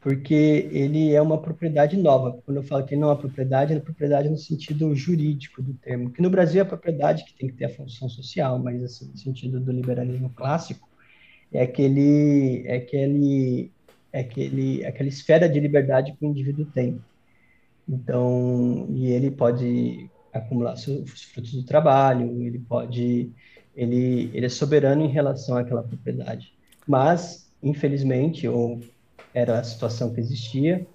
porque 0.00 0.68
ele 0.70 1.12
é 1.12 1.20
uma 1.20 1.40
propriedade 1.40 1.96
nova. 1.96 2.40
Quando 2.44 2.58
eu 2.58 2.62
falo 2.62 2.84
que 2.84 2.96
não 2.96 3.10
é 3.10 3.16
propriedade, 3.16 3.74
é 3.74 3.80
propriedade 3.80 4.28
no 4.28 4.38
sentido 4.38 4.94
jurídico 4.94 5.60
do 5.60 5.74
termo, 5.74 6.10
que 6.10 6.22
no 6.22 6.30
Brasil 6.30 6.60
é 6.60 6.62
a 6.62 6.68
propriedade 6.68 7.24
que 7.24 7.34
tem 7.34 7.48
que 7.48 7.56
ter 7.56 7.64
a 7.66 7.74
função 7.74 8.08
social, 8.08 8.58
mas 8.58 8.82
assim, 8.82 9.08
no 9.10 9.16
sentido 9.16 9.58
do 9.58 9.72
liberalismo 9.72 10.30
clássico, 10.30 10.88
é 11.52 11.62
aquele, 11.62 12.62
é 12.66 12.76
aquele, 12.76 13.72
é 14.12 14.20
aquele, 14.20 14.82
é 14.82 14.88
aquela 14.88 15.08
esfera 15.08 15.48
de 15.48 15.58
liberdade 15.58 16.12
que 16.12 16.24
o 16.24 16.28
indivíduo 16.28 16.66
tem. 16.66 17.00
Então, 17.88 18.86
e 18.90 19.06
ele 19.06 19.30
pode 19.30 20.10
acumular 20.32 20.74
os 20.74 21.22
frutos 21.22 21.52
do 21.52 21.64
trabalho, 21.64 22.42
ele 22.42 22.58
pode, 22.58 23.32
ele, 23.74 24.30
ele 24.34 24.46
é 24.46 24.48
soberano 24.50 25.02
em 25.02 25.08
relação 25.08 25.56
àquela 25.56 25.82
propriedade. 25.82 26.52
Mas, 26.86 27.50
infelizmente, 27.62 28.46
ou 28.46 28.80
era 29.38 29.60
a 29.60 29.64
situação 29.64 30.12
que 30.12 30.20
existia. 30.20 30.86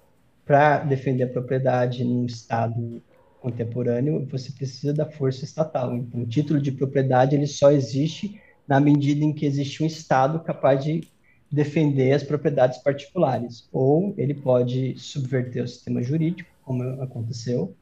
Para 0.44 0.78
defender 0.80 1.24
a 1.24 1.28
propriedade 1.28 2.04
num 2.04 2.26
Estado 2.26 3.02
contemporâneo, 3.40 4.26
você 4.26 4.52
precisa 4.52 4.92
da 4.92 5.06
força 5.06 5.44
estatal. 5.44 5.96
Então, 5.96 6.20
o 6.20 6.26
título 6.26 6.60
de 6.60 6.72
propriedade 6.72 7.34
ele 7.34 7.46
só 7.46 7.70
existe 7.70 8.40
na 8.66 8.80
medida 8.80 9.24
em 9.24 9.32
que 9.32 9.46
existe 9.46 9.82
um 9.82 9.86
Estado 9.86 10.40
capaz 10.40 10.84
de 10.84 11.02
defender 11.50 12.12
as 12.12 12.22
propriedades 12.22 12.78
particulares. 12.78 13.68
Ou 13.72 14.14
ele 14.18 14.34
pode 14.34 14.94
subverter 14.98 15.64
o 15.64 15.68
sistema 15.68 16.02
jurídico, 16.02 16.50
como 16.62 16.82
aconteceu, 17.02 17.74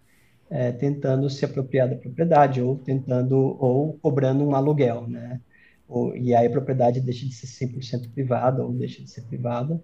é, 0.50 0.70
tentando 0.70 1.30
se 1.30 1.44
apropriar 1.44 1.88
da 1.88 1.96
propriedade, 1.96 2.60
ou 2.60 2.76
tentando, 2.76 3.36
ou 3.36 3.94
cobrando 4.02 4.44
um 4.44 4.54
aluguel, 4.54 5.08
né? 5.08 5.40
Ou, 5.88 6.16
e 6.16 6.34
aí 6.34 6.46
a 6.46 6.50
propriedade 6.50 7.00
deixa 7.00 7.26
de 7.26 7.34
ser 7.34 7.66
100% 7.66 8.12
privada, 8.12 8.64
ou 8.64 8.72
deixa 8.72 9.02
de 9.02 9.10
ser 9.10 9.22
privada, 9.22 9.80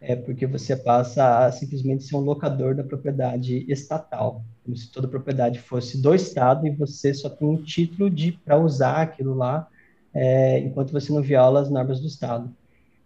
é 0.00 0.16
porque 0.16 0.46
você 0.46 0.74
passa 0.74 1.44
a 1.44 1.52
simplesmente 1.52 2.04
ser 2.04 2.16
um 2.16 2.20
locador 2.20 2.74
da 2.74 2.82
propriedade 2.82 3.70
estatal, 3.70 4.42
como 4.64 4.74
se 4.74 4.90
toda 4.90 5.06
propriedade 5.06 5.58
fosse 5.58 6.00
do 6.00 6.14
Estado 6.14 6.66
e 6.66 6.70
você 6.70 7.12
só 7.12 7.28
tem 7.28 7.46
um 7.46 7.62
título 7.62 8.08
de 8.08 8.32
para 8.32 8.58
usar 8.58 9.02
aquilo 9.02 9.34
lá, 9.34 9.68
é, 10.14 10.58
enquanto 10.60 10.92
você 10.92 11.12
não 11.12 11.22
viola 11.22 11.60
as 11.60 11.70
normas 11.70 12.00
do 12.00 12.06
Estado. 12.06 12.54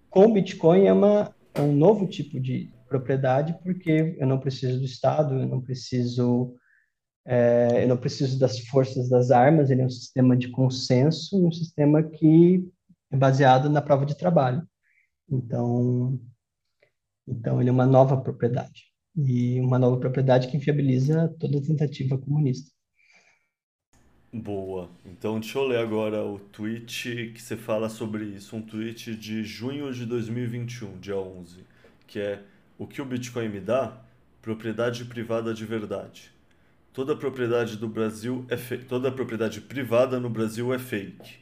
Com 0.08 0.26
o 0.26 0.32
Bitcoin 0.32 0.86
é, 0.86 0.92
uma, 0.92 1.34
é 1.52 1.60
um 1.60 1.72
novo 1.72 2.06
tipo 2.06 2.38
de 2.38 2.70
propriedade, 2.88 3.58
porque 3.64 4.16
eu 4.16 4.26
não 4.26 4.38
preciso 4.38 4.78
do 4.78 4.84
Estado, 4.84 5.34
eu 5.34 5.48
não 5.48 5.60
preciso 5.60 6.54
é, 7.26 7.82
eu 7.82 7.88
não 7.88 7.96
preciso 7.96 8.38
das 8.38 8.60
forças 8.60 9.08
das 9.08 9.30
armas, 9.30 9.70
ele 9.70 9.80
é 9.82 9.86
um 9.86 9.90
sistema 9.90 10.36
de 10.36 10.48
consenso, 10.48 11.44
um 11.44 11.50
sistema 11.50 12.02
que 12.02 12.68
é 13.10 13.16
baseado 13.16 13.68
na 13.70 13.80
prova 13.80 14.04
de 14.04 14.16
trabalho. 14.16 14.62
Então, 15.28 16.20
então, 17.26 17.60
ele 17.60 17.70
é 17.70 17.72
uma 17.72 17.86
nova 17.86 18.16
propriedade. 18.20 18.92
E 19.16 19.60
uma 19.60 19.78
nova 19.78 19.98
propriedade 19.98 20.48
que 20.48 20.56
inviabiliza 20.56 21.34
toda 21.38 21.62
tentativa 21.62 22.18
comunista. 22.18 22.70
Boa. 24.32 24.90
Então, 25.06 25.38
deixa 25.38 25.58
eu 25.58 25.64
ler 25.64 25.78
agora 25.78 26.24
o 26.24 26.40
tweet 26.40 27.30
que 27.32 27.40
você 27.40 27.56
fala 27.56 27.88
sobre 27.88 28.24
isso. 28.24 28.56
Um 28.56 28.62
tweet 28.62 29.14
de 29.14 29.44
junho 29.44 29.92
de 29.92 30.04
2021, 30.04 30.98
dia 30.98 31.16
11, 31.16 31.64
que 32.06 32.18
é 32.18 32.42
o 32.76 32.84
que 32.86 33.00
o 33.00 33.04
Bitcoin 33.04 33.48
me 33.48 33.60
dá? 33.60 33.96
Propriedade 34.42 35.04
privada 35.04 35.54
de 35.54 35.64
verdade. 35.64 36.32
Toda 36.92 37.16
propriedade 37.16 37.76
do 37.76 37.88
Brasil 37.88 38.44
é 38.48 38.56
fe... 38.56 38.78
toda 38.78 39.10
propriedade 39.10 39.60
privada 39.60 40.18
no 40.18 40.28
Brasil 40.28 40.74
é 40.74 40.78
fake. 40.80 41.36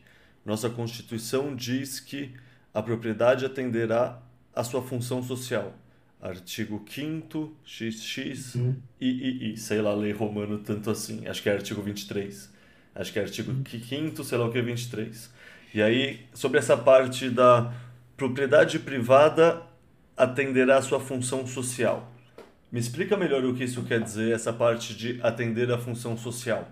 Nossa 0.44 0.68
Constituição 0.68 1.56
diz 1.56 1.98
que 1.98 2.34
a 2.74 2.82
propriedade 2.82 3.46
atenderá 3.46 4.20
a 4.54 4.64
sua 4.64 4.82
função 4.82 5.22
social. 5.22 5.72
Artigo 6.20 6.84
5 6.88 7.52
XX 7.66 8.54
uhum. 8.54 8.76
I, 9.00 9.52
I, 9.52 9.56
sei 9.56 9.82
lá, 9.82 9.92
lei 9.92 10.12
romano 10.12 10.58
tanto 10.58 10.90
assim. 10.90 11.26
Acho 11.26 11.42
que 11.42 11.48
é 11.48 11.52
artigo 11.52 11.82
23. 11.82 12.50
Acho 12.94 13.12
que 13.12 13.18
é 13.18 13.22
artigo 13.22 13.52
5 13.68 14.18
uhum. 14.18 14.24
sei 14.24 14.38
lá 14.38 14.46
o 14.46 14.52
que, 14.52 14.62
23. 14.62 15.30
E 15.74 15.82
aí, 15.82 16.20
sobre 16.32 16.58
essa 16.58 16.76
parte 16.76 17.28
da 17.28 17.72
propriedade 18.16 18.78
privada 18.78 19.62
atenderá 20.16 20.76
a 20.76 20.82
sua 20.82 21.00
função 21.00 21.46
social. 21.46 22.12
Me 22.70 22.78
explica 22.78 23.16
melhor 23.16 23.44
o 23.44 23.54
que 23.54 23.64
isso 23.64 23.82
quer 23.82 24.00
dizer, 24.00 24.32
essa 24.32 24.52
parte 24.52 24.94
de 24.94 25.20
atender 25.22 25.70
a 25.72 25.78
função 25.78 26.16
social. 26.16 26.68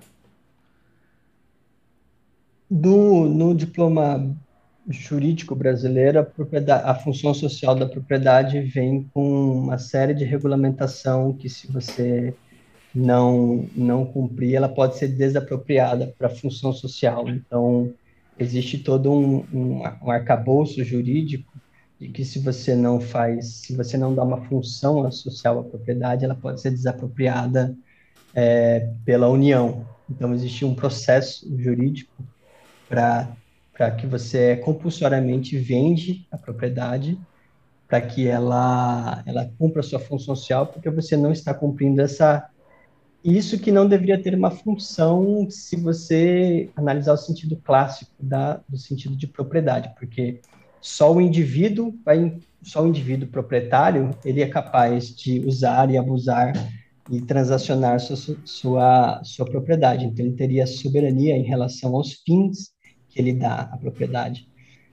Do, 2.71 3.25
no 3.29 3.55
diploma 3.55 4.37
jurídico 4.91 5.55
brasileiro, 5.55 6.21
a, 6.21 6.91
a 6.91 6.95
função 6.95 7.33
social 7.33 7.75
da 7.75 7.87
propriedade 7.87 8.61
vem 8.61 9.09
com 9.15 9.53
uma 9.53 9.79
série 9.79 10.15
de 10.15 10.25
regulamentação 10.25 11.33
que, 11.33 11.49
se 11.49 11.71
você 11.71 12.35
não, 12.95 13.69
não 13.75 14.05
cumprir, 14.05 14.55
ela 14.55 14.69
pode 14.69 14.97
ser 14.97 15.09
desapropriada 15.09 16.13
para 16.19 16.27
a 16.27 16.31
função 16.31 16.73
social. 16.73 17.29
Então, 17.29 17.93
existe 18.39 18.79
todo 18.79 19.13
um, 19.13 19.45
um, 19.53 19.83
um 20.03 20.11
arcabouço 20.11 20.83
jurídico 20.83 21.53
de 22.01 22.09
que 22.09 22.25
se 22.25 22.39
você 22.39 22.75
não 22.75 23.01
faz, 23.01 23.47
se 23.57 23.77
você 23.77 23.97
não 23.97 24.15
dá 24.15 24.25
uma 24.25 24.43
função 24.47 25.11
social 25.13 25.61
à 25.61 25.65
propriedade, 25.65 26.25
ela 26.25 26.35
pode 26.35 26.61
ser 26.61 26.71
desapropriada 26.71 27.77
é, 28.35 28.91
pela 29.05 29.29
União. 29.29 29.87
Então, 30.09 30.35
existe 30.35 30.65
um 30.65 30.75
processo 30.75 31.47
jurídico 31.59 32.25
para 32.89 33.29
para 33.81 33.93
que 33.93 34.07
você 34.07 34.57
compulsoriamente 34.57 35.57
vende 35.57 36.27
a 36.31 36.37
propriedade 36.37 37.19
para 37.89 37.99
que 37.99 38.29
ela 38.29 39.23
ela 39.25 39.51
cumpra 39.59 39.81
a 39.81 39.83
sua 39.83 39.99
função 39.99 40.37
social, 40.37 40.67
porque 40.67 40.91
você 40.91 41.17
não 41.17 41.33
está 41.33 41.55
cumprindo 41.55 42.03
essa 42.03 42.47
isso 43.25 43.59
que 43.59 43.73
não 43.73 43.89
deveria 43.89 44.23
ter 44.23 44.35
uma 44.35 44.51
função 44.51 45.47
se 45.49 45.77
você 45.77 46.69
analisar 46.77 47.15
o 47.15 47.17
sentido 47.17 47.57
clássico 47.57 48.13
da, 48.21 48.61
do 48.69 48.77
sentido 48.77 49.17
de 49.17 49.27
propriedade, 49.27 49.95
porque 49.99 50.43
só 50.79 51.11
o 51.15 51.19
indivíduo 51.19 51.95
vai, 52.05 52.37
só 52.63 52.85
o 52.85 52.87
indivíduo 52.87 53.31
proprietário 53.31 54.11
ele 54.23 54.43
é 54.43 54.47
capaz 54.47 55.09
de 55.09 55.41
usar 55.47 55.91
e 55.91 55.97
abusar 55.97 56.53
e 57.11 57.23
transacionar 57.23 57.99
sua, 57.99 58.37
sua, 58.45 59.25
sua 59.25 59.47
propriedade. 59.47 60.05
Então, 60.05 60.27
ele 60.27 60.37
teria 60.37 60.67
soberania 60.67 61.35
em 61.35 61.45
relação 61.45 61.97
aos 61.97 62.13
fins 62.27 62.79
que 63.11 63.21
ele 63.21 63.33
dá 63.33 63.63
à 63.73 63.77
propriedade. 63.77 64.49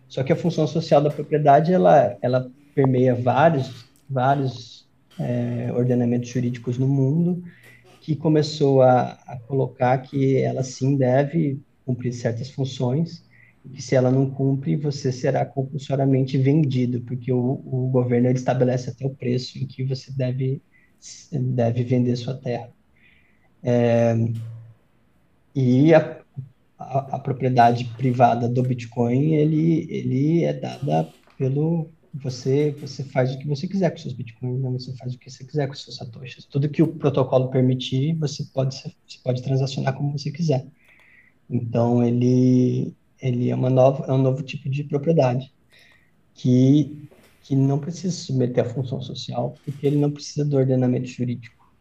Só 0.07 0.23
que 0.23 0.33
a 0.33 0.35
função 0.35 0.67
social 0.67 1.01
da 1.01 1.09
propriedade, 1.09 1.71
ela, 1.71 2.17
ela 2.21 2.51
permeia 2.73 3.13
vários, 3.13 3.85
vários 4.09 4.87
é, 5.19 5.71
ordenamentos 5.73 6.29
jurídicos 6.29 6.77
no 6.77 6.87
mundo, 6.87 7.43
que 8.01 8.15
começou 8.15 8.81
a, 8.81 9.11
a 9.27 9.37
colocar 9.47 9.97
que 9.99 10.37
ela 10.37 10.63
sim 10.63 10.95
deve 10.97 11.59
cumprir 11.85 12.13
certas 12.13 12.49
funções, 12.49 13.25
que 13.73 13.81
se 13.81 13.95
ela 13.95 14.09
não 14.09 14.29
cumpre, 14.29 14.75
você 14.75 15.11
será 15.11 15.45
compulsoriamente 15.45 16.37
vendido, 16.37 17.01
porque 17.01 17.31
o, 17.31 17.61
o 17.65 17.89
governo 17.91 18.27
ele 18.27 18.37
estabelece 18.37 18.89
até 18.89 19.05
o 19.05 19.09
preço 19.09 19.57
em 19.57 19.65
que 19.65 19.83
você 19.83 20.11
deve, 20.11 20.61
deve 21.31 21.83
vender 21.83 22.15
sua 22.15 22.35
terra. 22.35 22.69
É, 23.61 24.15
e 25.53 25.93
a, 25.93 26.21
a, 26.77 27.15
a, 27.15 27.19
propriedade 27.19 27.85
privada 27.97 28.47
do 28.47 28.61
Bitcoin, 28.63 29.35
ele, 29.35 29.87
ele 29.89 30.43
é 30.43 30.53
dada 30.53 31.09
pelo... 31.37 31.89
Você, 32.13 32.71
você 32.79 33.03
faz 33.03 33.35
o 33.35 33.37
que 33.37 33.47
você 33.47 33.67
quiser 33.67 33.91
com 33.91 33.97
seus 33.97 34.13
bitcoins, 34.13 34.59
né? 34.59 34.71
você 34.71 34.91
faz 34.95 35.13
o 35.13 35.19
que 35.19 35.29
você 35.29 35.43
quiser 35.43 35.67
com 35.67 35.75
seus 35.75 35.97
satoshis. 35.97 36.45
Tudo 36.45 36.69
que 36.69 36.81
o 36.81 36.87
protocolo 36.87 37.49
permitir, 37.49 38.15
você 38.15 38.43
pode, 38.45 38.75
você 38.75 39.19
pode 39.23 39.43
transacionar 39.43 39.93
como 39.93 40.17
você 40.17 40.31
quiser. 40.31 40.65
Então, 41.47 42.03
ele, 42.03 42.95
ele 43.21 43.51
é, 43.51 43.55
uma 43.55 43.69
nova, 43.69 44.05
é 44.05 44.13
um 44.13 44.17
novo 44.17 44.41
tipo 44.41 44.67
de 44.67 44.83
propriedade 44.83 45.53
que, 46.33 47.09
que 47.43 47.55
não 47.55 47.77
precisa 47.77 48.15
se 48.15 48.25
submeter 48.25 48.65
à 48.65 48.69
função 48.69 48.99
social, 49.01 49.55
porque 49.63 49.85
ele 49.85 49.97
não 49.97 50.09
precisa 50.09 50.43
do 50.43 50.57
ordenamento 50.57 51.07
jurídico 51.07 51.71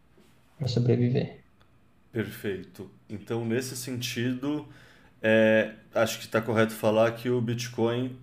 para 0.57 0.67
sobreviver. 0.67 1.39
Perfeito. 2.11 2.89
Então, 3.09 3.45
nesse 3.45 3.75
sentido, 3.75 4.67
é, 5.29 5.73
acho 5.93 6.19
que 6.19 6.23
está 6.23 6.39
correto 6.39 6.71
falar 6.71 7.11
que 7.11 7.29
o 7.29 7.41
Bitcoin 7.41 8.15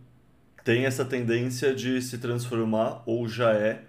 tem 0.65 0.87
essa 0.87 1.05
tendência 1.05 1.75
de 1.75 2.01
se 2.01 2.17
transformar, 2.17 3.03
ou 3.05 3.29
já 3.29 3.53
é, 3.53 3.83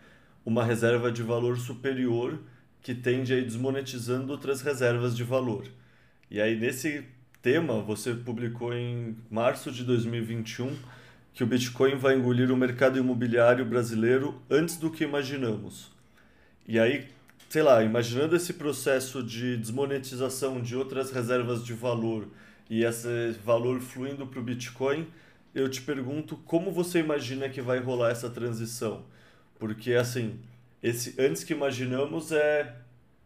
uma 0.46 0.66
reserva 0.66 1.10
de 1.10 1.24
valor 1.24 1.58
superior 1.58 2.38
que 2.82 2.94
tende 2.94 3.34
a 3.34 3.38
ir 3.38 3.46
desmonetizando 3.46 4.34
outras 4.34 4.62
reservas 4.62 5.16
de 5.16 5.24
valor. 5.24 5.66
E 6.30 6.42
aí, 6.42 6.60
nesse 6.60 7.06
tema, 7.42 7.80
você 7.80 8.14
publicou 8.14 8.74
em 8.74 9.16
março 9.32 9.72
de 9.72 9.86
2021 9.86 10.76
que 11.34 11.42
o 11.42 11.48
Bitcoin 11.48 11.96
vai 11.96 12.18
engolir 12.18 12.52
o 12.52 12.58
mercado 12.58 13.00
imobiliário 13.00 13.64
brasileiro 13.64 14.42
antes 14.50 14.76
do 14.76 14.92
que 14.92 15.06
imaginamos. 15.06 15.90
E 16.68 16.78
aí, 16.78 17.08
sei 17.48 17.64
lá, 17.64 17.82
imaginando 17.82 18.36
esse 18.36 18.52
processo 18.52 19.24
de 19.24 19.56
desmonetização 19.56 20.62
de 20.62 20.76
outras 20.76 21.12
reservas 21.12 21.64
de 21.64 21.74
valor 21.74 22.28
e 22.70 22.84
esse 22.84 23.32
valor 23.44 23.80
fluindo 23.80 24.26
para 24.28 24.40
o 24.40 24.44
Bitcoin, 24.44 25.08
eu 25.54 25.70
te 25.70 25.82
pergunto 25.82 26.38
como 26.38 26.72
você 26.72 27.00
imagina 27.00 27.50
que 27.50 27.62
vai 27.62 27.80
rolar 27.80 28.12
essa 28.12 28.30
transição? 28.30 29.06
Porque 29.60 29.94
assim, 29.94 30.40
esse 30.84 31.16
antes 31.20 31.44
que 31.44 31.54
imaginamos 31.54 32.32
é 32.32 32.76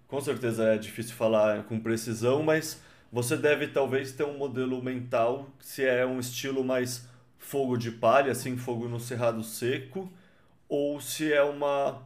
com 0.08 0.20
certeza 0.20 0.64
é 0.64 0.78
difícil 0.78 1.16
falar 1.16 1.64
com 1.64 1.80
precisão, 1.80 2.42
mas 2.44 2.82
você 3.12 3.38
deve 3.38 3.68
talvez 3.68 4.12
ter 4.12 4.24
um 4.24 4.38
modelo 4.38 4.84
mental 4.84 5.50
se 5.60 5.86
é 5.86 6.06
um 6.06 6.20
estilo 6.20 6.64
mais 6.64 7.08
fogo 7.38 7.78
de 7.78 7.92
palha, 7.92 8.32
assim, 8.32 8.58
fogo 8.58 8.88
no 8.88 9.00
cerrado 9.00 9.44
seco, 9.44 10.12
ou 10.68 11.00
se 11.00 11.32
é 11.32 11.44
uma 11.44 12.04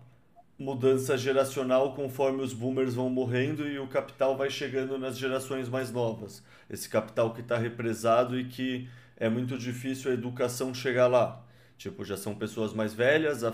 mudança 0.64 1.18
geracional 1.18 1.94
conforme 1.94 2.42
os 2.42 2.54
boomers 2.54 2.94
vão 2.94 3.10
morrendo 3.10 3.68
e 3.68 3.78
o 3.78 3.88
capital 3.88 4.38
vai 4.38 4.50
chegando 4.50 4.98
nas 4.98 5.18
gerações 5.18 5.68
mais 5.68 5.92
novas. 5.92 6.42
Esse 6.70 6.88
capital 6.88 7.34
que 7.34 7.42
está 7.42 7.58
represado 7.58 8.40
e 8.40 8.46
que 8.46 8.88
é 9.18 9.28
muito 9.28 9.58
difícil 9.58 10.10
a 10.10 10.14
educação 10.14 10.74
chegar 10.74 11.08
lá. 11.08 11.44
Tipo, 11.78 12.06
já 12.06 12.16
são 12.16 12.34
pessoas 12.34 12.74
mais 12.74 12.94
velhas, 12.94 13.44
a, 13.44 13.54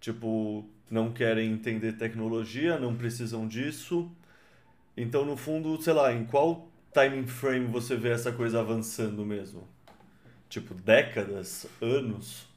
tipo, 0.00 0.64
não 0.88 1.12
querem 1.12 1.50
entender 1.52 1.94
tecnologia, 1.94 2.78
não 2.78 2.94
precisam 2.94 3.48
disso. 3.48 4.08
Então, 4.96 5.24
no 5.24 5.36
fundo, 5.36 5.80
sei 5.82 5.92
lá, 5.92 6.12
em 6.12 6.24
qual 6.24 6.68
time 6.92 7.26
frame 7.26 7.66
você 7.66 7.96
vê 7.96 8.10
essa 8.10 8.30
coisa 8.30 8.60
avançando 8.60 9.26
mesmo? 9.26 9.66
Tipo, 10.48 10.72
décadas, 10.72 11.66
anos? 11.82 12.53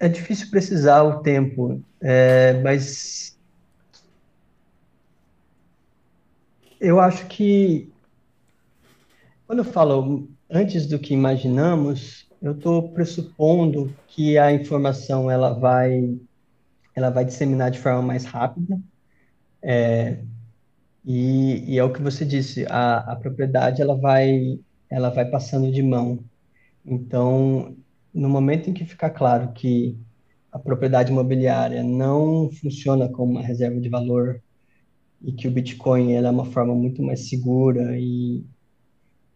É 0.00 0.08
difícil 0.08 0.50
precisar 0.50 1.02
o 1.02 1.20
tempo, 1.20 1.82
é, 2.00 2.52
mas 2.62 3.36
eu 6.80 7.00
acho 7.00 7.26
que 7.26 7.92
quando 9.46 9.60
eu 9.60 9.64
falo 9.64 10.28
antes 10.48 10.86
do 10.86 10.98
que 10.98 11.14
imaginamos, 11.14 12.28
eu 12.40 12.52
estou 12.52 12.90
pressupondo 12.90 13.92
que 14.06 14.38
a 14.38 14.52
informação 14.52 15.30
ela 15.30 15.52
vai 15.52 16.16
ela 16.94 17.10
vai 17.10 17.24
disseminar 17.24 17.70
de 17.70 17.78
forma 17.78 18.02
mais 18.02 18.24
rápida, 18.24 18.80
é, 19.62 20.18
e, 21.04 21.74
e 21.74 21.78
é 21.78 21.84
o 21.84 21.92
que 21.92 22.02
você 22.02 22.24
disse, 22.24 22.66
a, 22.68 22.98
a 23.12 23.16
propriedade 23.16 23.80
ela 23.80 23.96
vai, 23.96 24.58
ela 24.90 25.08
vai 25.08 25.24
passando 25.24 25.70
de 25.72 25.82
mão. 25.82 26.18
Então, 26.84 27.76
no 28.12 28.28
momento 28.28 28.70
em 28.70 28.72
que 28.72 28.84
ficar 28.84 29.10
claro 29.10 29.52
que 29.52 29.98
a 30.50 30.58
propriedade 30.58 31.12
imobiliária 31.12 31.82
não 31.82 32.50
funciona 32.50 33.08
como 33.08 33.32
uma 33.32 33.42
reserva 33.42 33.80
de 33.80 33.88
valor 33.88 34.42
e 35.22 35.32
que 35.32 35.48
o 35.48 35.50
Bitcoin 35.50 36.12
é 36.14 36.30
uma 36.30 36.44
forma 36.44 36.74
muito 36.74 37.02
mais 37.02 37.28
segura 37.28 37.98
e, 37.98 38.44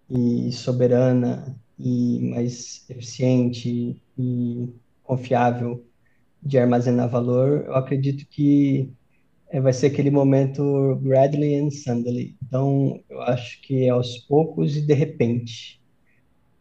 e 0.08 0.52
soberana 0.52 1.56
e 1.78 2.30
mais 2.30 2.84
eficiente 2.88 4.00
e 4.18 4.68
confiável 5.02 5.84
de 6.42 6.58
armazenar 6.58 7.08
valor, 7.08 7.64
eu 7.66 7.74
acredito 7.74 8.26
que 8.28 8.92
é, 9.48 9.60
vai 9.60 9.72
ser 9.72 9.88
aquele 9.88 10.10
momento 10.10 10.96
gradually 11.02 11.54
and 11.56 11.70
suddenly. 11.70 12.36
Então, 12.42 13.00
eu 13.08 13.20
acho 13.22 13.60
que 13.62 13.84
é 13.84 13.90
aos 13.90 14.18
poucos 14.18 14.76
e 14.76 14.80
de 14.80 14.94
repente. 14.94 15.81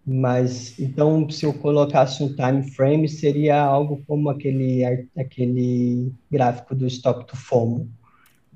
Mas, 0.06 0.80
então, 0.80 1.30
se 1.30 1.46
eu 1.46 1.54
colocasse 1.54 2.24
um 2.24 2.36
time 2.36 2.64
frame, 2.72 3.08
seria 3.08 3.62
algo 3.62 4.04
como 4.08 4.30
aquele, 4.30 4.84
aquele 5.16 6.12
gráfico 6.30 6.74
do 6.74 6.88
Stock 6.88 7.28
to 7.28 7.38
FOMO. 7.38 7.90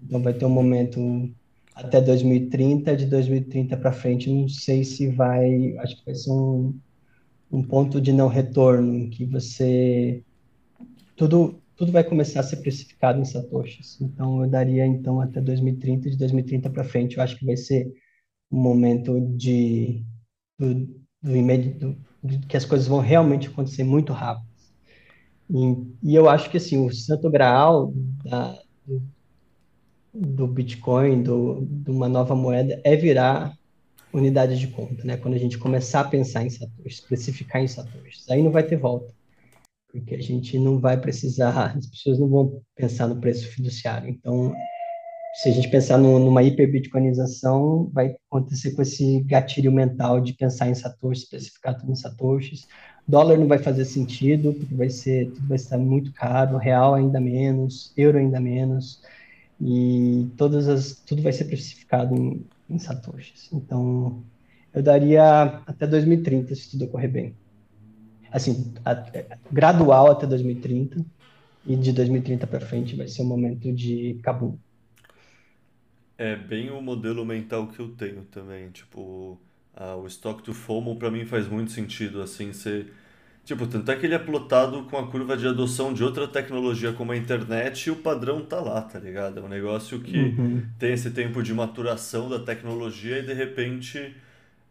Então, 0.03 0.21
vai 0.21 0.33
ter 0.33 0.45
um 0.45 0.49
momento 0.49 0.99
até 1.73 2.01
2030, 2.01 2.95
de 2.95 3.05
2030 3.05 3.77
para 3.77 3.91
frente, 3.91 4.29
não 4.29 4.47
sei 4.47 4.83
se 4.83 5.07
vai, 5.07 5.77
acho 5.77 5.97
que 5.97 6.05
vai 6.05 6.15
ser 6.15 6.31
um, 6.31 6.73
um 7.51 7.61
ponto 7.61 8.01
de 8.01 8.11
não 8.11 8.27
retorno, 8.27 9.09
que 9.09 9.25
você, 9.25 10.23
tudo, 11.15 11.61
tudo 11.75 11.91
vai 11.91 12.03
começar 12.03 12.39
a 12.39 12.43
ser 12.43 12.57
precificado 12.57 13.19
em 13.19 13.25
satoshis. 13.25 13.99
Então, 14.01 14.43
eu 14.43 14.49
daria 14.49 14.85
então 14.85 15.21
até 15.21 15.41
2030, 15.41 16.09
de 16.09 16.17
2030 16.17 16.69
para 16.69 16.83
frente, 16.83 17.17
eu 17.17 17.23
acho 17.23 17.37
que 17.37 17.45
vai 17.45 17.57
ser 17.57 17.91
um 18.51 18.59
momento 18.59 19.19
de 19.35 20.03
do, 20.57 21.04
do, 21.25 21.97
que 22.47 22.55
as 22.55 22.65
coisas 22.65 22.87
vão 22.87 22.99
realmente 22.99 23.47
acontecer 23.47 23.83
muito 23.83 24.13
rápido. 24.13 24.47
E, 25.49 26.11
e 26.11 26.15
eu 26.15 26.29
acho 26.29 26.49
que 26.49 26.57
assim 26.57 26.85
o 26.85 26.93
santo 26.93 27.29
graal 27.29 27.93
da, 28.23 28.59
do, 28.85 29.01
do 30.13 30.47
Bitcoin, 30.47 31.23
do, 31.23 31.65
de 31.65 31.91
uma 31.91 32.09
nova 32.09 32.35
moeda, 32.35 32.79
é 32.83 32.95
virar 32.95 33.55
unidade 34.13 34.57
de 34.57 34.67
conta, 34.67 35.03
né? 35.03 35.17
Quando 35.17 35.33
a 35.33 35.37
gente 35.37 35.57
começar 35.57 36.01
a 36.01 36.05
pensar 36.05 36.43
em 36.45 36.49
satoshis, 36.49 36.99
especificar 36.99 37.61
em 37.61 37.67
satoshis, 37.67 38.29
aí 38.29 38.41
não 38.41 38.51
vai 38.51 38.63
ter 38.63 38.77
volta, 38.77 39.13
porque 39.91 40.15
a 40.15 40.21
gente 40.21 40.57
não 40.57 40.79
vai 40.79 40.99
precisar, 40.99 41.75
as 41.75 41.85
pessoas 41.85 42.19
não 42.19 42.29
vão 42.29 42.61
pensar 42.75 43.07
no 43.07 43.19
preço 43.19 43.47
fiduciário. 43.47 44.09
Então, 44.09 44.55
se 45.35 45.49
a 45.49 45.51
gente 45.51 45.67
pensar 45.67 45.97
no, 45.97 46.17
numa 46.17 46.41
hiperbitcoinização, 46.43 47.89
vai 47.91 48.15
acontecer 48.29 48.71
com 48.71 48.81
esse 48.81 49.19
gatilho 49.23 49.69
mental 49.71 50.21
de 50.21 50.31
pensar 50.31 50.69
em 50.69 50.75
satoshis, 50.75 51.23
especificar 51.23 51.77
tudo 51.77 51.91
em 51.91 51.95
satoshis. 51.95 52.65
Dólar 53.05 53.37
não 53.37 53.47
vai 53.47 53.57
fazer 53.57 53.83
sentido, 53.83 54.53
porque 54.53 54.73
vai 54.73 54.89
ser, 54.89 55.29
tudo 55.31 55.47
vai 55.47 55.57
estar 55.57 55.77
muito 55.77 56.13
caro, 56.13 56.57
real 56.57 56.95
ainda 56.95 57.19
menos, 57.19 57.91
euro 57.97 58.17
ainda 58.17 58.39
menos, 58.39 59.01
e 59.59 60.25
todas 60.37 60.69
as, 60.69 61.03
tudo 61.05 61.21
vai 61.21 61.33
ser 61.33 61.43
especificado 61.43 62.15
em, 62.15 62.45
em 62.69 62.79
satoshis. 62.79 63.49
Então, 63.51 64.23
eu 64.73 64.81
daria 64.81 65.61
até 65.67 65.85
2030, 65.85 66.55
se 66.55 66.71
tudo 66.71 66.85
ocorrer 66.85 67.11
bem. 67.11 67.35
Assim, 68.31 68.73
gradual 69.51 70.11
até 70.11 70.25
2030, 70.25 71.05
e 71.65 71.75
de 71.75 71.91
2030 71.91 72.47
para 72.47 72.61
frente 72.61 72.95
vai 72.95 73.07
ser 73.07 73.21
o 73.21 73.25
momento 73.25 73.73
de 73.73 74.19
Kabum. 74.23 74.57
É 76.17 76.35
bem 76.35 76.69
o 76.69 76.81
modelo 76.81 77.25
mental 77.25 77.67
que 77.67 77.79
eu 77.79 77.89
tenho 77.89 78.23
também. 78.31 78.69
Tipo, 78.69 79.39
o 80.01 80.07
Stock 80.07 80.41
to 80.41 80.53
FOMO 80.53 80.95
para 80.95 81.11
mim 81.11 81.25
faz 81.25 81.47
muito 81.47 81.71
sentido, 81.71 82.21
assim, 82.21 82.53
ser... 82.53 82.93
Tipo, 83.43 83.67
tanto 83.67 83.91
é 83.91 83.95
que 83.95 84.07
ele 84.07 84.15
é 84.15 84.19
plotado 84.19 84.83
com 84.85 84.97
a 84.97 85.07
curva 85.07 85.37
de 85.37 85.47
adoção 85.47 85.93
de 85.93 86.03
outra 86.03 86.27
tecnologia 86.27 86.91
como 86.93 87.11
a 87.11 87.17
internet 87.17 87.85
e 87.85 87.91
o 87.91 87.97
padrão 87.97 88.43
tá 88.43 88.59
lá, 88.59 88.81
tá 88.81 88.97
ligado? 88.97 89.39
É 89.39 89.43
um 89.43 89.47
negócio 89.47 89.99
que 89.99 90.17
uhum. 90.17 90.63
tem 90.79 90.93
esse 90.93 91.11
tempo 91.11 91.43
de 91.43 91.53
maturação 91.53 92.27
da 92.27 92.39
tecnologia 92.39 93.19
e 93.19 93.21
de 93.21 93.33
repente 93.33 94.15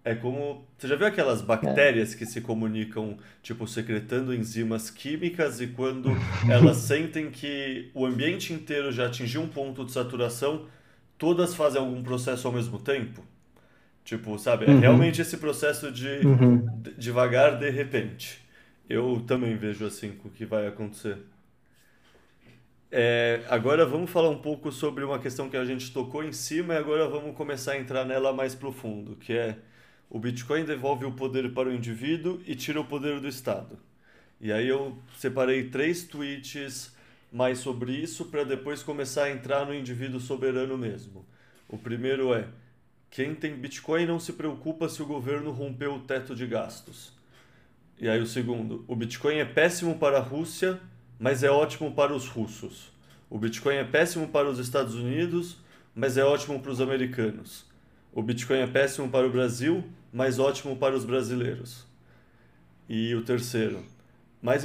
é 0.05 0.15
como. 0.15 0.67
Você 0.77 0.87
já 0.87 0.97
viu 0.97 1.07
aquelas 1.07 1.41
bactérias 1.41 2.15
é. 2.15 2.17
que 2.19 2.27
se 2.27 2.43
comunicam, 2.43 3.17
tipo, 3.43 3.67
secretando 3.67 4.35
enzimas 4.35 4.91
químicas 4.91 5.61
e 5.61 5.69
quando 5.69 6.11
elas 6.49 6.77
sentem 6.85 7.31
que 7.31 7.91
o 7.95 8.05
ambiente 8.05 8.53
inteiro 8.53 8.93
já 8.93 9.07
atingiu 9.07 9.41
um 9.41 9.49
ponto 9.49 9.85
de 9.85 9.93
saturação, 9.93 10.67
todas 11.19 11.55
fazem 11.55 11.81
algum 11.81 12.03
processo 12.03 12.47
ao 12.47 12.53
mesmo 12.53 12.79
tempo? 12.79 13.23
Tipo, 14.05 14.39
sabe? 14.39 14.67
É 14.67 14.69
uhum. 14.69 14.81
realmente 14.81 15.21
esse 15.21 15.39
processo 15.39 15.91
de 15.91 16.27
uhum. 16.27 16.67
devagar 16.97 17.59
de 17.59 17.71
repente. 17.71 18.45
Eu 18.89 19.23
também 19.27 19.57
vejo 19.57 19.87
assim 19.87 20.13
o 20.25 20.29
que 20.29 20.45
vai 20.45 20.67
acontecer. 20.67 21.19
É, 22.93 23.41
agora 23.49 23.85
vamos 23.85 24.11
falar 24.11 24.29
um 24.29 24.39
pouco 24.39 24.71
sobre 24.71 25.03
uma 25.03 25.19
questão 25.19 25.49
que 25.49 25.57
a 25.57 25.65
gente 25.65 25.93
tocou 25.93 26.23
em 26.23 26.33
cima 26.33 26.75
e 26.75 26.77
agora 26.77 27.09
vamos 27.09 27.35
começar 27.35 27.73
a 27.73 27.79
entrar 27.79 28.05
nela 28.05 28.33
mais 28.33 28.55
profundo, 28.55 29.17
que 29.17 29.33
é 29.33 29.57
o 30.09 30.19
Bitcoin 30.19 30.65
devolve 30.65 31.05
o 31.05 31.11
poder 31.11 31.53
para 31.53 31.69
o 31.69 31.73
indivíduo 31.73 32.41
e 32.47 32.55
tira 32.55 32.81
o 32.81 32.85
poder 32.85 33.19
do 33.19 33.27
Estado. 33.27 33.79
E 34.41 34.53
aí 34.53 34.69
eu 34.69 34.97
separei 35.19 35.71
três 35.71 36.05
tweets 36.05 36.94
mais 37.35 37.59
sobre 37.59 37.91
isso 37.91 38.27
para 38.27 38.45
depois 38.45 38.81
começar 38.81 39.25
a 39.25 39.31
entrar 39.33 39.67
no 39.67 39.75
indivíduo 39.75 40.21
soberano 40.21 40.79
mesmo. 40.79 41.27
O 41.69 41.77
primeiro 41.77 42.33
é: 42.33 42.47
quem 43.11 43.35
tem 43.35 43.57
Bitcoin 43.57 44.07
não 44.07 44.21
se 44.21 44.35
preocupa 44.35 44.89
se 44.89 45.03
o 45.03 45.07
governo 45.07 45.51
rompeu 45.51 45.97
o 45.97 46.01
teto 46.01 46.33
de 46.33 46.47
gastos. 46.47 47.13
E 47.99 48.09
aí 48.09 48.21
o 48.21 48.27
segundo: 48.27 48.85
o 48.87 48.95
Bitcoin 48.95 49.39
é 49.39 49.45
péssimo 49.45 49.99
para 49.99 50.19
a 50.19 50.23
Rússia, 50.23 50.79
mas 51.19 51.43
é 51.43 51.51
ótimo 51.51 51.93
para 51.93 52.15
os 52.15 52.29
russos. 52.29 52.93
O 53.29 53.37
Bitcoin 53.37 53.75
é 53.75 53.85
péssimo 53.85 54.29
para 54.29 54.49
os 54.49 54.61
Estados 54.61 54.95
Unidos, 54.95 55.57
mas 55.93 56.17
é 56.17 56.25
ótimo 56.25 56.61
para 56.61 56.71
os 56.71 56.81
americanos. 56.81 57.67
O 58.13 58.23
Bitcoin 58.23 58.59
é 58.59 58.67
péssimo 58.69 59.09
para 59.11 59.27
o 59.27 59.31
Brasil, 59.31 59.83
mas 60.13 60.39
ótimo 60.39 60.77
para 60.77 60.95
os 60.95 61.05
brasileiros. 61.05 61.85
E 62.89 63.13
o 63.17 63.25
terceiro: 63.25 63.85
mais, 64.45 64.63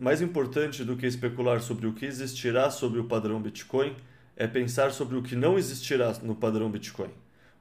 mais 0.00 0.22
importante 0.22 0.82
do 0.82 0.96
que 0.96 1.06
especular 1.06 1.60
sobre 1.60 1.86
o 1.86 1.92
que 1.92 2.06
existirá 2.06 2.70
sobre 2.70 2.98
o 2.98 3.04
padrão 3.04 3.38
Bitcoin 3.42 3.94
é 4.34 4.46
pensar 4.46 4.90
sobre 4.90 5.18
o 5.18 5.22
que 5.22 5.36
não 5.36 5.58
existirá 5.58 6.14
no 6.22 6.34
padrão 6.34 6.70
Bitcoin. 6.70 7.10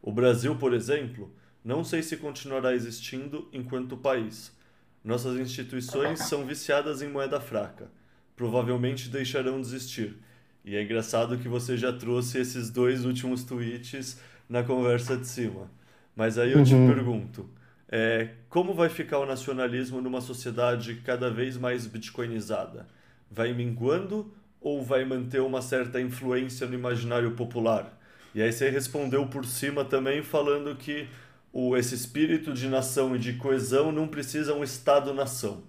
O 0.01 0.09
Brasil, 0.09 0.55
por 0.55 0.73
exemplo, 0.73 1.29
não 1.65 1.83
sei 1.83 2.01
se 2.01 2.15
continuará 2.15 2.73
existindo 2.73 3.49
enquanto 3.51 3.97
país. 3.97 4.55
Nossas 5.03 5.37
instituições 5.37 6.19
são 6.19 6.45
viciadas 6.45 7.01
em 7.01 7.09
moeda 7.09 7.41
fraca. 7.41 7.91
Provavelmente 8.33 9.09
deixarão 9.09 9.59
de 9.59 9.67
existir. 9.67 10.15
E 10.63 10.73
é 10.77 10.81
engraçado 10.81 11.37
que 11.37 11.49
você 11.49 11.75
já 11.75 11.91
trouxe 11.91 12.37
esses 12.37 12.69
dois 12.69 13.03
últimos 13.03 13.43
tweets 13.43 14.21
na 14.47 14.63
conversa 14.63 15.17
de 15.17 15.27
cima. 15.27 15.69
Mas 16.15 16.37
aí 16.37 16.53
eu 16.53 16.59
uhum. 16.59 16.63
te 16.63 16.71
pergunto: 16.71 17.49
é, 17.89 18.29
como 18.49 18.73
vai 18.73 18.89
ficar 18.89 19.19
o 19.19 19.25
nacionalismo 19.25 20.01
numa 20.01 20.19
sociedade 20.19 20.95
cada 21.05 21.29
vez 21.29 21.57
mais 21.57 21.87
bitcoinizada? 21.87 22.87
Vai 23.31 23.53
minguando 23.53 24.33
ou 24.59 24.83
vai 24.83 25.05
manter 25.05 25.41
uma 25.41 25.61
certa 25.61 26.01
influência 26.01 26.67
no 26.67 26.73
imaginário 26.73 27.31
popular? 27.31 27.97
E 28.35 28.41
aí 28.41 28.51
você 28.51 28.69
respondeu 28.69 29.25
por 29.27 29.45
cima 29.45 29.85
também 29.85 30.21
falando 30.21 30.75
que 30.75 31.07
o, 31.53 31.77
esse 31.77 31.95
espírito 31.95 32.53
de 32.53 32.67
nação 32.67 33.15
e 33.15 33.19
de 33.19 33.33
coesão 33.33 33.91
não 33.91 34.07
precisa 34.07 34.53
um 34.53 34.63
Estado-nação. 34.63 35.63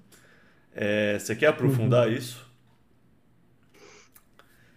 É, 0.75 1.19
você 1.19 1.35
quer 1.37 1.47
aprofundar 1.47 2.09
uhum. 2.09 2.15
isso? 2.15 2.47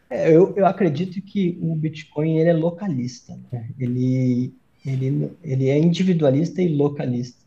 É, 0.09 0.35
eu, 0.35 0.53
eu 0.55 0.65
acredito 0.65 1.22
que 1.22 1.57
o 1.61 1.76
Bitcoin 1.76 2.38
ele 2.38 2.49
é 2.49 2.53
localista. 2.53 3.38
Né? 3.51 3.69
Ele 3.80 4.53
ele, 4.86 5.32
ele 5.44 5.70
é 5.70 5.78
individualista 5.78 6.62
e 6.62 6.76
localista, 6.76 7.41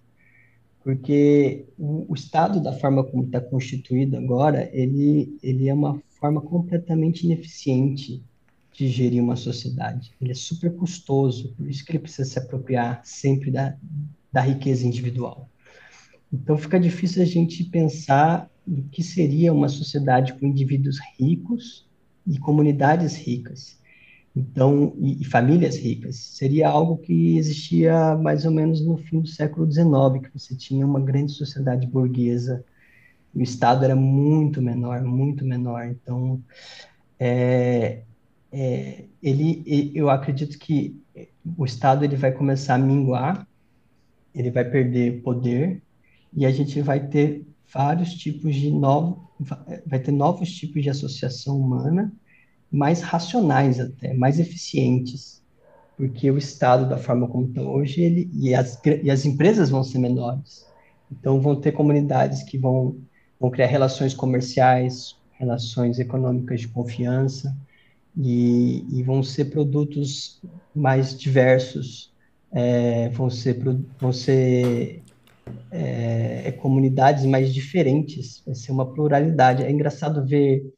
porque 0.83 1.65
o, 1.79 2.07
o 2.09 2.15
Estado, 2.15 2.63
da 2.63 2.73
forma 2.73 3.03
como 3.05 3.25
está 3.25 3.41
constituído 3.41 4.17
agora, 4.17 4.69
ele, 4.73 5.37
ele 5.43 5.69
é 5.69 5.75
uma 5.75 6.01
forma 6.21 6.41
completamente 6.41 7.25
ineficiente 7.25 8.23
de 8.73 8.89
gerir 8.89 9.23
uma 9.23 9.37
sociedade. 9.37 10.13
Ele 10.21 10.33
é 10.33 10.35
super 10.35 10.75
custoso, 10.75 11.55
por 11.55 11.69
isso 11.69 11.85
que 11.85 11.93
ele 11.93 12.01
precisa 12.01 12.29
se 12.29 12.39
apropriar 12.39 13.01
sempre 13.05 13.51
da, 13.51 13.77
da 14.33 14.41
riqueza 14.41 14.87
individual. 14.87 15.49
Então 16.33 16.59
fica 16.59 16.81
difícil 16.81 17.23
a 17.23 17.27
gente 17.27 17.63
pensar 17.65 18.51
o 18.67 18.83
que 18.91 19.03
seria 19.03 19.53
uma 19.53 19.69
sociedade 19.69 20.35
com 20.35 20.47
indivíduos 20.47 20.99
ricos 21.19 21.87
e 22.27 22.39
comunidades 22.39 23.15
ricas. 23.15 23.79
Então, 24.37 24.95
e, 24.99 25.23
e, 25.23 25.25
famílias 25.25 25.77
ricas, 25.77 26.17
seria 26.17 26.69
algo 26.69 26.99
que 26.99 27.37
existia 27.39 28.17
mais 28.17 28.45
ou 28.45 28.51
menos 28.51 28.85
no 28.85 28.97
fim 28.97 29.21
do 29.21 29.29
século 29.29 29.71
XIX, 29.71 30.21
que 30.23 30.39
você 30.39 30.57
tinha 30.57 30.85
uma 30.85 31.01
grande 31.01 31.33
sociedade 31.33 31.87
burguesa, 31.87 32.65
e 33.33 33.39
o 33.39 33.43
Estado 33.43 33.85
era 33.85 33.95
muito 33.95 34.61
menor, 34.61 35.03
muito 35.03 35.45
menor. 35.45 35.87
Então, 35.87 36.43
é, 37.19 38.03
é, 38.51 39.05
ele, 39.23 39.93
eu 39.95 40.11
acredito 40.11 40.59
que 40.59 41.01
o 41.57 41.65
Estado 41.65 42.05
ele 42.05 42.17
vai 42.17 42.33
começar 42.33 42.75
a 42.75 42.79
minguar, 42.79 43.47
ele 44.35 44.51
vai 44.51 44.65
perder 44.65 45.23
poder, 45.23 45.81
e 46.33 46.45
a 46.45 46.51
gente 46.51 46.81
vai 46.81 47.07
ter 47.07 47.47
vários 47.73 48.15
tipos 48.15 48.55
de 48.55 48.71
novos, 48.71 49.19
vai 49.87 49.99
ter 50.01 50.13
novos 50.13 50.53
tipos 50.53 50.83
de 50.83 50.91
associação 50.91 51.59
humana, 51.59 52.13
mais 52.75 53.01
racionais 53.01 53.79
até, 53.79 54.13
mais 54.13 54.41
eficientes, 54.41 55.43
porque 55.97 56.31
o 56.31 56.37
Estado, 56.37 56.89
da 56.89 56.99
forma 56.99 57.29
como 57.29 57.47
está 57.47 57.63
hoje, 57.63 58.03
ele, 58.03 58.29
e, 58.35 58.55
as, 58.55 58.81
e 59.03 59.11
as 59.11 59.25
empresas 59.25 59.71
vão 59.71 59.85
ser 59.85 59.99
menores. 59.99 60.67
Então, 61.11 61.41
vão 61.41 61.55
ter 61.55 61.73
comunidades 61.73 62.43
que 62.43 62.59
vão, 62.59 62.97
vão 63.39 63.51
criar 63.51 63.67
relações 63.67 64.13
comerciais, 64.13 65.17
relações 65.33 65.99
econômicas 66.01 66.63
de 66.63 66.69
confiança, 66.69 67.57
e, 68.17 68.85
e 68.91 69.03
vão 69.03 69.23
ser 69.23 69.47
produtos 69.47 70.41
mais 70.75 71.19
diversos, 71.19 72.13
é, 72.53 73.09
vão 73.11 73.31
ser, 73.31 73.59
vão 74.01 74.13
ser 74.13 75.03
é, 75.71 76.53
comunidades 76.53 77.25
mais 77.25 77.53
diferentes, 77.53 78.43
vai 78.45 78.55
ser 78.55 78.73
uma 78.73 78.87
pluralidade. 78.87 79.63
É 79.63 79.71
engraçado 79.71 80.27
ver 80.27 80.74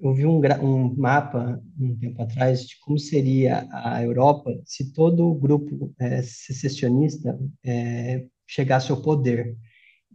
eu 0.00 0.14
vi 0.14 0.24
um, 0.26 0.40
um 0.62 0.96
mapa 0.96 1.60
um 1.78 1.96
tempo 1.96 2.22
atrás 2.22 2.66
de 2.66 2.78
como 2.80 2.98
seria 2.98 3.66
a 3.72 4.02
Europa 4.02 4.50
se 4.64 4.92
todo 4.92 5.26
o 5.26 5.34
grupo 5.34 5.92
é, 5.98 6.22
secessionista 6.22 7.38
é, 7.64 8.24
chegasse 8.46 8.90
ao 8.90 9.02
poder. 9.02 9.56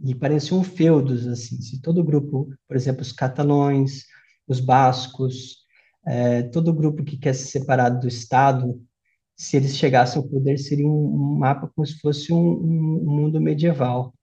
E 0.03 0.15
pareciam 0.15 0.63
feudos, 0.63 1.27
assim, 1.27 1.61
se 1.61 1.81
todo 1.81 1.99
o 2.01 2.03
grupo, 2.03 2.49
por 2.67 2.75
exemplo, 2.75 3.01
os 3.01 3.11
catalães, 3.11 4.05
os 4.47 4.59
bascos, 4.59 5.57
é, 6.05 6.43
todo 6.43 6.69
o 6.69 6.73
grupo 6.73 7.03
que 7.03 7.17
quer 7.17 7.33
se 7.33 7.47
separar 7.47 7.89
do 7.89 8.07
Estado, 8.07 8.81
se 9.35 9.57
eles 9.57 9.77
chegassem 9.77 10.21
ao 10.21 10.27
poder, 10.27 10.57
seria 10.57 10.87
um, 10.87 10.91
um 10.91 11.37
mapa 11.37 11.71
como 11.75 11.85
se 11.85 11.99
fosse 11.99 12.33
um, 12.33 12.37
um 12.37 13.05
mundo 13.05 13.39
medieval. 13.41 14.13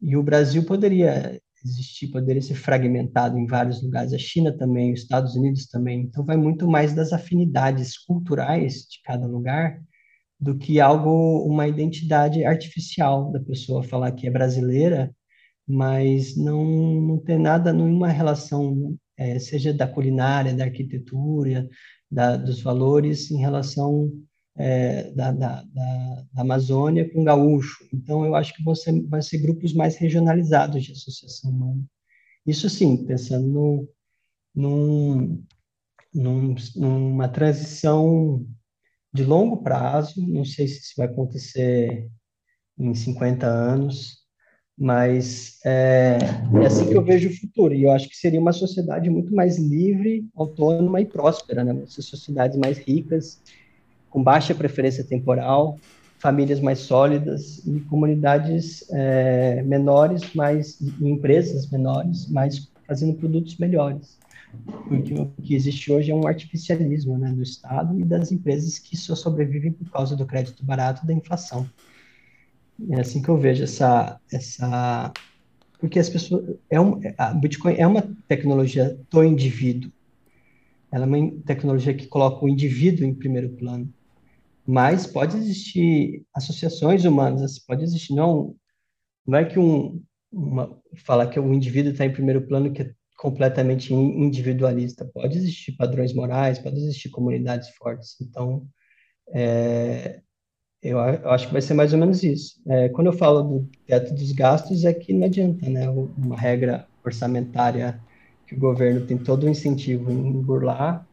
E 0.00 0.16
o 0.16 0.22
Brasil 0.22 0.64
poderia 0.64 1.40
existir, 1.64 2.08
poderia 2.08 2.42
ser 2.42 2.54
fragmentado 2.54 3.38
em 3.38 3.46
vários 3.46 3.82
lugares, 3.82 4.12
a 4.12 4.18
China 4.18 4.52
também, 4.56 4.92
os 4.92 5.00
Estados 5.00 5.34
Unidos 5.34 5.66
também. 5.66 6.02
Então, 6.02 6.24
vai 6.24 6.36
muito 6.36 6.68
mais 6.68 6.92
das 6.94 7.12
afinidades 7.12 7.98
culturais 7.98 8.86
de 8.90 9.00
cada 9.04 9.26
lugar 9.26 9.80
do 10.38 10.56
que 10.56 10.80
algo, 10.80 11.46
uma 11.46 11.66
identidade 11.66 12.44
artificial 12.44 13.32
da 13.32 13.40
pessoa 13.40 13.82
falar 13.82 14.12
que 14.12 14.26
é 14.26 14.30
brasileira, 14.30 15.14
mas 15.66 16.36
não, 16.36 16.64
não 17.00 17.18
tem 17.18 17.38
nada, 17.38 17.72
nenhuma 17.72 18.08
relação, 18.08 18.96
é, 19.16 19.38
seja 19.38 19.72
da 19.72 19.86
culinária, 19.86 20.54
da 20.54 20.64
arquitetura, 20.64 21.68
da, 22.10 22.36
dos 22.36 22.60
valores 22.60 23.30
em 23.30 23.38
relação 23.38 24.10
é, 24.56 25.10
da, 25.12 25.32
da, 25.32 25.62
da, 25.62 26.24
Amazônia 26.36 27.10
com 27.10 27.24
gaúcho. 27.24 27.84
Então, 27.92 28.24
eu 28.24 28.34
acho 28.34 28.54
que 28.54 28.62
você 28.62 29.00
vai 29.02 29.22
ser 29.22 29.38
grupos 29.38 29.72
mais 29.72 29.96
regionalizados 29.96 30.84
de 30.84 30.92
associação 30.92 31.50
humana. 31.50 31.82
Isso 32.46 32.68
sim, 32.68 33.04
pensando 33.04 33.48
no, 33.48 33.88
num, 34.54 35.44
num, 36.14 36.54
numa 36.76 37.28
transição 37.28 38.46
de 39.12 39.24
longo 39.24 39.62
prazo, 39.62 40.26
não 40.26 40.44
sei 40.44 40.68
se 40.68 40.80
isso 40.80 40.94
vai 40.96 41.06
acontecer 41.06 42.10
em 42.78 42.94
50 42.94 43.46
anos, 43.46 44.24
mas 44.76 45.60
é, 45.64 46.18
é, 46.62 46.66
assim 46.66 46.88
que 46.88 46.96
eu 46.96 47.04
vejo 47.04 47.28
o 47.28 47.36
futuro, 47.36 47.72
e 47.72 47.84
eu 47.84 47.92
acho 47.92 48.08
que 48.08 48.16
seria 48.16 48.40
uma 48.40 48.52
sociedade 48.52 49.08
muito 49.08 49.32
mais 49.32 49.56
livre, 49.56 50.28
autônoma 50.34 51.00
e 51.00 51.06
próspera, 51.06 51.62
né? 51.62 51.84
sociedades 51.86 52.58
mais 52.58 52.78
ricas, 52.78 53.40
com 54.14 54.22
baixa 54.22 54.54
preferência 54.54 55.02
temporal, 55.02 55.76
famílias 56.20 56.60
mais 56.60 56.78
sólidas 56.78 57.58
e 57.66 57.80
comunidades 57.80 58.88
é, 58.92 59.60
menores, 59.64 60.32
mais 60.34 60.80
empresas 61.00 61.68
menores, 61.68 62.28
mas 62.30 62.70
fazendo 62.86 63.14
produtos 63.14 63.58
melhores. 63.58 64.16
Porque 64.86 65.14
o 65.14 65.26
que 65.42 65.56
existe 65.56 65.90
hoje 65.90 66.12
é 66.12 66.14
um 66.14 66.28
artificialismo 66.28 67.18
né, 67.18 67.32
do 67.32 67.42
Estado 67.42 67.98
e 67.98 68.04
das 68.04 68.30
empresas 68.30 68.78
que 68.78 68.96
só 68.96 69.16
sobrevivem 69.16 69.72
por 69.72 69.90
causa 69.90 70.14
do 70.14 70.24
crédito 70.24 70.64
barato 70.64 71.04
da 71.04 71.12
inflação. 71.12 71.68
É 72.90 73.00
assim 73.00 73.20
que 73.20 73.28
eu 73.28 73.36
vejo 73.36 73.64
essa, 73.64 74.20
essa 74.32 75.12
porque 75.80 75.98
as 75.98 76.08
pessoas 76.08 76.54
é 76.70 76.80
um, 76.80 77.00
a 77.18 77.34
Bitcoin 77.34 77.74
é 77.78 77.86
uma 77.86 78.08
tecnologia 78.28 78.96
do 79.10 79.24
indivíduo. 79.24 79.90
Ela 80.92 81.04
é 81.04 81.08
uma 81.08 81.32
tecnologia 81.44 81.92
que 81.92 82.06
coloca 82.06 82.44
o 82.44 82.48
indivíduo 82.48 83.04
em 83.04 83.12
primeiro 83.12 83.48
plano 83.48 83.92
mas 84.66 85.06
pode 85.06 85.36
existir 85.36 86.24
associações 86.34 87.04
humanas, 87.04 87.58
pode 87.58 87.82
existir, 87.82 88.14
não, 88.14 88.54
não 89.26 89.38
é 89.38 89.44
que 89.44 89.58
um, 89.58 90.02
uma, 90.32 90.76
falar 91.04 91.28
que 91.28 91.38
o 91.38 91.52
indivíduo 91.52 91.92
está 91.92 92.04
em 92.04 92.12
primeiro 92.12 92.46
plano 92.46 92.72
que 92.72 92.82
é 92.82 92.90
completamente 93.18 93.92
individualista, 93.92 95.04
pode 95.04 95.38
existir 95.38 95.72
padrões 95.72 96.12
morais, 96.12 96.58
pode 96.58 96.76
existir 96.76 97.10
comunidades 97.10 97.68
fortes, 97.70 98.16
então, 98.20 98.66
é, 99.32 100.20
eu, 100.82 100.98
eu, 100.98 101.30
acho 101.30 101.46
que 101.46 101.52
vai 101.52 101.62
ser 101.62 101.72
mais 101.72 101.94
ou 101.94 101.98
menos 101.98 102.22
isso. 102.22 102.60
É, 102.68 102.90
quando 102.90 103.06
eu 103.06 103.12
falo 103.14 103.42
do 103.42 103.70
teto 103.86 104.14
dos 104.14 104.32
gastos, 104.32 104.84
é 104.84 104.92
que 104.92 105.14
não 105.14 105.26
adianta, 105.26 105.68
né, 105.70 105.88
uma 105.88 106.36
regra 106.36 106.86
orçamentária 107.02 107.98
que 108.46 108.54
o 108.54 108.58
governo 108.58 109.06
tem 109.06 109.16
todo 109.16 109.44
o 109.44 109.48
incentivo 109.48 110.10
em 110.10 110.42
burlar, 110.42 111.06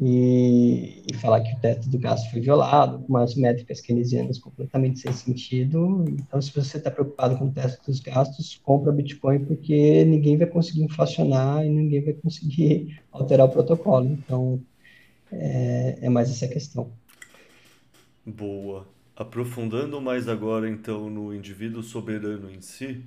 e, 0.00 1.04
e, 1.08 1.14
falar 1.14 1.40
que 1.40 1.54
o 1.54 1.60
teto 1.60 1.88
do 1.88 1.98
gasto 1.98 2.28
foi 2.30 2.40
violado, 2.40 2.98
com 2.98 3.12
umas 3.12 3.34
métricas 3.36 3.80
keynesianas 3.80 4.38
completamente 4.38 4.98
sem 4.98 5.12
sentido. 5.12 6.04
Então, 6.08 6.42
se 6.42 6.52
você 6.52 6.78
está 6.78 6.90
preocupado 6.90 7.36
com 7.38 7.46
o 7.46 7.52
teto 7.52 7.80
dos 7.86 8.00
gastos, 8.00 8.60
compra 8.64 8.90
Bitcoin 8.90 9.44
porque 9.44 10.04
ninguém 10.04 10.36
vai 10.36 10.48
conseguir 10.48 10.82
inflacionar 10.82 11.64
e 11.64 11.68
ninguém 11.68 12.04
vai 12.04 12.14
conseguir 12.14 13.00
alterar 13.12 13.46
o 13.46 13.50
protocolo. 13.50 14.06
Então, 14.06 14.60
é, 15.30 15.98
é 16.02 16.08
mais 16.08 16.28
essa 16.28 16.48
questão. 16.48 16.90
Boa. 18.26 18.88
Aprofundando 19.16 20.00
mais 20.00 20.28
agora, 20.28 20.68
então, 20.68 21.08
no 21.08 21.32
indivíduo 21.32 21.84
soberano 21.84 22.50
em 22.50 22.60
si, 22.60 23.04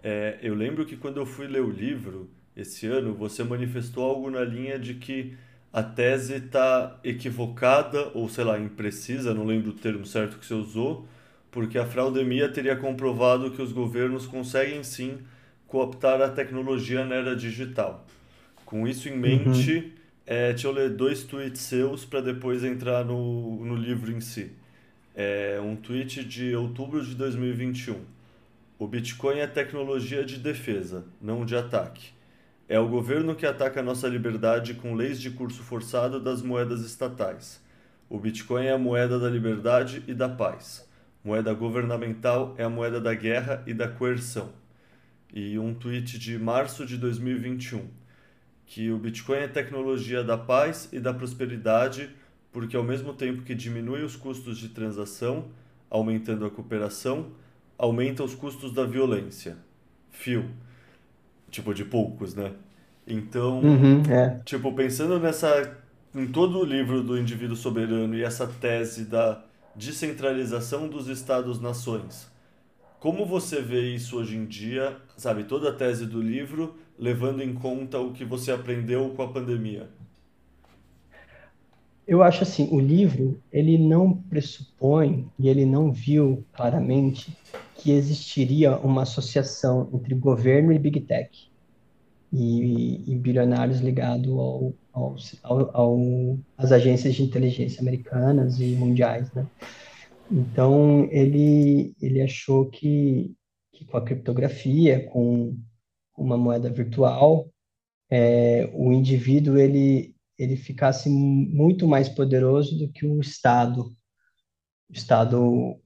é, 0.00 0.38
eu 0.42 0.54
lembro 0.54 0.86
que 0.86 0.96
quando 0.96 1.16
eu 1.16 1.26
fui 1.26 1.48
ler 1.48 1.62
o 1.62 1.70
livro 1.70 2.30
esse 2.56 2.86
ano, 2.86 3.14
você 3.14 3.42
manifestou 3.42 4.04
algo 4.04 4.30
na 4.30 4.44
linha 4.44 4.78
de 4.78 4.94
que 4.94 5.36
a 5.72 5.82
tese 5.82 6.34
está 6.34 6.98
equivocada 7.04 8.10
ou, 8.12 8.28
sei 8.28 8.44
lá, 8.44 8.58
imprecisa, 8.58 9.32
não 9.32 9.44
lembro 9.44 9.70
o 9.70 9.74
termo 9.74 10.04
certo 10.04 10.38
que 10.38 10.46
você 10.46 10.54
usou, 10.54 11.06
porque 11.50 11.78
a 11.78 11.86
fraudemia 11.86 12.48
teria 12.48 12.76
comprovado 12.76 13.50
que 13.50 13.62
os 13.62 13.72
governos 13.72 14.26
conseguem 14.26 14.82
sim 14.82 15.18
cooptar 15.66 16.20
a 16.20 16.28
tecnologia 16.28 17.04
na 17.04 17.14
era 17.14 17.36
digital. 17.36 18.04
Com 18.64 18.86
isso 18.86 19.08
em 19.08 19.16
mente, 19.16 19.74
uhum. 19.74 19.90
é, 20.26 20.48
deixa 20.50 20.66
eu 20.66 20.72
ler 20.72 20.90
dois 20.90 21.22
tweets 21.22 21.62
seus 21.62 22.04
para 22.04 22.20
depois 22.20 22.64
entrar 22.64 23.04
no, 23.04 23.64
no 23.64 23.76
livro 23.76 24.10
em 24.10 24.20
si. 24.20 24.52
É 25.14 25.60
um 25.62 25.76
tweet 25.76 26.24
de 26.24 26.54
outubro 26.54 27.04
de 27.04 27.14
2021. 27.14 28.00
O 28.78 28.86
Bitcoin 28.86 29.38
é 29.38 29.46
tecnologia 29.46 30.24
de 30.24 30.38
defesa, 30.38 31.04
não 31.20 31.44
de 31.44 31.54
ataque. 31.54 32.10
É 32.70 32.78
o 32.78 32.86
governo 32.86 33.34
que 33.34 33.44
ataca 33.44 33.80
a 33.80 33.82
nossa 33.82 34.06
liberdade 34.06 34.74
com 34.74 34.94
leis 34.94 35.20
de 35.20 35.32
curso 35.32 35.60
forçado 35.60 36.20
das 36.20 36.40
moedas 36.40 36.82
estatais. 36.82 37.60
O 38.08 38.16
Bitcoin 38.16 38.66
é 38.66 38.70
a 38.70 38.78
moeda 38.78 39.18
da 39.18 39.28
liberdade 39.28 40.04
e 40.06 40.14
da 40.14 40.28
paz. 40.28 40.88
Moeda 41.24 41.52
governamental 41.52 42.54
é 42.56 42.62
a 42.62 42.70
moeda 42.70 43.00
da 43.00 43.12
guerra 43.12 43.60
e 43.66 43.74
da 43.74 43.88
coerção. 43.88 44.52
E 45.34 45.58
um 45.58 45.74
tweet 45.74 46.16
de 46.16 46.38
março 46.38 46.86
de 46.86 46.96
2021, 46.96 47.88
que 48.64 48.92
o 48.92 48.98
Bitcoin 48.98 49.38
é 49.38 49.48
tecnologia 49.48 50.22
da 50.22 50.38
paz 50.38 50.88
e 50.92 51.00
da 51.00 51.12
prosperidade, 51.12 52.08
porque 52.52 52.76
ao 52.76 52.84
mesmo 52.84 53.12
tempo 53.12 53.42
que 53.42 53.52
diminui 53.52 54.04
os 54.04 54.14
custos 54.14 54.56
de 54.56 54.68
transação, 54.68 55.48
aumentando 55.90 56.46
a 56.46 56.50
cooperação, 56.50 57.32
aumenta 57.76 58.22
os 58.22 58.36
custos 58.36 58.72
da 58.72 58.84
violência. 58.84 59.56
Fio 60.08 60.48
tipo, 61.50 61.74
de 61.74 61.84
poucos, 61.84 62.34
né? 62.34 62.52
Então, 63.06 63.60
uhum, 63.60 64.02
é. 64.08 64.40
tipo, 64.44 64.72
pensando 64.72 65.18
nessa 65.18 65.78
em 66.14 66.26
todo 66.26 66.58
o 66.58 66.64
livro 66.64 67.02
do 67.02 67.18
indivíduo 67.18 67.56
soberano 67.56 68.16
e 68.16 68.22
essa 68.22 68.46
tese 68.46 69.04
da 69.04 69.44
descentralização 69.74 70.88
dos 70.88 71.08
estados-nações. 71.08 72.30
Como 72.98 73.24
você 73.24 73.62
vê 73.62 73.94
isso 73.94 74.18
hoje 74.18 74.36
em 74.36 74.44
dia, 74.44 74.96
sabe, 75.16 75.44
toda 75.44 75.70
a 75.70 75.72
tese 75.72 76.04
do 76.04 76.20
livro, 76.20 76.74
levando 76.98 77.42
em 77.42 77.54
conta 77.54 77.98
o 77.98 78.12
que 78.12 78.24
você 78.24 78.52
aprendeu 78.52 79.10
com 79.10 79.22
a 79.22 79.28
pandemia? 79.28 79.88
Eu 82.06 82.22
acho 82.22 82.42
assim, 82.42 82.68
o 82.72 82.80
livro, 82.80 83.40
ele 83.52 83.78
não 83.78 84.12
pressupõe 84.12 85.30
e 85.38 85.48
ele 85.48 85.64
não 85.64 85.92
viu 85.92 86.44
claramente 86.52 87.34
que 87.80 87.90
existiria 87.92 88.76
uma 88.78 89.02
associação 89.02 89.88
entre 89.94 90.14
governo 90.14 90.70
e 90.70 90.78
Big 90.78 91.00
Tech 91.00 91.50
e, 92.30 93.10
e 93.10 93.16
bilionários 93.16 93.80
ligados 93.80 94.30
ao, 94.30 94.74
ao, 94.92 95.16
ao, 95.42 95.76
ao, 95.76 96.38
às 96.58 96.72
agências 96.72 97.14
de 97.14 97.22
inteligência 97.22 97.80
americanas 97.80 98.60
e 98.60 98.66
mundiais, 98.72 99.32
né? 99.32 99.46
Então, 100.30 101.08
ele, 101.10 101.94
ele 102.00 102.20
achou 102.20 102.66
que, 102.66 103.34
que 103.72 103.84
com 103.86 103.96
a 103.96 104.04
criptografia, 104.04 105.06
com 105.06 105.56
uma 106.16 106.36
moeda 106.36 106.70
virtual, 106.70 107.48
é, 108.10 108.70
o 108.74 108.92
indivíduo 108.92 109.56
ele, 109.56 110.14
ele 110.38 110.54
ficasse 110.54 111.08
muito 111.08 111.88
mais 111.88 112.08
poderoso 112.08 112.78
do 112.78 112.88
que 112.92 113.06
o 113.06 113.20
Estado 113.20 113.92
Estado 114.92 115.80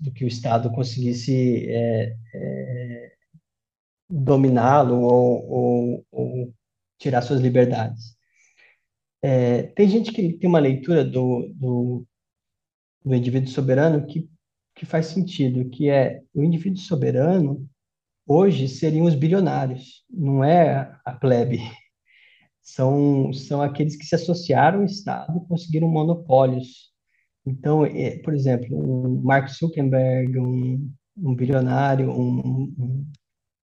do 0.00 0.12
que 0.12 0.24
o 0.24 0.28
Estado 0.28 0.70
conseguisse 0.72 1.66
é, 1.68 2.16
é, 2.34 3.12
dominá-lo 4.08 5.00
ou, 5.00 5.50
ou, 5.50 6.06
ou, 6.10 6.54
tirar 6.98 7.22
suas 7.22 7.40
liberdades. 7.40 8.16
É, 9.22 9.64
tem 9.64 9.88
gente 9.88 10.12
que 10.12 10.32
tem 10.34 10.48
uma 10.48 10.58
leitura 10.58 11.04
do, 11.04 11.52
do, 11.54 12.06
do 13.04 13.14
indivíduo 13.14 13.50
soberano 13.50 14.06
que, 14.06 14.28
que 14.74 14.86
faz 14.86 15.06
sentido, 15.06 15.68
que 15.68 15.90
é 15.90 16.22
o 16.34 16.42
indivíduo 16.42 16.78
soberano 16.78 17.68
hoje 18.26 18.68
seriam 18.68 19.06
os 19.06 19.14
bilionários, 19.14 20.04
não 20.10 20.42
é 20.42 20.92
a 21.04 21.12
plebe. 21.12 21.60
São, 22.62 23.32
são 23.32 23.62
aqueles 23.62 23.94
que 23.94 24.04
se 24.04 24.16
associaram 24.16 24.80
ao 24.80 24.84
Estado, 24.84 25.46
conseguiram 25.46 25.88
monopólios 25.88 26.92
então, 27.46 27.84
é, 27.84 28.18
por 28.18 28.34
exemplo, 28.34 28.76
um 28.76 29.22
Mark 29.22 29.48
Zuckerberg, 29.48 30.36
um, 30.38 30.90
um 31.16 31.34
bilionário, 31.34 32.10
um, 32.10 33.06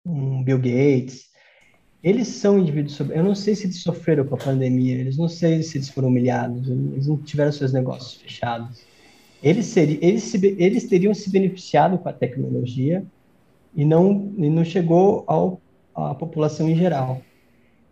um, 0.06 0.44
Bill 0.44 0.58
Gates, 0.58 1.30
eles 2.04 2.28
são 2.28 2.58
indivíduos. 2.58 3.00
Eu 3.00 3.24
não 3.24 3.36
sei 3.36 3.56
se 3.56 3.66
eles 3.66 3.84
sofreram 3.84 4.26
com 4.26 4.36
a 4.36 4.40
pandemia, 4.40 4.96
eles 4.96 5.18
não 5.18 5.28
sei 5.28 5.62
se 5.62 5.78
eles 5.78 5.90
foram 5.90 6.08
humilhados, 6.08 6.68
eles 6.68 7.06
não 7.06 7.18
tiveram 7.18 7.52
seus 7.52 7.72
negócios 7.72 8.20
fechados. 8.20 8.82
Eles, 9.44 9.68
seriam, 9.68 10.00
eles, 10.02 10.24
se, 10.24 10.56
eles 10.58 10.86
teriam 10.86 11.14
se 11.14 11.30
beneficiado 11.30 11.98
com 12.00 12.10
a 12.10 12.14
tecnologia 12.14 13.06
e 13.76 13.86
não, 13.86 14.34
e 14.38 14.50
não 14.50 14.66
chegou 14.66 15.24
ao, 15.28 15.62
à 15.94 16.16
população 16.16 16.68
em 16.68 16.76
geral. 16.76 17.22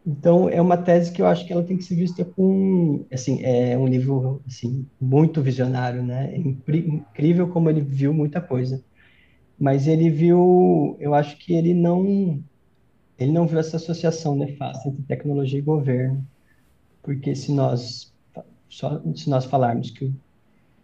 Então, 0.10 0.48
é 0.48 0.62
uma 0.62 0.78
tese 0.78 1.12
que 1.12 1.22
eu 1.22 1.28
acho 1.28 1.46
que 1.46 1.52
ela 1.52 1.66
tem 1.66 1.76
que 1.76 1.84
ser 1.84 1.96
vista 1.96 2.24
com, 2.24 3.06
assim, 3.12 3.44
é 3.44 3.78
um 3.78 3.86
livro, 3.86 4.42
assim, 4.48 4.88
muito 5.02 5.42
visionário, 5.42 6.02
né? 6.02 6.34
É 6.34 6.38
incrível 6.38 7.50
como 7.50 7.70
ele 7.70 7.82
viu 7.82 8.14
muita 8.14 8.40
coisa. 8.40 8.82
Mas 9.60 9.86
ele 9.86 10.10
viu, 10.10 10.96
eu 10.98 11.14
acho 11.14 11.38
que 11.38 11.54
ele 11.54 11.74
não, 11.74 12.42
ele 13.20 13.34
não 13.34 13.46
viu 13.46 13.60
essa 13.60 13.76
associação 13.76 14.34
nefasta 14.34 14.88
entre 14.88 15.04
tecnologia 15.04 15.60
e 15.60 15.62
governo. 15.62 16.26
Porque 17.04 17.36
se 17.36 17.52
nós, 17.52 18.14
só, 18.70 19.02
se 19.14 19.30
nós 19.30 19.44
falarmos 19.44 19.92
que 19.92 20.10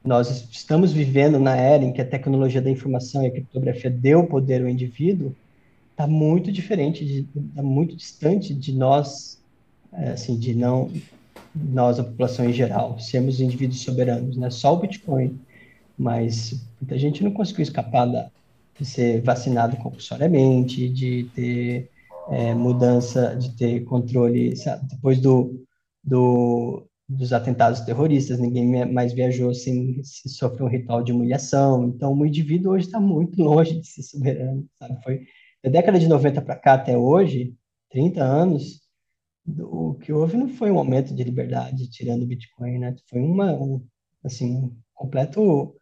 nós 0.04 0.50
estamos 0.52 0.92
vivendo 0.92 1.40
na 1.40 1.56
era 1.56 1.82
em 1.82 1.94
que 1.94 2.02
a 2.02 2.06
tecnologia 2.06 2.62
da 2.62 2.70
informação 2.70 3.24
e 3.24 3.28
a 3.28 3.32
criptografia 3.32 3.90
deu 3.90 4.28
poder 4.28 4.62
ao 4.62 4.68
indivíduo, 4.68 5.34
está 5.94 6.08
muito 6.08 6.52
diferente, 6.52 7.28
está 7.36 7.64
muito 7.64 7.96
distante 7.96 8.54
de 8.54 8.74
nós, 8.74 9.40
é, 9.94 10.10
assim, 10.10 10.38
de 10.38 10.54
não 10.54 10.92
nós, 11.56 12.00
a 12.00 12.04
população 12.04 12.50
em 12.50 12.54
geral, 12.54 13.00
sermos 13.00 13.40
indivíduos 13.40 13.82
soberanos, 13.82 14.36
né? 14.36 14.50
Só 14.50 14.74
o 14.74 14.80
Bitcoin, 14.80 15.40
mas 15.98 16.60
muita 16.82 16.98
gente 16.98 17.24
não 17.24 17.32
conseguiu 17.32 17.62
escapar 17.62 18.06
da, 18.06 18.32
de 18.80 18.86
ser 18.86 19.22
vacinado 19.22 19.78
compulsoriamente, 19.78 20.90
de 20.90 21.30
ter 21.36 21.92
é, 22.30 22.56
mudança, 22.56 23.36
de 23.36 23.52
ter 23.56 23.84
controle, 23.84 24.56
sabe? 24.56 24.88
depois 24.88 25.20
do, 25.20 25.64
do, 26.04 26.88
dos 27.08 27.32
atentados 27.32 27.82
terroristas, 27.82 28.40
ninguém 28.40 28.92
mais 28.92 29.14
viajou 29.14 29.54
sem, 29.54 30.02
sem 30.04 30.32
sofrer 30.32 30.64
um 30.64 30.70
ritual 30.70 31.04
de 31.04 31.12
humilhação, 31.12 31.86
então 31.86 32.18
o 32.18 32.26
indivíduo 32.26 32.74
hoje 32.74 32.88
está 32.88 33.00
muito 33.00 33.42
longe 33.44 33.80
de 33.80 33.88
ser 33.88 34.02
soberano, 34.02 34.66
sabe? 34.80 35.04
Foi 35.04 35.22
da 35.64 35.70
década 35.70 36.00
de 36.00 36.08
90 36.08 36.42
para 36.42 36.56
cá 36.58 36.74
até 36.74 36.98
hoje, 36.98 37.56
30 37.90 38.22
anos, 38.24 38.82
o 39.46 39.96
que 39.96 40.12
houve 40.12 40.38
não 40.38 40.50
foi 40.50 40.72
um 40.72 40.78
aumento 40.78 41.16
de 41.16 41.24
liberdade 41.24 41.90
tirando 41.90 42.24
o 42.24 42.28
Bitcoin, 42.28 42.80
né? 42.80 42.96
Foi 43.10 43.22
uma, 43.22 43.54
um, 43.54 43.86
assim, 44.24 44.56
um 44.56 44.76
completo, 44.94 45.76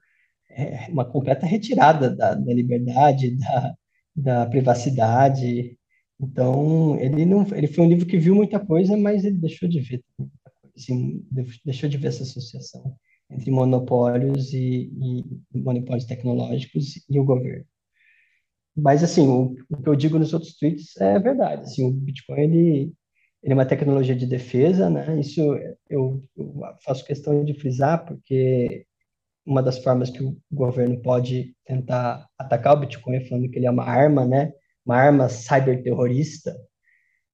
é, 0.50 0.88
uma 0.90 1.06
completa 1.06 1.46
retirada 1.46 2.16
da, 2.16 2.36
da 2.36 2.54
liberdade, 2.54 3.38
da, 3.38 3.76
da 4.16 4.46
privacidade. 4.48 5.78
Então, 6.20 7.00
ele 7.00 7.26
não, 7.26 7.46
ele 7.56 7.68
foi 7.68 7.86
um 7.86 7.90
livro 7.90 8.06
que 8.06 8.18
viu 8.18 8.36
muita 8.36 8.60
coisa, 8.60 8.96
mas 8.98 9.26
ele 9.26 9.38
deixou 9.38 9.68
de 9.70 9.80
ver 9.82 10.04
muita 10.18 10.38
coisa, 10.62 10.76
assim, 10.78 11.26
deixou 11.66 11.90
de 11.90 11.98
ver 11.98 12.10
essa 12.10 12.24
associação 12.24 12.96
entre 13.30 13.50
monopólios 13.50 14.54
e, 14.54 14.92
e 15.54 15.60
monopólios 15.60 16.06
tecnológicos 16.06 17.04
e 17.10 17.20
o 17.20 17.24
governo. 17.24 17.66
Mas, 18.76 19.04
assim, 19.04 19.28
o, 19.28 19.56
o, 19.70 19.82
que 19.82 19.90
eu 19.90 19.96
digo 19.96 20.18
nos 20.18 20.34
outros 20.34 20.56
tweets 20.58 20.96
é 20.98 21.20
verdade. 21.20 21.64
Assim, 21.64 21.86
o 21.86 21.92
Bitcoin, 21.92 22.40
ele, 22.42 22.94
ele 23.44 23.54
é 23.54 23.54
uma 23.54 23.66
tecnologia 23.66 24.16
de 24.16 24.26
defesa, 24.26 24.90
né? 24.90 25.20
Isso 25.20 25.42
eu, 25.90 26.24
eu 26.38 26.54
faço 26.84 27.06
questão 27.06 27.44
de 27.44 27.54
frisar, 27.54 28.06
porque 28.06 28.86
uma 29.46 29.62
das 29.62 29.80
formas 29.80 30.10
que 30.10 30.24
o 30.24 30.38
governo 30.52 31.02
pode 31.02 31.56
tentar 31.66 32.28
atacar 32.38 32.74
o 32.74 32.80
Bitcoin 32.80 33.16
é 33.16 33.26
falando 33.26 33.50
que 33.50 33.58
ele 33.58 33.66
é 33.66 33.72
uma 33.72 33.84
arma, 33.84 34.26
né? 34.26 34.54
Uma 34.86 34.98
arma 34.98 35.30
cyberterrorista. 35.30 36.56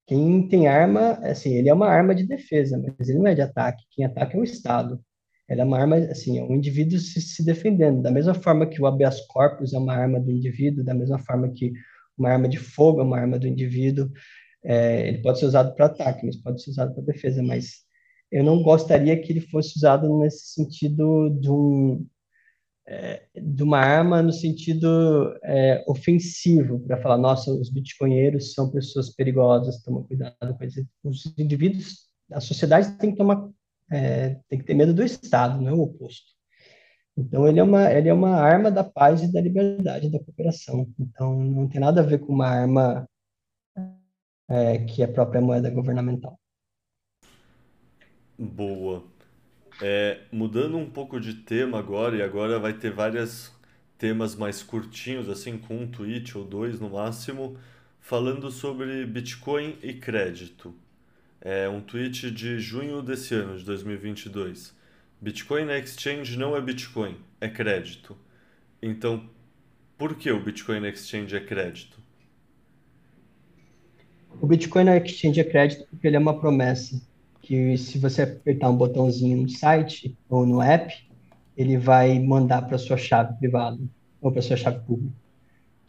Quem 0.06 0.48
tem 0.48 0.66
arma, 0.66 1.12
assim, 1.22 1.54
ele 1.54 1.68
é 1.68 1.74
uma 1.74 1.88
arma 1.88 2.14
de 2.14 2.26
defesa, 2.26 2.82
mas 2.98 3.08
ele 3.08 3.18
não 3.18 3.26
é 3.26 3.34
de 3.34 3.42
ataque. 3.42 3.84
Quem 3.90 4.04
ataca 4.04 4.36
é 4.36 4.40
o 4.40 4.44
Estado. 4.44 5.00
Ela 5.48 5.62
é 5.62 5.64
uma 5.64 5.78
arma, 5.78 5.96
assim, 5.96 6.38
é 6.38 6.42
um 6.42 6.54
indivíduo 6.54 6.98
se, 6.98 7.20
se 7.20 7.44
defendendo. 7.44 8.02
Da 8.02 8.10
mesma 8.10 8.34
forma 8.34 8.66
que 8.66 8.80
o 8.80 8.86
habeas 8.86 9.20
corpus 9.26 9.72
é 9.72 9.78
uma 9.78 9.94
arma 9.94 10.20
do 10.20 10.30
indivíduo, 10.30 10.84
da 10.84 10.94
mesma 10.94 11.18
forma 11.18 11.48
que 11.50 11.72
uma 12.18 12.30
arma 12.30 12.48
de 12.48 12.58
fogo 12.58 13.00
é 13.00 13.04
uma 13.04 13.18
arma 13.18 13.38
do 13.38 13.46
indivíduo, 13.46 14.10
é, 14.64 15.08
ele 15.08 15.18
pode 15.18 15.38
ser 15.38 15.46
usado 15.46 15.74
para 15.74 15.86
ataque, 15.86 16.26
mas 16.26 16.36
pode 16.36 16.62
ser 16.62 16.70
usado 16.70 16.94
para 16.94 17.04
defesa. 17.04 17.42
Mas 17.42 17.84
eu 18.30 18.44
não 18.44 18.62
gostaria 18.62 19.18
que 19.20 19.32
ele 19.32 19.40
fosse 19.40 19.76
usado 19.76 20.18
nesse 20.18 20.52
sentido 20.52 21.30
de, 21.40 21.50
um, 21.50 22.06
é, 22.86 23.22
de 23.34 23.62
uma 23.62 23.78
arma 23.78 24.20
no 24.20 24.32
sentido 24.32 25.34
é, 25.44 25.82
ofensivo, 25.88 26.80
para 26.80 27.00
falar, 27.00 27.16
nossa, 27.16 27.50
os 27.52 27.70
bitcoinheiros 27.70 28.52
são 28.52 28.70
pessoas 28.70 29.14
perigosas, 29.14 29.82
toma 29.82 30.04
cuidado 30.04 30.34
com 30.58 30.64
isso. 30.64 30.86
Os 31.02 31.32
indivíduos, 31.38 32.08
a 32.32 32.40
sociedade 32.40 32.98
tem 32.98 33.12
que 33.12 33.16
tomar 33.16 33.48
é, 33.90 34.38
tem 34.48 34.58
que 34.58 34.64
ter 34.64 34.74
medo 34.74 34.92
do 34.94 35.02
Estado, 35.02 35.60
não 35.60 35.68
é 35.68 35.72
o 35.72 35.82
oposto. 35.82 36.32
Então, 37.16 37.48
ele 37.48 37.58
é, 37.58 37.62
uma, 37.62 37.92
ele 37.92 38.08
é 38.08 38.14
uma 38.14 38.36
arma 38.36 38.70
da 38.70 38.84
paz 38.84 39.22
e 39.22 39.32
da 39.32 39.40
liberdade, 39.40 40.08
da 40.08 40.20
cooperação. 40.20 40.88
Então, 40.98 41.42
não 41.42 41.68
tem 41.68 41.80
nada 41.80 42.00
a 42.00 42.04
ver 42.04 42.18
com 42.18 42.32
uma 42.32 42.46
arma 42.46 43.08
é, 44.48 44.78
que 44.78 45.02
é 45.02 45.04
a 45.04 45.12
própria 45.12 45.40
moeda 45.40 45.68
governamental. 45.68 46.38
Boa. 48.38 49.02
É, 49.82 50.22
mudando 50.30 50.76
um 50.76 50.88
pouco 50.88 51.20
de 51.20 51.34
tema 51.34 51.78
agora, 51.78 52.16
e 52.16 52.22
agora 52.22 52.58
vai 52.58 52.72
ter 52.72 52.92
vários 52.92 53.52
temas 53.98 54.36
mais 54.36 54.62
curtinhos, 54.62 55.28
assim, 55.28 55.58
com 55.58 55.76
um 55.76 55.90
tweet 55.90 56.38
ou 56.38 56.44
dois 56.44 56.78
no 56.78 56.90
máximo, 56.90 57.58
falando 57.98 58.50
sobre 58.52 59.04
Bitcoin 59.04 59.76
e 59.82 59.92
crédito. 59.92 60.72
É 61.40 61.68
um 61.68 61.80
tweet 61.80 62.30
de 62.30 62.58
junho 62.58 63.00
desse 63.00 63.34
ano, 63.34 63.56
de 63.56 63.64
2022. 63.64 64.74
Bitcoin 65.20 65.64
na 65.64 65.78
Exchange 65.78 66.36
não 66.36 66.56
é 66.56 66.60
Bitcoin, 66.60 67.16
é 67.40 67.48
crédito. 67.48 68.16
Então, 68.82 69.28
por 69.96 70.16
que 70.16 70.30
o 70.30 70.42
Bitcoin 70.42 70.80
na 70.80 70.88
Exchange 70.88 71.36
é 71.36 71.40
crédito? 71.40 71.98
O 74.40 74.46
Bitcoin 74.46 74.84
na 74.84 74.96
Exchange 74.96 75.40
é 75.40 75.44
crédito 75.44 75.86
porque 75.90 76.06
ele 76.06 76.16
é 76.16 76.20
uma 76.20 76.38
promessa 76.38 77.00
que 77.40 77.76
se 77.78 77.98
você 77.98 78.22
apertar 78.22 78.70
um 78.70 78.76
botãozinho 78.76 79.42
no 79.42 79.48
site 79.48 80.16
ou 80.28 80.44
no 80.44 80.60
app, 80.60 80.92
ele 81.56 81.76
vai 81.76 82.18
mandar 82.18 82.62
para 82.62 82.78
sua 82.78 82.96
chave 82.96 83.36
privada 83.38 83.78
ou 84.20 84.30
para 84.30 84.42
sua 84.42 84.56
chave 84.56 84.84
pública 84.84 85.27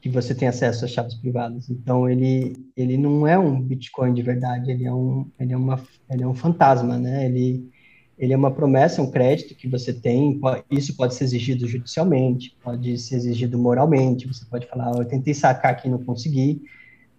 que 0.01 0.09
você 0.09 0.33
tem 0.33 0.47
acesso 0.47 0.85
às 0.85 0.91
chaves 0.91 1.15
privadas. 1.15 1.69
Então 1.69 2.09
ele 2.09 2.55
ele 2.75 2.97
não 2.97 3.27
é 3.27 3.37
um 3.37 3.61
Bitcoin 3.61 4.13
de 4.13 4.21
verdade, 4.21 4.71
ele 4.71 4.85
é 4.85 4.93
um 4.93 5.29
ele 5.39 5.53
é 5.53 5.57
uma 5.57 5.81
ele 6.09 6.23
é 6.23 6.27
um 6.27 6.33
fantasma, 6.33 6.97
né? 6.97 7.25
Ele 7.25 7.69
ele 8.17 8.33
é 8.33 8.37
uma 8.37 8.51
promessa, 8.51 9.01
um 9.01 9.11
crédito 9.11 9.55
que 9.55 9.67
você 9.67 9.93
tem. 9.93 10.39
Isso 10.69 10.95
pode 10.95 11.15
ser 11.15 11.23
exigido 11.23 11.65
judicialmente, 11.67 12.55
pode 12.61 12.97
ser 12.97 13.15
exigido 13.15 13.57
moralmente. 13.57 14.27
Você 14.27 14.43
pode 14.45 14.67
falar, 14.67 14.91
eu 14.97 15.05
tentei 15.05 15.33
sacar 15.33 15.71
aqui 15.71 15.87
não 15.87 16.03
consegui, 16.03 16.61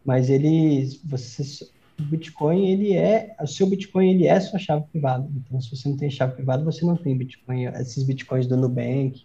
mas 0.05 0.29
ele 0.31 0.89
você 1.05 1.43
o 1.99 2.03
Bitcoin 2.03 2.67
ele 2.67 2.95
é 2.95 3.37
o 3.43 3.47
seu 3.47 3.67
Bitcoin 3.67 4.11
ele 4.11 4.27
é 4.27 4.41
sua 4.41 4.59
chave 4.59 4.85
privada. 4.91 5.29
Então 5.37 5.61
se 5.61 5.75
você 5.75 5.89
não 5.89 5.97
tem 5.97 6.11
chave 6.11 6.35
privada, 6.35 6.65
você 6.65 6.85
não 6.85 6.97
tem 6.97 7.17
Bitcoin. 7.17 7.65
Esses 7.67 8.05
Bitcoins 8.05 8.47
do 8.47 8.57
Nubank, 8.57 9.23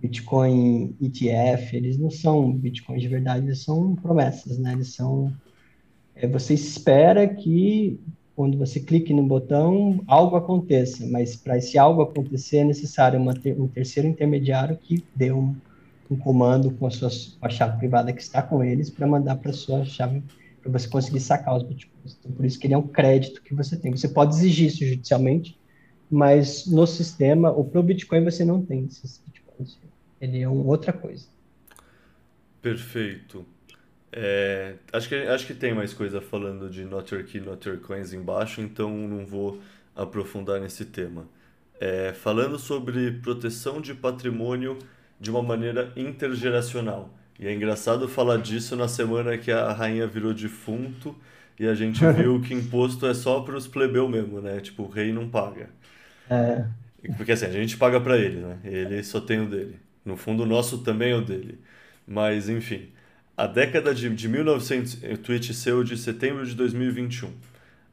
Bitcoin 0.00 0.94
ETF, 1.00 1.76
eles 1.76 1.98
não 1.98 2.10
são 2.10 2.52
Bitcoins 2.52 3.02
de 3.02 3.08
verdade, 3.08 3.46
eles 3.46 3.62
são 3.62 3.94
promessas, 3.96 4.58
né? 4.58 4.72
Eles 4.72 4.94
são. 4.94 5.32
É, 6.14 6.26
você 6.26 6.54
espera 6.54 7.28
que 7.28 8.00
quando 8.34 8.56
você 8.56 8.80
clique 8.80 9.12
no 9.12 9.22
botão, 9.22 10.02
algo 10.06 10.36
aconteça, 10.36 11.06
mas 11.06 11.36
para 11.36 11.58
esse 11.58 11.76
algo 11.76 12.00
acontecer 12.00 12.58
é 12.58 12.64
necessário 12.64 13.20
uma, 13.20 13.34
um 13.58 13.68
terceiro 13.68 14.08
intermediário 14.08 14.78
que 14.78 15.04
dê 15.14 15.30
um, 15.30 15.54
um 16.10 16.16
comando 16.16 16.70
com 16.70 16.86
a, 16.86 16.90
sua, 16.90 17.10
a 17.42 17.50
chave 17.50 17.78
privada 17.78 18.12
que 18.12 18.22
está 18.22 18.40
com 18.40 18.64
eles 18.64 18.88
para 18.88 19.06
mandar 19.06 19.36
para 19.36 19.52
sua 19.52 19.84
chave 19.84 20.22
para 20.62 20.72
você 20.72 20.88
conseguir 20.88 21.20
sacar 21.20 21.56
os 21.56 21.62
bitcoins. 21.62 22.16
Então, 22.18 22.32
por 22.32 22.44
isso 22.44 22.58
que 22.58 22.66
ele 22.66 22.74
é 22.74 22.78
um 22.78 22.86
crédito 22.86 23.42
que 23.42 23.54
você 23.54 23.76
tem. 23.76 23.90
Você 23.90 24.08
pode 24.08 24.34
exigir 24.34 24.68
isso 24.68 24.84
judicialmente, 24.86 25.58
mas 26.10 26.66
no 26.66 26.86
sistema, 26.86 27.50
ou 27.50 27.64
para 27.64 27.80
o 27.80 27.82
Bitcoin 27.82 28.24
você 28.24 28.44
não 28.44 28.62
tem 28.62 28.84
esses 28.84 29.22
bitcoins. 29.26 29.78
Ele 30.20 30.40
é 30.40 30.48
outra 30.48 30.92
coisa. 30.92 31.26
Perfeito. 32.60 33.46
É, 34.12 34.74
acho, 34.92 35.08
que, 35.08 35.14
acho 35.14 35.46
que 35.46 35.54
tem 35.54 35.72
mais 35.72 35.94
coisa 35.94 36.20
falando 36.20 36.68
de 36.68 36.84
Not 36.84 37.14
Your 37.14 37.24
Key, 37.24 37.40
Not 37.40 37.66
Your 37.68 37.78
Coins 37.78 38.12
embaixo, 38.12 38.60
então 38.60 38.90
não 38.90 39.24
vou 39.24 39.60
aprofundar 39.94 40.60
nesse 40.60 40.84
tema. 40.84 41.28
É, 41.80 42.12
falando 42.12 42.58
sobre 42.58 43.12
proteção 43.12 43.80
de 43.80 43.94
patrimônio 43.94 44.78
de 45.18 45.30
uma 45.30 45.42
maneira 45.42 45.92
intergeracional. 45.96 47.14
E 47.38 47.46
é 47.46 47.54
engraçado 47.54 48.06
falar 48.08 48.38
disso 48.38 48.76
na 48.76 48.88
semana 48.88 49.38
que 49.38 49.50
a 49.50 49.72
rainha 49.72 50.06
virou 50.06 50.34
defunto 50.34 51.16
e 51.58 51.66
a 51.66 51.74
gente 51.74 52.04
viu 52.12 52.40
que 52.40 52.52
imposto 52.52 53.06
é 53.06 53.14
só 53.14 53.40
para 53.40 53.56
os 53.56 53.66
plebeu 53.66 54.08
mesmo, 54.08 54.40
né? 54.40 54.60
Tipo, 54.60 54.82
o 54.82 54.88
rei 54.88 55.12
não 55.12 55.28
paga. 55.28 55.70
É. 56.28 56.66
Porque 57.16 57.32
assim, 57.32 57.46
a 57.46 57.52
gente 57.52 57.76
paga 57.78 58.00
para 58.00 58.18
ele, 58.18 58.40
né? 58.40 58.58
Ele 58.64 59.02
só 59.02 59.20
tem 59.20 59.40
o 59.40 59.48
dele. 59.48 59.78
No 60.04 60.16
fundo, 60.16 60.42
o 60.42 60.46
nosso 60.46 60.78
também 60.78 61.12
é 61.12 61.16
o 61.16 61.20
dele. 61.20 61.58
Mas, 62.06 62.48
enfim, 62.48 62.88
a 63.36 63.46
década 63.46 63.94
de, 63.94 64.08
de 64.10 64.28
1900, 64.28 65.02
o 65.02 65.18
tweet 65.18 65.54
seu 65.54 65.82
de 65.84 65.96
setembro 65.96 66.44
de 66.44 66.54
2021. 66.54 67.32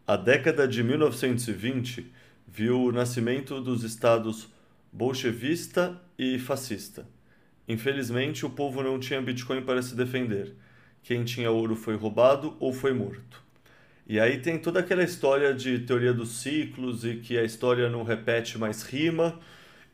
A 0.05 0.15
década 0.15 0.67
de 0.67 0.83
1920 0.83 2.11
viu 2.47 2.81
o 2.81 2.91
nascimento 2.91 3.61
dos 3.61 3.83
estados 3.83 4.47
bolchevista 4.91 6.01
e 6.17 6.39
fascista. 6.39 7.05
Infelizmente, 7.67 8.45
o 8.45 8.49
povo 8.49 8.81
não 8.81 8.99
tinha 8.99 9.21
Bitcoin 9.21 9.61
para 9.61 9.81
se 9.81 9.95
defender. 9.95 10.55
quem 11.03 11.23
tinha 11.23 11.51
ouro 11.51 11.75
foi 11.75 11.95
roubado 11.95 12.55
ou 12.59 12.73
foi 12.73 12.93
morto. 12.93 13.41
E 14.07 14.19
aí 14.19 14.39
tem 14.39 14.57
toda 14.57 14.79
aquela 14.79 15.03
história 15.03 15.53
de 15.53 15.79
teoria 15.79 16.13
dos 16.13 16.41
ciclos 16.41 17.03
e 17.03 17.15
que 17.15 17.37
a 17.37 17.43
história 17.43 17.89
não 17.89 18.03
repete, 18.03 18.57
mais 18.57 18.83
rima. 18.83 19.39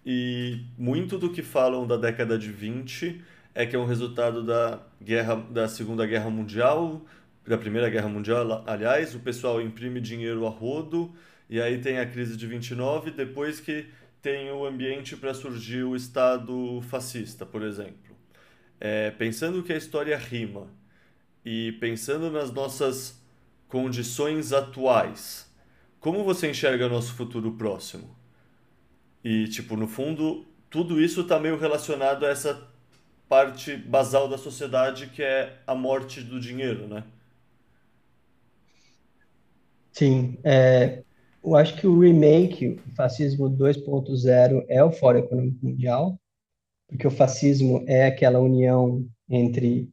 E 0.06 0.66
muito 0.78 1.18
do 1.18 1.30
que 1.30 1.42
falam 1.42 1.88
da 1.88 1.96
década 1.96 2.38
de 2.38 2.52
20 2.52 3.24
é 3.56 3.66
que 3.66 3.76
é 3.76 3.80
um 3.80 3.86
resultado 3.86 4.44
da 4.44 4.82
guerra 5.02 5.36
da 5.36 5.68
Segunda 5.68 6.06
Guerra 6.06 6.30
Mundial, 6.30 7.06
da 7.46 7.58
Primeira 7.58 7.90
Guerra 7.90 8.10
Mundial, 8.10 8.64
aliás, 8.66 9.14
o 9.16 9.20
pessoal 9.20 9.62
imprime 9.62 10.02
dinheiro 10.02 10.46
a 10.48 10.50
rodo 10.50 11.14
e 11.50 11.62
aí 11.62 11.80
tem 11.80 12.00
a 12.00 12.06
crise 12.06 12.36
de 12.36 12.48
29, 12.48 13.12
depois 13.12 13.60
que 13.60 13.86
tem 14.22 14.52
o 14.52 14.66
ambiente 14.66 15.16
para 15.16 15.34
surgir 15.34 15.84
o 15.84 15.96
Estado 15.96 16.82
fascista, 16.90 17.46
por 17.46 17.62
exemplo. 17.62 18.16
É, 18.80 19.12
pensando 19.12 19.62
que 19.62 19.72
a 19.72 19.78
história 19.78 20.18
rima 20.18 20.68
e 21.46 21.74
pensando 21.74 22.32
nas 22.32 22.52
nossas 22.52 23.22
condições 23.68 24.54
atuais, 24.54 25.52
como 26.00 26.24
você 26.24 26.50
enxerga 26.50 26.88
nosso 26.88 27.14
futuro 27.14 27.52
próximo? 27.54 28.23
E, 29.24 29.48
tipo, 29.48 29.76
no 29.76 29.88
fundo, 29.88 30.46
tudo 30.70 31.02
isso 31.02 31.22
está 31.22 31.40
meio 31.40 31.58
relacionado 31.58 32.26
a 32.26 32.30
essa 32.30 32.68
parte 33.30 33.76
basal 33.76 34.28
da 34.28 34.38
sociedade 34.38 35.08
que 35.08 35.24
é 35.24 35.58
a 35.66 35.74
morte 35.74 36.22
do 36.22 36.40
dinheiro, 36.40 36.88
né? 36.88 37.04
Sim, 39.92 40.38
é, 40.44 41.04
eu 41.44 41.56
acho 41.56 41.76
que 41.76 41.86
o 41.86 42.00
remake, 42.00 42.80
o 42.88 42.96
fascismo 42.96 43.50
2.0, 43.50 44.66
é 44.68 44.84
o 44.84 44.92
Fórum 44.92 45.20
Econômico 45.20 45.66
Mundial, 45.66 46.20
porque 46.88 47.08
o 47.08 47.12
fascismo 47.12 47.84
é 47.88 48.08
aquela 48.08 48.40
união 48.40 49.08
entre 49.30 49.90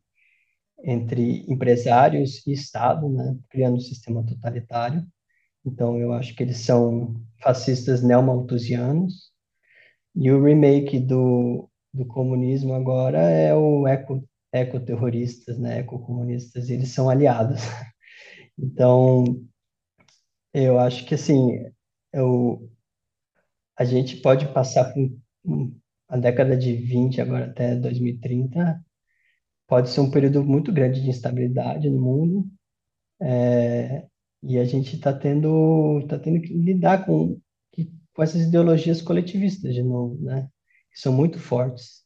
entre 0.82 1.44
empresários 1.46 2.46
e 2.46 2.52
Estado, 2.52 3.08
né, 3.08 3.36
criando 3.50 3.76
um 3.76 3.80
sistema 3.80 4.24
totalitário. 4.24 5.06
Então, 5.64 5.98
eu 5.98 6.12
acho 6.12 6.34
que 6.34 6.42
eles 6.42 6.58
são 6.58 7.14
fascistas 7.42 8.02
neomalthusianos. 8.02 9.30
E 10.14 10.30
o 10.32 10.42
remake 10.42 10.98
do, 11.00 11.68
do 11.92 12.06
comunismo 12.06 12.74
agora 12.74 13.18
é 13.18 13.54
o 13.54 13.86
eco, 13.86 14.24
ecoterroristas, 14.52 15.58
né, 15.58 15.80
ecocomunistas, 15.80 16.68
e 16.68 16.74
eles 16.74 16.90
são 16.90 17.10
aliados. 17.10 17.60
Então, 18.58 19.24
eu 20.54 20.78
acho 20.78 21.04
que, 21.06 21.14
assim, 21.14 21.64
eu, 22.12 22.70
a 23.76 23.84
gente 23.84 24.16
pode 24.18 24.46
passar 24.52 24.92
por 24.92 25.10
a 26.08 26.16
década 26.16 26.56
de 26.56 26.74
20 26.74 27.20
agora 27.20 27.46
até 27.46 27.74
2030 27.76 28.80
pode 29.66 29.90
ser 29.90 30.00
um 30.00 30.10
período 30.10 30.44
muito 30.44 30.72
grande 30.72 31.00
de 31.00 31.08
instabilidade 31.08 31.88
no 31.88 32.00
mundo, 32.00 32.46
é, 33.20 33.69
e 34.42 34.58
a 34.58 34.64
gente 34.64 34.96
está 34.96 35.12
tendo, 35.12 36.04
tá 36.08 36.18
tendo 36.18 36.40
que 36.40 36.52
lidar 36.52 37.04
com, 37.04 37.38
com 38.14 38.22
essas 38.22 38.42
ideologias 38.42 39.02
coletivistas 39.02 39.74
de 39.74 39.82
novo, 39.82 40.16
né? 40.22 40.48
Que 40.92 41.00
são 41.00 41.12
muito 41.12 41.38
fortes. 41.38 42.04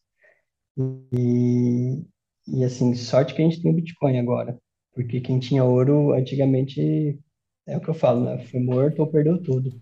E, 1.12 2.04
e 2.46 2.64
assim, 2.64 2.94
sorte 2.94 3.34
que 3.34 3.42
a 3.42 3.44
gente 3.44 3.62
tem 3.62 3.70
o 3.70 3.74
Bitcoin 3.74 4.18
agora, 4.18 4.58
porque 4.92 5.20
quem 5.20 5.38
tinha 5.38 5.64
ouro 5.64 6.12
antigamente, 6.12 7.18
é 7.66 7.76
o 7.76 7.80
que 7.80 7.88
eu 7.88 7.94
falo, 7.94 8.24
né? 8.24 8.38
Foi 8.46 8.60
morto 8.60 9.00
ou 9.00 9.06
perdeu 9.06 9.40
tudo. 9.42 9.80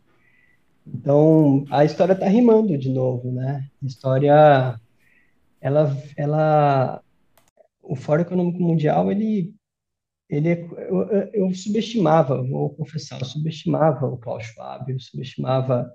Então, 0.86 1.64
a 1.70 1.84
história 1.84 2.12
está 2.12 2.26
rimando 2.26 2.76
de 2.76 2.90
novo, 2.90 3.32
né? 3.32 3.68
A 3.82 3.86
história, 3.86 4.80
ela, 5.60 5.96
ela 6.16 7.02
o 7.82 7.96
Fórum 7.96 8.22
Econômico 8.22 8.62
Mundial, 8.62 9.10
ele, 9.10 9.54
ele 10.32 10.48
é, 10.48 10.62
eu, 10.88 11.08
eu, 11.34 11.54
subestimava, 11.54 12.42
vou 12.42 12.70
confessar, 12.70 13.20
eu 13.20 13.26
subestimava 13.26 14.06
o 14.06 14.16
Klaus 14.16 14.46
Schwab, 14.46 14.90
eu 14.90 14.98
subestimava 14.98 15.92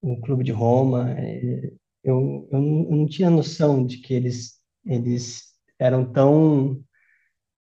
o 0.00 0.18
Clube 0.22 0.42
de 0.42 0.52
Roma, 0.52 1.10
é, 1.18 1.70
eu, 2.02 2.48
eu 2.50 2.60
não 2.60 3.06
tinha 3.06 3.28
noção 3.28 3.84
de 3.84 3.98
que 3.98 4.14
eles, 4.14 4.54
eles 4.86 5.52
eram 5.78 6.10
tão 6.10 6.82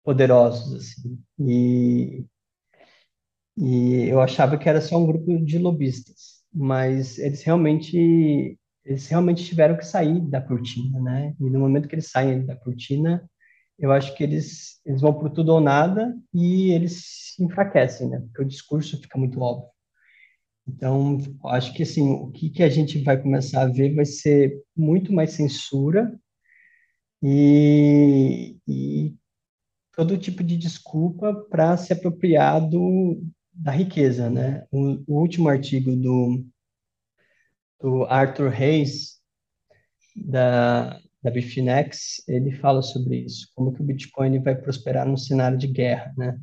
poderosos 0.01 0.75
assim. 0.75 1.21
E, 1.39 2.25
e 3.57 4.05
eu 4.07 4.21
achava 4.21 4.57
que 4.57 4.69
era 4.69 4.79
só 4.79 4.97
um 4.97 5.05
grupo 5.05 5.43
de 5.43 5.57
lobistas, 5.57 6.41
mas 6.53 7.17
eles 7.19 7.43
realmente 7.43 8.57
eles 8.85 9.07
realmente 9.07 9.43
tiveram 9.45 9.77
que 9.77 9.85
sair 9.85 10.19
da 10.21 10.41
cortina, 10.41 10.99
né? 10.99 11.33
E 11.39 11.49
no 11.49 11.59
momento 11.59 11.87
que 11.87 11.95
eles 11.95 12.11
saem 12.11 12.45
da 12.45 12.55
cortina, 12.55 13.29
eu 13.83 13.91
acho 13.91 14.15
que 14.15 14.23
eles, 14.23 14.79
eles 14.85 15.01
vão 15.01 15.13
por 15.13 15.29
tudo 15.29 15.49
ou 15.51 15.59
nada 15.59 16.17
e 16.33 16.71
eles 16.71 17.33
se 17.35 17.43
enfraquecem, 17.43 18.09
né? 18.09 18.21
Porque 18.21 18.41
o 18.41 18.47
discurso 18.47 18.97
fica 19.01 19.19
muito 19.19 19.41
óbvio. 19.41 19.67
Então, 20.65 21.17
acho 21.47 21.73
que 21.73 21.83
assim, 21.83 22.09
o 22.09 22.31
que, 22.31 22.49
que 22.49 22.63
a 22.63 22.69
gente 22.69 23.03
vai 23.03 23.21
começar 23.21 23.63
a 23.63 23.67
ver 23.67 23.93
vai 23.93 24.05
ser 24.05 24.57
muito 24.73 25.11
mais 25.11 25.33
censura 25.33 26.17
e, 27.21 28.55
e 28.65 29.13
todo 29.93 30.17
tipo 30.17 30.45
de 30.45 30.55
desculpa 30.55 31.33
para 31.49 31.75
se 31.75 31.91
apropriar 31.91 32.61
do, 32.61 33.21
da 33.51 33.73
riqueza, 33.73 34.29
né? 34.29 34.65
O, 34.71 35.03
o 35.05 35.19
último 35.19 35.49
artigo 35.49 35.93
do, 35.93 36.45
do 37.81 38.05
Arthur 38.05 38.47
Hayes, 38.47 39.19
da, 40.15 40.97
da 41.23 41.31
Bitfinex, 41.31 42.21
ele 42.27 42.51
fala 42.51 42.81
sobre 42.81 43.19
isso, 43.19 43.47
como 43.55 43.73
que 43.73 43.81
o 43.81 43.85
Bitcoin 43.85 44.39
vai 44.39 44.55
prosperar 44.55 45.07
num 45.07 45.15
cenário 45.15 45.57
de 45.57 45.67
guerra, 45.67 46.13
né? 46.17 46.37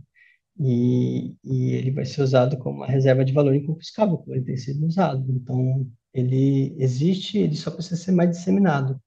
E, 0.58 1.34
e 1.44 1.72
ele 1.72 1.90
vai 1.90 2.04
ser 2.04 2.22
usado 2.22 2.58
como 2.58 2.78
uma 2.78 2.86
reserva 2.86 3.24
de 3.24 3.32
valor 3.32 3.54
inconfiscável, 3.54 4.18
como 4.18 4.34
ele 4.34 4.44
tem 4.44 4.56
sido 4.56 4.86
usado. 4.86 5.24
Então, 5.30 5.86
ele 6.14 6.74
existe, 6.78 7.38
ele 7.38 7.56
só 7.56 7.70
precisa 7.70 7.96
ser 7.96 8.12
mais 8.12 8.30
disseminado. 8.30 9.00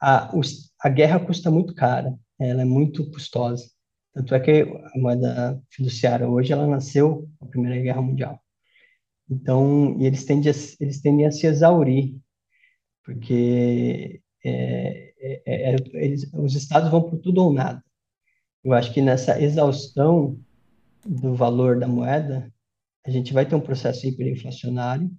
A, 0.00 0.36
os, 0.36 0.72
a 0.80 0.88
guerra 0.88 1.18
custa 1.20 1.50
muito 1.50 1.74
cara, 1.74 2.14
ela 2.38 2.62
é 2.62 2.64
muito 2.64 3.10
custosa. 3.10 3.66
Tanto 4.12 4.34
é 4.34 4.40
que 4.40 4.62
a 4.62 4.98
moeda 4.98 5.62
fiduciária 5.70 6.28
hoje, 6.28 6.52
ela 6.52 6.66
nasceu 6.66 7.28
na 7.40 7.48
Primeira 7.48 7.80
Guerra 7.80 8.02
Mundial. 8.02 8.40
Então, 9.30 9.96
eles 10.00 10.24
tendem 10.24 10.50
a, 10.50 10.54
eles 10.80 11.00
tendem 11.00 11.26
a 11.26 11.30
se 11.30 11.46
exaurir, 11.46 12.16
porque 13.04 14.20
é, 14.44 15.12
é, 15.18 15.42
é, 15.46 15.74
é, 15.74 15.76
eles, 15.94 16.30
os 16.32 16.54
estados 16.54 16.90
vão 16.90 17.02
por 17.02 17.18
tudo 17.18 17.42
ou 17.42 17.52
nada. 17.52 17.82
Eu 18.64 18.72
acho 18.72 18.92
que 18.92 19.00
nessa 19.00 19.40
exaustão 19.40 20.38
do 21.04 21.34
valor 21.34 21.78
da 21.78 21.88
moeda, 21.88 22.52
a 23.04 23.10
gente 23.10 23.32
vai 23.32 23.46
ter 23.46 23.54
um 23.54 23.60
processo 23.60 24.06
hiperinflacionário. 24.06 25.10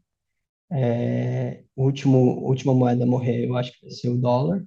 É, 0.72 1.64
último, 1.76 2.18
última 2.46 2.74
moeda 2.74 3.04
a 3.04 3.08
morrer, 3.08 3.46
eu 3.46 3.58
acho 3.58 3.74
que 3.74 3.82
vai 3.82 3.92
ser 3.92 4.10
o 4.10 4.18
dólar, 4.18 4.64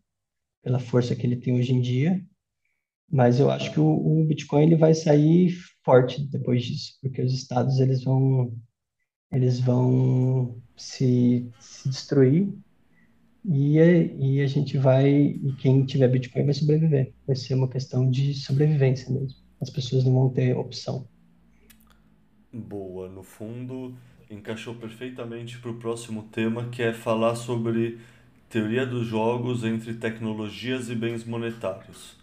pela 0.62 0.78
força 0.78 1.14
que 1.14 1.26
ele 1.26 1.36
tem 1.36 1.54
hoje 1.54 1.72
em 1.72 1.80
dia. 1.80 2.22
Mas 3.10 3.38
eu 3.38 3.50
acho 3.50 3.72
que 3.72 3.80
o, 3.80 3.86
o 3.86 4.24
Bitcoin 4.24 4.64
ele 4.64 4.76
vai 4.76 4.94
sair 4.94 5.52
forte 5.84 6.22
depois 6.28 6.64
disso, 6.64 6.98
porque 7.00 7.22
os 7.22 7.32
estados 7.32 7.78
eles 7.78 8.02
vão 8.02 8.56
eles 9.30 9.58
vão 9.58 10.62
se, 10.76 11.50
se 11.58 11.88
destruir 11.88 12.52
e, 13.44 13.76
e 14.18 14.40
a 14.40 14.46
gente 14.46 14.78
vai, 14.78 15.10
e 15.10 15.54
quem 15.58 15.84
tiver 15.84 16.08
Bitcoin 16.08 16.44
vai 16.44 16.54
sobreviver. 16.54 17.12
Vai 17.26 17.36
ser 17.36 17.54
uma 17.54 17.68
questão 17.68 18.10
de 18.10 18.34
sobrevivência 18.34 19.10
mesmo. 19.10 19.38
As 19.60 19.70
pessoas 19.70 20.04
não 20.04 20.14
vão 20.14 20.30
ter 20.30 20.56
opção. 20.56 21.06
Boa, 22.52 23.08
no 23.08 23.22
fundo 23.22 23.94
encaixou 24.30 24.74
perfeitamente 24.74 25.58
para 25.58 25.70
o 25.70 25.74
próximo 25.74 26.24
tema, 26.32 26.68
que 26.70 26.82
é 26.82 26.92
falar 26.92 27.36
sobre 27.36 27.98
teoria 28.48 28.86
dos 28.86 29.06
jogos 29.06 29.64
entre 29.64 29.94
tecnologias 29.94 30.88
e 30.88 30.94
bens 30.94 31.24
monetários. 31.24 32.16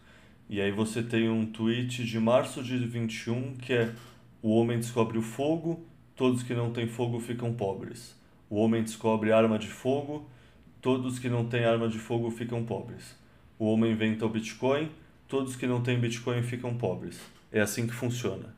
E 0.49 0.59
aí 0.59 0.71
você 0.71 1.03
tem 1.03 1.29
um 1.29 1.45
tweet 1.45 2.03
de 2.03 2.19
março 2.19 2.63
de 2.63 2.77
21 2.77 3.55
que 3.55 3.73
é 3.73 3.93
o 4.41 4.49
homem 4.49 4.79
descobre 4.79 5.17
o 5.17 5.21
fogo, 5.21 5.85
todos 6.15 6.43
que 6.43 6.53
não 6.53 6.71
têm 6.71 6.87
fogo 6.87 7.19
ficam 7.19 7.53
pobres. 7.53 8.15
O 8.49 8.55
homem 8.55 8.83
descobre 8.83 9.31
arma 9.31 9.59
de 9.59 9.67
fogo, 9.67 10.27
todos 10.81 11.19
que 11.19 11.29
não 11.29 11.45
têm 11.45 11.63
arma 11.63 11.87
de 11.87 11.99
fogo 11.99 12.31
ficam 12.31 12.65
pobres. 12.65 13.15
O 13.59 13.71
homem 13.71 13.91
inventa 13.91 14.25
o 14.25 14.29
Bitcoin, 14.29 14.89
todos 15.27 15.55
que 15.55 15.67
não 15.67 15.81
têm 15.81 15.99
Bitcoin 15.99 16.41
ficam 16.41 16.75
pobres. 16.75 17.19
É 17.51 17.61
assim 17.61 17.85
que 17.85 17.93
funciona. 17.93 18.55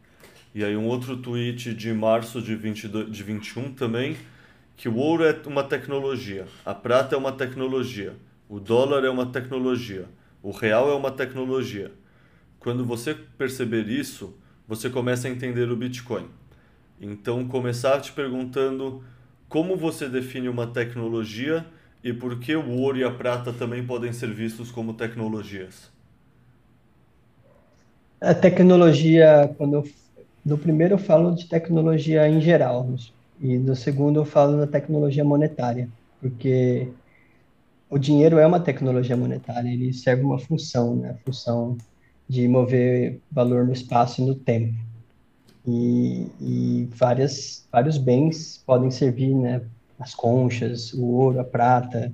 E 0.56 0.64
aí 0.64 0.78
um 0.78 0.88
outro 0.88 1.18
tweet 1.18 1.74
de 1.74 1.92
março 1.94 2.42
de, 2.42 2.56
22, 2.56 3.12
de 3.12 3.24
21 3.24 3.74
também, 3.74 4.16
que 4.78 4.88
o 4.88 4.96
ouro 4.96 5.24
é 5.26 5.38
uma 5.46 5.64
tecnologia, 5.64 6.48
a 6.66 6.74
prata 6.74 7.16
é 7.16 7.18
uma 7.18 7.32
tecnologia, 7.32 8.16
o 8.48 8.60
dólar 8.60 9.04
é 9.04 9.10
uma 9.10 9.26
tecnologia, 9.26 10.06
o 10.42 10.52
real 10.52 10.90
é 10.90 10.96
uma 10.96 11.12
tecnologia. 11.12 11.92
Quando 12.60 12.86
você 12.86 13.14
perceber 13.14 13.90
isso, 13.90 14.38
você 14.68 14.90
começa 14.90 15.28
a 15.28 15.32
entender 15.32 15.70
o 15.70 15.76
Bitcoin. 15.76 16.28
Então, 17.02 17.46
começar 17.48 18.00
te 18.00 18.14
perguntando 18.14 19.04
como 19.50 19.76
você 19.76 20.08
define 20.08 20.48
uma 20.48 20.66
tecnologia 20.66 21.66
e 22.04 22.12
por 22.14 22.40
que 22.40 22.56
o 22.56 22.70
ouro 22.80 22.98
e 22.98 23.04
a 23.04 23.12
prata 23.12 23.54
também 23.54 23.86
podem 23.86 24.12
ser 24.12 24.34
vistos 24.34 24.70
como 24.70 24.94
tecnologias? 24.94 25.90
A 28.20 28.34
tecnologia, 28.34 29.54
quando 29.58 29.76
eu, 29.76 29.84
no 30.46 30.58
primeiro 30.58 30.96
eu 30.96 30.98
falo 30.98 31.34
de 31.34 31.48
tecnologia 31.48 32.28
em 32.28 32.42
geral, 32.42 32.90
e 33.40 33.58
no 33.58 33.76
segundo 33.76 34.20
eu 34.20 34.26
falo 34.26 34.58
da 34.58 34.68
tecnologia 34.68 35.24
monetária, 35.24 35.90
porque 36.20 36.88
o 37.90 37.98
dinheiro 37.98 38.38
é 38.38 38.46
uma 38.46 38.60
tecnologia 38.60 39.16
monetária, 39.16 39.70
ele 39.70 39.94
serve 39.94 40.24
uma 40.24 40.40
função, 40.40 40.96
né? 40.96 41.12
A 41.12 41.18
função 41.26 41.78
de 42.28 42.48
mover 42.48 43.20
valor 43.32 43.66
no 43.66 43.74
espaço 43.74 44.22
e 44.22 44.26
no 44.26 44.36
tempo. 44.36 44.74
E, 45.66 46.28
e 46.42 46.90
várias, 46.96 47.68
vários 47.72 47.98
bens 47.98 48.62
podem 48.66 48.90
servir, 48.90 49.34
né? 49.36 49.62
As 50.00 50.14
conchas, 50.16 50.94
o 50.94 51.06
ouro, 51.06 51.40
a 51.40 51.44
prata, 51.44 52.12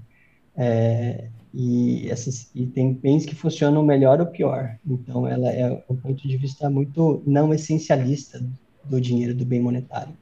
é, 0.56 1.30
e, 1.54 2.10
essas, 2.10 2.50
e 2.54 2.66
tem 2.66 2.94
bens 2.94 3.26
que 3.26 3.34
funcionam 3.34 3.84
melhor 3.84 4.20
ou 4.20 4.28
pior. 4.28 4.78
Então, 4.86 5.28
ela 5.28 5.50
é 5.50 5.84
um 5.90 5.96
ponto 5.96 6.28
de 6.28 6.38
vista 6.38 6.70
muito 6.70 7.24
não 7.26 7.54
essencialista 7.54 8.44
do 8.84 9.00
dinheiro, 9.00 9.34
do 9.34 9.46
bem 9.46 9.62
monetário. 9.62 10.14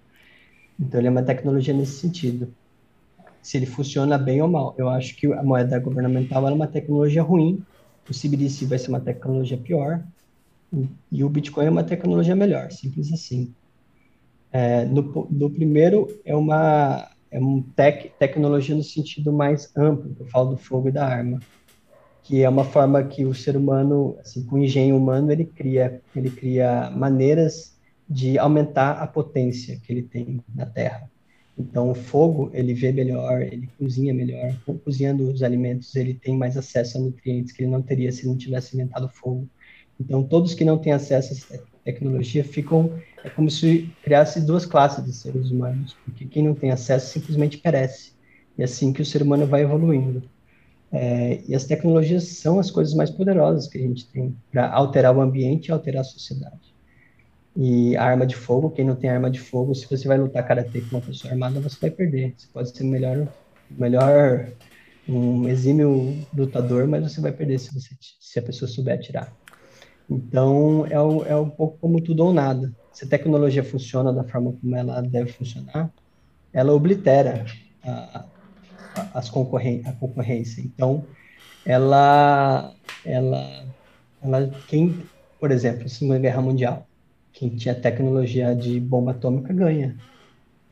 Então, 0.79 0.99
ele 0.99 1.07
é 1.07 1.11
uma 1.11 1.23
tecnologia 1.23 1.73
nesse 1.73 1.99
sentido. 1.99 2.53
Se 3.41 3.57
ele 3.57 3.65
funciona 3.65 4.17
bem 4.17 4.41
ou 4.41 4.47
mal. 4.47 4.75
Eu 4.77 4.89
acho 4.89 5.15
que 5.15 5.27
a 5.34 5.43
moeda 5.43 5.79
governamental 5.79 6.47
é 6.47 6.53
uma 6.53 6.67
tecnologia 6.67 7.23
ruim, 7.23 7.63
o 8.09 8.13
CBDC 8.13 8.65
vai 8.65 8.77
ser 8.77 8.89
uma 8.89 9.01
tecnologia 9.01 9.57
pior, 9.57 10.03
e 11.11 11.23
o 11.23 11.29
Bitcoin 11.29 11.65
é 11.65 11.69
uma 11.69 11.84
tecnologia 11.84 12.35
melhor, 12.35 12.71
simples 12.71 13.11
assim. 13.11 13.53
É, 14.51 14.85
no, 14.85 15.27
no 15.29 15.49
primeiro, 15.49 16.07
é 16.23 16.35
uma 16.35 17.09
é 17.31 17.39
um 17.39 17.61
tech, 17.61 18.11
tecnologia 18.17 18.75
no 18.75 18.83
sentido 18.83 19.31
mais 19.31 19.71
amplo, 19.75 20.15
eu 20.19 20.25
falo 20.27 20.51
do 20.51 20.57
fogo 20.57 20.89
e 20.89 20.91
da 20.91 21.05
arma, 21.05 21.39
que 22.23 22.43
é 22.43 22.49
uma 22.49 22.63
forma 22.63 23.03
que 23.03 23.25
o 23.25 23.33
ser 23.33 23.55
humano, 23.55 24.17
assim, 24.19 24.43
com 24.45 24.55
o 24.55 24.63
engenho 24.63 24.97
humano, 24.97 25.31
ele 25.31 25.45
cria, 25.45 26.01
ele 26.15 26.29
cria 26.29 26.91
maneiras 26.91 27.77
de 28.09 28.37
aumentar 28.37 28.93
a 28.93 29.07
potência 29.07 29.79
que 29.79 29.91
ele 29.91 30.03
tem 30.03 30.41
na 30.53 30.65
Terra. 30.65 31.09
Então, 31.57 31.89
o 31.89 31.95
fogo, 31.95 32.51
ele 32.53 32.73
vê 32.73 32.91
melhor, 32.91 33.41
ele 33.41 33.67
cozinha 33.79 34.13
melhor. 34.13 34.55
Cozinhando 34.83 35.31
os 35.31 35.41
alimentos, 35.41 35.95
ele 35.95 36.13
tem 36.13 36.37
mais 36.37 36.55
acesso 36.55 36.97
a 36.97 37.01
nutrientes 37.01 37.51
que 37.51 37.63
ele 37.63 37.71
não 37.71 37.81
teria 37.81 38.11
se 38.11 38.27
não 38.27 38.37
tivesse 38.37 38.75
inventado 38.75 39.09
fogo. 39.09 39.47
Então, 39.99 40.23
todos 40.23 40.53
que 40.53 40.63
não 40.63 40.77
têm 40.77 40.93
acesso 40.93 41.33
tecnologia 41.88 42.43
ficam 42.43 42.91
é 43.23 43.30
como 43.30 43.49
se 43.49 43.89
criasse 44.03 44.45
duas 44.45 44.65
classes 44.65 45.03
de 45.05 45.14
seres 45.14 45.51
humanos, 45.51 45.93
porque 46.03 46.26
quem 46.26 46.43
não 46.43 46.53
tem 46.53 46.72
acesso 46.72 47.14
simplesmente 47.14 47.57
perece. 47.57 48.11
E 48.57 48.61
é 48.61 48.65
assim 48.65 48.91
que 48.91 49.01
o 49.01 49.05
ser 49.05 49.22
humano 49.22 49.47
vai 49.47 49.61
evoluindo. 49.61 50.30
É, 50.91 51.41
e 51.47 51.55
as 51.55 51.65
tecnologias 51.65 52.39
são 52.39 52.59
as 52.59 52.72
coisas 52.72 52.93
mais 52.93 53.09
poderosas 53.09 53.68
que 53.68 53.77
a 53.77 53.81
gente 53.81 54.09
tem 54.11 54.35
para 54.51 54.69
alterar 54.72 55.15
o 55.15 55.22
ambiente 55.22 55.68
e 55.68 55.72
alterar 55.72 56.01
a 56.01 56.05
sociedade. 56.05 56.76
E 57.55 57.95
a 57.97 58.03
arma 58.03 58.26
de 58.26 58.35
fogo, 58.35 58.69
quem 58.69 58.85
não 58.85 58.95
tem 58.95 59.09
arma 59.09 59.31
de 59.31 59.39
fogo, 59.39 59.73
se 59.73 59.89
você 59.89 60.07
vai 60.07 60.18
lutar 60.18 60.47
karatê 60.47 60.81
com 60.81 60.97
uma 60.97 61.01
pessoa 61.01 61.34
armada, 61.34 61.59
você 61.59 61.77
vai 61.81 61.91
perder. 61.91 62.35
Você 62.38 62.47
pode 62.53 62.69
ser 62.76 62.84
melhor, 62.84 63.27
melhor 63.69 64.51
um 65.07 65.47
exímio 65.47 66.27
lutador, 66.35 66.88
mas 66.88 67.03
você 67.03 67.22
vai 67.22 67.31
perder 67.31 67.59
se, 67.59 67.73
você, 67.73 67.89
se 68.19 68.39
a 68.39 68.43
pessoa 68.43 68.69
souber 68.69 68.95
atirar. 68.95 69.34
Então, 70.09 70.85
é, 70.89 70.99
o, 70.99 71.23
é 71.25 71.35
um 71.35 71.49
pouco 71.49 71.77
como 71.79 72.01
tudo 72.01 72.25
ou 72.25 72.34
nada 72.34 72.73
se 72.97 73.05
a 73.05 73.07
tecnologia 73.07 73.63
funciona 73.63 74.11
da 74.11 74.23
forma 74.23 74.53
como 74.53 74.75
ela 74.75 75.01
deve 75.01 75.31
funcionar, 75.31 75.93
ela 76.51 76.73
oblitera 76.73 77.45
a, 77.84 78.25
a, 78.95 79.19
as 79.19 79.29
concorren 79.29 79.84
a 79.85 79.91
concorrência. 79.91 80.61
Então, 80.61 81.05
ela, 81.63 82.73
ela, 83.05 83.67
ela, 84.19 84.49
quem, 84.67 85.03
por 85.39 85.51
exemplo, 85.51 85.84
na 85.84 85.89
Segunda 85.89 86.17
Guerra 86.17 86.41
Mundial, 86.41 86.88
quem 87.31 87.49
tinha 87.49 87.75
tecnologia 87.75 88.55
de 88.55 88.79
bomba 88.79 89.11
atômica 89.11 89.53
ganha. 89.53 89.95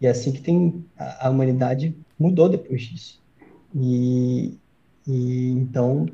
E 0.02 0.08
é 0.08 0.10
assim 0.10 0.32
que 0.32 0.42
tem 0.42 0.84
a, 0.98 1.28
a 1.28 1.30
humanidade 1.30 1.96
mudou 2.18 2.50
depois 2.50 2.82
disso. 2.82 3.22
E, 3.76 4.58
e 5.08 5.52
então 5.52 6.08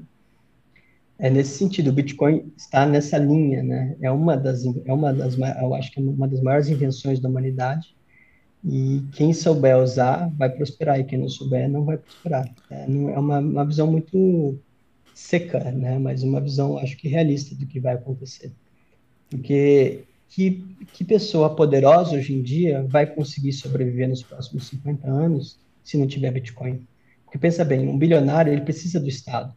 é 1.21 1.29
nesse 1.29 1.55
sentido, 1.59 1.91
o 1.91 1.93
Bitcoin 1.93 2.51
está 2.57 2.83
nessa 2.83 3.15
linha, 3.15 3.61
né? 3.61 3.95
É 4.01 4.09
uma 4.09 4.35
das, 4.35 4.63
é 4.65 4.91
uma 4.91 5.13
das, 5.13 5.37
eu 5.37 5.75
acho 5.75 5.91
que 5.91 5.99
é 5.99 6.03
uma 6.03 6.27
das 6.27 6.41
maiores 6.41 6.67
invenções 6.67 7.19
da 7.19 7.29
humanidade. 7.29 7.95
E 8.65 9.03
quem 9.11 9.31
souber 9.31 9.77
usar 9.77 10.31
vai 10.35 10.49
prosperar 10.49 10.99
e 10.99 11.03
quem 11.03 11.19
não 11.19 11.29
souber 11.29 11.69
não 11.69 11.85
vai 11.85 11.97
prosperar. 11.97 12.51
É, 12.71 12.85
é 12.85 13.19
uma, 13.19 13.37
uma 13.37 13.63
visão 13.63 13.85
muito 13.85 14.57
seca, 15.13 15.59
né? 15.71 15.99
Mas 15.99 16.23
uma 16.23 16.41
visão, 16.41 16.79
acho 16.79 16.97
que 16.97 17.07
realista 17.07 17.53
do 17.53 17.67
que 17.67 17.79
vai 17.79 17.93
acontecer. 17.93 18.51
Porque 19.29 20.03
que, 20.27 20.63
que 20.91 21.03
pessoa 21.03 21.55
poderosa 21.55 22.15
hoje 22.15 22.33
em 22.33 22.41
dia 22.41 22.83
vai 22.89 23.05
conseguir 23.05 23.53
sobreviver 23.53 24.09
nos 24.09 24.23
próximos 24.23 24.67
50 24.69 25.07
anos 25.07 25.59
se 25.83 25.99
não 25.99 26.07
tiver 26.07 26.31
Bitcoin? 26.31 26.87
Porque 27.25 27.37
pensa 27.37 27.63
bem, 27.63 27.87
um 27.87 27.97
bilionário 27.97 28.51
ele 28.51 28.61
precisa 28.61 28.99
do 28.99 29.07
Estado 29.07 29.53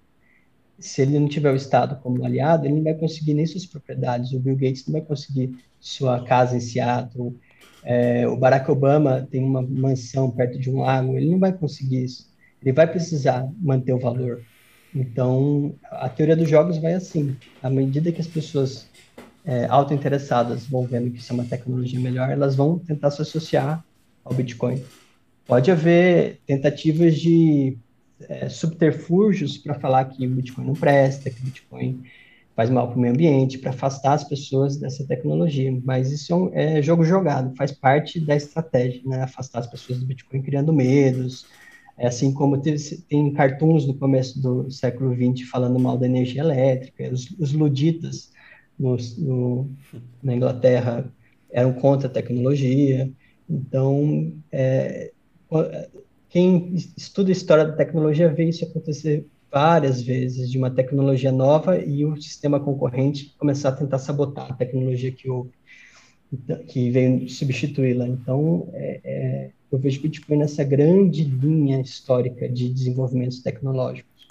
se 0.79 1.03
ele 1.03 1.19
não 1.19 1.29
tiver 1.29 1.53
o 1.53 1.57
Estado 1.57 1.97
como 2.03 2.25
aliado, 2.25 2.67
ele 2.67 2.75
não 2.75 2.83
vai 2.83 2.95
conseguir 2.95 3.35
nem 3.35 3.47
suas 3.47 3.67
propriedades. 3.67 4.33
O 4.33 4.41
Bill 4.41 4.57
Gates 4.57 4.87
não 4.87 4.93
vai 4.93 5.03
conseguir 5.03 5.57
sua 5.81 6.25
casa 6.25 6.57
em 6.57 6.61
Seattle. 6.61 7.37
É, 7.85 8.27
o 8.27 8.37
Barack 8.37 8.71
Obama 8.71 9.27
tem 9.31 9.45
uma 9.45 9.63
mansão 9.63 10.31
perto 10.31 10.59
de 10.59 10.71
um 10.71 10.81
lago. 10.81 11.17
Ele 11.17 11.31
não 11.31 11.39
vai 11.39 11.53
conseguir 11.53 12.05
isso. 12.05 12.33
Ele 12.63 12.73
vai 12.73 12.87
precisar 12.87 13.49
manter 13.61 13.93
o 13.93 13.99
valor. 13.99 14.43
Então, 14.95 15.75
a 15.91 16.09
teoria 16.09 16.37
dos 16.37 16.49
jogos 16.49 16.79
vai 16.79 16.95
assim. 16.95 17.37
À 17.63 17.69
medida 17.69 18.13
que 18.13 18.21
as 18.21 18.27
pessoas 18.27 18.87
é, 19.45 19.67
auto-interessadas 19.67 20.67
vão 20.67 20.87
vendo 20.87 21.11
que 21.11 21.19
isso 21.19 21.33
é 21.33 21.35
uma 21.35 21.45
tecnologia 21.45 22.01
melhor, 22.01 22.31
elas 22.31 22.57
vão 22.57 22.79
tentar 22.79 23.11
se 23.11 23.21
associar 23.21 23.85
ao 24.25 24.33
Bitcoin. 24.33 24.83
Pode 25.47 25.71
haver 25.71 26.41
tentativas 26.47 27.17
de 27.17 27.77
é, 28.29 28.49
subterfúgios 28.49 29.59
para 29.59 29.75
falar 29.75 30.07
que 30.07 30.27
o 30.27 30.31
Bitcoin 30.31 30.67
não 30.67 30.75
presta, 30.75 31.31
que 31.31 31.41
o 31.41 31.45
Bitcoin 31.45 32.03
faz 32.55 32.71
mal 32.71 32.89
para 32.89 32.97
o 32.97 33.01
meio 33.01 33.13
ambiente, 33.13 33.59
para 33.59 33.71
afastar 33.71 34.15
as 34.15 34.25
pessoas 34.25 34.77
dessa 34.77 35.05
tecnologia. 35.07 35.77
Mas 35.85 36.13
isso 36.13 36.33
é, 36.33 36.37
um, 36.37 36.51
é, 36.53 36.83
jogo 36.83 37.05
jogado, 37.05 37.55
faz 37.57 37.73
parte 37.73 38.21
da 38.21 38.37
estratégia, 38.37 39.03
né? 39.05 39.23
Afastar 39.23 39.61
as 39.61 39.67
pessoas 39.67 39.99
do 39.99 40.07
Bitcoin 40.07 40.43
criando 40.43 40.73
medos. 40.73 41.47
É 41.97 42.07
assim 42.07 42.33
como 42.33 42.59
teve, 42.59 42.79
tem 43.09 43.33
cartoons 43.33 43.87
no 43.87 43.95
começo 43.95 44.41
do 44.41 44.71
século 44.71 45.15
XX 45.15 45.49
falando 45.49 45.79
mal 45.79 45.97
da 45.97 46.07
energia 46.07 46.43
elétrica, 46.43 47.09
os, 47.13 47.31
os 47.39 47.53
luditas 47.53 48.33
no, 48.79 48.97
no, 49.19 49.71
na 50.23 50.35
Inglaterra 50.35 51.11
eram 51.51 51.73
contra 51.73 52.09
a 52.09 52.11
tecnologia. 52.11 53.11
Então, 53.49 54.33
é, 54.51 55.13
quem 56.35 56.75
estuda 56.97 57.29
a 57.29 57.33
história 57.33 57.65
da 57.65 57.75
tecnologia 57.75 58.29
vê 58.29 58.49
isso 58.49 58.65
acontecer 58.65 59.25
várias 59.53 60.03
vezes, 60.03 60.51
de 60.51 60.59
uma 60.59 60.69
tecnologia 60.69 61.31
nova 61.31 61.79
e 61.79 62.05
o 62.05 62.21
sistema 62.21 62.59
concorrente 62.59 63.33
começar 63.39 63.69
a 63.69 63.77
tentar 63.77 64.01
sabotar 64.01 64.51
a 64.51 64.55
tecnologia 64.55 65.13
que 65.13 65.31
houve, 65.31 65.53
então, 66.33 66.59
que 66.65 66.91
veio 66.91 67.29
substituí-la. 67.29 68.09
Então, 68.09 68.69
é, 68.73 69.01
é, 69.05 69.51
eu 69.71 69.79
vejo 69.79 70.01
Bitcoin 70.01 70.39
nessa 70.39 70.65
grande 70.65 71.23
linha 71.23 71.81
histórica 71.81 72.49
de 72.49 72.69
desenvolvimentos 72.69 73.39
tecnológicos. 73.39 74.27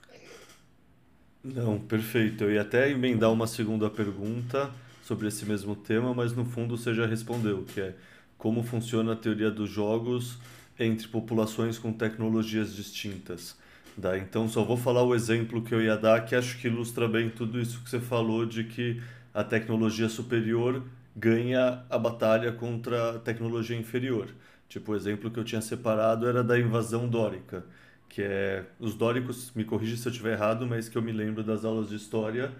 Não, 1.41 1.80
perfeito. 1.80 2.43
Eu 2.43 2.51
ia 2.51 2.63
até 2.63 2.91
emendar 2.91 3.31
uma 3.31 3.47
segunda 3.47 3.89
pergunta 3.89 4.69
sobre 5.05 5.30
esse 5.30 5.45
mesmo 5.45 5.73
tema, 5.73 6.13
mas 6.13 6.35
no 6.35 6.43
fundo 6.43 6.75
você 6.77 6.93
já 6.93 7.05
respondeu, 7.05 7.63
que 7.63 7.80
é 7.80 7.95
como 8.38 8.61
funciona 8.61 9.13
a 9.13 9.15
teoria 9.15 9.49
dos 9.49 9.69
jogos 9.69 10.38
entre 10.79 11.07
populações 11.07 11.77
com 11.77 11.91
tecnologias 11.91 12.75
distintas. 12.75 13.57
Tá? 14.01 14.17
Então, 14.17 14.49
só 14.49 14.63
vou 14.63 14.77
falar 14.77 15.03
o 15.03 15.13
exemplo 15.13 15.61
que 15.61 15.73
eu 15.73 15.81
ia 15.81 15.95
dar, 15.95 16.25
que 16.25 16.35
acho 16.35 16.57
que 16.57 16.67
ilustra 16.67 17.07
bem 17.07 17.29
tudo 17.29 17.59
isso 17.59 17.83
que 17.83 17.89
você 17.89 17.99
falou, 17.99 18.45
de 18.45 18.63
que 18.63 19.01
a 19.33 19.43
tecnologia 19.43 20.09
superior 20.09 20.83
ganha 21.15 21.83
a 21.89 21.97
batalha 21.97 22.51
contra 22.51 23.15
a 23.15 23.19
tecnologia 23.19 23.77
inferior. 23.77 24.29
Tipo, 24.67 24.93
o 24.93 24.95
exemplo 24.95 25.29
que 25.29 25.39
eu 25.39 25.43
tinha 25.43 25.61
separado 25.61 26.27
era 26.27 26.43
da 26.43 26.59
invasão 26.59 27.07
dórica, 27.07 27.63
que 28.09 28.21
é 28.23 28.65
os 28.79 28.95
dóricos, 28.95 29.51
me 29.55 29.63
corrija 29.63 29.95
se 29.97 30.07
eu 30.07 30.11
estiver 30.11 30.33
errado, 30.33 30.65
mas 30.65 30.89
que 30.89 30.97
eu 30.97 31.01
me 31.01 31.11
lembro 31.11 31.43
das 31.43 31.63
aulas 31.63 31.89
de 31.89 31.95
história, 31.95 32.51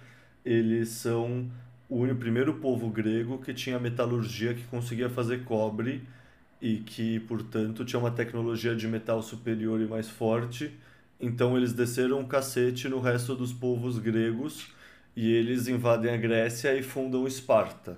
eles 0.46 0.90
são 0.90 1.50
o 1.90 2.16
primeiro 2.16 2.56
povo 2.56 2.90
grego 2.90 3.40
que 3.40 3.54
tinha 3.54 3.80
metalurgia 3.80 4.54
que 4.54 4.64
conseguia 4.64 5.10
fazer 5.10 5.44
cobre 5.44 6.04
e 6.64 6.78
que, 6.78 7.20
portanto, 7.20 7.84
tinha 7.84 8.00
uma 8.00 8.10
tecnologia 8.10 8.74
de 8.74 8.88
metal 8.88 9.22
superior 9.22 9.82
e 9.82 9.86
mais 9.86 10.08
forte. 10.10 10.72
Então 11.20 11.58
eles 11.58 11.74
desceram 11.74 12.22
um 12.22 12.26
cacete 12.26 12.88
no 12.88 13.02
resto 13.02 13.36
dos 13.36 13.52
povos 13.52 14.00
gregos 14.00 14.70
e 15.14 15.30
eles 15.30 15.68
invadem 15.68 16.14
a 16.14 16.16
Grécia 16.16 16.74
e 16.74 16.82
fundam 16.82 17.28
Esparta. 17.28 17.98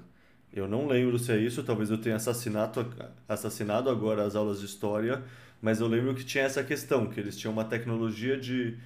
Eu 0.51 0.67
não 0.67 0.87
lembro 0.87 1.19
se 1.19 1.31
é 1.31 1.37
isso, 1.37 1.61
talvez 1.61 1.91
eu 1.91 1.99
tenha 1.99 2.15
assassinado, 2.15 2.91
assassinado 3.29 3.87
agora 3.87 4.23
as 4.23 4.35
aulas 4.35 4.61
de 4.61 4.65
história, 4.65 5.23
mas 5.61 5.79
eu 5.79 5.85
lembro 5.85 6.15
que 6.15 6.25
tinha 6.25 6.43
essa 6.43 6.63
questão, 6.63 7.05
que 7.05 7.19
eles 7.19 7.37
tinham 7.37 7.53
uma 7.53 7.65
tecnologia 7.65 8.35
de 8.35 8.79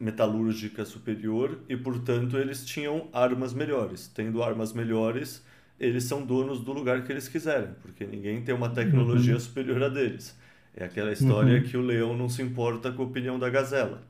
metalúrgica 0.00 0.82
superior 0.86 1.58
e, 1.68 1.76
portanto, 1.76 2.38
eles 2.38 2.64
tinham 2.64 3.08
armas 3.12 3.52
melhores. 3.52 4.08
Tendo 4.08 4.42
armas 4.42 4.72
melhores, 4.72 5.44
eles 5.78 6.04
são 6.04 6.24
donos 6.24 6.60
do 6.60 6.72
lugar 6.72 7.04
que 7.04 7.12
eles 7.12 7.28
quiserem, 7.28 7.70
porque 7.82 8.06
ninguém 8.06 8.42
tem 8.42 8.54
uma 8.54 8.70
tecnologia 8.70 9.34
uhum. 9.34 9.40
superior 9.40 9.82
a 9.82 9.88
deles. 9.88 10.36
É 10.76 10.84
aquela 10.84 11.12
história 11.12 11.58
uhum. 11.58 11.62
que 11.62 11.76
o 11.76 11.80
leão 11.80 12.16
não 12.16 12.28
se 12.28 12.42
importa 12.42 12.90
com 12.92 13.02
a 13.02 13.06
opinião 13.06 13.38
da 13.38 13.48
gazela. 13.48 14.02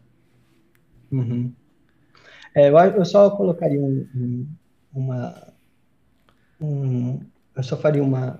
Uhum. 1.10 1.52
É, 2.54 2.68
eu 2.68 3.04
só 3.04 3.30
colocaria 3.30 3.80
um, 3.80 4.06
um, 4.14 4.48
uma. 4.94 5.52
Um, 6.60 7.20
eu 7.56 7.62
só 7.62 7.76
faria 7.76 8.02
uma, 8.02 8.38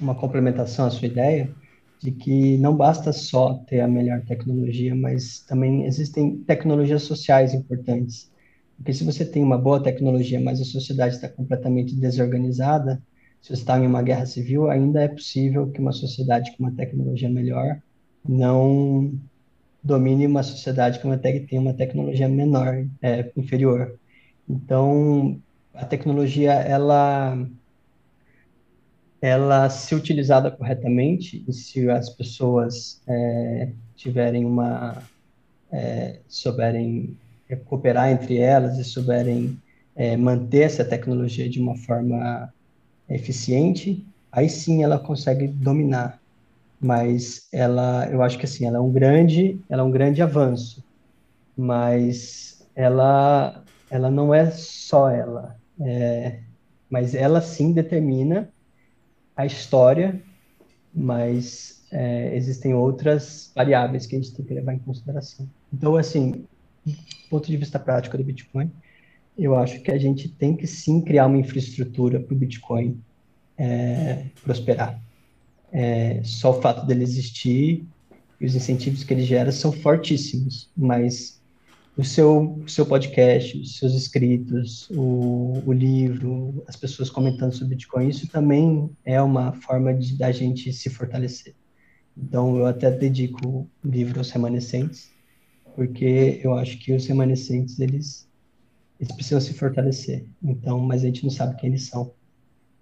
uma 0.00 0.14
complementação 0.14 0.86
à 0.86 0.90
sua 0.90 1.06
ideia 1.06 1.54
de 2.00 2.10
que 2.10 2.58
não 2.58 2.76
basta 2.76 3.12
só 3.12 3.54
ter 3.68 3.80
a 3.80 3.88
melhor 3.88 4.22
tecnologia, 4.22 4.94
mas 4.94 5.38
também 5.40 5.86
existem 5.86 6.38
tecnologias 6.38 7.02
sociais 7.02 7.54
importantes. 7.54 8.31
Porque 8.82 8.92
se 8.92 9.04
você 9.04 9.24
tem 9.24 9.44
uma 9.44 9.56
boa 9.56 9.80
tecnologia, 9.80 10.40
mas 10.40 10.60
a 10.60 10.64
sociedade 10.64 11.14
está 11.14 11.28
completamente 11.28 11.94
desorganizada, 11.94 13.00
se 13.40 13.50
você 13.50 13.62
está 13.62 13.78
em 13.78 13.86
uma 13.86 14.02
guerra 14.02 14.26
civil, 14.26 14.68
ainda 14.68 15.02
é 15.02 15.08
possível 15.08 15.70
que 15.70 15.80
uma 15.80 15.92
sociedade 15.92 16.50
com 16.56 16.64
uma 16.64 16.72
tecnologia 16.72 17.30
melhor 17.30 17.80
não 18.28 19.12
domine 19.82 20.26
uma 20.26 20.42
sociedade 20.42 20.98
que 20.98 21.40
tem 21.46 21.60
uma 21.60 21.72
tecnologia 21.72 22.28
menor, 22.28 22.84
é, 23.00 23.30
inferior. 23.36 23.96
Então, 24.48 25.40
a 25.74 25.84
tecnologia, 25.84 26.52
ela 26.52 27.38
ela, 29.20 29.70
se 29.70 29.94
utilizada 29.94 30.50
corretamente 30.50 31.44
e 31.46 31.52
se 31.52 31.88
as 31.88 32.10
pessoas 32.10 33.00
é, 33.06 33.70
tiverem 33.94 34.44
uma, 34.44 35.00
é, 35.70 36.18
souberem 36.26 37.16
cooperar 37.56 38.10
entre 38.10 38.38
elas 38.38 38.78
e 38.78 38.84
souberem 38.84 39.58
é, 39.94 40.16
manter 40.16 40.62
essa 40.62 40.84
tecnologia 40.84 41.48
de 41.48 41.60
uma 41.60 41.76
forma 41.76 42.52
eficiente, 43.08 44.04
aí 44.30 44.48
sim 44.48 44.82
ela 44.82 44.98
consegue 44.98 45.46
dominar. 45.46 46.20
Mas 46.80 47.46
ela, 47.52 48.08
eu 48.10 48.22
acho 48.22 48.38
que 48.38 48.44
assim, 48.44 48.66
ela 48.66 48.78
é 48.78 48.80
um 48.80 48.90
grande, 48.90 49.60
ela 49.68 49.82
é 49.82 49.84
um 49.84 49.90
grande 49.90 50.20
avanço, 50.20 50.82
mas 51.56 52.66
ela, 52.74 53.62
ela 53.90 54.10
não 54.10 54.34
é 54.34 54.50
só 54.50 55.10
ela, 55.10 55.56
é, 55.80 56.40
mas 56.90 57.14
ela 57.14 57.40
sim 57.40 57.72
determina 57.72 58.48
a 59.36 59.46
história, 59.46 60.20
mas 60.92 61.82
é, 61.92 62.34
existem 62.34 62.74
outras 62.74 63.52
variáveis 63.54 64.06
que 64.06 64.16
a 64.16 64.18
gente 64.18 64.34
tem 64.34 64.44
que 64.44 64.54
levar 64.54 64.74
em 64.74 64.78
consideração. 64.78 65.48
Então, 65.72 65.96
assim, 65.96 66.44
ponto 67.30 67.46
de 67.46 67.56
vista 67.56 67.78
prático 67.78 68.16
do 68.16 68.24
Bitcoin, 68.24 68.70
eu 69.38 69.56
acho 69.56 69.80
que 69.80 69.90
a 69.90 69.98
gente 69.98 70.28
tem 70.28 70.54
que 70.56 70.66
sim 70.66 71.00
criar 71.00 71.26
uma 71.26 71.38
infraestrutura 71.38 72.20
para 72.20 72.34
o 72.34 72.36
Bitcoin 72.36 73.00
é, 73.56 74.26
prosperar. 74.42 75.00
É, 75.72 76.20
só 76.22 76.50
o 76.50 76.60
fato 76.60 76.86
dele 76.86 77.02
existir 77.02 77.86
e 78.40 78.46
os 78.46 78.54
incentivos 78.54 79.04
que 79.04 79.14
ele 79.14 79.24
gera 79.24 79.50
são 79.52 79.72
fortíssimos, 79.72 80.68
mas 80.76 81.40
o 81.96 82.04
seu, 82.04 82.58
o 82.64 82.68
seu 82.68 82.84
podcast, 82.84 83.56
os 83.56 83.78
seus 83.78 83.94
inscritos, 83.94 84.88
o, 84.90 85.62
o 85.64 85.72
livro, 85.72 86.62
as 86.66 86.74
pessoas 86.74 87.08
comentando 87.08 87.52
sobre 87.52 87.76
Bitcoin, 87.76 88.08
isso 88.08 88.26
também 88.26 88.90
é 89.04 89.20
uma 89.20 89.52
forma 89.52 89.94
de 89.94 90.16
da 90.16 90.32
gente 90.32 90.72
se 90.72 90.90
fortalecer. 90.90 91.54
Então, 92.16 92.56
eu 92.56 92.66
até 92.66 92.90
dedico 92.90 93.46
o 93.48 93.68
livro 93.84 94.18
aos 94.18 94.30
remanescentes, 94.30 95.11
porque 95.74 96.40
eu 96.42 96.54
acho 96.54 96.78
que 96.78 96.92
os 96.92 97.06
remanescentes, 97.06 97.78
eles, 97.78 98.28
eles 99.00 99.12
precisam 99.14 99.40
se 99.40 99.54
fortalecer. 99.54 100.26
Então, 100.42 100.78
mas 100.80 101.02
a 101.02 101.06
gente 101.06 101.24
não 101.24 101.30
sabe 101.30 101.56
quem 101.56 101.70
eles 101.70 101.88
são. 101.88 102.12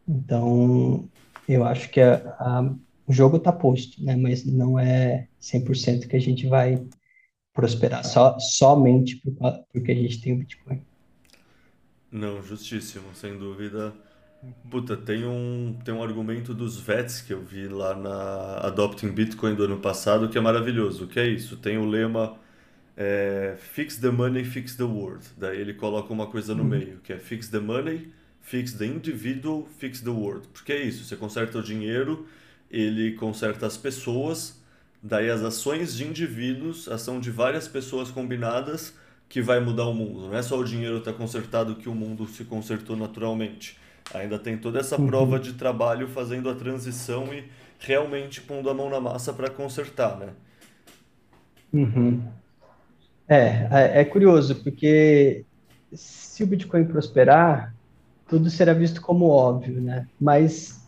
Então, 0.08 1.08
eu 1.48 1.64
acho 1.64 1.90
que 1.90 2.00
a, 2.00 2.16
a, 2.38 2.74
o 3.06 3.12
jogo 3.12 3.36
está 3.36 3.52
posto, 3.52 4.02
né? 4.02 4.16
mas 4.16 4.44
não 4.44 4.78
é 4.78 5.28
100% 5.40 6.06
que 6.06 6.16
a 6.16 6.20
gente 6.20 6.46
vai 6.46 6.84
prosperar 7.52 8.04
só, 8.04 8.38
somente 8.38 9.16
por, 9.16 9.34
porque 9.72 9.92
a 9.92 9.94
gente 9.94 10.20
tem 10.20 10.32
o 10.32 10.38
Bitcoin. 10.38 10.82
Não, 12.10 12.42
justíssimo, 12.42 13.14
sem 13.14 13.38
dúvida. 13.38 13.92
Puta, 14.70 14.96
tem 14.96 15.24
um, 15.24 15.76
tem 15.84 15.92
um 15.92 16.02
argumento 16.02 16.54
dos 16.54 16.80
VETs 16.80 17.20
que 17.20 17.32
eu 17.32 17.44
vi 17.44 17.68
lá 17.68 17.94
na 17.94 18.66
Adopting 18.66 19.10
Bitcoin 19.10 19.54
do 19.54 19.64
ano 19.64 19.78
passado 19.78 20.28
que 20.28 20.38
é 20.38 20.40
maravilhoso. 20.40 21.06
Que 21.06 21.20
é 21.20 21.28
isso? 21.28 21.56
Tem 21.58 21.76
o 21.76 21.84
lema 21.84 22.38
é, 22.96 23.56
Fix 23.72 23.96
the 23.96 24.10
Money, 24.10 24.44
Fix 24.44 24.76
the 24.76 24.84
World. 24.84 25.24
Daí 25.36 25.60
ele 25.60 25.74
coloca 25.74 26.12
uma 26.12 26.26
coisa 26.26 26.54
no 26.54 26.62
uhum. 26.62 26.68
meio, 26.68 26.98
que 27.02 27.12
é 27.12 27.18
Fix 27.18 27.48
the 27.48 27.60
Money, 27.60 28.12
Fix 28.40 28.72
the 28.72 28.86
Individual, 28.86 29.66
Fix 29.78 30.00
the 30.00 30.10
World. 30.10 30.48
Porque 30.52 30.72
é 30.72 30.82
isso, 30.82 31.04
você 31.04 31.16
conserta 31.16 31.58
o 31.58 31.62
dinheiro, 31.62 32.26
ele 32.70 33.12
conserta 33.12 33.66
as 33.66 33.76
pessoas 33.76 34.60
Daí 35.02 35.30
as 35.30 35.42
ações 35.42 35.96
de 35.96 36.04
indivíduos, 36.04 36.86
ação 36.88 37.20
de 37.20 37.30
várias 37.30 37.66
pessoas 37.66 38.10
combinadas 38.10 38.94
que 39.28 39.40
vai 39.40 39.58
mudar 39.58 39.86
o 39.86 39.94
mundo. 39.94 40.26
Não 40.26 40.36
é 40.36 40.42
só 40.42 40.58
o 40.58 40.64
dinheiro 40.64 40.98
estar 40.98 41.12
tá 41.12 41.18
consertado 41.18 41.76
que 41.76 41.88
o 41.88 41.94
mundo 41.94 42.26
se 42.26 42.44
consertou 42.44 42.96
naturalmente. 42.96 43.78
Ainda 44.12 44.38
tem 44.38 44.58
toda 44.58 44.78
essa 44.78 45.00
uhum. 45.00 45.06
prova 45.06 45.38
de 45.38 45.54
trabalho 45.54 46.06
fazendo 46.08 46.50
a 46.50 46.54
transição 46.54 47.32
e 47.32 47.44
realmente 47.78 48.42
pondo 48.42 48.68
a 48.68 48.74
mão 48.74 48.90
na 48.90 49.00
massa 49.00 49.32
para 49.32 49.48
consertar, 49.48 50.18
né? 50.18 50.30
Uhum. 51.72 52.22
É, 53.30 53.68
é, 53.70 54.00
é 54.00 54.04
curioso, 54.04 54.56
porque 54.56 55.44
se 55.92 56.42
o 56.42 56.46
Bitcoin 56.48 56.84
prosperar, 56.84 57.72
tudo 58.28 58.50
será 58.50 58.72
visto 58.72 59.00
como 59.00 59.26
óbvio, 59.26 59.80
né? 59.80 60.08
Mas 60.20 60.84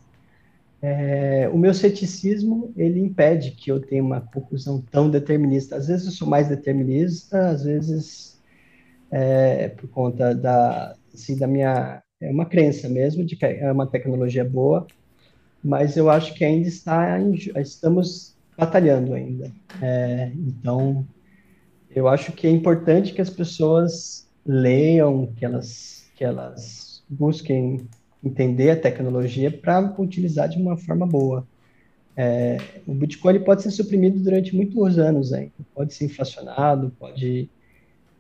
é, 0.83 1.49
o 1.53 1.57
meu 1.57 1.73
ceticismo 1.73 2.73
ele 2.77 2.99
impede 2.99 3.53
que 3.53 3.71
eu 3.71 3.79
tenha 3.79 4.03
uma 4.03 4.21
conclusão 4.21 4.83
tão 4.91 5.09
determinista. 5.09 5.77
Às 5.77 5.87
vezes 5.87 6.07
eu 6.07 6.11
sou 6.11 6.27
mais 6.27 6.49
determinista, 6.49 7.51
às 7.51 7.63
vezes 7.63 8.41
é, 9.09 9.69
por 9.69 9.89
conta 9.91 10.35
da, 10.35 10.97
assim, 11.15 11.39
da 11.39 11.47
minha 11.47 12.03
é 12.21 12.29
uma 12.29 12.47
crença 12.47 12.89
mesmo 12.89 13.25
de 13.25 13.37
que 13.37 13.45
é 13.45 13.71
uma 13.71 13.87
tecnologia 13.87 14.45
boa, 14.45 14.87
mas 15.63 15.97
eu 15.97 16.11
acho 16.11 16.35
que 16.35 16.45
ainda 16.45 16.67
está 16.67 17.21
estamos 17.57 18.37
batalhando 18.59 19.15
ainda. 19.15 19.53
É, 19.81 20.33
então 20.35 21.07
eu 21.95 22.09
acho 22.09 22.33
que 22.33 22.47
é 22.47 22.51
importante 22.51 23.13
que 23.13 23.21
as 23.21 23.31
pessoas 23.31 24.29
leiam, 24.45 25.27
que 25.37 25.45
elas 25.45 26.03
que 26.17 26.25
elas 26.25 27.03
busquem 27.09 27.89
entender 28.23 28.71
a 28.71 28.77
tecnologia 28.77 29.51
para 29.51 29.95
utilizar 29.99 30.49
de 30.49 30.57
uma 30.57 30.77
forma 30.77 31.07
boa. 31.07 31.47
É, 32.17 32.59
o 32.87 32.95
Bitcoin 32.95 33.41
pode 33.41 33.63
ser 33.63 33.71
suprimido 33.71 34.21
durante 34.21 34.55
muitos 34.55 34.99
anos 34.99 35.33
ainda, 35.33 35.53
pode 35.75 35.95
ser 35.95 36.05
inflacionado, 36.05 36.93
pode... 36.99 37.49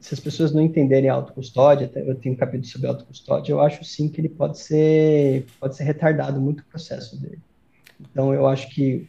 Se 0.00 0.14
as 0.14 0.18
pessoas 0.18 0.52
não 0.52 0.60
entenderem 0.60 1.08
a 1.08 1.14
autocustódia, 1.14 1.88
eu 1.94 2.16
tenho 2.16 2.34
um 2.34 2.38
capítulo 2.38 2.66
sobre 2.66 2.88
autocustódia, 2.88 3.52
eu 3.52 3.60
acho 3.60 3.84
sim 3.84 4.08
que 4.08 4.20
ele 4.20 4.28
pode 4.28 4.58
ser, 4.58 5.46
pode 5.60 5.76
ser 5.76 5.84
retardado 5.84 6.40
muito 6.40 6.60
o 6.60 6.64
processo 6.64 7.20
dele. 7.20 7.38
Então, 8.00 8.34
eu 8.34 8.48
acho 8.48 8.68
que 8.74 9.06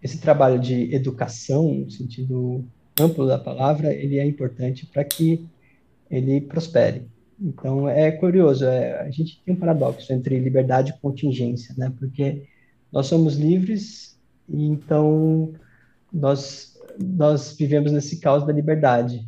esse 0.00 0.18
trabalho 0.18 0.60
de 0.60 0.94
educação, 0.94 1.74
no 1.74 1.90
sentido 1.90 2.64
amplo 3.00 3.26
da 3.26 3.38
palavra, 3.38 3.92
ele 3.92 4.18
é 4.18 4.26
importante 4.26 4.86
para 4.86 5.04
que 5.04 5.46
ele 6.10 6.40
prospere. 6.40 7.06
Então, 7.40 7.88
é 7.88 8.10
curioso, 8.10 8.64
é, 8.64 9.00
a 9.00 9.10
gente 9.10 9.40
tem 9.44 9.54
um 9.54 9.58
paradoxo 9.58 10.12
entre 10.12 10.38
liberdade 10.40 10.90
e 10.90 11.00
contingência, 11.00 11.74
né? 11.78 11.92
Porque 11.96 12.48
nós 12.92 13.06
somos 13.06 13.36
livres 13.36 14.18
e 14.48 14.64
então 14.64 15.52
nós, 16.12 16.76
nós 16.98 17.52
vivemos 17.56 17.92
nesse 17.92 18.18
caos 18.18 18.44
da 18.44 18.52
liberdade, 18.52 19.20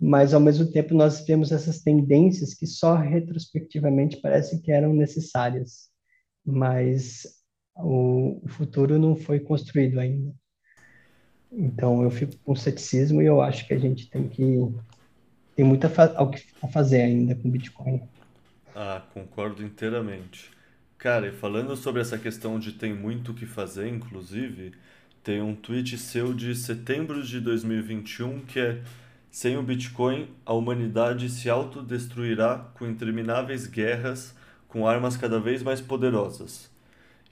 mas 0.00 0.34
ao 0.34 0.40
mesmo 0.40 0.66
tempo 0.66 0.94
nós 0.94 1.24
vemos 1.24 1.52
essas 1.52 1.80
tendências 1.80 2.52
que 2.52 2.66
só 2.66 2.96
retrospectivamente 2.96 4.16
parecem 4.16 4.60
que 4.60 4.72
eram 4.72 4.92
necessárias, 4.92 5.88
mas 6.44 7.26
o, 7.76 8.40
o 8.44 8.48
futuro 8.48 8.98
não 8.98 9.14
foi 9.14 9.38
construído 9.38 10.00
ainda. 10.00 10.34
Então 11.56 12.02
eu 12.02 12.10
fico 12.10 12.34
com 12.44 12.54
ceticismo 12.54 13.22
e 13.22 13.26
eu 13.26 13.40
acho 13.40 13.66
que 13.66 13.74
a 13.74 13.78
gente 13.78 14.08
tem 14.08 14.28
que 14.28 14.68
tem 15.56 15.64
muito 15.64 15.86
a, 15.86 15.90
fa 15.90 16.14
a 16.62 16.68
fazer 16.68 17.00
ainda 17.00 17.34
com 17.34 17.50
Bitcoin. 17.50 18.02
Ah, 18.74 19.02
concordo 19.14 19.62
inteiramente. 19.62 20.50
Cara, 20.98 21.28
e 21.28 21.32
falando 21.32 21.74
sobre 21.76 22.02
essa 22.02 22.18
questão 22.18 22.58
de 22.58 22.72
tem 22.72 22.94
muito 22.94 23.32
o 23.32 23.34
que 23.34 23.46
fazer, 23.46 23.88
inclusive, 23.88 24.72
tem 25.24 25.40
um 25.40 25.54
tweet 25.54 25.96
seu 25.96 26.34
de 26.34 26.54
setembro 26.54 27.22
de 27.22 27.40
2021 27.40 28.40
que 28.40 28.60
é 28.60 28.82
sem 29.30 29.56
o 29.56 29.62
Bitcoin, 29.62 30.28
a 30.46 30.54
humanidade 30.54 31.28
se 31.28 31.50
autodestruirá 31.50 32.70
com 32.74 32.86
intermináveis 32.86 33.66
guerras 33.66 34.34
com 34.66 34.86
armas 34.86 35.16
cada 35.16 35.38
vez 35.38 35.62
mais 35.62 35.80
poderosas. 35.80 36.70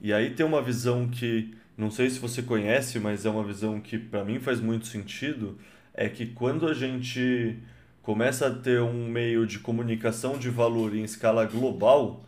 E 0.01 0.13
aí 0.13 0.35
tem 0.35 0.45
uma 0.45 0.61
visão 0.61 1.09
que, 1.09 1.55
não 1.77 1.91
sei 1.91 2.09
se 2.09 2.19
você 2.19 2.43
conhece, 2.43 2.99
mas 2.99 3.27
é 3.27 3.31
uma 3.31 3.45
visão 3.45 3.81
que 3.81 3.99
para 3.99 4.25
mim 4.25 4.39
faz 4.39 4.61
muito 4.61 4.87
sentido, 4.87 5.59
é 5.93 6.09
que 6.09 6.27
quando 6.27 6.69
a 6.69 6.75
gente 6.75 7.59
começa 8.03 8.47
a 8.47 8.51
ter 8.51 8.81
um 8.81 9.09
meio 9.09 9.47
de 9.47 9.59
comunicação 9.59 10.39
de 10.39 10.51
valor 10.51 10.95
em 10.95 11.03
escala 11.03 11.45
global, 11.47 12.25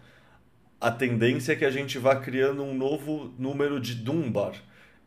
a 0.80 0.90
tendência 0.90 1.52
é 1.52 1.56
que 1.56 1.64
a 1.64 1.70
gente 1.70 1.98
vá 1.98 2.16
criando 2.16 2.62
um 2.62 2.74
novo 2.74 3.32
número 3.38 3.80
de 3.80 3.94
Dunbar 3.94 4.54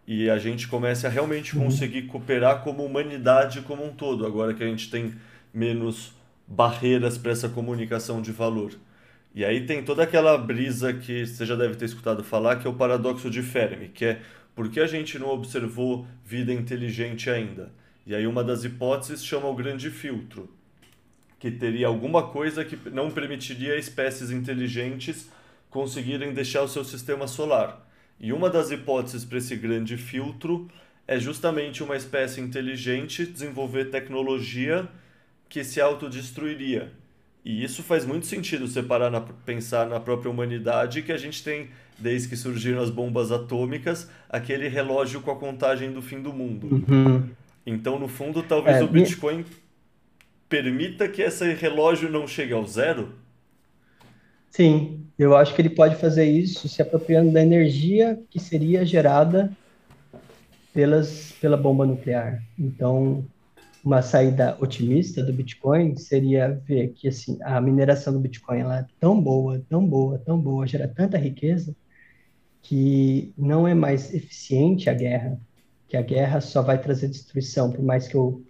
e 0.07 0.29
a 0.29 0.39
gente 0.39 0.67
comece 0.67 1.05
a 1.05 1.09
realmente 1.09 1.55
uhum. 1.55 1.65
conseguir 1.65 2.03
cooperar 2.03 2.63
como 2.63 2.83
humanidade 2.83 3.61
como 3.61 3.85
um 3.85 3.93
todo, 3.93 4.25
agora 4.25 4.53
que 4.53 4.63
a 4.63 4.67
gente 4.67 4.89
tem 4.89 5.13
menos 5.53 6.13
barreiras 6.47 7.17
para 7.17 7.31
essa 7.31 7.47
comunicação 7.47 8.21
de 8.21 8.31
valor. 8.31 8.73
E 9.33 9.45
aí 9.45 9.65
tem 9.65 9.83
toda 9.83 10.03
aquela 10.03 10.37
brisa 10.37 10.91
que 10.91 11.25
você 11.25 11.45
já 11.45 11.55
deve 11.55 11.75
ter 11.75 11.85
escutado 11.85 12.23
falar, 12.23 12.57
que 12.57 12.65
é 12.65 12.69
o 12.69 12.73
paradoxo 12.73 13.29
de 13.29 13.43
Fermi, 13.43 13.89
que 13.89 14.05
é 14.05 14.21
por 14.55 14.69
que 14.69 14.79
a 14.79 14.87
gente 14.87 15.17
não 15.19 15.29
observou 15.29 16.07
vida 16.25 16.51
inteligente 16.51 17.29
ainda? 17.29 17.71
E 18.05 18.15
aí 18.15 18.25
uma 18.25 18.43
das 18.43 18.63
hipóteses 18.63 19.23
chama 19.23 19.47
o 19.47 19.55
grande 19.55 19.91
filtro, 19.91 20.49
que 21.39 21.51
teria 21.51 21.87
alguma 21.87 22.27
coisa 22.27 22.65
que 22.65 22.77
não 22.89 23.11
permitiria 23.11 23.77
espécies 23.77 24.31
inteligentes 24.31 25.29
conseguirem 25.69 26.33
deixar 26.33 26.63
o 26.63 26.67
seu 26.67 26.83
sistema 26.83 27.27
solar. 27.27 27.87
E 28.19 28.33
uma 28.33 28.49
das 28.49 28.71
hipóteses 28.71 29.23
para 29.23 29.37
esse 29.37 29.55
grande 29.55 29.95
filtro 29.95 30.67
é 31.07 31.19
justamente 31.19 31.81
uma 31.81 31.95
espécie 31.95 32.41
inteligente 32.41 33.25
desenvolver 33.25 33.85
tecnologia 33.85 34.89
que 35.47 35.63
se 35.63 35.79
autodestruiria. 35.79 36.91
E 37.43 37.63
isso 37.63 37.81
faz 37.81 38.05
muito 38.05 38.25
sentido 38.25 38.67
você 38.67 38.83
parar 38.83 39.09
na, 39.09 39.21
pensar 39.21 39.87
na 39.87 39.99
própria 39.99 40.29
humanidade 40.29 41.01
que 41.01 41.11
a 41.11 41.17
gente 41.17 41.43
tem, 41.43 41.69
desde 41.97 42.27
que 42.27 42.35
surgiram 42.35 42.81
as 42.81 42.89
bombas 42.89 43.31
atômicas, 43.31 44.09
aquele 44.29 44.67
relógio 44.67 45.21
com 45.21 45.31
a 45.31 45.35
contagem 45.35 45.91
do 45.91 46.01
fim 46.01 46.21
do 46.21 46.33
mundo. 46.33 46.83
Uhum. 46.89 47.29
Então, 47.65 47.97
no 47.99 48.07
fundo, 48.07 48.43
talvez 48.43 48.77
é, 48.77 48.83
o 48.83 48.87
Bitcoin 48.87 49.45
permita 50.49 51.07
que 51.07 51.21
esse 51.21 51.53
relógio 51.53 52.09
não 52.09 52.27
chegue 52.27 52.53
ao 52.53 52.65
zero? 52.65 53.13
Sim, 54.49 55.05
eu 55.17 55.37
acho 55.37 55.53
que 55.53 55.61
ele 55.61 55.69
pode 55.69 55.95
fazer 55.95 56.25
isso 56.25 56.67
se 56.67 56.81
apropriando 56.81 57.31
da 57.31 57.41
energia 57.41 58.19
que 58.29 58.39
seria 58.39 58.83
gerada 58.85 59.51
pelas, 60.73 61.33
pela 61.39 61.55
bomba 61.55 61.85
nuclear. 61.85 62.41
Então, 62.57 63.23
uma 63.83 64.01
saída 64.01 64.57
otimista 64.59 65.23
do 65.23 65.31
Bitcoin 65.31 65.95
seria 65.95 66.49
ver 66.65 66.89
que 66.89 67.07
assim 67.07 67.37
a 67.41 67.59
mineração 67.61 68.13
do 68.13 68.19
Bitcoin 68.19 68.59
ela 68.59 68.79
é 68.79 68.85
tão 68.99 69.19
boa, 69.19 69.61
tão 69.69 69.85
boa, 69.85 70.17
tão 70.19 70.39
boa, 70.39 70.67
gera 70.67 70.87
tanta 70.87 71.17
riqueza 71.17 71.75
que 72.61 73.33
não 73.37 73.67
é 73.67 73.73
mais 73.73 74.13
eficiente 74.13 74.89
a 74.89 74.93
guerra, 74.93 75.39
que 75.87 75.95
a 75.95 76.01
guerra 76.01 76.41
só 76.41 76.61
vai 76.61 76.79
trazer 76.79 77.07
destruição, 77.07 77.71
por 77.71 77.81
mais 77.81 78.07
que 78.07 78.15
eu 78.15 78.43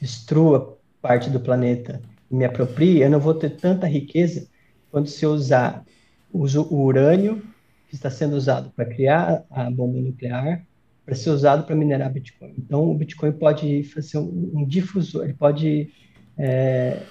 destrua 0.00 0.78
parte 1.00 1.30
do 1.30 1.40
planeta 1.40 2.00
e 2.30 2.34
me 2.34 2.44
aproprie, 2.44 3.00
eu 3.00 3.10
não 3.10 3.20
vou 3.20 3.34
ter 3.34 3.50
tanta 3.50 3.86
riqueza 3.86 4.46
quando 4.90 5.08
se 5.08 5.24
usar 5.26 5.84
uso 6.32 6.62
o 6.70 6.84
urânio 6.84 7.42
que 7.88 7.94
está 7.94 8.10
sendo 8.10 8.36
usado 8.36 8.70
para 8.70 8.84
criar 8.84 9.44
a 9.50 9.70
bomba 9.70 9.98
nuclear 10.00 10.64
para 11.04 11.14
ser 11.14 11.30
usado 11.30 11.64
para 11.64 11.76
minerar 11.76 12.10
Bitcoin. 12.12 12.54
Então, 12.58 12.90
o 12.90 12.94
Bitcoin 12.94 13.32
pode 13.32 13.84
fazer 13.84 14.18
um, 14.18 14.50
um 14.54 14.66
difusor, 14.66 15.24
ele 15.24 15.34
pode, 15.34 15.90
é, 16.38 17.02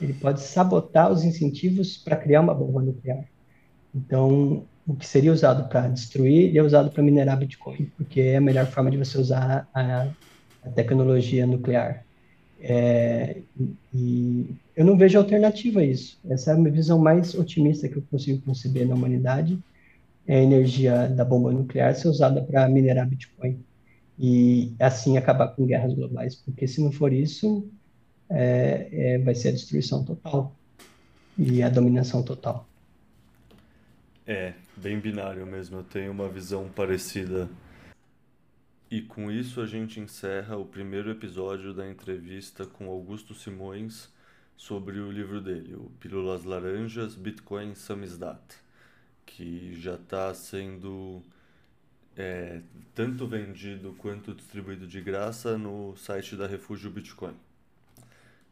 ele 0.00 0.12
pode 0.12 0.40
sabotar 0.40 1.10
os 1.10 1.24
incentivos 1.24 1.96
para 1.96 2.16
criar 2.16 2.40
uma 2.40 2.54
bomba 2.54 2.82
nuclear. 2.82 3.24
Então, 3.94 4.64
o 4.86 4.94
que 4.94 5.06
seria 5.06 5.32
usado 5.32 5.68
para 5.68 5.88
destruir, 5.88 6.56
é 6.56 6.62
usado 6.62 6.90
para 6.90 7.02
minerar 7.02 7.38
Bitcoin, 7.38 7.90
porque 7.96 8.20
é 8.20 8.36
a 8.36 8.40
melhor 8.40 8.66
forma 8.66 8.90
de 8.90 8.96
você 8.96 9.18
usar 9.18 9.68
a, 9.74 10.08
a 10.64 10.70
tecnologia 10.70 11.46
nuclear. 11.46 12.04
É, 12.60 13.38
e 13.94 14.56
eu 14.76 14.84
não 14.84 14.96
vejo 14.96 15.18
alternativa 15.18 15.80
a 15.80 15.84
isso. 15.84 16.18
Essa 16.28 16.50
é 16.50 16.54
a 16.54 16.56
minha 16.56 16.72
visão 16.72 16.98
mais 16.98 17.34
otimista 17.34 17.88
que 17.88 17.96
eu 17.96 18.02
consigo 18.10 18.42
conceber 18.42 18.86
na 18.86 18.94
humanidade 18.94 19.58
a 20.28 20.42
energia 20.42 21.08
da 21.08 21.24
bomba 21.24 21.50
nuclear 21.50 21.94
ser 21.94 22.08
usada 22.08 22.42
para 22.42 22.68
minerar 22.68 23.08
Bitcoin 23.08 23.64
e 24.18 24.74
assim 24.78 25.16
acabar 25.16 25.48
com 25.48 25.64
guerras 25.64 25.94
globais, 25.94 26.34
porque 26.34 26.68
se 26.68 26.82
não 26.82 26.92
for 26.92 27.12
isso, 27.12 27.70
é, 28.28 28.88
é, 28.92 29.18
vai 29.18 29.34
ser 29.34 29.48
a 29.48 29.52
destruição 29.52 30.04
total 30.04 30.54
e 31.38 31.62
a 31.62 31.70
dominação 31.70 32.22
total. 32.22 32.68
É, 34.26 34.52
bem 34.76 34.98
binário 35.00 35.46
mesmo, 35.46 35.78
eu 35.78 35.84
tenho 35.84 36.12
uma 36.12 36.28
visão 36.28 36.68
parecida. 36.68 37.48
E 38.90 39.00
com 39.00 39.30
isso 39.30 39.60
a 39.60 39.66
gente 39.66 40.00
encerra 40.00 40.56
o 40.56 40.64
primeiro 40.64 41.10
episódio 41.10 41.72
da 41.72 41.88
entrevista 41.88 42.66
com 42.66 42.88
Augusto 42.88 43.34
Simões 43.34 44.10
sobre 44.56 44.98
o 44.98 45.10
livro 45.10 45.40
dele, 45.40 45.74
o 45.74 45.90
Pílulas 46.00 46.44
Laranjas, 46.44 47.14
Bitcoin 47.14 47.74
Samizdat 47.74 48.67
que 49.28 49.78
já 49.78 49.94
está 49.94 50.32
sendo 50.34 51.22
é, 52.16 52.62
tanto 52.94 53.26
vendido 53.26 53.94
quanto 53.98 54.34
distribuído 54.34 54.86
de 54.86 55.00
graça 55.00 55.58
no 55.58 55.94
site 55.96 56.34
da 56.34 56.46
Refúgio 56.46 56.90
Bitcoin. 56.90 57.36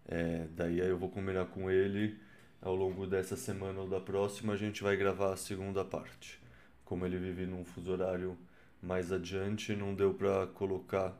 É, 0.06 0.46
daí 0.54 0.78
eu 0.78 0.98
vou 0.98 1.08
combinar 1.08 1.46
com 1.46 1.70
ele 1.70 2.16
ao 2.60 2.74
longo 2.74 3.06
dessa 3.06 3.36
semana 3.36 3.80
ou 3.80 3.88
da 3.88 4.00
próxima 4.00 4.52
a 4.52 4.56
gente 4.56 4.82
vai 4.82 4.96
gravar 4.96 5.32
a 5.32 5.36
segunda 5.36 5.84
parte. 5.84 6.40
Como 6.84 7.04
ele 7.06 7.18
vive 7.18 7.46
num 7.46 7.64
fuso 7.64 7.92
horário 7.92 8.36
mais 8.82 9.10
adiante, 9.10 9.74
não 9.74 9.94
deu 9.94 10.14
para 10.14 10.46
colocar 10.48 11.16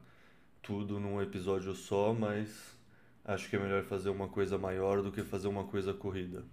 tudo 0.63 1.01
num 1.01 1.21
episódio 1.21 1.75
só, 1.75 2.13
mas 2.13 2.77
acho 3.25 3.49
que 3.49 3.57
é 3.57 3.59
melhor 3.59 3.83
fazer 3.85 4.11
uma 4.11 4.29
coisa 4.29 4.59
maior 4.59 5.03
do 5.03 5.11
que 5.11 5.23
fazer 5.23 5.49
uma 5.49 5.65
coisa 5.65 5.93
corrida. 5.95 6.45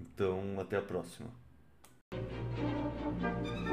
Então, 0.00 0.58
até 0.58 0.78
a 0.78 0.82
próxima. 0.82 1.41
Thank 2.12 3.66
you. 3.66 3.71